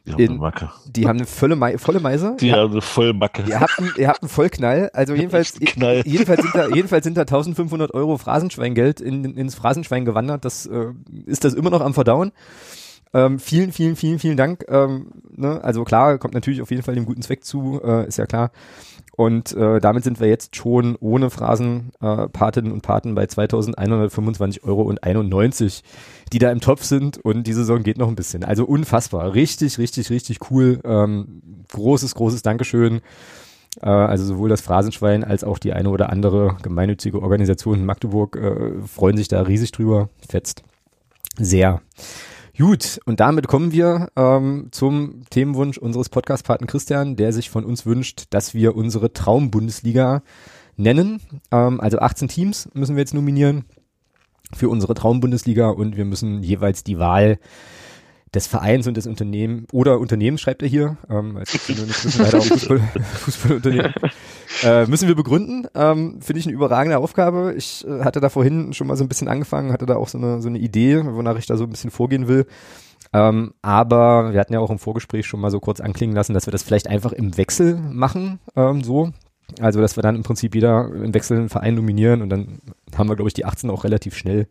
[0.05, 0.71] die haben in, eine Macke.
[0.87, 2.37] Die haben eine volle, Me volle Meise.
[2.41, 3.45] Die haben eine volle Macke.
[3.47, 4.91] Ihr habt, einen, ihr habt einen Vollknall.
[4.93, 6.03] Also jedenfalls, Knall.
[6.07, 10.45] jedenfalls, sind da, jedenfalls sind da 1500 Euro Phrasenschweingeld in, ins Phrasenschwein gewandert.
[10.45, 10.87] Das äh,
[11.27, 12.33] ist das immer noch am Verdauen.
[13.15, 14.65] Ähm, vielen, vielen, vielen, vielen Dank.
[14.69, 15.63] Ähm, ne?
[15.63, 18.51] Also klar, kommt natürlich auf jeden Fall dem guten Zweck zu, äh, ist ja klar.
[19.15, 24.83] Und äh, damit sind wir jetzt schon ohne Phrasenpatinnen äh, und Paten bei 2125 Euro
[24.83, 25.83] und 91,
[26.33, 28.43] die da im Topf sind und die Saison geht noch ein bisschen.
[28.43, 29.35] Also unfassbar.
[29.35, 30.81] Richtig, richtig, richtig cool.
[30.85, 33.03] Ähm, großes, großes Dankeschön.
[33.83, 38.37] Äh, also sowohl das Phrasenschwein als auch die eine oder andere gemeinnützige Organisation in Magdeburg
[38.37, 40.09] äh, freuen sich da riesig drüber.
[40.27, 40.63] Fetzt.
[41.37, 41.83] Sehr.
[42.59, 47.87] Gut, und damit kommen wir ähm, zum Themenwunsch unseres Podcast-Paten Christian, der sich von uns
[47.87, 50.23] wünscht, dass wir unsere Traum-Bundesliga
[50.77, 51.21] nennen.
[51.51, 53.65] Ähm, also 18 Teams müssen wir jetzt nominieren
[54.55, 57.39] für unsere Traum-Bundesliga und wir müssen jeweils die Wahl
[58.35, 61.53] des Vereins und des Unternehmens oder Unternehmens schreibt er hier, ähm, als
[62.19, 62.81] leider auch Fußball,
[63.25, 63.93] Fußballunternehmen,
[64.63, 65.67] äh, müssen wir begründen.
[65.75, 67.55] Ähm, Finde ich eine überragende Aufgabe.
[67.57, 70.17] Ich äh, hatte da vorhin schon mal so ein bisschen angefangen, hatte da auch so
[70.17, 72.47] eine, so eine Idee, wonach ich da so ein bisschen vorgehen will.
[73.13, 76.47] Ähm, aber wir hatten ja auch im Vorgespräch schon mal so kurz anklingen lassen, dass
[76.47, 79.13] wir das vielleicht einfach im Wechsel machen, ähm, so.
[79.61, 82.61] Also, dass wir dann im Prinzip jeder im Wechsel einen Verein nominieren und dann
[82.97, 84.47] haben wir, glaube ich, die 18 auch relativ schnell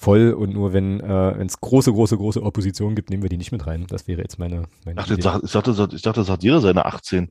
[0.00, 3.52] voll und nur wenn äh, es große, große, große Opposition gibt, nehmen wir die nicht
[3.52, 3.86] mit rein.
[3.88, 5.20] Das wäre jetzt meine, meine Ach, Idee.
[5.20, 7.28] Sag, ich, dachte, ich dachte, das hat jeder seine 18.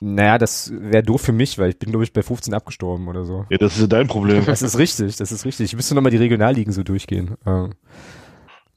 [0.00, 3.24] Naja, das wäre doof für mich, weil ich bin, glaube ich, bei 15 abgestorben oder
[3.24, 3.46] so.
[3.50, 4.44] Ja, das ist ja dein Problem.
[4.46, 5.66] Das ist richtig, das ist richtig.
[5.66, 7.34] Ich müsste nochmal die Regionalligen so durchgehen.
[7.44, 7.68] Äh,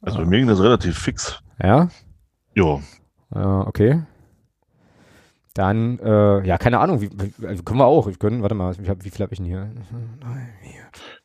[0.01, 1.43] also bei mir ging das relativ fix.
[1.61, 1.89] Ja?
[2.55, 2.79] Ja.
[3.35, 4.01] Äh, okay.
[5.53, 8.07] Dann, äh, ja, keine Ahnung, wie, wie, also können wir auch.
[8.07, 9.69] Wir können, warte mal, wie, wie viel habe ich denn hier?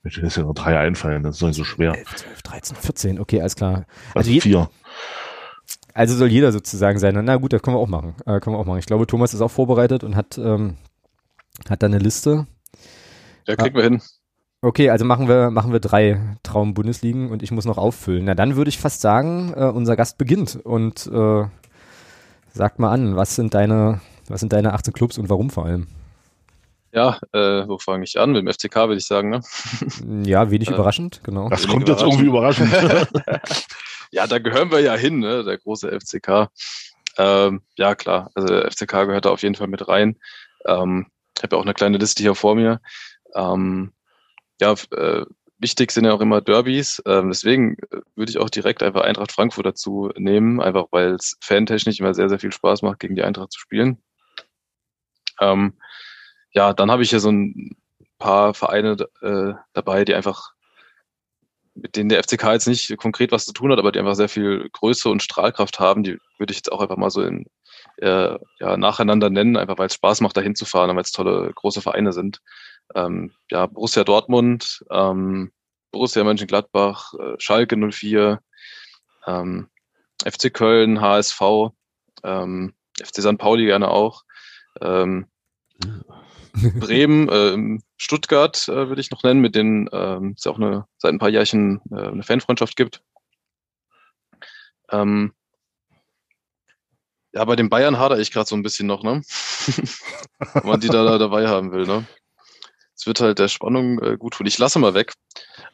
[0.02, 1.96] Mir stehen jetzt ja nur drei einfallen, das ist doch nicht so schwer.
[1.96, 3.86] 11, 12, 13, 14, okay, alles klar.
[4.14, 4.70] Also, also vier.
[5.94, 7.18] Also soll jeder sozusagen sein.
[7.24, 8.14] Na gut, das können wir auch machen.
[8.26, 8.78] Äh, können wir auch machen.
[8.78, 10.76] Ich glaube, Thomas ist auch vorbereitet und hat, ähm,
[11.70, 12.46] hat da eine Liste.
[13.46, 13.78] Ja, kriegen ah.
[13.78, 14.02] wir hin.
[14.62, 18.24] Okay, also machen wir, machen wir drei Traum-Bundesligen und ich muss noch auffüllen.
[18.24, 21.44] Na, dann würde ich fast sagen, äh, unser Gast beginnt und äh,
[22.52, 25.86] sagt mal an, was sind deine, was sind deine 18 Clubs und warum vor allem?
[26.92, 28.32] Ja, äh, wo fange ich an?
[28.32, 29.40] Mit dem FCK würde ich sagen, ne?
[30.24, 31.48] Ja, wenig äh, überraschend, genau.
[31.48, 32.72] Das kommt jetzt irgendwie überraschend.
[34.10, 35.44] ja, da gehören wir ja hin, ne?
[35.44, 36.48] Der große FCK.
[37.18, 38.30] Ähm, ja, klar.
[38.34, 40.16] Also der FCK gehört da auf jeden Fall mit rein.
[40.66, 42.80] Ähm, ich habe ja auch eine kleine Liste hier vor mir.
[43.34, 43.92] Ähm,
[44.60, 45.24] ja, äh,
[45.58, 47.02] wichtig sind ja auch immer Derbys.
[47.06, 51.36] Ähm, deswegen äh, würde ich auch direkt einfach Eintracht Frankfurt dazu nehmen, einfach weil es
[51.42, 53.98] fantechnisch immer sehr, sehr viel Spaß macht, gegen die Eintracht zu spielen.
[55.40, 55.74] Ähm,
[56.52, 57.76] ja, dann habe ich hier so ein
[58.18, 60.52] paar Vereine äh, dabei, die einfach,
[61.74, 64.30] mit denen der FCK jetzt nicht konkret was zu tun hat, aber die einfach sehr
[64.30, 66.02] viel Größe und Strahlkraft haben.
[66.02, 67.46] Die würde ich jetzt auch einfach mal so in,
[67.98, 71.82] äh, ja, nacheinander nennen, einfach weil es Spaß macht, da hinzufahren, weil es tolle große
[71.82, 72.40] Vereine sind.
[72.94, 75.52] Ähm, ja, Borussia Dortmund, ähm,
[75.92, 78.40] Borussia Mönchengladbach, äh, Schalke 04,
[79.26, 79.68] ähm,
[80.24, 81.72] FC Köln, HSV,
[82.22, 83.38] ähm, FC St.
[83.38, 84.22] Pauli gerne auch.
[84.80, 85.26] Ähm,
[86.80, 90.86] Bremen, äh, Stuttgart äh, würde ich noch nennen, mit denen ähm, es ja auch eine,
[90.98, 93.02] seit ein paar Jahrchen äh, eine Fanfreundschaft gibt.
[94.90, 95.32] Ähm,
[97.32, 99.20] ja, bei den Bayern hadere ich gerade so ein bisschen noch, ne?
[100.38, 102.06] Wenn man die da, da dabei haben will, ne?
[102.94, 104.46] Es wird halt der Spannung äh, gut tun.
[104.46, 105.12] Ich lasse mal weg.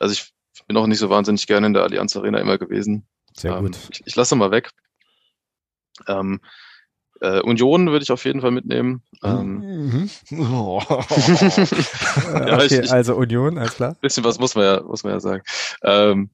[0.00, 0.32] Also ich
[0.66, 3.06] bin auch nicht so wahnsinnig gerne in der Allianz Arena immer gewesen.
[3.36, 3.78] Sehr Ähm, gut.
[3.90, 4.70] ich, ich lasse mal weg.
[6.08, 6.40] Ähm,
[7.22, 9.02] äh, Union würde ich auf jeden Fall mitnehmen.
[9.22, 10.10] Ähm, Mhm.
[10.40, 10.80] Oh.
[10.88, 13.96] Äh, Ja, ich- okay, ich- also Union, alles klar.
[14.00, 15.42] bisschen was muss man ja, muss man ja sagen.
[15.82, 16.30] Ähm,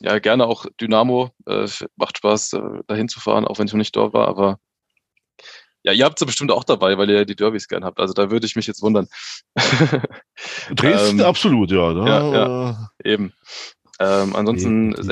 [0.00, 1.30] ja, gerne auch Dynamo.
[1.46, 4.26] Äh, macht Spaß, äh, dahin zu fahren, auch wenn ich noch nicht dort war.
[4.26, 4.58] Aber
[5.84, 7.98] ja, ihr habt sie bestimmt auch dabei, weil ihr ja die Derbys gern habt.
[8.00, 9.08] Also da würde ich mich jetzt wundern.
[10.74, 11.92] Dresden, Ähm, absolut, ja.
[11.92, 13.32] Da, ja, Eben.
[14.00, 15.06] Ähm, ansonsten, Definitiv.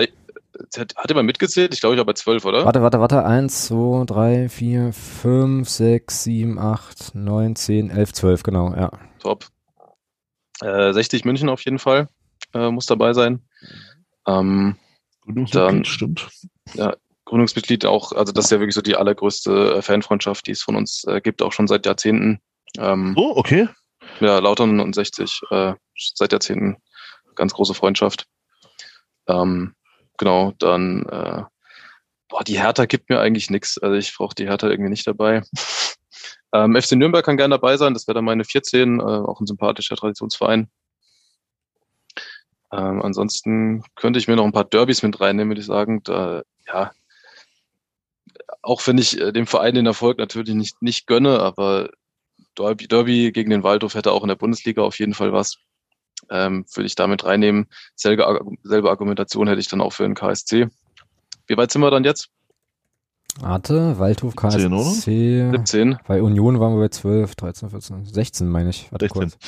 [0.77, 1.75] Hat, mal mitgezählt?
[1.75, 2.65] Ich glaube, ich habe bei zwölf, oder?
[2.65, 3.25] Warte, warte, warte.
[3.25, 8.91] Eins, zwei, drei, vier, fünf, sechs, sieben, acht, neun, zehn, elf, zwölf, genau, ja.
[9.21, 9.47] Top.
[10.63, 12.09] Äh, 60 München auf jeden Fall
[12.55, 13.43] äh, muss dabei sein.
[14.27, 14.77] Ähm,
[15.23, 16.29] Gründungsmitglied, Dann- stimmt.
[17.25, 20.75] Gründungsmitglied auch, also das ist ja wirklich so die allergrößte äh, Fanfreundschaft, die es von
[20.77, 22.41] uns äh, gibt, auch schon seit Jahrzehnten.
[22.77, 23.69] Ähm, Oh, okay.
[24.19, 25.75] Ja, Lautern und 60 äh,
[26.15, 26.77] seit Jahrzehnten
[27.37, 28.27] ganz große Freundschaft.
[29.29, 29.75] Ähm,
[30.21, 31.43] genau, dann äh,
[32.29, 33.79] boah, die Hertha gibt mir eigentlich nichts.
[33.79, 35.43] Also ich brauche die Hertha irgendwie nicht dabei.
[36.55, 39.47] ähm, FC Nürnberg kann gerne dabei sein, das wäre dann meine 14, äh, auch ein
[39.47, 40.71] sympathischer Traditionsverein.
[42.73, 46.03] Ähm, ansonsten könnte ich mir noch ein paar Derbys mit reinnehmen, würde ich sagen.
[46.05, 46.93] Da, ja,
[48.63, 51.91] auch wenn ich äh, dem Verein den Erfolg natürlich nicht, nicht gönne, aber
[52.57, 55.57] Derby, Derby gegen den Waldhof hätte auch in der Bundesliga auf jeden Fall was.
[56.29, 57.69] Ähm, würde ich damit reinnehmen.
[57.95, 60.69] Selbe, selbe Argumentation hätte ich dann auch für den KSC.
[61.47, 62.31] Wie weit sind wir dann jetzt?
[63.39, 64.83] Warte, Waldhof, Zehn, oder?
[64.85, 65.51] KSC.
[65.51, 65.99] 17.
[66.07, 68.91] Bei Union waren wir bei 12, 13, 14, 16 meine ich.
[68.91, 69.21] Warte 16.
[69.21, 69.39] kurz.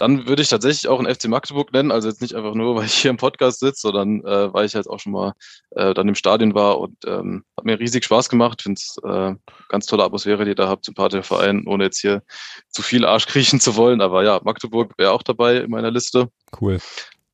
[0.00, 1.92] Dann würde ich tatsächlich auch einen FC Magdeburg nennen.
[1.92, 4.72] Also jetzt nicht einfach nur, weil ich hier im Podcast sitze, sondern äh, weil ich
[4.72, 5.34] jetzt auch schon mal
[5.72, 8.62] äh, dann im Stadion war und ähm, hat mir riesig Spaß gemacht.
[8.62, 9.34] Finde es äh,
[9.68, 12.22] ganz tolle Atmosphäre, die ihr da habt, sympathischer Verein, ohne jetzt hier
[12.70, 14.00] zu viel Arsch kriechen zu wollen.
[14.00, 16.28] Aber ja, Magdeburg wäre auch dabei in meiner Liste.
[16.58, 16.78] Cool.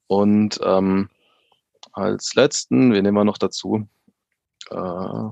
[0.08, 1.08] Und ähm,
[1.92, 3.88] als letzten, wir nehmen wir noch dazu.
[4.70, 5.28] Äh,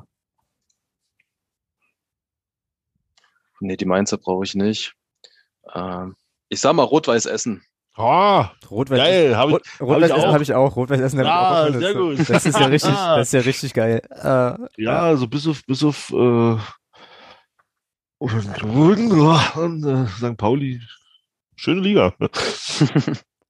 [3.65, 4.95] nee, die Mainzer brauche ich nicht.
[5.75, 6.17] Ähm,
[6.49, 7.65] ich sag mal Rot-Weiß Essen.
[7.97, 9.37] Ah, Rot-Weiß geil.
[9.37, 10.33] Hab ich, Rot, hab ich Essen auch.
[10.33, 10.77] habe ich auch.
[10.77, 11.79] Rot-Weiß Essen habe Ja, ich auch.
[11.81, 12.19] sehr gut.
[12.31, 14.03] Das ist ja richtig, das ist ja richtig geil.
[14.11, 16.57] Äh, ja, also bis auf, bis auf äh,
[18.19, 20.37] und, äh, St.
[20.37, 20.81] Pauli.
[21.57, 22.15] Schöne Liga.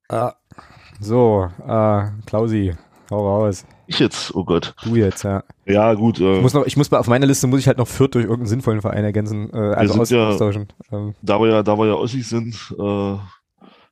[0.09, 0.31] äh,
[1.01, 2.75] so, äh, Klausi,
[3.11, 3.65] hau raus.
[3.87, 4.75] Ich jetzt, oh Gott.
[4.83, 5.43] Du jetzt, ja.
[5.67, 6.19] Ja, gut.
[6.21, 8.25] Äh, Ich muss noch, ich muss auf meiner Liste muss ich halt noch Fürth durch
[8.25, 10.69] irgendeinen sinnvollen Verein ergänzen, äh, also aus, ja- austauschen.
[10.91, 13.17] Ähm, da wir ja, da wir ja Ossis sind, äh,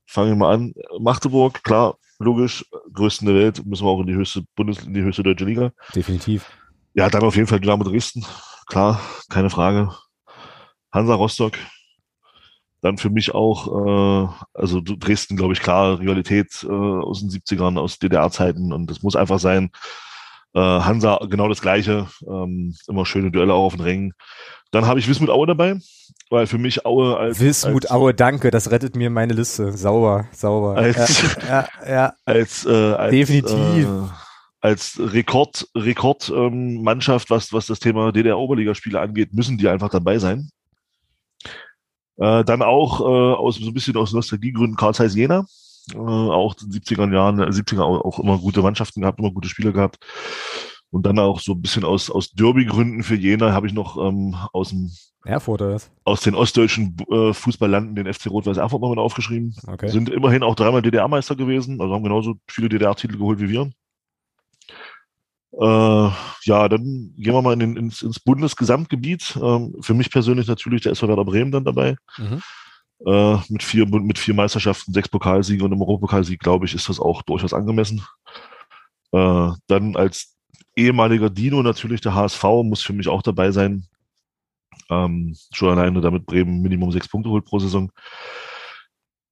[0.06, 0.74] fangen wir mal an.
[0.98, 2.64] Magdeburg, klar, logisch,
[2.94, 5.72] größten der Welt, müssen wir auch in die höchste Bundes, in die höchste deutsche Liga.
[5.94, 6.46] definitiv.
[6.94, 8.24] Ja, dann auf jeden Fall Dynamo Dresden,
[8.66, 9.00] klar,
[9.30, 9.90] keine Frage.
[10.92, 11.52] Hansa Rostock,
[12.82, 17.78] dann für mich auch, äh, also Dresden, glaube ich, klar, Rivalität äh, aus den 70ern,
[17.78, 19.70] aus DDR-Zeiten und das muss einfach sein.
[20.54, 24.12] Äh, Hansa, genau das Gleiche, ähm, immer schöne Duelle auch auf den Rängen.
[24.72, 25.78] Dann habe ich Wismut Aue dabei,
[26.28, 29.72] weil für mich Aue als Wismut als, Aue, danke, das rettet mir meine Liste.
[29.72, 30.76] Sauber, sauber.
[30.76, 32.12] Als- ja, ja, ja.
[32.24, 33.86] als, äh, als Definitiv.
[33.86, 34.08] Äh,
[34.60, 40.50] als Rekord, Rekord ähm, was, was das Thema DDR-Oberligaspiele angeht, müssen die einfach dabei sein.
[42.22, 45.44] Äh, dann auch äh, aus so ein bisschen aus Nostalgiegründen Karl Zeiss Jena.
[45.92, 49.32] Äh, auch in den 70er Jahren, äh, 70er auch, auch immer gute Mannschaften gehabt, immer
[49.32, 49.98] gute Spieler gehabt.
[50.90, 54.36] Und dann auch so ein bisschen aus, aus Derby-Gründen für Jena habe ich noch ähm,
[54.52, 54.92] aus, dem,
[55.24, 55.90] Erfurt oder was?
[56.04, 59.56] aus den ostdeutschen äh, Fußballlanden den FC Rot-Weiß Erfurt mal mit aufgeschrieben.
[59.66, 59.88] Okay.
[59.88, 63.70] Sind immerhin auch dreimal DDR-Meister gewesen, also haben genauso viele DDR-Titel geholt wie wir.
[65.60, 66.10] Äh,
[66.44, 69.38] ja, dann gehen wir mal in den, ins, ins Bundesgesamtgebiet.
[69.42, 71.96] Ähm, für mich persönlich natürlich der SV Werder Bremen dann dabei.
[72.16, 72.42] Mhm.
[73.06, 77.00] Äh, mit, vier, mit vier Meisterschaften, sechs Pokalsiege und einem Europapokalsieg, glaube ich, ist das
[77.00, 78.02] auch durchaus angemessen.
[79.12, 80.36] Äh, dann als
[80.76, 83.86] ehemaliger Dino natürlich der HSV muss für mich auch dabei sein.
[84.88, 87.90] Ähm, schon alleine damit Bremen Minimum sechs Punkte holt pro Saison.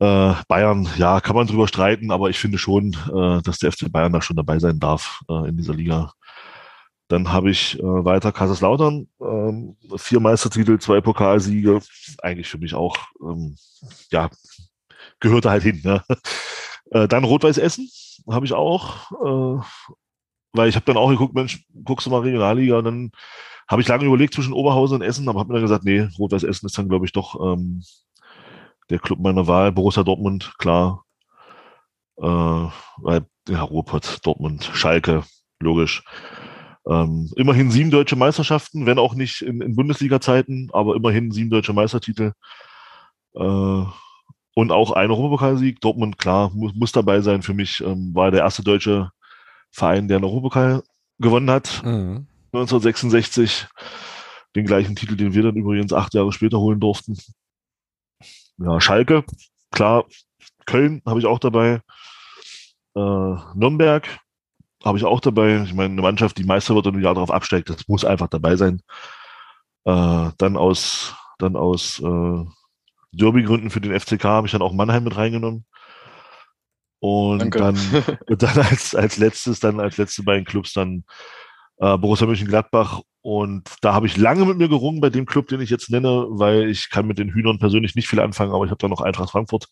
[0.01, 3.93] Äh, Bayern, ja, kann man drüber streiten, aber ich finde schon, äh, dass der FC
[3.93, 6.15] Bayern da schon dabei sein darf äh, in dieser Liga.
[7.09, 11.81] Dann habe ich äh, weiter Kaiserslautern, ähm, vier Meistertitel, zwei Pokalsiege,
[12.23, 13.57] eigentlich für mich auch, ähm,
[14.11, 14.31] ja,
[15.19, 15.81] gehört da halt hin.
[15.85, 16.03] Ne?
[16.93, 17.89] Äh, dann Rot-Weiß Essen
[18.29, 19.63] habe ich auch, äh,
[20.53, 23.11] weil ich habe dann auch geguckt, Mensch, guckst du mal Regionalliga, und dann
[23.69, 26.43] habe ich lange überlegt zwischen Oberhausen und Essen, aber habe mir dann gesagt, nee, Rot-Weiß
[26.43, 27.85] Essen ist dann, glaube ich, doch ähm,
[28.91, 31.05] der Club meiner Wahl, Borussia Dortmund, klar.
[32.21, 32.69] Äh,
[33.49, 35.25] ja, Ruhrpott, Dortmund, Schalke,
[35.61, 36.05] logisch.
[36.89, 41.73] Ähm, immerhin sieben deutsche Meisterschaften, wenn auch nicht in, in Bundesliga-Zeiten, aber immerhin sieben deutsche
[41.73, 42.33] Meistertitel.
[43.35, 43.85] Äh,
[44.55, 45.81] und auch ein Europapokalsieg.
[45.81, 47.43] Dortmund, klar, muss, muss dabei sein.
[47.43, 49.11] Für mich ähm, war der erste deutsche
[49.71, 50.83] Verein, der einen Europapokal
[51.19, 51.83] gewonnen hat.
[51.85, 52.27] Mhm.
[52.53, 53.69] 1966.
[54.57, 57.17] Den gleichen Titel, den wir dann übrigens acht Jahre später holen durften.
[58.61, 59.25] Ja, Schalke,
[59.71, 60.05] klar.
[60.67, 61.81] Köln habe ich auch dabei.
[62.95, 64.07] Äh, Nürnberg
[64.85, 65.63] habe ich auch dabei.
[65.65, 68.29] Ich meine, eine Mannschaft, die Meister wird und ein Jahr darauf absteigt, das muss einfach
[68.29, 68.83] dabei sein.
[69.85, 72.45] Äh, dann aus, dann aus äh,
[73.13, 75.65] Derby-Gründen für den FCK habe ich dann auch Mannheim mit reingenommen.
[77.01, 77.59] Und Danke.
[77.59, 81.05] dann, dann als, als letztes, dann als letzte beiden Clubs dann
[81.81, 83.01] äh, Borussia Mönchengladbach.
[83.23, 86.27] Und da habe ich lange mit mir gerungen bei dem Club, den ich jetzt nenne,
[86.31, 89.03] weil ich kann mit den Hühnern persönlich nicht viel anfangen, aber ich habe dann noch
[89.03, 89.67] Eintracht Frankfurt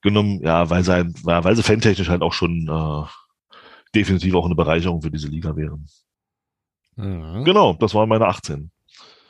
[0.00, 3.56] genommen, ja, weil sie, ein, weil sie fantechnisch halt auch schon äh,
[3.94, 5.86] definitiv auch eine Bereicherung für diese Liga wären.
[6.96, 7.44] Mhm.
[7.44, 8.70] Genau, das waren meine 18.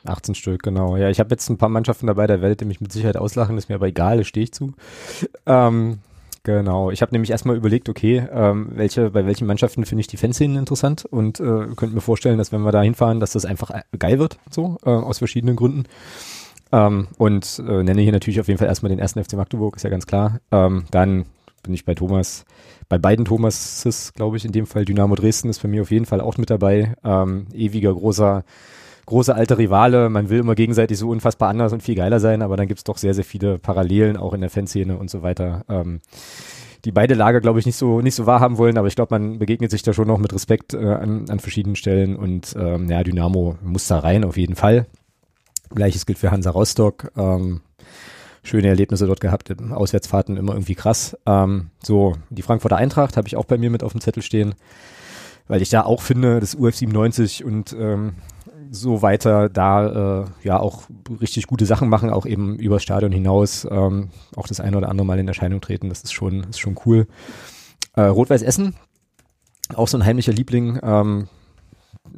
[0.05, 0.97] 18 Stück, genau.
[0.97, 3.57] Ja, ich habe jetzt ein paar Mannschaften dabei der Welt, die mich mit Sicherheit auslachen,
[3.57, 4.73] ist mir aber egal, da stehe ich zu.
[5.45, 5.99] Ähm,
[6.43, 6.91] genau.
[6.91, 10.57] Ich habe nämlich erstmal überlegt, okay, ähm, welche, bei welchen Mannschaften finde ich die Fanszenen
[10.57, 13.81] interessant und äh, könnte mir vorstellen, dass wenn wir da hinfahren, dass das einfach äh,
[13.97, 15.85] geil wird, so, äh, aus verschiedenen Gründen.
[16.71, 19.83] Ähm, und äh, nenne hier natürlich auf jeden Fall erstmal den ersten FC Magdeburg, ist
[19.83, 20.39] ja ganz klar.
[20.51, 21.25] Ähm, dann
[21.63, 22.45] bin ich bei Thomas,
[22.89, 26.05] bei beiden Thomases, glaube ich, in dem Fall Dynamo Dresden ist bei mir auf jeden
[26.05, 26.93] Fall auch mit dabei.
[27.03, 28.43] Ähm, ewiger großer
[29.05, 32.57] große alte Rivale, man will immer gegenseitig so unfassbar anders und viel geiler sein, aber
[32.57, 35.63] dann gibt's doch sehr, sehr viele Parallelen auch in der Fanszene und so weiter.
[35.69, 36.01] Ähm,
[36.85, 39.39] die beide Lager, glaube ich, nicht so nicht so wahrhaben wollen, aber ich glaube, man
[39.39, 43.03] begegnet sich da schon noch mit Respekt äh, an, an verschiedenen Stellen und ähm, ja,
[43.03, 44.85] Dynamo muss da rein auf jeden Fall.
[45.69, 47.11] Gleiches gilt für Hansa Rostock.
[47.17, 47.61] Ähm,
[48.43, 51.17] schöne Erlebnisse dort gehabt, Auswärtsfahrten immer irgendwie krass.
[51.25, 54.53] Ähm, so, die Frankfurter Eintracht habe ich auch bei mir mit auf dem Zettel stehen,
[55.47, 58.15] weil ich da auch finde, das UF 97 und ähm,
[58.73, 60.83] so weiter da äh, ja auch
[61.21, 65.05] richtig gute Sachen machen, auch eben übers Stadion hinaus ähm, auch das eine oder andere
[65.05, 65.89] Mal in Erscheinung treten.
[65.89, 67.07] Das ist schon, ist schon cool.
[67.95, 68.75] Äh, Rot-Weiß Essen,
[69.75, 70.79] auch so ein heimlicher Liebling.
[70.81, 71.27] Ähm,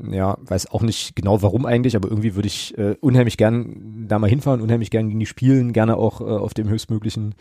[0.10, 4.18] ja, weiß auch nicht genau warum eigentlich, aber irgendwie würde ich äh, unheimlich gern da
[4.18, 7.36] mal hinfahren, unheimlich gern gegen die spielen, gerne auch äh, auf dem höchstmöglichen,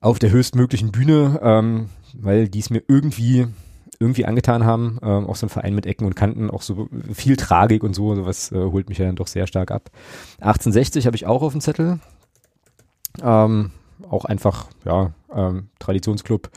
[0.00, 3.46] auf der höchstmöglichen Bühne, ähm, weil die es mir irgendwie
[4.00, 4.98] irgendwie angetan haben.
[5.02, 8.14] Ähm, auch so ein Verein mit Ecken und Kanten, auch so viel Tragik und so,
[8.14, 9.90] sowas äh, holt mich ja dann doch sehr stark ab.
[10.40, 11.98] 1860 habe ich auch auf dem Zettel.
[13.22, 13.72] Ähm,
[14.08, 16.50] auch einfach, ja, ähm, Traditionsclub,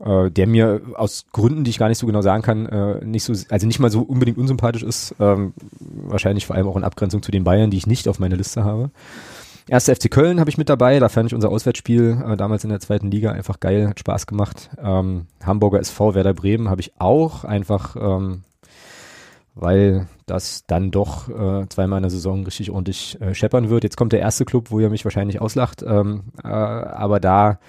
[0.00, 3.24] äh, der mir aus Gründen, die ich gar nicht so genau sagen kann, äh, nicht
[3.24, 5.14] so, also nicht mal so unbedingt unsympathisch ist.
[5.20, 8.36] Ähm, wahrscheinlich vor allem auch in Abgrenzung zu den Bayern, die ich nicht auf meiner
[8.36, 8.90] Liste habe.
[9.70, 12.70] Erste FC Köln habe ich mit dabei, da fand ich unser Auswärtsspiel äh, damals in
[12.70, 14.68] der zweiten Liga einfach geil, hat Spaß gemacht.
[14.82, 18.42] Ähm, Hamburger SV Werder Bremen habe ich auch einfach, ähm,
[19.54, 23.84] weil das dann doch äh, zweimal in der Saison richtig ordentlich äh, scheppern wird.
[23.84, 27.60] Jetzt kommt der erste Club, wo ihr mich wahrscheinlich auslacht, ähm, äh, aber da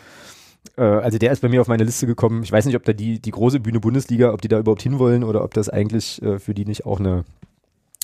[0.78, 2.42] äh, also der ist bei mir auf meine Liste gekommen.
[2.42, 5.24] Ich weiß nicht, ob da die, die große Bühne Bundesliga, ob die da überhaupt hinwollen
[5.24, 7.26] oder ob das eigentlich äh, für die nicht auch eine,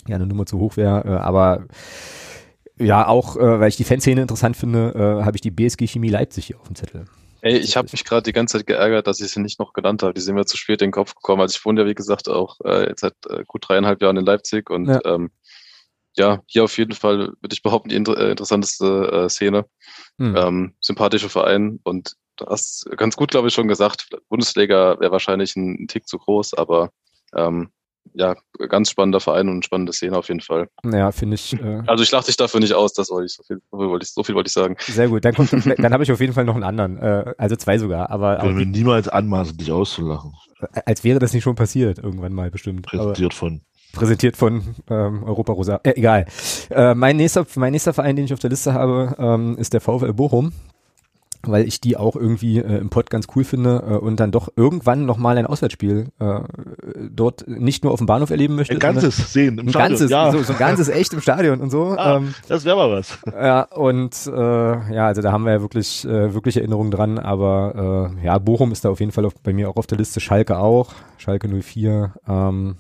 [0.07, 1.03] ja, eine Nummer zu hoch wäre.
[1.03, 1.63] Äh, aber
[2.79, 6.09] ja, auch äh, weil ich die Fanszene interessant finde, äh, habe ich die BSG Chemie
[6.09, 7.05] Leipzig hier auf dem Zettel.
[7.41, 10.03] Ey, ich habe mich gerade die ganze Zeit geärgert, dass ich sie nicht noch genannt
[10.03, 10.13] habe.
[10.13, 11.41] Die sind mir zu spät in den Kopf gekommen.
[11.41, 14.25] Also ich wohne ja, wie gesagt, auch äh, jetzt seit äh, gut dreieinhalb Jahren in
[14.25, 15.31] Leipzig und ja, ähm,
[16.15, 19.65] ja hier auf jeden Fall würde ich behaupten, die inter äh, interessanteste äh, Szene.
[20.17, 20.35] Hm.
[20.35, 25.55] Ähm, sympathischer Verein und du hast ganz gut, glaube ich, schon gesagt, Bundesliga wäre wahrscheinlich
[25.55, 26.91] ein, ein Tick zu groß, aber
[27.35, 27.69] ähm,
[28.13, 28.35] ja,
[28.69, 30.67] ganz spannender Verein und spannende Szene auf jeden Fall.
[30.83, 31.53] Ja, finde ich.
[31.53, 33.87] Äh also ich lache dich dafür nicht aus, das wollte ich so viel, so viel
[33.87, 34.75] wollte ich, so viel wollte ich sagen.
[34.79, 37.55] Sehr gut, dann, kommt, dann habe ich auf jeden Fall noch einen anderen, äh, also
[37.55, 38.09] zwei sogar.
[38.09, 40.33] Aber Können wir niemals anmaßen, dich auszulachen.
[40.85, 42.85] Als wäre das nicht schon passiert, irgendwann mal bestimmt.
[42.85, 43.61] Präsentiert aber, von.
[43.93, 45.79] Präsentiert von ähm, Europa Rosa.
[45.83, 46.25] Äh, egal.
[46.69, 49.81] Äh, mein, nächster, mein nächster Verein, den ich auf der Liste habe, ähm, ist der
[49.81, 50.51] VfL Bochum
[51.51, 54.49] weil ich die auch irgendwie äh, im Pod ganz cool finde äh, und dann doch
[54.55, 56.39] irgendwann nochmal ein Auswärtsspiel äh,
[57.09, 58.73] dort nicht nur auf dem Bahnhof erleben möchte.
[58.73, 59.89] Ein ganzes sehen im ein Stadion.
[59.89, 60.31] Ganzes, ja.
[60.31, 61.95] so, so ein ganzes echt im Stadion und so.
[61.97, 63.17] Ah, ähm, das wäre mal was.
[63.31, 68.11] Ja, und äh, ja, also da haben wir ja wirklich, äh, wirklich Erinnerungen dran, aber
[68.21, 70.19] äh, ja, Bochum ist da auf jeden Fall auf, bei mir auch auf der Liste,
[70.19, 72.75] Schalke auch, Schalke 04, ähm,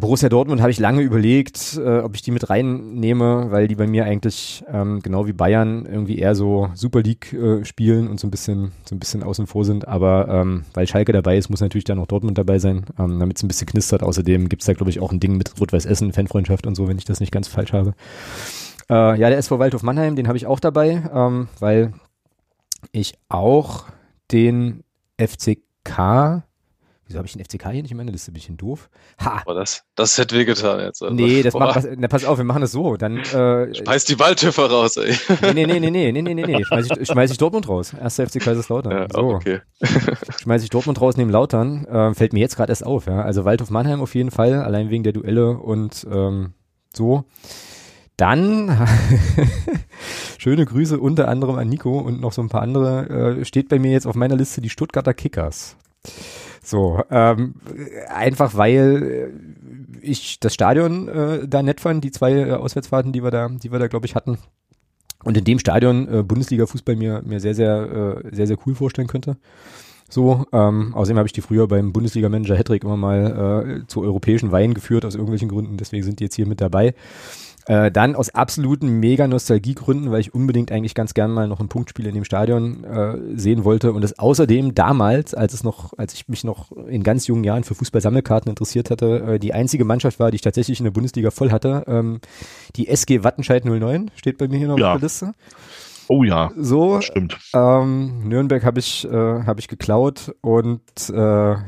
[0.00, 3.86] Borussia Dortmund habe ich lange überlegt, äh, ob ich die mit reinnehme, weil die bei
[3.86, 8.26] mir eigentlich ähm, genau wie Bayern irgendwie eher so Super League äh, spielen und so
[8.26, 9.86] ein bisschen so ein bisschen außen vor sind.
[9.86, 13.36] Aber ähm, weil Schalke dabei ist, muss natürlich dann auch Dortmund dabei sein, ähm, damit
[13.36, 14.02] es ein bisschen knistert.
[14.02, 16.88] Außerdem gibt es da glaube ich auch ein Ding mit Rot-Weiß Essen, Fanfreundschaft und so,
[16.88, 17.94] wenn ich das nicht ganz falsch habe.
[18.88, 21.92] Äh, ja, der SV Waldhof Mannheim, den habe ich auch dabei, ähm, weil
[22.90, 23.84] ich auch
[24.32, 24.82] den
[25.16, 26.42] FCK
[27.10, 28.30] Wieso habe ich den FCK hier nicht in meiner Liste?
[28.30, 28.88] Bin ich denn doof?
[29.18, 29.40] Ha!
[29.42, 31.02] Aber das, das hätte wehgetan jetzt.
[31.02, 31.12] Also.
[31.12, 32.96] Nee, das macht, na, pass auf, wir machen das so.
[32.96, 35.12] Dann, äh, Schmeiß die Waldhöfer raus, ey.
[35.52, 36.64] Nee, nee, nee, nee, nee, nee, nee, nee.
[36.64, 37.94] Schmeiß ich, schmeiß ich Dortmund raus.
[38.00, 38.92] Erster FC Kaiserslautern.
[38.92, 39.22] Ja, so.
[39.30, 39.60] okay.
[40.40, 41.84] Schmeiß ich Dortmund raus neben Lautern.
[41.86, 43.22] Äh, fällt mir jetzt gerade erst auf, ja.
[43.22, 46.52] Also Waldhof Mannheim auf jeden Fall, allein wegen der Duelle und ähm,
[46.94, 47.24] so.
[48.16, 48.86] Dann
[50.38, 53.40] schöne Grüße unter anderem an Nico und noch so ein paar andere.
[53.40, 55.76] Äh, steht bei mir jetzt auf meiner Liste die Stuttgarter Kickers.
[56.62, 57.54] So, ähm,
[58.08, 59.32] einfach weil
[60.02, 63.72] ich das Stadion äh, da nett fand, die zwei äh, Auswärtsfahrten, die wir da, die
[63.72, 64.38] wir da, glaube ich, hatten.
[65.22, 69.08] Und in dem Stadion äh, Bundesliga-Fußball mir, mir sehr, sehr, äh, sehr, sehr cool vorstellen
[69.08, 69.36] könnte.
[70.08, 74.50] So, ähm, außerdem habe ich die früher beim Bundesliga-Manager Hedrick immer mal äh, zu europäischen
[74.50, 76.94] Weinen geführt, aus irgendwelchen Gründen, deswegen sind die jetzt hier mit dabei.
[77.70, 81.68] Äh, dann aus absoluten mega Nostalgiegründen, weil ich unbedingt eigentlich ganz gern mal noch ein
[81.68, 86.12] Punktspiel in dem Stadion äh, sehen wollte und es außerdem damals, als es noch, als
[86.14, 90.18] ich mich noch in ganz jungen Jahren für Fußball-Sammelkarten interessiert hatte, äh, die einzige Mannschaft
[90.18, 91.84] war, die ich tatsächlich in der Bundesliga voll hatte.
[91.86, 92.20] Ähm,
[92.74, 94.94] die SG Wattenscheid 09 steht bei mir hier noch Ja.
[94.94, 95.32] auf der Liste.
[96.08, 97.38] Oh ja, So, stimmt.
[97.54, 101.14] ähm, Nürnberg habe ich, äh, hab ich geklaut und äh,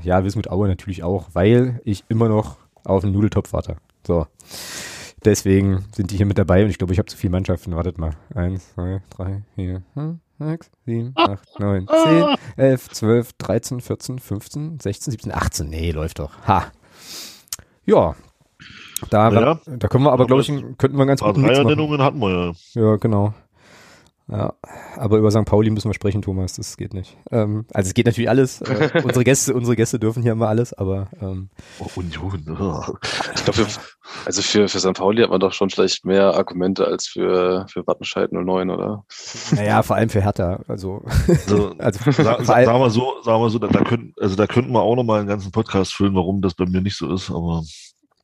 [0.02, 3.76] ja, Wismut Aue natürlich auch, weil ich immer noch auf einen Nudeltopf warte.
[4.04, 4.26] So.
[5.24, 7.76] Deswegen sind die hier mit dabei und ich glaube, ich habe zu viele Mannschaften.
[7.76, 8.10] Wartet mal.
[8.34, 14.80] Eins, zwei, drei, vier, fünf, sechs, sieben, acht, neun, zehn, elf, zwölf, dreizehn, vierzehn, fünfzehn,
[14.80, 15.68] sechzehn, siebzehn, achtzehn.
[15.68, 16.32] Nee, läuft doch.
[16.46, 16.64] Ha.
[17.84, 18.16] Ja.
[19.10, 19.60] Da, Ja.
[19.66, 21.42] da können wir aber, glaube ich, könnten wir ganz machen.
[21.42, 22.52] Dreiernennungen hatten wir ja.
[22.80, 23.34] Ja, genau.
[24.28, 24.54] Ja,
[24.96, 25.44] aber über St.
[25.44, 26.54] Pauli müssen wir sprechen, Thomas.
[26.54, 27.16] Das geht nicht.
[27.30, 28.60] Ähm, also es geht natürlich alles.
[28.62, 31.50] Äh, unsere Gäste, unsere Gäste dürfen hier immer alles, aber ähm,
[31.80, 32.56] Oh, Union.
[32.58, 32.94] oh.
[33.34, 33.66] Ich glaube,
[34.24, 34.94] also für, für St.
[34.94, 39.04] Pauli hat man doch schon vielleicht mehr Argumente als für, für Wattenscheid 09, oder?
[39.54, 40.60] naja, vor allem für Hertha.
[40.68, 43.82] Also, Also, also Sa- vor sa- allem- Sagen wir so, sagen wir so, da, da
[43.84, 46.64] könnten, also da könnten wir auch noch mal einen ganzen Podcast füllen, warum das bei
[46.64, 47.30] mir nicht so ist.
[47.30, 47.62] Aber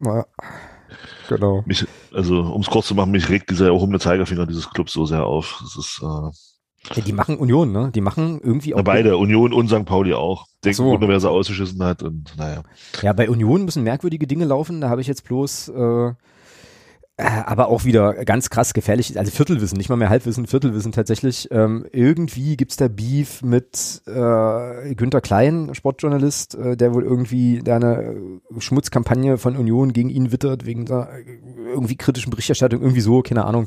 [0.01, 0.25] ja,
[1.29, 1.63] genau.
[1.67, 5.07] mich, also um es kurz zu machen, mich regt dieser erhobene Zeigefinger dieses Clubs so
[5.07, 5.61] sehr auf.
[5.63, 7.91] Das ist äh, Ja, die machen Union, ne?
[7.95, 8.79] Die machen irgendwie auch.
[8.79, 9.85] na, beide, Union und St.
[9.85, 10.47] Pauli auch.
[10.65, 10.99] Denken, so.
[11.01, 12.63] wer sie ausgeschissen hat und naja.
[13.03, 14.81] Ja, bei Union müssen merkwürdige Dinge laufen.
[14.81, 16.13] Da habe ich jetzt bloß, äh,
[17.19, 19.19] aber auch wieder ganz krass gefährlich.
[19.19, 21.49] Also Viertelwissen, nicht mal mehr Halbwissen, Viertelwissen tatsächlich.
[21.51, 27.77] Ähm, irgendwie gibt's da Beef mit äh, Günter Klein, Sportjournalist, äh, der wohl irgendwie da
[27.77, 33.01] eine äh, Schmutzkampagne von Union gegen ihn wittert, wegen der äh, irgendwie kritischen Berichterstattung, irgendwie
[33.01, 33.67] so, keine Ahnung.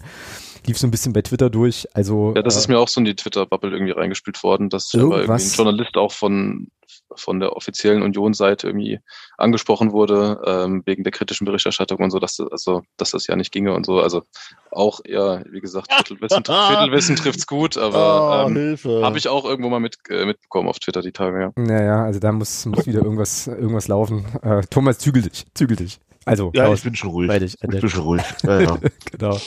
[0.65, 1.87] Lief so ein bisschen bei Twitter durch.
[1.93, 4.95] Also Ja, das äh, ist mir auch so in die Twitter-Bubble irgendwie reingespielt worden, dass
[4.95, 6.67] aber irgendwie ein Journalist auch von,
[7.15, 8.99] von der offiziellen Union-Seite irgendwie
[9.38, 13.35] angesprochen wurde, ähm, wegen der kritischen Berichterstattung und so, dass das, also, dass das ja
[13.35, 13.99] nicht ginge und so.
[13.99, 14.23] Also
[14.71, 19.01] auch eher, wie gesagt, Viertelwissen, Viertelwissen trifft's gut, aber ähm, Hilfe.
[19.03, 21.51] habe ich auch irgendwo mal mit, äh, mitbekommen auf Twitter die Tage, ja.
[21.55, 24.25] Naja, also da muss, muss wieder irgendwas, irgendwas laufen.
[24.41, 25.99] Äh, Thomas, zügel dich, zügel dich.
[26.25, 26.79] Also, ja, raus.
[26.79, 27.31] ich bin schon ruhig.
[27.39, 28.23] dich, ich bin schon ruhig.
[28.43, 28.77] Ja, ja.
[29.11, 29.38] genau.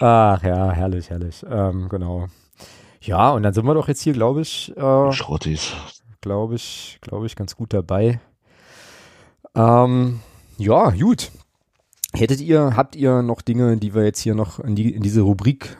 [0.00, 1.44] Ach ja, herrlich, herrlich.
[1.48, 2.28] Ähm, genau.
[3.00, 5.72] Ja, und dann sind wir doch jetzt hier, glaube ich, äh, Schrottis.
[6.24, 8.18] Glaube ich, glaube ich, ganz gut dabei.
[9.54, 10.20] Ähm,
[10.56, 11.30] ja, gut.
[12.14, 15.20] Hättet ihr, habt ihr noch Dinge, die wir jetzt hier noch in, die, in diese
[15.20, 15.76] Rubrik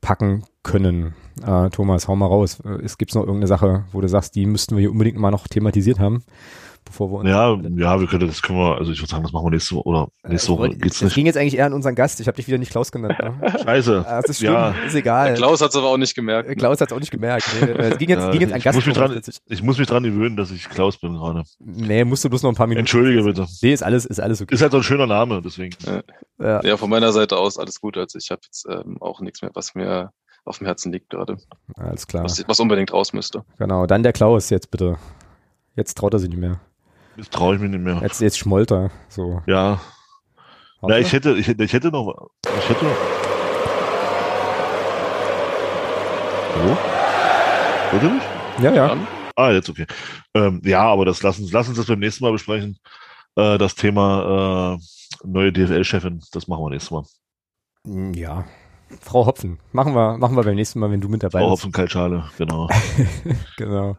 [0.00, 1.14] packen können?
[1.44, 2.60] Äh, Thomas, hau mal raus.
[2.64, 5.32] Äh, Es gibt noch irgendeine Sache, wo du sagst, die müssten wir hier unbedingt mal
[5.32, 6.22] noch thematisiert haben,
[6.88, 9.32] bevor wir uns Ja, ja, wir können, das können wir, also ich würde sagen, das
[9.32, 11.14] machen wir nächste Woche, oder nächste Woche geht's Es nicht.
[11.14, 12.18] ging jetzt eigentlich eher an unseren Gast.
[12.20, 13.16] Ich habe dich wieder nicht Klaus genannt.
[13.20, 13.54] Ne?
[13.64, 14.04] Scheiße.
[14.06, 14.74] Ah, das ist schlimm, Ja.
[14.86, 15.34] ist egal.
[15.34, 16.48] Klaus hat's aber auch nicht gemerkt.
[16.48, 17.48] Äh, Klaus hat es auch nicht gemerkt.
[17.60, 18.76] Nee, äh, es ging jetzt, Ja, ging jetzt an ich Gast.
[18.76, 19.20] muss mich dran-.
[19.46, 21.44] Ich muss mich dran gewöhnen, dass ich Klaus bin gerade.
[21.60, 22.80] Nee, musst du bloß noch ein paar Minuten.
[22.80, 23.46] Entschuldige bitte.
[23.62, 24.54] Nee, ist alles, ist alles okay.
[24.54, 25.76] Ist halt so ein schöner Name, deswegen.
[26.38, 27.96] Ja, Ja, von meiner Seite aus alles gut.
[27.98, 30.10] Also ich habe jetzt ähm, auch nichts mehr, was mir
[30.44, 31.36] auf dem Herzen liegt gerade,
[31.76, 32.24] alles klar.
[32.24, 33.44] was, was unbedingt raus müsste.
[33.58, 33.84] Genau.
[33.86, 34.96] Dann der Klaus jetzt bitte.
[35.76, 36.58] Jetzt traut er sich nicht mehr.
[37.18, 37.98] Jetzt traue ich mich nicht mehr.
[38.00, 38.92] Jetzt, jetzt schmollt er.
[39.08, 39.42] So.
[39.48, 39.80] Ja.
[40.80, 40.94] Warte.
[40.94, 42.86] Na, ich hätte, ich hätte, ich hätte noch, ich hätte.
[46.54, 46.78] Hallo?
[47.90, 48.22] Hört ihr mich?
[48.62, 48.96] ja, ja.
[49.34, 49.86] Ah, jetzt okay.
[50.32, 52.78] Ähm, ja, aber das lass uns, lass uns das beim nächsten Mal besprechen.
[53.34, 58.14] Äh, das Thema äh, neue DFL-Chefin, das machen wir nächstes Mal.
[58.14, 58.44] Ja.
[59.00, 59.58] Frau Hopfen.
[59.72, 61.62] Machen wir, machen wir beim nächsten Mal, wenn du mit dabei Frau bist.
[61.62, 62.68] Hopfen Kaltschale, genau.
[63.56, 63.96] Genau.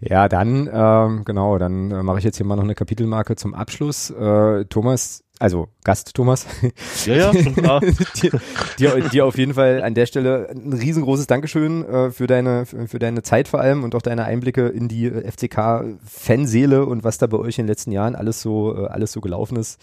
[0.00, 3.54] Ja, dann, ähm, genau, dann äh, mache ich jetzt hier mal noch eine Kapitelmarke zum
[3.54, 4.10] Abschluss.
[4.10, 6.46] Äh, Thomas, also Gast Thomas,
[7.06, 7.80] Ja, ja, schon klar.
[8.22, 8.40] dir,
[8.78, 12.86] dir, dir auf jeden Fall an der Stelle ein riesengroßes Dankeschön äh, für deine für,
[12.86, 17.02] für deine Zeit vor allem und auch deine Einblicke in die äh, FCK Fanseele und
[17.02, 19.80] was da bei euch in den letzten Jahren alles so äh, alles so gelaufen ist.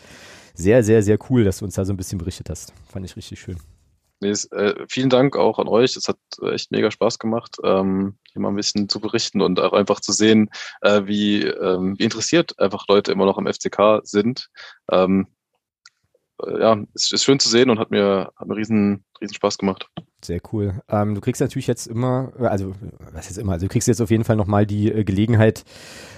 [0.53, 2.73] Sehr sehr sehr cool, dass du uns da so ein bisschen berichtet hast.
[2.89, 3.57] Fand ich richtig schön.
[4.21, 5.95] Nee, äh, vielen Dank auch an euch.
[5.95, 9.71] Es hat echt mega Spaß gemacht, ähm, hier mal ein bisschen zu berichten und auch
[9.73, 10.49] einfach zu sehen,
[10.81, 14.49] äh, wie, ähm, wie interessiert einfach Leute immer noch am FCK sind.
[14.91, 15.38] Ähm, äh,
[16.59, 19.89] ja, es ist schön zu sehen und hat mir, hat mir riesen, riesen Spaß gemacht.
[20.21, 20.81] Sehr cool.
[20.89, 22.73] Ähm, du kriegst natürlich jetzt immer, also
[23.13, 25.63] was jetzt immer, also du kriegst jetzt auf jeden Fall nochmal die äh, Gelegenheit,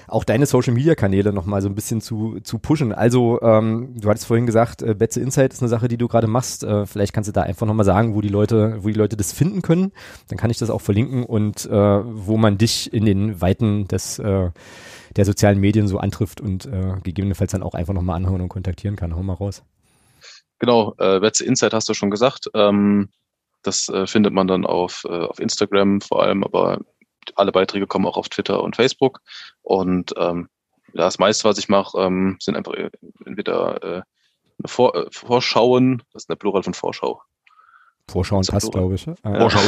[0.08, 2.94] auch deine Social Media Kanäle nochmal so ein bisschen zu, zu pushen.
[2.94, 6.28] Also, ähm, du hattest vorhin gesagt, äh, Betze Insight ist eine Sache, die du gerade
[6.28, 6.64] machst.
[6.64, 9.32] Äh, vielleicht kannst du da einfach nochmal sagen, wo die Leute, wo die Leute das
[9.32, 9.92] finden können.
[10.30, 14.18] Dann kann ich das auch verlinken und äh, wo man dich in den Weiten des
[14.20, 14.50] äh,
[15.16, 18.96] der sozialen Medien so antrifft und äh, gegebenenfalls dann auch einfach nochmal anhauen und kontaktieren
[18.96, 19.16] kann.
[19.16, 19.64] Hau mal raus.
[20.62, 22.48] Genau, äh, Betze Insight hast du schon gesagt.
[22.54, 23.10] Ähm,
[23.64, 26.78] das äh, findet man dann auf, äh, auf Instagram vor allem, aber
[27.34, 29.22] alle Beiträge kommen auch auf Twitter und Facebook.
[29.64, 30.50] Und ähm,
[30.94, 32.74] das meiste, was ich mache, ähm, sind einfach
[33.26, 34.02] entweder äh,
[34.68, 37.24] Vor äh, Vorschauen, das ist eine Plural von Vorschau.
[38.08, 39.08] Vorschauen passt, glaube ich.
[39.08, 39.60] Äh, Vorschau.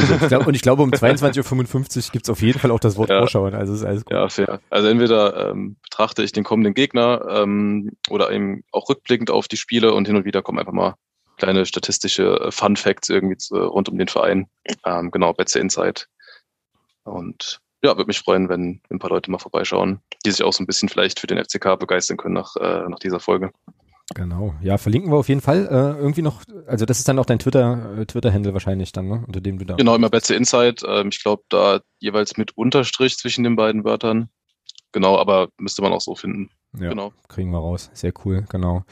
[0.46, 3.20] und ich glaube, um 22.55 Uhr gibt es auf jeden Fall auch das Wort ja.
[3.20, 3.54] Vorschauen.
[3.54, 4.14] Also ist alles gut.
[4.14, 4.60] Ja, fair.
[4.70, 9.58] Also entweder ähm, betrachte ich den kommenden Gegner ähm, oder eben auch rückblickend auf die
[9.58, 10.96] Spiele und hin und wieder kommen einfach mal
[11.38, 14.48] kleine statistische äh, Fun Facts irgendwie zu, rund um den Verein.
[14.86, 16.08] Ähm, genau, Betze Insight.
[17.04, 20.64] Und ja, würde mich freuen, wenn ein paar Leute mal vorbeischauen, die sich auch so
[20.64, 23.52] ein bisschen vielleicht für den FCK begeistern können nach, äh, nach dieser Folge.
[24.16, 25.66] Genau, ja, verlinken wir auf jeden Fall.
[25.66, 29.24] Äh, irgendwie noch, also das ist dann auch dein Twitter, äh, Twitter-Handle wahrscheinlich dann, ne?
[29.26, 29.76] Unter dem du da.
[29.76, 30.84] Genau, immer Betze Insight.
[30.86, 34.30] Ähm, ich glaube, da jeweils mit Unterstrich zwischen den beiden Wörtern.
[34.92, 36.50] Genau, aber müsste man auch so finden.
[36.80, 37.14] Ja, genau.
[37.28, 37.92] kriegen wir raus.
[37.94, 38.84] Sehr cool, genau.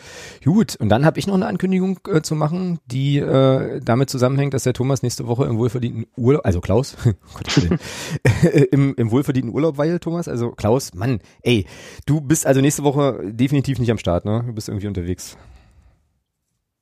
[0.43, 4.53] Gut, und dann habe ich noch eine Ankündigung äh, zu machen, die äh, damit zusammenhängt,
[4.53, 6.95] dass der Thomas nächste Woche im wohlverdienten Urlaub, also Klaus,
[8.71, 11.65] im, im wohlverdienten Urlaub weil Thomas, also Klaus, Mann, ey,
[12.05, 14.43] du bist also nächste Woche definitiv nicht am Start, ne?
[14.45, 15.37] Du bist irgendwie unterwegs.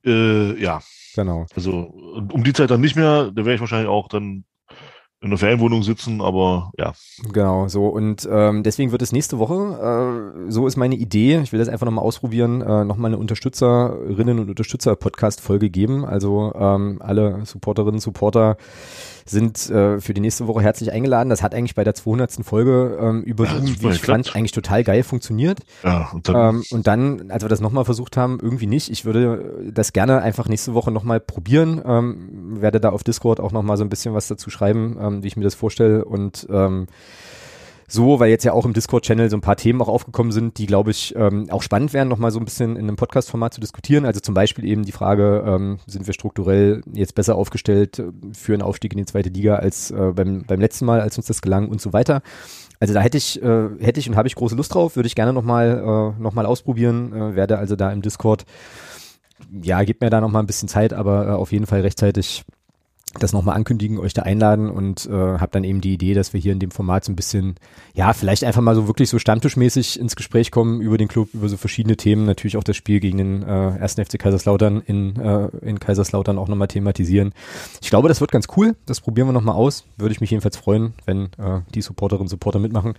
[0.04, 0.80] Äh, ja.
[1.14, 1.46] Genau.
[1.54, 1.92] Also
[2.32, 4.44] um die Zeit dann nicht mehr, da wäre ich wahrscheinlich auch dann
[5.22, 6.94] in einer Ferienwohnung sitzen, aber ja.
[7.30, 11.52] Genau, so und ähm, deswegen wird es nächste Woche, äh, so ist meine Idee, ich
[11.52, 16.06] will das einfach nochmal ausprobieren, äh, nochmal eine Unterstützerinnen und Unterstützer-Podcast-Folge geben.
[16.06, 18.56] Also ähm, alle Supporterinnen, Supporter
[19.30, 21.30] sind äh, für die nächste Woche herzlich eingeladen.
[21.30, 22.44] Das hat eigentlich bei der 200.
[22.44, 25.60] Folge ähm, über ja, Zoom, wie ich fand, eigentlich total geil funktioniert.
[25.84, 28.90] Ja, und dann, ähm, und dann als wir das nochmal versucht haben, irgendwie nicht.
[28.90, 31.80] Ich würde das gerne einfach nächste Woche nochmal probieren.
[31.84, 35.28] Ähm, werde da auf Discord auch nochmal so ein bisschen was dazu schreiben, ähm, wie
[35.28, 36.86] ich mir das vorstelle und ähm,
[37.92, 40.66] so, weil jetzt ja auch im Discord-Channel so ein paar Themen auch aufgekommen sind, die,
[40.66, 44.04] glaube ich, ähm, auch spannend wären, nochmal so ein bisschen in einem Podcast-Format zu diskutieren.
[44.04, 48.52] Also zum Beispiel eben die Frage, ähm, sind wir strukturell jetzt besser aufgestellt äh, für
[48.52, 51.42] einen Aufstieg in die zweite Liga als äh, beim, beim letzten Mal, als uns das
[51.42, 52.22] gelang und so weiter.
[52.78, 55.16] Also da hätte ich, äh, hätte ich und habe ich große Lust drauf, würde ich
[55.16, 58.46] gerne nochmal äh, noch ausprobieren, äh, werde also da im Discord,
[59.62, 62.44] ja, gibt mir da nochmal ein bisschen Zeit, aber äh, auf jeden Fall rechtzeitig
[63.18, 66.40] das nochmal ankündigen, euch da einladen und äh, habe dann eben die Idee, dass wir
[66.40, 67.56] hier in dem Format so ein bisschen,
[67.92, 71.48] ja, vielleicht einfach mal so wirklich so stammtischmäßig ins Gespräch kommen über den Club, über
[71.48, 75.48] so verschiedene Themen, natürlich auch das Spiel gegen den äh, ersten FC Kaiserslautern in, äh,
[75.62, 77.32] in Kaiserslautern auch nochmal thematisieren.
[77.82, 80.56] Ich glaube, das wird ganz cool, das probieren wir nochmal aus, würde ich mich jedenfalls
[80.56, 82.94] freuen, wenn äh, die Supporterinnen und Supporter mitmachen.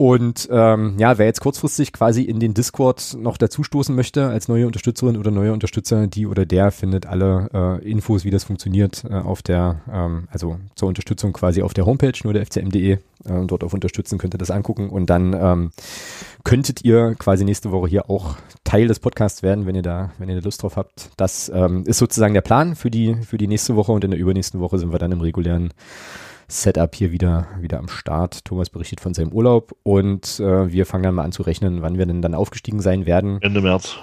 [0.00, 4.66] Und ähm, ja, wer jetzt kurzfristig quasi in den Discord noch dazustoßen möchte als neue
[4.66, 9.12] Unterstützerin oder neue Unterstützer, die oder der findet alle äh, Infos, wie das funktioniert, äh,
[9.12, 12.92] auf der, ähm, also zur Unterstützung quasi auf der Homepage, nur der fcm.de.
[12.92, 12.98] Äh,
[13.46, 15.70] dort auf Unterstützen könnt ihr das angucken und dann ähm,
[16.44, 20.30] könntet ihr quasi nächste Woche hier auch Teil des Podcasts werden, wenn ihr da, wenn
[20.30, 21.10] ihr Lust drauf habt.
[21.18, 24.20] Das ähm, ist sozusagen der Plan für die, für die nächste Woche und in der
[24.20, 25.74] übernächsten Woche sind wir dann im regulären
[26.50, 28.44] Setup hier wieder, wieder am Start.
[28.44, 31.96] Thomas berichtet von seinem Urlaub und äh, wir fangen dann mal an zu rechnen, wann
[31.96, 33.40] wir denn dann aufgestiegen sein werden.
[33.40, 33.96] Ende März.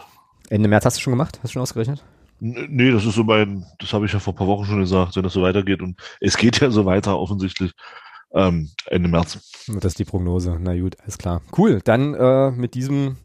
[0.50, 1.40] Ende März hast du schon gemacht?
[1.43, 2.03] Hast du schon ausgerechnet?
[2.40, 5.16] Nee, das ist so mein, das habe ich ja vor ein paar Wochen schon gesagt,
[5.16, 7.74] wenn das so weitergeht und es geht ja so weiter offensichtlich.
[8.34, 9.40] Ähm, Ende März.
[9.67, 10.58] Das ist die Prognose.
[10.59, 11.42] Na gut, alles klar.
[11.58, 11.82] Cool.
[11.84, 13.17] Dann äh, mit diesem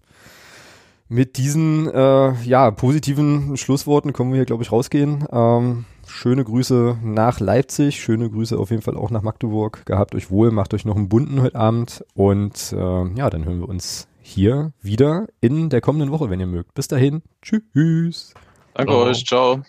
[1.08, 5.26] mit diesen äh, ja positiven Schlussworten können wir hier glaube ich rausgehen.
[5.30, 9.84] Ähm, schöne Grüße nach Leipzig, schöne Grüße auf jeden Fall auch nach Magdeburg.
[9.86, 13.60] Gehabt euch wohl, macht euch noch einen bunten heute Abend und äh, ja, dann hören
[13.60, 16.74] wir uns hier wieder in der kommenden Woche, wenn ihr mögt.
[16.74, 18.34] Bis dahin, tschüss.
[18.74, 19.02] Danke ciao.
[19.04, 19.62] euch, ciao.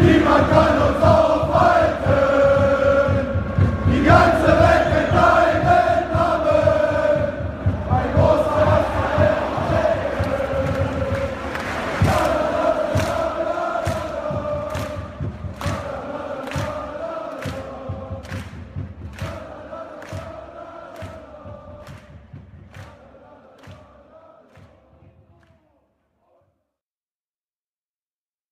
[0.00, 0.89] Niemand kann